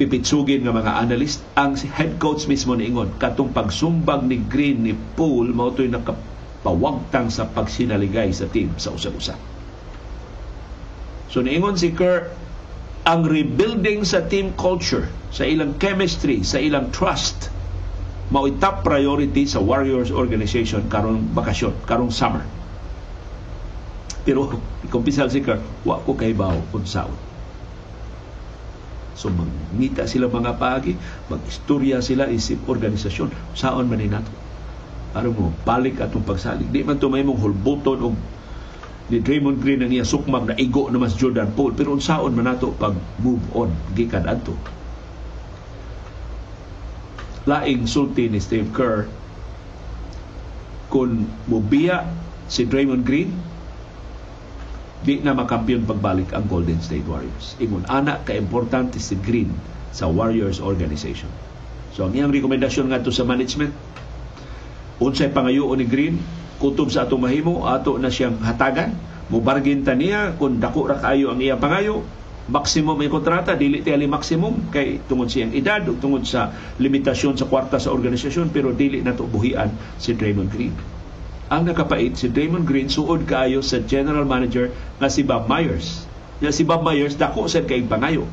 pipitsugin 0.00 0.64
nga 0.64 0.72
mga 0.72 0.96
analyst 0.96 1.44
ang 1.60 1.76
head 1.76 2.16
coach 2.16 2.48
mismo 2.48 2.72
niingon 2.72 3.20
katong 3.20 3.52
pagsumbag 3.52 4.24
ni 4.24 4.40
Green 4.40 4.80
ni 4.80 4.96
Poole 4.96 5.52
mao 5.52 5.76
toy 5.76 5.92
nakapawagtang 5.92 7.28
sa 7.28 7.44
pagsinaligay 7.44 8.32
sa 8.32 8.48
team 8.48 8.72
sa 8.80 8.96
usag-usa. 8.96 9.36
So 11.28 11.44
niingon 11.44 11.76
si 11.76 11.92
Kerr 11.92 12.32
ang 13.04 13.28
rebuilding 13.28 14.08
sa 14.08 14.24
team 14.24 14.56
culture, 14.56 15.12
sa 15.36 15.44
ilang 15.44 15.76
chemistry, 15.76 16.48
sa 16.48 16.56
ilang 16.56 16.88
trust 16.88 17.52
mao 18.32 18.48
top 18.56 18.80
priority 18.80 19.44
sa 19.44 19.60
Warriors 19.60 20.08
organization 20.08 20.88
karong 20.88 21.28
bakasyon, 21.36 21.76
karong 21.84 22.08
summer. 22.08 22.48
Pero 24.24 24.48
kumpisal 24.96 25.28
si 25.28 25.44
Kerr, 25.44 25.60
wa 25.84 26.00
ko 26.00 26.16
kay 26.16 26.32
bawo 26.32 26.64
unsaon 26.72 27.29
So 29.20 29.28
mangita 29.28 30.08
sila 30.08 30.32
mga 30.32 30.56
paagi, 30.56 30.96
mag-istorya 31.28 32.00
sila 32.00 32.24
isip 32.32 32.64
organisasyon. 32.64 33.28
Saon 33.52 33.84
man 33.84 34.00
nato? 34.08 34.32
Aron 35.12 35.36
mo, 35.36 35.52
balik 35.68 36.00
atong 36.00 36.24
pagsalig. 36.24 36.72
Di 36.72 36.80
man 36.80 36.96
to 36.96 37.12
may 37.12 37.20
mong 37.20 37.36
hulbuton 37.36 38.00
og 38.00 38.16
ni 39.12 39.20
Draymond 39.20 39.60
Green 39.60 39.84
ang 39.84 39.92
iya 39.92 40.06
sukmag 40.06 40.48
na 40.48 40.56
igo 40.56 40.88
na 40.88 40.96
mas 40.96 41.12
Jordan 41.20 41.52
Poole. 41.52 41.76
Pero 41.76 41.92
unsaon 41.92 42.32
man 42.32 42.48
nato 42.48 42.72
pag 42.72 42.96
move 43.20 43.44
on, 43.52 43.68
gikan 43.92 44.24
adto. 44.24 44.56
Laing 47.44 47.84
sulti 47.84 48.32
ni 48.32 48.40
Steve 48.40 48.72
Kerr 48.72 49.04
kung 50.88 51.28
mubiya 51.44 52.08
si 52.48 52.64
Draymond 52.64 53.04
Green 53.04 53.49
di 55.00 55.16
na 55.24 55.32
makampiyon 55.32 55.88
pagbalik 55.88 56.36
ang 56.36 56.44
Golden 56.44 56.76
State 56.84 57.08
Warriors. 57.08 57.56
Ingon, 57.56 57.88
ana 57.88 58.20
ka-importante 58.20 59.00
si 59.00 59.16
Green 59.16 59.48
sa 59.96 60.06
Warriors 60.06 60.60
organization. 60.60 61.32
So 61.96 62.04
ang 62.04 62.12
iyang 62.12 62.30
rekomendasyon 62.30 62.92
nga 62.92 63.00
sa 63.08 63.24
management, 63.24 63.72
unsay 65.00 65.32
pangayo 65.32 65.72
ni 65.72 65.88
Green, 65.88 66.20
kutob 66.60 66.92
sa 66.92 67.08
atong 67.08 67.24
mahimo, 67.24 67.64
ato 67.64 67.96
na 67.96 68.12
siyang 68.12 68.36
hatagan, 68.44 68.92
mubargin 69.32 69.82
ta 69.82 69.96
niya 69.96 70.36
kung 70.36 70.60
dako 70.60 70.92
ra 70.92 71.00
kayo 71.00 71.32
ang 71.32 71.40
iyang 71.40 71.58
pangayo, 71.58 72.04
maximum 72.52 73.00
ay 73.00 73.08
kontrata, 73.08 73.56
dili 73.56 73.80
tiyali 73.80 74.04
maximum. 74.04 74.68
Kay 74.68 75.00
tungod 75.08 75.32
siyang 75.32 75.56
edad 75.56 75.80
o 75.88 75.96
tungod 75.96 76.28
sa 76.28 76.52
limitasyon 76.76 77.40
sa 77.40 77.48
kwarta 77.48 77.80
sa 77.80 77.88
organisasyon 77.88 78.52
pero 78.52 78.76
dili 78.76 79.00
na 79.00 79.16
buhian 79.16 79.72
si 79.96 80.12
Draymond 80.12 80.52
Green 80.52 80.99
ang 81.50 81.66
nakapait 81.66 82.14
si 82.14 82.30
Draymond 82.30 82.62
Green 82.62 82.86
suod 82.86 83.26
kaayo 83.26 83.58
sa 83.58 83.82
general 83.82 84.22
manager 84.22 84.70
nga 85.02 85.10
si 85.10 85.26
Bob 85.26 85.50
Myers. 85.50 86.06
Nga 86.38 86.54
si 86.54 86.62
Bob 86.62 86.86
Myers 86.86 87.18
dako 87.18 87.50
sa 87.50 87.66
kay 87.66 87.82
pangayo. 87.82 88.30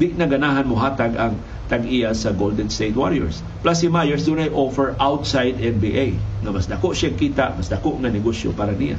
Di 0.00 0.16
na 0.16 0.24
ganahan 0.24 0.64
mo 0.64 0.80
hatag 0.80 1.12
ang 1.20 1.36
tag-iya 1.68 2.16
sa 2.16 2.32
Golden 2.32 2.72
State 2.72 2.96
Warriors. 2.96 3.44
Plus 3.60 3.84
si 3.84 3.92
Myers 3.92 4.24
dunay 4.24 4.48
offer 4.48 4.96
outside 4.96 5.60
NBA 5.60 6.16
nga 6.40 6.50
mas 6.56 6.64
dako 6.64 6.96
siya 6.96 7.12
kita, 7.12 7.52
mas 7.52 7.68
dako 7.68 8.00
nga 8.00 8.08
negosyo 8.08 8.56
para 8.56 8.72
niya. 8.72 8.96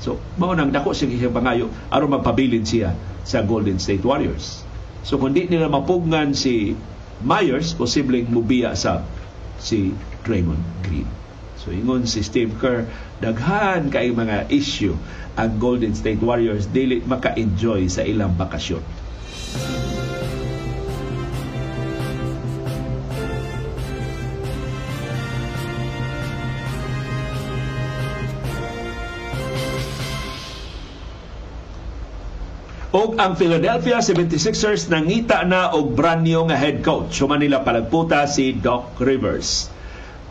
So, 0.00 0.16
mao 0.40 0.56
nang 0.56 0.72
dako 0.72 0.96
siya 0.96 1.12
kay 1.12 1.28
pangayo 1.28 1.68
aron 1.92 2.16
magpabilin 2.16 2.64
siya 2.64 2.96
sa 3.20 3.44
Golden 3.44 3.76
State 3.76 4.06
Warriors. 4.06 4.64
So 5.06 5.20
kung 5.20 5.36
di 5.36 5.44
nila 5.46 5.68
mapugnan 5.68 6.32
si 6.32 6.72
Myers, 7.20 7.76
posibleng 7.78 8.32
mubiya 8.32 8.72
sa 8.72 9.04
si 9.60 9.92
Draymond 10.26 10.82
Green. 10.82 11.15
So 11.66 11.74
ingon 11.74 12.06
si 12.06 12.22
Steve 12.22 12.54
Kerr, 12.62 12.86
daghan 13.18 13.90
kay 13.90 14.14
mga 14.14 14.46
issue 14.54 14.94
ang 15.34 15.58
Golden 15.58 15.98
State 15.98 16.22
Warriors 16.22 16.70
dili 16.70 17.02
maka-enjoy 17.02 17.90
sa 17.90 18.06
ilang 18.06 18.38
bakasyon. 18.38 18.86
Og 32.94 33.18
ang 33.18 33.34
Philadelphia 33.34 33.98
76ers 33.98 34.86
nangita 34.86 35.42
na 35.42 35.74
og 35.74 35.98
brand 35.98 36.22
new 36.22 36.46
nga 36.46 36.54
head 36.54 36.80
coach. 36.86 37.18
Human 37.18 37.42
nila 37.42 37.66
palagputa 37.66 38.22
si 38.30 38.54
Doc 38.54 38.96
Rivers 39.02 39.75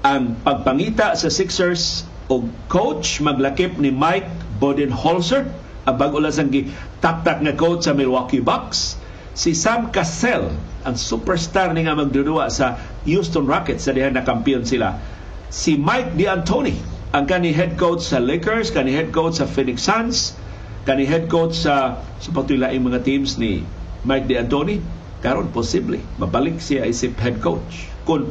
ang 0.05 0.37
pagpangita 0.45 1.17
sa 1.17 1.33
Sixers 1.33 2.05
o 2.29 2.45
coach 2.69 3.17
maglakip 3.25 3.81
ni 3.81 3.89
Mike 3.89 4.29
Bodenholzer 4.61 5.49
ang 5.89 5.95
bago 5.97 6.21
lang 6.21 6.29
sang 6.29 6.53
taktak 7.01 7.41
nga 7.41 7.53
coach 7.57 7.89
sa 7.89 7.97
Milwaukee 7.97 8.37
Bucks 8.37 9.01
si 9.33 9.57
Sam 9.57 9.89
Cassell 9.89 10.53
ang 10.85 10.93
superstar 10.93 11.73
ni 11.73 11.89
nga 11.89 11.97
magdudua 11.97 12.53
sa 12.53 12.77
Houston 13.09 13.49
Rockets. 13.49 13.89
Sa 13.89 13.91
dihan 13.97 14.13
na 14.13 14.21
kampiyon 14.21 14.63
sila. 14.63 15.01
Si 15.49 15.73
Mike 15.75 16.13
D'Antoni 16.13 16.77
ang 17.09 17.25
kani 17.25 17.49
head 17.49 17.73
coach 17.75 18.05
sa 18.05 18.21
Lakers 18.21 18.69
kani 18.69 18.93
head 18.93 19.09
coach 19.09 19.41
sa 19.41 19.49
Phoenix 19.49 19.81
Suns 19.81 20.37
kani 20.85 21.09
head 21.09 21.25
coach 21.33 21.57
sa 21.57 21.97
sa 22.21 22.29
patulaing 22.29 22.85
mga 22.85 23.01
teams 23.01 23.41
ni 23.41 23.65
Mike 24.05 24.29
D'Antoni. 24.29 24.79
Karon 25.25 25.49
posible 25.49 25.97
mabalik 26.21 26.61
siya 26.61 26.85
isip 26.85 27.17
head 27.17 27.41
coach. 27.41 27.89
Kung 28.05 28.29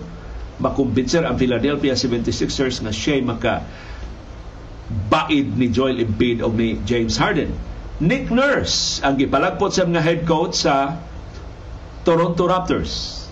makumbinser 0.63 1.27
ang 1.27 1.35
Philadelphia 1.35 1.99
76ers 1.99 2.83
nga 2.85 2.93
siya 2.95 3.19
maka 3.25 3.67
baid 5.11 5.57
ni 5.57 5.73
Joel 5.73 6.05
Embiid 6.05 6.45
o 6.45 6.53
ni 6.53 6.79
James 6.85 7.17
Harden. 7.19 7.51
Nick 8.03 8.29
Nurse 8.29 9.01
ang 9.03 9.17
gipalagpot 9.17 9.71
sa 9.71 9.87
mga 9.87 10.03
head 10.03 10.21
coach 10.27 10.67
sa 10.67 10.99
Toronto 12.05 12.45
Raptors. 12.45 13.25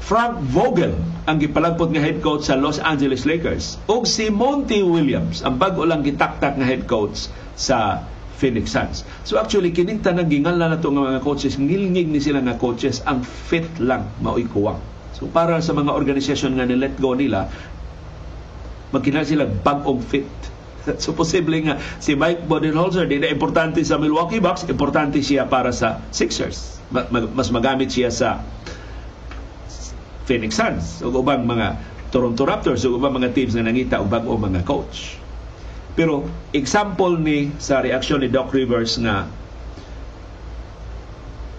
Frank 0.00 0.40
Vogel 0.40 0.96
ang 1.28 1.36
gipalagpot 1.38 1.92
nga 1.92 2.02
head 2.02 2.24
coach 2.24 2.48
sa 2.48 2.56
Los 2.56 2.80
Angeles 2.80 3.28
Lakers. 3.28 3.76
O 3.90 4.06
si 4.06 4.32
Monty 4.32 4.80
Williams 4.80 5.44
ang 5.44 5.60
bago 5.60 5.84
lang 5.84 6.00
gitaktak 6.06 6.56
nga 6.56 6.66
head 6.66 6.86
coach 6.88 7.28
sa 7.58 8.06
Phoenix 8.40 8.72
Suns. 8.72 9.04
So 9.28 9.36
actually 9.36 9.76
kining 9.76 10.00
tanang 10.00 10.32
gingalan 10.32 10.72
nato 10.72 10.88
nga 10.88 11.04
mga 11.04 11.20
coaches 11.20 11.60
ngilngig 11.60 12.08
ni 12.08 12.24
sila 12.24 12.40
nga 12.40 12.56
coaches 12.56 13.04
ang 13.04 13.20
fit 13.20 13.68
lang 13.76 14.08
maoy 14.24 14.48
kuwang 14.48 14.80
So 15.20 15.28
para 15.28 15.60
sa 15.60 15.76
mga 15.76 15.92
organisasyon 15.92 16.56
nga 16.56 16.64
ni-let 16.64 16.96
go 16.96 17.12
nila, 17.12 17.52
magkinahal 18.90 19.28
sila 19.28 19.44
bagong 19.44 20.00
fit. 20.00 20.26
So 21.04 21.12
posible 21.12 21.60
nga 21.60 21.76
si 22.00 22.16
Mike 22.16 22.48
Budenholzer 22.48 23.04
di 23.04 23.20
na 23.20 23.28
importante 23.28 23.84
sa 23.84 24.00
Milwaukee 24.00 24.40
Bucks, 24.40 24.64
importante 24.64 25.20
siya 25.20 25.44
para 25.44 25.76
sa 25.76 26.00
Sixers. 26.08 26.80
Mas 27.36 27.52
magamit 27.52 27.92
siya 27.92 28.08
sa 28.08 28.40
Phoenix 30.24 30.56
Suns 30.56 31.04
o 31.04 31.12
ubang 31.12 31.44
mga 31.44 31.76
Toronto 32.08 32.48
Raptors 32.48 32.88
o 32.88 32.96
ubang 32.96 33.20
mga 33.20 33.36
teams 33.36 33.52
na 33.60 33.68
nangita 33.68 34.00
og 34.00 34.08
bag-o 34.08 34.40
mga 34.40 34.64
coach. 34.64 35.20
Pero 36.00 36.24
example 36.56 37.20
ni 37.20 37.52
sa 37.60 37.84
reaksyon 37.84 38.24
ni 38.24 38.32
Doc 38.32 38.48
Rivers 38.56 38.96
nga 39.04 39.28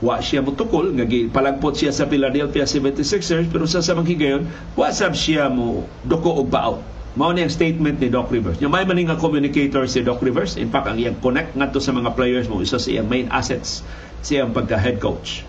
wa 0.01 0.17
siya 0.17 0.41
mutukol 0.41 0.89
nga 0.97 1.05
palagpot 1.05 1.77
siya 1.77 1.93
sa 1.93 2.09
Philadelphia 2.09 2.65
76ers 2.65 3.45
pero 3.53 3.69
sa 3.69 3.85
samang 3.85 4.09
higayon 4.09 4.49
wa 4.73 4.89
sab 4.89 5.13
siya 5.13 5.45
mo 5.45 5.85
doko 6.01 6.41
og 6.41 6.49
baot 6.49 6.81
mao 7.13 7.29
ni 7.35 7.43
ang 7.43 7.51
statement 7.51 7.99
ni 7.99 8.07
Doc 8.07 8.31
Rivers. 8.31 8.63
Nya 8.63 8.71
may 8.71 8.87
maning 8.87 9.11
nga 9.11 9.19
communicator 9.19 9.83
si 9.83 9.99
Doc 9.99 10.23
Rivers 10.23 10.55
in 10.55 10.71
fact 10.71 10.87
ang 10.87 10.95
iyang 10.95 11.19
connect 11.19 11.59
ngadto 11.59 11.83
sa 11.83 11.91
mga 11.91 12.15
players 12.15 12.47
mo 12.47 12.63
isa 12.63 12.79
sa 12.79 12.87
iyang 12.87 13.11
main 13.11 13.27
assets 13.29 13.83
siya 14.23 14.47
ang 14.47 14.55
pagka 14.55 14.79
head 14.79 14.97
coach. 15.03 15.43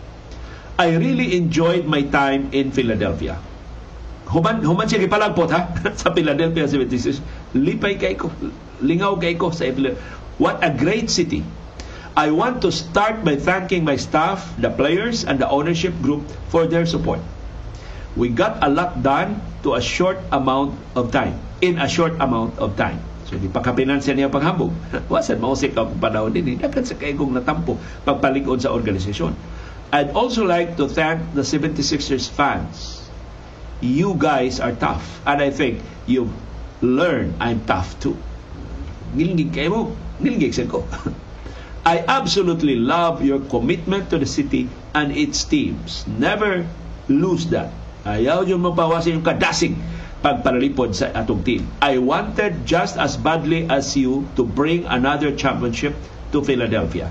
I 0.77 0.99
really 0.99 1.39
enjoyed 1.39 1.87
my 1.87 2.03
time 2.11 2.51
in 2.51 2.75
Philadelphia. 2.75 3.39
Human 4.33 4.65
human 4.65 4.89
siya 4.91 5.01
gipalagpot 5.07 5.49
ha? 5.53 5.71
Sa 6.01 6.09
Philadelphia 6.11 6.65
76 6.65 7.21
lipay 7.53 8.01
kay 8.01 8.17
ko 8.17 8.33
lingaw 8.81 9.21
kay 9.21 9.37
ko 9.37 9.53
sa 9.53 9.69
what 10.41 10.57
a 10.65 10.73
great 10.73 11.13
city 11.13 11.45
I 12.13 12.29
want 12.29 12.61
to 12.61 12.69
start 12.69 13.25
by 13.25 13.41
thanking 13.41 13.89
my 13.89 13.97
staff, 13.97 14.45
the 14.61 14.69
players, 14.69 15.25
and 15.25 15.41
the 15.41 15.49
ownership 15.49 15.97
group 16.05 16.29
for 16.53 16.69
their 16.69 16.85
support. 16.85 17.25
We 18.21 18.29
got 18.29 18.61
a 18.61 18.69
lot 18.69 19.01
done 19.01 19.41
to 19.65 19.81
a 19.81 19.81
short 19.81 20.21
amount 20.29 20.77
of 20.93 21.09
time, 21.09 21.41
in 21.65 21.81
a 21.81 21.89
short 21.89 22.13
amount 22.21 22.61
of 22.61 22.77
time. 22.77 23.01
So, 23.25 23.41
di 23.41 23.49
pa 23.49 23.65
kapinansya 23.65 24.13
niya 24.13 24.29
paghambog. 24.29 24.77
Wasan 25.13 25.41
mausik 25.41 25.73
ang 25.73 25.97
panahon 25.97 26.37
din. 26.37 26.61
Dagan 26.61 26.85
sa 26.85 27.01
kaigong 27.01 27.33
natampo 27.33 27.81
pagpalikod 28.05 28.61
sa 28.61 28.77
organisasyon. 28.77 29.33
I'd 29.97 30.13
also 30.13 30.45
like 30.45 30.77
to 30.77 30.93
thank 30.93 31.25
the 31.33 31.41
76ers 31.41 32.29
fans. 32.29 33.09
You 33.81 34.21
guys 34.21 34.61
are 34.61 34.77
tough. 34.77 35.25
And 35.25 35.41
I 35.41 35.49
think 35.49 35.81
you've 36.05 36.33
learned 36.85 37.41
I'm 37.41 37.65
tough 37.65 37.97
too. 38.05 38.21
Ngilingig 39.17 39.57
kayo 39.57 39.69
mo. 39.73 39.83
Ngilingig 40.21 40.53
sa 40.53 40.69
ko. 40.69 40.85
I 41.83 42.05
absolutely 42.07 42.79
love 42.79 43.27
your 43.27 43.43
commitment 43.51 44.11
to 44.11 44.19
the 44.19 44.27
city 44.27 44.71
and 44.95 45.11
its 45.11 45.43
teams. 45.43 46.07
Never 46.07 46.63
lose 47.11 47.51
that. 47.51 47.75
Ayaw 48.07 48.47
yung 48.47 48.63
mabawasan 48.63 49.19
yung 49.19 49.27
kadasig 49.27 49.75
pagpalipod 50.23 50.95
sa 50.95 51.11
atong 51.11 51.43
team. 51.43 51.67
I 51.83 51.99
wanted 51.99 52.63
just 52.63 52.95
as 52.95 53.19
badly 53.19 53.67
as 53.67 53.99
you 53.99 54.31
to 54.39 54.47
bring 54.47 54.87
another 54.87 55.35
championship 55.35 55.99
to 56.31 56.39
Philadelphia. 56.47 57.11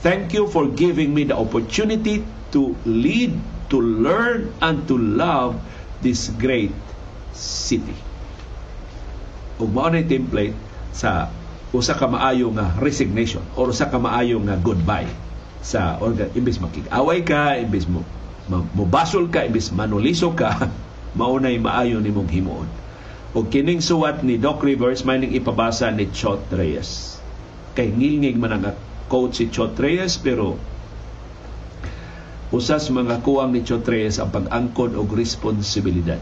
Thank 0.00 0.32
you 0.32 0.48
for 0.48 0.64
giving 0.64 1.12
me 1.12 1.28
the 1.28 1.36
opportunity 1.36 2.24
to 2.56 2.72
lead 2.88 3.36
to 3.68 3.76
learn 3.76 4.52
and 4.64 4.88
to 4.88 4.96
love 4.96 5.60
this 6.00 6.32
great 6.40 6.72
city. 7.36 7.96
Ug 9.60 9.72
mao 9.72 9.92
template 9.92 10.56
sa 10.96 11.28
usa 11.76 11.92
ka 11.92 12.08
maayo 12.08 12.48
nga 12.56 12.72
resignation 12.80 13.44
or 13.52 13.68
usa 13.68 13.92
ka 13.92 14.00
maayo 14.00 14.40
nga 14.40 14.56
goodbye 14.56 15.08
sa 15.60 16.00
organ 16.00 16.32
imbis 16.32 16.56
makig-away 16.56 17.20
ka 17.20 17.60
imbis 17.60 17.84
mo 17.84 18.00
mubasol 18.48 19.28
ka 19.28 19.44
imbis 19.44 19.74
manuliso 19.74 20.32
ka 20.32 20.72
maunay 21.18 21.60
maayo 21.60 22.00
nimong 22.00 22.28
himuon. 22.28 22.68
O 23.36 23.44
kining 23.44 23.84
suwat 23.84 24.24
ni 24.24 24.40
Doc 24.40 24.64
Rivers 24.64 25.04
may 25.04 25.20
ning 25.20 25.36
ipabasa 25.36 25.92
ni 25.92 26.08
Chot 26.08 26.48
Reyes. 26.52 27.20
Kay 27.76 27.92
ngilngig 27.92 28.40
man 28.40 28.56
ang 28.56 28.64
coach 29.12 29.44
si 29.44 29.52
Chot 29.52 29.76
Reyes 29.76 30.16
pero 30.16 30.56
usas 32.48 32.88
mga 32.88 33.20
kuwang 33.20 33.52
ni 33.52 33.60
Chot 33.60 33.84
Reyes 33.84 34.16
ang 34.16 34.32
pag-angkon 34.32 34.96
og 34.96 35.12
responsibilidad. 35.12 36.20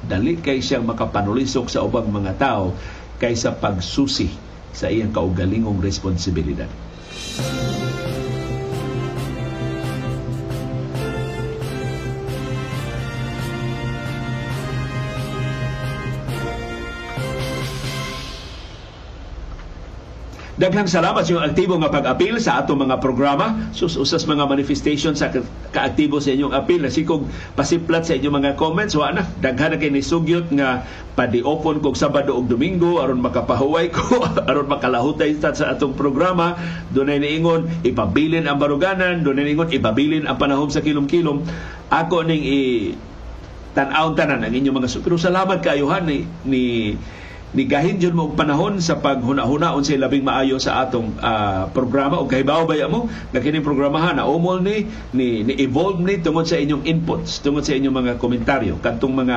Dali 0.00 0.40
kay 0.40 0.64
siyang 0.64 0.88
makapanulisok 0.88 1.68
sa 1.68 1.84
ubang 1.84 2.08
mga 2.08 2.34
tao 2.40 2.72
kaysa 3.20 3.54
pagsusi 3.60 4.49
sa 4.72 4.88
iyang 4.88 5.10
kaugalingong 5.10 5.82
responsibilidad. 5.82 6.70
Daghang 20.60 20.92
salamat 20.92 21.24
sa 21.24 21.32
inyong 21.32 21.46
aktibo 21.56 21.80
nga 21.80 21.88
pag-apil 21.88 22.36
sa 22.36 22.60
atong 22.60 22.84
mga 22.84 23.00
programa. 23.00 23.72
Sus 23.72 23.96
usas 23.96 24.28
mga 24.28 24.44
manifestation 24.44 25.16
sa 25.16 25.32
kaaktibo 25.72 26.20
sa 26.20 26.36
inyong 26.36 26.52
apil. 26.52 26.84
Nasikog 26.84 27.24
pasiplat 27.56 28.04
sa 28.04 28.12
inyong 28.12 28.44
mga 28.44 28.52
comments. 28.60 28.92
Wa 28.92 29.08
na, 29.08 29.24
daghan 29.40 29.72
na 29.72 29.80
kay 29.80 29.88
nisugyot 29.88 30.52
nga 30.52 30.84
padiopon 31.16 31.80
kog 31.80 31.96
Sabado 31.96 32.36
ug 32.36 32.44
Domingo 32.44 33.00
aron 33.00 33.24
makapahuway 33.24 33.88
ko 33.88 34.20
aron 34.52 34.68
makalahutay 34.68 35.32
sa 35.40 35.56
atong 35.72 35.96
programa. 35.96 36.60
Dunay 36.92 37.24
niingon 37.24 37.80
ipabilin 37.80 38.44
ang 38.44 38.60
baruganan, 38.60 39.24
dunay 39.24 39.48
niingon 39.48 39.72
ipabilin 39.72 40.28
ang 40.28 40.36
panahon 40.36 40.68
sa 40.68 40.84
kilom-kilom. 40.84 41.40
Ako 41.88 42.28
ning 42.28 42.44
i 42.44 42.60
tan-aw 43.72 44.12
tanan 44.12 44.44
ang 44.44 44.52
inyong 44.52 44.76
mga 44.76 45.00
pero 45.00 45.16
salamat 45.16 45.64
kayuhan 45.64 46.04
ni, 46.04 46.28
ni 46.44 46.64
nigahin 47.50 47.98
jud 47.98 48.14
mo 48.14 48.30
panahon 48.30 48.78
sa 48.78 49.02
paghuna-hunaon 49.02 49.82
sa 49.82 49.98
labing 49.98 50.22
maayo 50.22 50.62
sa 50.62 50.86
atong 50.86 51.18
uh, 51.18 51.66
programa. 51.74 52.22
O 52.22 52.30
kahibaw 52.30 52.62
ba 52.62 52.78
mo? 52.86 53.10
Nga 53.34 53.42
kining 53.42 53.66
programahan 53.66 54.22
na 54.22 54.30
umol 54.30 54.62
ni 54.62 54.86
ni, 55.10 55.42
ni 55.42 55.58
evolve 55.58 55.98
ni 55.98 56.22
tungod 56.22 56.46
sa 56.46 56.54
inyong 56.58 56.86
inputs 56.86 57.42
tungod 57.42 57.66
sa 57.66 57.74
inyong 57.74 57.96
mga 57.96 58.12
komentaryo. 58.22 58.78
Kadtong 58.78 59.14
mga 59.14 59.36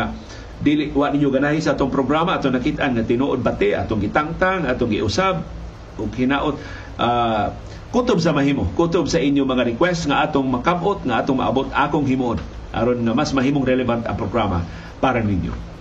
dili 0.61 0.93
wa 0.93 1.09
ninyo 1.09 1.27
ganahi 1.33 1.59
sa 1.59 1.73
atong 1.73 1.89
programa 1.89 2.37
atong 2.37 2.55
nakit-an 2.55 2.95
nga 2.95 3.03
tinuod 3.03 3.41
bate 3.41 3.73
atong 3.73 3.99
gitangtang 3.99 4.69
atong 4.69 4.93
giusab 4.93 5.41
ug 5.97 6.09
hinaot. 6.13 6.55
Uh, 6.93 7.49
kutob 7.89 8.21
sa 8.21 8.33
mahimo 8.33 8.69
kutob 8.77 9.09
sa 9.09 9.17
inyong 9.17 9.49
mga 9.49 9.63
request 9.73 10.05
nga 10.09 10.25
atong 10.25 10.45
makabot 10.45 11.01
nga 11.01 11.25
atong 11.25 11.41
maabot 11.41 11.69
akong 11.73 12.05
himuon 12.05 12.37
aron 12.73 13.01
nga 13.01 13.13
mas 13.17 13.33
mahimong 13.33 13.65
relevant 13.65 14.05
ang 14.05 14.17
programa 14.17 14.61
para 15.01 15.21
ninyo 15.21 15.72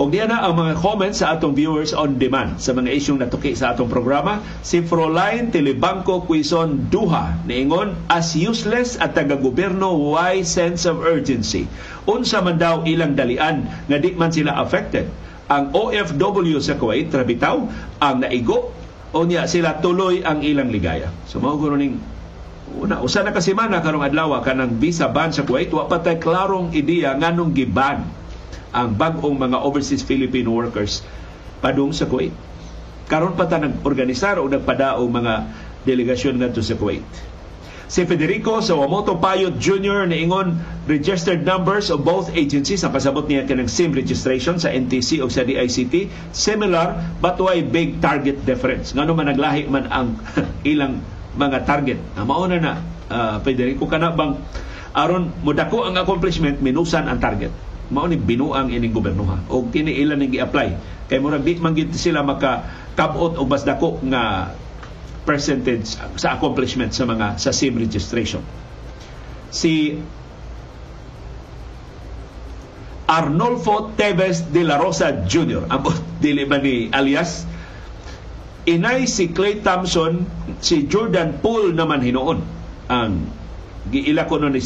o 0.00 0.08
diyan 0.08 0.32
na 0.32 0.48
ang 0.48 0.56
mga 0.56 0.80
comments 0.80 1.20
sa 1.20 1.36
atong 1.36 1.52
viewers 1.52 1.92
on 1.92 2.16
demand 2.16 2.56
sa 2.56 2.72
mga 2.72 2.88
isyong 2.88 3.20
natuki 3.20 3.52
sa 3.52 3.76
atong 3.76 3.92
programa. 3.92 4.40
Si 4.64 4.80
Froline 4.80 5.52
Telebangko 5.52 6.24
Quezon 6.24 6.88
Duha 6.88 7.36
niingon 7.44 7.92
as 8.08 8.32
useless 8.32 8.96
at 8.96 9.12
taga-gobyerno 9.12 9.92
why 9.92 10.40
sense 10.40 10.88
of 10.88 11.04
urgency. 11.04 11.68
Unsa 12.08 12.40
man 12.40 12.56
daw 12.56 12.80
ilang 12.88 13.12
dalian 13.12 13.68
nga 13.92 14.00
di 14.00 14.16
man 14.16 14.32
sila 14.32 14.56
affected. 14.64 15.04
Ang 15.52 15.76
OFW 15.76 16.56
sa 16.64 16.80
Kuwait 16.80 17.12
trabitaw 17.12 17.60
ang 18.00 18.24
naigo 18.24 18.72
o 19.12 19.18
niya 19.28 19.44
sila 19.44 19.84
tuloy 19.84 20.24
ang 20.24 20.40
ilang 20.40 20.72
ligaya. 20.72 21.12
So 21.28 21.44
mao 21.44 21.60
ning 21.76 22.00
una 22.80 23.04
usa 23.04 23.20
na 23.20 23.36
ka 23.36 23.44
semana 23.44 23.84
karong 23.84 24.08
adlaw 24.08 24.40
kanang 24.40 24.80
visa 24.80 25.12
ban 25.12 25.28
sa 25.28 25.44
Kuwait 25.44 25.68
wa 25.76 25.84
pa 25.84 26.00
tay 26.00 26.16
klarong 26.16 26.72
ideya 26.72 27.12
nganong 27.20 27.52
giban 27.52 28.19
ang 28.70 28.94
bag-ong 28.94 29.36
mga 29.36 29.58
overseas 29.62 30.06
Filipino 30.06 30.54
workers 30.54 31.02
padung 31.58 31.90
sa 31.90 32.06
Kuwait. 32.06 32.32
Karon 33.10 33.34
pa 33.34 33.50
ta 33.50 33.58
nag-organisar 33.58 34.38
o 34.38 34.46
nagpadaong 34.46 35.10
mga 35.10 35.34
delegasyon 35.82 36.38
ngadto 36.38 36.62
sa 36.62 36.78
Kuwait. 36.78 37.30
Si 37.90 38.06
Federico 38.06 38.62
Sawamoto 38.62 39.18
Payot 39.18 39.58
Jr. 39.58 40.06
niingon 40.06 40.62
registered 40.86 41.42
numbers 41.42 41.90
of 41.90 42.06
both 42.06 42.30
agencies 42.38 42.86
ang 42.86 42.94
pasabot 42.94 43.26
niya 43.26 43.50
kanang 43.50 43.66
SIM 43.66 43.90
registration 43.90 44.62
sa 44.62 44.70
NTC 44.70 45.18
o 45.18 45.26
sa 45.26 45.42
DICT 45.42 46.06
similar 46.30 46.94
but 47.18 47.34
why 47.42 47.58
big 47.66 47.98
target 47.98 48.46
difference 48.46 48.94
ngano 48.94 49.18
man 49.18 49.26
naglahi 49.34 49.66
man 49.66 49.90
ang 49.90 50.14
ilang 50.70 51.02
mga 51.34 51.66
target 51.66 51.98
na 52.14 52.22
mauna 52.22 52.62
na 52.62 52.72
uh, 53.10 53.36
Federico 53.42 53.90
kana 53.90 54.14
bang 54.14 54.38
aron 54.94 55.34
mudako 55.42 55.82
ang 55.82 55.98
accomplishment 55.98 56.62
minusan 56.62 57.10
ang 57.10 57.18
target 57.18 57.50
mao 57.90 58.06
ni 58.06 58.16
binuang 58.16 58.70
ining 58.70 58.94
gobernoha 58.94 59.42
og 59.50 59.74
kini 59.74 59.98
ila 60.00 60.14
ning 60.14 60.30
gi-apply. 60.30 60.68
Kay 61.10 61.18
murag 61.18 61.42
di 61.42 61.58
man 61.58 61.74
sila 61.90 62.22
maka 62.22 62.62
kabot 62.94 63.34
og 63.34 63.46
mas 63.50 63.66
dako 63.66 63.98
nga 64.06 64.54
percentage 65.26 65.98
sa 66.16 66.38
accomplishment 66.38 66.94
sa 66.94 67.04
mga 67.04 67.36
sa 67.36 67.50
SIM 67.50 67.76
registration. 67.76 68.40
Si 69.50 69.98
Arnolfo 73.10 73.90
Teves 73.98 74.46
de 74.54 74.62
la 74.62 74.78
Rosa 74.78 75.26
Jr. 75.26 75.66
Ambot 75.66 75.98
dili 76.22 76.46
ba 76.46 76.62
ni 76.62 76.86
alias? 76.94 77.42
Inay 78.70 79.10
si 79.10 79.34
Clay 79.34 79.58
Thompson 79.66 80.22
si 80.62 80.86
Jordan 80.86 81.42
Poole 81.42 81.74
naman 81.74 82.06
hinuon 82.06 82.38
ang 82.86 83.26
giila 83.90 84.30
ko 84.30 84.38
ni 84.38 84.62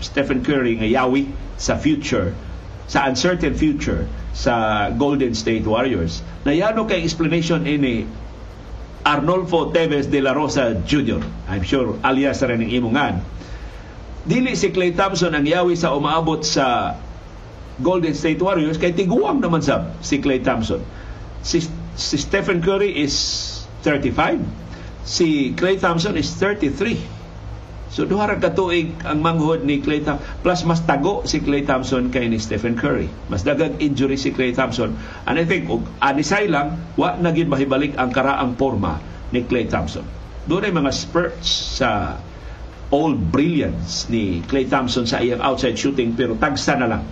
Stephen 0.00 0.40
Curry 0.40 0.80
nga 0.80 0.88
yawi 0.88 1.28
sa 1.60 1.76
future 1.76 2.32
sa 2.88 3.08
uncertain 3.08 3.52
future 3.52 4.08
sa 4.32 4.88
Golden 4.92 5.36
State 5.36 5.68
Warriors. 5.68 6.24
Nayano 6.48 6.88
kay 6.88 7.04
explanation 7.04 7.68
ini 7.68 8.08
Arnolfo 9.04 9.72
Teves 9.72 10.08
de 10.08 10.20
la 10.24 10.32
Rosa 10.32 10.76
Jr. 10.88 11.20
I'm 11.52 11.64
sure 11.64 11.96
alias 12.00 12.40
rin 12.40 12.64
ng 12.64 12.72
imungan. 12.72 13.20
Dili 14.22 14.54
si 14.54 14.70
Clay 14.70 14.94
Thompson 14.94 15.34
ang 15.34 15.44
yawi 15.44 15.74
sa 15.74 15.92
umaabot 15.92 16.40
sa 16.46 16.96
Golden 17.82 18.14
State 18.14 18.38
Warriors 18.38 18.78
kay 18.78 18.94
tiguang 18.94 19.42
naman 19.42 19.60
sa 19.60 19.90
si 20.04 20.22
Clay 20.22 20.38
Thompson. 20.40 20.80
Si, 21.42 21.64
si 21.98 22.16
Stephen 22.16 22.62
Curry 22.62 22.94
is 22.94 23.14
35. 23.82 24.38
Si 25.02 25.50
Clay 25.58 25.80
Thompson 25.82 26.14
is 26.14 26.30
33 26.38 27.21
So 27.92 28.08
duha 28.08 28.24
ra 28.24 28.40
ka 28.40 28.56
tuig 28.56 29.04
ang 29.04 29.20
manghod 29.20 29.68
ni 29.68 29.84
Clay 29.84 30.00
Thompson 30.00 30.24
plus 30.40 30.64
mas 30.64 30.80
tago 30.88 31.28
si 31.28 31.44
Clay 31.44 31.68
Thompson 31.68 32.08
kay 32.08 32.24
ni 32.24 32.40
Stephen 32.40 32.72
Curry. 32.72 33.12
Mas 33.28 33.44
dagag 33.44 33.76
injury 33.84 34.16
si 34.16 34.32
Clay 34.32 34.56
Thompson. 34.56 34.96
And 35.28 35.36
I 35.36 35.44
think 35.44 35.68
og 35.68 35.84
anisay 36.00 36.48
lang 36.48 36.80
wa 36.96 37.20
na 37.20 37.36
gid 37.36 37.52
mahibalik 37.52 37.92
ang 38.00 38.08
karaang 38.08 38.56
forma 38.56 38.96
ni 39.28 39.44
Clay 39.44 39.68
Thompson. 39.68 40.08
Doon 40.48 40.64
ay 40.64 40.72
mga 40.72 40.88
spurts 40.88 41.76
sa 41.76 42.16
old 42.88 43.20
brilliance 43.28 44.08
ni 44.08 44.40
Clay 44.48 44.64
Thompson 44.64 45.04
sa 45.04 45.20
iyang 45.20 45.44
outside 45.44 45.76
shooting 45.76 46.16
pero 46.16 46.32
tagsa 46.40 46.80
na 46.80 46.88
lang. 46.88 47.04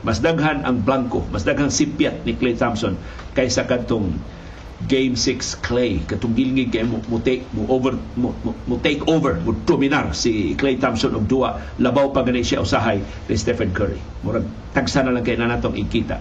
Mas 0.00 0.24
daghan 0.24 0.64
ang 0.64 0.80
blanco, 0.80 1.28
mas 1.28 1.44
daghang 1.44 1.68
sipyat 1.68 2.24
ni 2.24 2.32
Clay 2.32 2.56
Thompson 2.56 2.96
kaysa 3.36 3.68
kadtong 3.68 4.16
Game 4.84 5.16
6 5.16 5.64
Clay. 5.64 6.04
Katong 6.04 6.36
gilngig 6.36 6.68
kay 6.68 6.84
mo, 6.84 7.00
mo 7.08 7.16
take 7.24 7.48
mo 7.56 7.64
over 7.72 7.96
mo, 8.12 8.36
mo, 8.44 8.52
mo 8.68 8.76
take 8.84 9.00
over 9.08 9.40
mo 9.40 9.56
dominar 9.64 10.12
si 10.12 10.52
Clay 10.60 10.76
Thompson 10.76 11.16
og 11.16 11.24
duwa. 11.24 11.56
Labaw 11.80 12.12
pa 12.12 12.20
gani 12.20 12.44
siya 12.44 12.60
usahay 12.60 13.00
ni 13.00 13.34
Stephen 13.40 13.72
Curry. 13.72 13.96
Murag 14.20 14.44
tagsa 14.76 15.00
na 15.00 15.16
lang 15.16 15.24
kay 15.24 15.40
na 15.40 15.48
natong 15.48 15.80
ikita. 15.80 16.20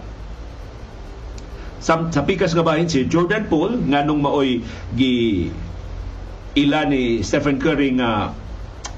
Sa, 1.83 2.07
sa 2.07 2.23
pikas 2.23 2.55
nga 2.55 2.63
bahin 2.63 2.87
si 2.87 3.03
Jordan 3.11 3.51
Poole 3.51 3.75
nganong 3.75 4.23
maoy 4.23 4.63
gi 4.95 5.51
ila 6.55 6.87
ni 6.87 7.19
Stephen 7.27 7.59
Curry 7.59 7.99
nga 7.99 8.31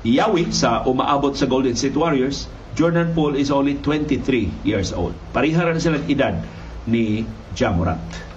yawi 0.05 0.53
sa 0.53 0.85
umaabot 0.85 1.33
sa 1.33 1.49
Golden 1.49 1.73
State 1.73 1.97
Warriors 1.97 2.45
Jordan 2.77 3.09
Poole 3.17 3.33
is 3.33 3.49
only 3.49 3.73
23 3.81 4.21
years 4.61 4.93
old. 4.93 5.17
Pareha 5.33 5.65
ra 5.65 5.73
sila 5.81 5.97
edad 6.05 6.45
ni 6.85 7.25
Jamorant 7.57 8.27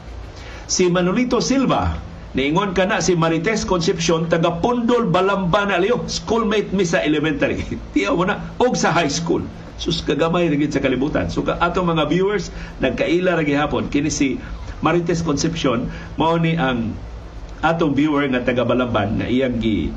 si 0.71 0.87
Manolito 0.87 1.43
Silva 1.43 1.99
Niingon 2.31 2.79
ka 2.79 2.87
na 2.87 3.03
si 3.03 3.19
Marites 3.19 3.67
Concepcion 3.67 4.31
taga 4.31 4.63
Pundol 4.63 5.11
Balamba 5.11 5.67
na 5.67 5.83
Leo, 5.83 6.07
schoolmate 6.07 6.71
mi 6.71 6.87
sa 6.87 7.03
elementary. 7.03 7.59
Tiyaw 7.99 8.15
mo 8.15 8.23
na 8.23 8.55
og 8.63 8.79
sa 8.79 8.95
high 8.95 9.11
school. 9.11 9.43
Sus 9.83 9.99
kagamay 9.99 10.47
ra 10.47 10.55
sa 10.71 10.79
kalibutan. 10.79 11.27
So 11.27 11.43
ka 11.43 11.59
ato 11.59 11.83
mga 11.83 12.07
viewers 12.07 12.55
nagkaila 12.79 13.35
ra 13.35 13.43
gihapon 13.43 13.91
kini 13.91 14.15
si 14.15 14.39
Marites 14.79 15.27
Concepcion 15.27 15.91
mao 16.15 16.39
ni 16.39 16.55
ang 16.55 16.95
atong 17.67 17.99
viewer 17.99 18.31
nga 18.31 18.47
taga 18.47 18.63
Balamban 18.63 19.21
na 19.21 19.27
iyang 19.27 19.59
gi 19.59 19.91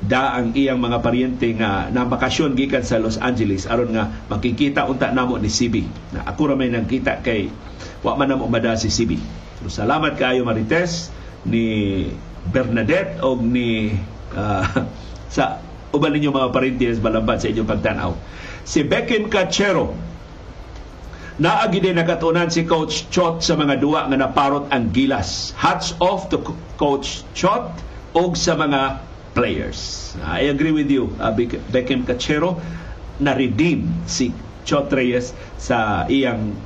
da 0.00 0.32
ang 0.32 0.56
iyang 0.56 0.80
mga 0.80 1.04
paryente 1.04 1.48
nga 1.60 1.92
nabakasyon 1.92 2.56
gikan 2.56 2.82
sa 2.82 2.98
Los 2.98 3.20
Angeles 3.20 3.68
aron 3.68 3.92
nga 3.92 4.10
makikita 4.32 4.88
unta 4.88 5.12
namo 5.12 5.38
ni 5.38 5.52
CB 5.52 5.86
na 6.16 6.26
ako 6.26 6.52
ra 6.52 6.54
may 6.58 6.72
nagkita 6.72 7.22
kay 7.22 7.52
wa 8.02 8.18
man 8.18 8.32
namo 8.32 8.50
mada 8.50 8.74
si 8.74 8.90
CB 8.90 9.44
so, 9.66 9.82
salamat 9.82 10.14
kaayo 10.14 10.46
Marites 10.46 11.10
ni 11.42 12.06
Bernadette 12.54 13.18
og 13.26 13.42
ni 13.42 13.98
uh, 14.38 14.62
sa 15.34 15.58
uban 15.90 16.14
ninyo 16.14 16.30
mga 16.30 16.54
parintes 16.54 17.02
balambat 17.02 17.42
sa 17.42 17.50
inyong 17.50 17.66
pagtanaw 17.66 18.14
si 18.62 18.86
Beckham 18.86 19.26
Cachero 19.26 19.98
Naagi 21.36 21.84
din 21.84 22.00
nakatunan 22.00 22.48
si 22.48 22.64
Coach 22.64 23.12
Chot 23.12 23.44
sa 23.44 23.60
mga 23.60 23.76
duwa 23.76 24.08
nga 24.08 24.16
naparot 24.16 24.72
ang 24.72 24.88
gilas. 24.88 25.52
Hats 25.52 25.92
off 26.00 26.32
to 26.32 26.40
Coach 26.80 27.28
Chot 27.36 27.76
og 28.16 28.40
sa 28.40 28.56
mga 28.56 29.04
players. 29.36 30.16
I 30.24 30.48
agree 30.48 30.72
with 30.72 30.88
you, 30.88 31.12
uh, 31.20 31.36
Beckham 31.68 32.08
Cachero, 32.08 32.56
na-redeem 33.20 33.84
si 34.08 34.32
Chot 34.64 34.88
Reyes 34.88 35.36
sa 35.60 36.08
iyang 36.08 36.56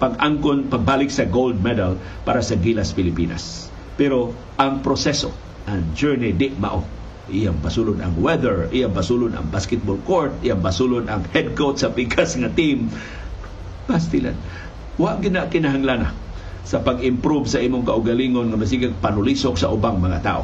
pag-angkon, 0.00 0.72
pagbalik 0.72 1.12
sa 1.12 1.28
gold 1.28 1.60
medal 1.60 2.00
para 2.24 2.40
sa 2.40 2.56
Gilas 2.56 2.96
Pilipinas. 2.96 3.68
Pero 4.00 4.32
ang 4.56 4.80
proseso, 4.80 5.28
ang 5.68 5.92
journey 5.92 6.32
di 6.32 6.48
mao. 6.56 6.82
Iyang 7.30 7.62
basulon 7.62 8.02
ang 8.02 8.18
weather, 8.18 8.66
iyang 8.74 8.90
basulon 8.90 9.38
ang 9.38 9.46
basketball 9.52 10.00
court, 10.02 10.34
iyang 10.42 10.64
basulon 10.64 11.06
ang 11.06 11.22
head 11.30 11.54
coach 11.54 11.84
sa 11.86 11.92
pikas 11.92 12.34
nga 12.40 12.50
team. 12.50 12.90
Pastilan. 13.86 14.34
Wa 14.98 15.20
gina 15.20 15.46
kinahanglan 15.46 16.10
sa 16.66 16.82
pag-improve 16.82 17.46
sa 17.46 17.62
imong 17.62 17.86
kaugalingon 17.86 18.50
nga 18.50 18.58
masigag 18.58 18.98
panulisok 18.98 19.54
sa 19.60 19.70
ubang 19.70 20.00
mga 20.02 20.18
tao. 20.26 20.42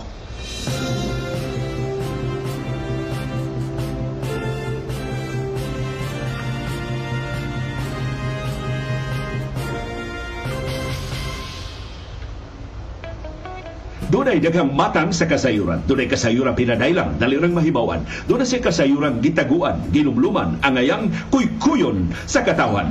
Dunay 14.27 14.43
daghang 14.43 14.75
matang 14.75 15.15
sa 15.15 15.31
kasayuran. 15.31 15.87
Dunay 15.87 16.11
kasayuran 16.11 16.59
pinadailang, 16.59 17.15
dalirang 17.15 17.55
mahibawan. 17.55 18.03
Dunay 18.27 18.43
sa 18.43 18.59
kasayuran 18.59 19.23
gitaguan, 19.23 19.79
ginumluman, 19.95 20.59
angayang 20.67 21.15
kuykuyon 21.31 22.11
sa 22.27 22.43
katawan. 22.43 22.91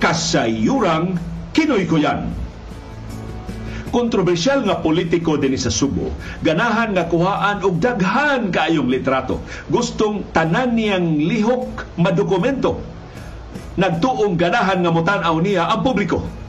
Kasayurang 0.00 1.20
kinoy-kuyan. 1.52 2.32
Kontrobersyal 3.92 4.64
nga 4.64 4.80
politiko 4.80 5.36
din 5.36 5.60
sa 5.60 5.68
Subo, 5.68 6.08
ganahan 6.40 6.96
nga 6.96 7.04
kuhaan 7.04 7.60
og 7.60 7.76
daghan 7.76 8.48
kaayong 8.48 8.88
litrato. 8.88 9.44
Gustong 9.68 10.24
tanan 10.32 10.72
niyang 10.72 11.20
lihok 11.20 12.00
madokumento. 12.00 12.80
Nagtuong 13.76 14.40
ganahan 14.40 14.80
nga 14.80 14.88
mutan-aw 14.88 15.36
niya 15.36 15.68
ang 15.68 15.84
publiko 15.84 16.45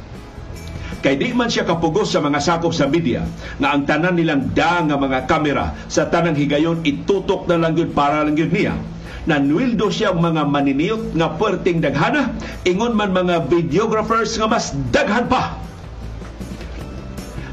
Kay 1.07 1.15
di 1.15 1.31
man 1.31 1.47
siya 1.47 1.63
kapugos 1.63 2.11
sa 2.11 2.19
mga 2.19 2.43
sakop 2.43 2.75
sa 2.75 2.83
media 2.83 3.23
nga 3.63 3.71
ang 3.71 3.87
tanan 3.87 4.19
nilang 4.19 4.51
da 4.51 4.83
nga 4.83 4.99
mga 4.99 5.23
kamera 5.23 5.71
sa 5.87 6.11
tanang 6.11 6.35
higayon 6.35 6.83
itutok 6.83 7.47
na 7.47 7.55
lang 7.55 7.79
yun 7.79 7.95
para 7.95 8.27
lang 8.27 8.35
yun 8.35 8.51
niya 8.51 8.75
nanwildo 9.23 9.87
siya 9.87 10.11
ang 10.11 10.19
mga 10.19 10.43
maniniyot 10.51 11.15
nga 11.15 11.31
puwerteng 11.39 11.79
daghana 11.79 12.35
ingon 12.67 12.91
man 12.91 13.15
mga 13.15 13.47
videographers 13.47 14.35
nga 14.35 14.51
mas 14.51 14.75
daghan 14.91 15.31
pa 15.31 15.55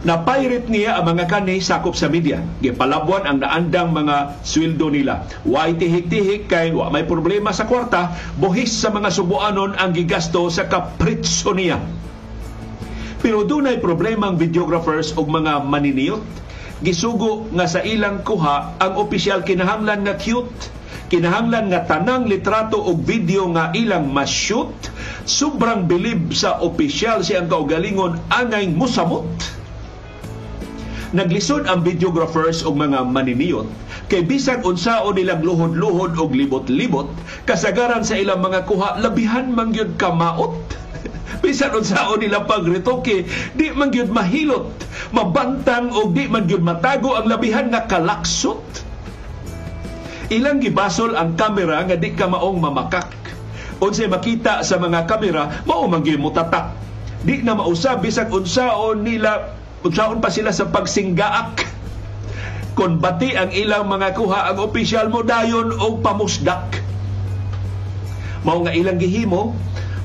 na 0.03 0.19
pirate 0.27 0.67
niya 0.67 0.99
ang 0.99 1.15
mga 1.15 1.31
kani 1.31 1.63
sakop 1.63 1.95
sa 1.95 2.11
media. 2.11 2.43
Gipalabuan 2.59 3.23
ang 3.25 3.39
naandang 3.41 3.89
mga 3.95 4.45
sweldo 4.45 4.93
nila. 4.93 5.25
Way 5.49 5.81
tihik-tihik 5.81 6.45
kay 6.45 6.77
wa 6.77 6.93
may 6.93 7.09
problema 7.09 7.57
sa 7.57 7.65
kwarta, 7.65 8.13
buhis 8.37 8.69
sa 8.69 8.93
mga 8.93 9.09
subuanon 9.09 9.79
ang 9.79 9.97
gigasto 9.97 10.53
sa 10.53 10.69
kapritso 10.69 11.57
niya. 11.57 11.81
Pero 13.25 13.41
dunay 13.41 13.81
problema 13.81 14.29
ang 14.29 14.37
videographers 14.37 15.17
og 15.17 15.33
mga 15.33 15.65
maniniyot. 15.65 16.21
Gisugo 16.85 17.49
nga 17.57 17.65
sa 17.65 17.81
ilang 17.81 18.21
kuha 18.21 18.77
ang 18.77 19.01
opisyal 19.01 19.41
kinahanglan 19.41 20.05
nga 20.05 20.21
cute 20.21 20.53
kinahanglan 21.09 21.73
nga 21.73 21.89
tanang 21.89 22.29
litrato 22.29 22.77
og 22.77 23.01
video 23.09 23.49
nga 23.57 23.73
ilang 23.73 24.13
ma-shoot. 24.13 24.73
Sobrang 25.25 25.89
bilib 25.89 26.37
sa 26.37 26.61
opisyal 26.61 27.25
siyang 27.25 27.49
kaugalingon 27.49 28.21
angay 28.29 28.69
musamot. 28.69 29.25
Naglisod 31.17 31.65
ang 31.65 31.81
videographers 31.81 32.61
og 32.61 32.77
mga 32.77 33.09
maniniyot. 33.09 33.71
Kay 34.13 34.21
bisan 34.29 34.61
unsaon 34.69 35.17
nilang 35.17 35.41
luhod-luhod 35.41 36.21
og 36.21 36.37
libot-libot 36.37 37.09
kasagaran 37.49 38.05
sa 38.05 38.21
ilang 38.21 38.45
mga 38.45 38.69
kuha 38.69 39.01
labihan 39.01 39.49
mangyud 39.49 39.97
kamaot 39.97 40.84
bisan 41.45 41.77
unsaon 41.77 42.25
nila 42.25 42.49
pagretoke 42.49 43.29
di 43.53 43.67
man 43.77 43.93
gyud 43.93 44.09
mahilot 44.09 44.73
mabantang 45.13 45.93
og 45.93 46.17
di 46.17 46.25
man 46.25 46.49
gyud 46.49 46.65
matago 46.65 47.13
ang 47.13 47.29
labihan 47.29 47.69
nga 47.69 47.85
kalaksot. 47.85 48.65
Ilang 50.33 50.65
gibasol 50.65 51.13
ang 51.13 51.37
kamera 51.37 51.85
nga 51.85 52.01
di 52.01 52.17
ka 52.17 52.25
maong 52.25 52.57
mamakak. 52.57 53.13
Unsay 53.85 54.09
makita 54.09 54.65
sa 54.65 54.81
mga 54.81 55.05
kamera 55.05 55.61
mao 55.69 55.85
man 55.85 56.01
gyud 56.01 56.25
mutatak 56.25 56.73
di 57.21 57.45
na 57.45 57.53
mausab 57.53 58.01
bisan 58.01 58.33
unsaon 58.33 59.05
nila 59.05 59.53
unsaon 59.85 60.25
pa 60.25 60.33
sila 60.33 60.49
sa 60.49 60.73
pagsinggaak. 60.73 61.61
Kon 62.73 62.99
bati 62.99 63.37
ang 63.37 63.53
ilang 63.53 63.87
mga 63.87 64.17
kuha 64.17 64.51
ang 64.51 64.59
opisyal 64.65 65.13
mo 65.13 65.21
dayon 65.21 65.77
og 65.77 66.01
pamusdak. 66.01 66.81
Mao 68.43 68.65
nga 68.65 68.73
ilang 68.73 68.97
gihimo 68.97 69.53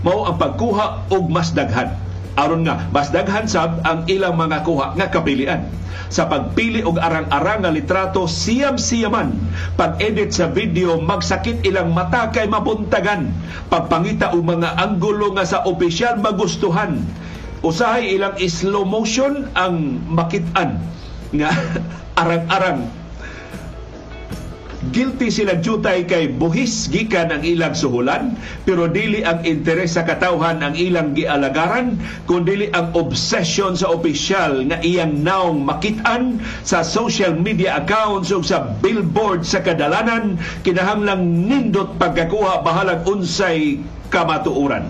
mao 0.06 0.28
ang 0.28 0.38
pagkuha 0.40 1.12
og 1.12 1.24
mas 1.28 1.52
daghan 1.52 2.10
aron 2.40 2.64
nga 2.64 2.88
mas 2.96 3.12
daghan 3.12 3.52
sab 3.52 3.84
ang 3.84 4.08
ilang 4.08 4.40
mga 4.40 4.64
kuha 4.64 4.96
nga 4.96 5.12
kapilian. 5.12 5.68
Sa 6.10 6.26
pagpili 6.26 6.82
og 6.82 6.98
arang-arang 6.98 7.62
nga 7.62 7.70
litrato 7.70 8.26
siyam-siyaman. 8.26 9.30
Pag-edit 9.78 10.34
sa 10.34 10.50
video 10.50 10.98
magsakit 10.98 11.62
ilang 11.68 11.94
mata 11.94 12.34
kay 12.34 12.50
mabuntagan. 12.50 13.30
Pagpangita 13.70 14.34
og 14.34 14.42
mga 14.42 14.74
anggulo 14.80 15.38
nga 15.38 15.46
sa 15.46 15.62
opisyal 15.70 16.18
magustuhan. 16.18 16.98
Usahay 17.62 18.16
ilang 18.16 18.40
slow 18.42 18.88
motion 18.88 19.52
ang 19.54 20.02
makitan 20.10 20.82
nga 21.36 21.54
arang-arang 22.22 22.90
Guilty 24.90 25.30
sila 25.30 25.62
jutay 25.62 26.10
kay 26.10 26.34
buhis 26.34 26.90
gikan 26.90 27.30
ang 27.30 27.46
ilang 27.46 27.78
suhulan 27.78 28.34
pero 28.66 28.90
dili 28.90 29.22
ang 29.22 29.46
interes 29.46 29.94
sa 29.94 30.02
katawhan 30.02 30.66
ang 30.66 30.74
ilang 30.74 31.14
gialagaran 31.14 32.02
kundi 32.26 32.74
ang 32.74 32.90
obsession 32.98 33.78
sa 33.78 33.94
opisyal 33.94 34.66
nga 34.66 34.82
iyang 34.82 35.22
naong 35.22 35.62
makitaan 35.62 36.42
sa 36.66 36.82
social 36.82 37.38
media 37.38 37.78
accounts 37.78 38.34
ug 38.34 38.42
sa 38.42 38.66
billboard 38.82 39.46
sa 39.46 39.62
kadalanan 39.62 40.42
kinahanglang 40.66 41.46
nindot 41.46 41.94
pagkakuha 42.02 42.66
bahalag 42.66 43.06
unsay 43.06 43.78
kamatuoran. 44.10 44.90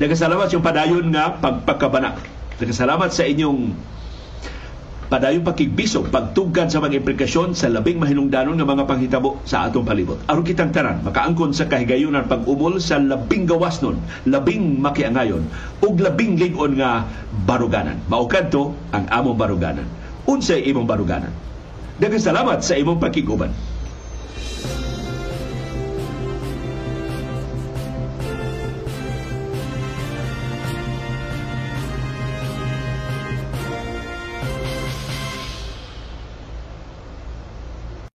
Nagkasalamat 0.00 0.48
yung 0.50 0.64
padayon 0.64 1.06
nga 1.12 1.36
pagpagkabana. 1.38 2.16
Nagkasalamat 2.58 3.10
sa 3.12 3.22
inyong 3.28 3.70
padayon 5.12 5.44
pakigbisog 5.44 6.08
pagtugkan 6.08 6.72
sa 6.72 6.80
mga 6.80 7.04
implikasyon 7.04 7.52
sa 7.52 7.68
labing 7.68 8.00
mahinungdanon 8.00 8.56
nga 8.56 8.64
mga 8.64 8.88
panghitabo 8.88 9.44
sa 9.44 9.68
atong 9.68 9.84
palibot. 9.84 10.16
Aron 10.24 10.40
kitang 10.40 10.72
tanan 10.72 11.04
makaangkon 11.04 11.52
sa 11.52 11.68
kahigayunan 11.68 12.32
pag-umol 12.32 12.80
sa 12.80 12.96
labing 12.96 13.44
gawasnon, 13.44 14.00
labing 14.24 14.80
makiangayon 14.80 15.44
ug 15.84 16.00
labing 16.00 16.40
lig-on 16.40 16.80
nga 16.80 17.04
baruganan. 17.44 18.00
Mao 18.08 18.24
kadto 18.24 18.72
ang 18.96 19.04
among 19.12 19.36
baruganan. 19.36 19.84
Unsay 20.24 20.64
imong 20.64 20.88
baruganan? 20.88 21.36
Daghang 22.00 22.24
salamat 22.24 22.64
sa 22.64 22.72
imong 22.80 22.96
pakiguban. 22.96 23.52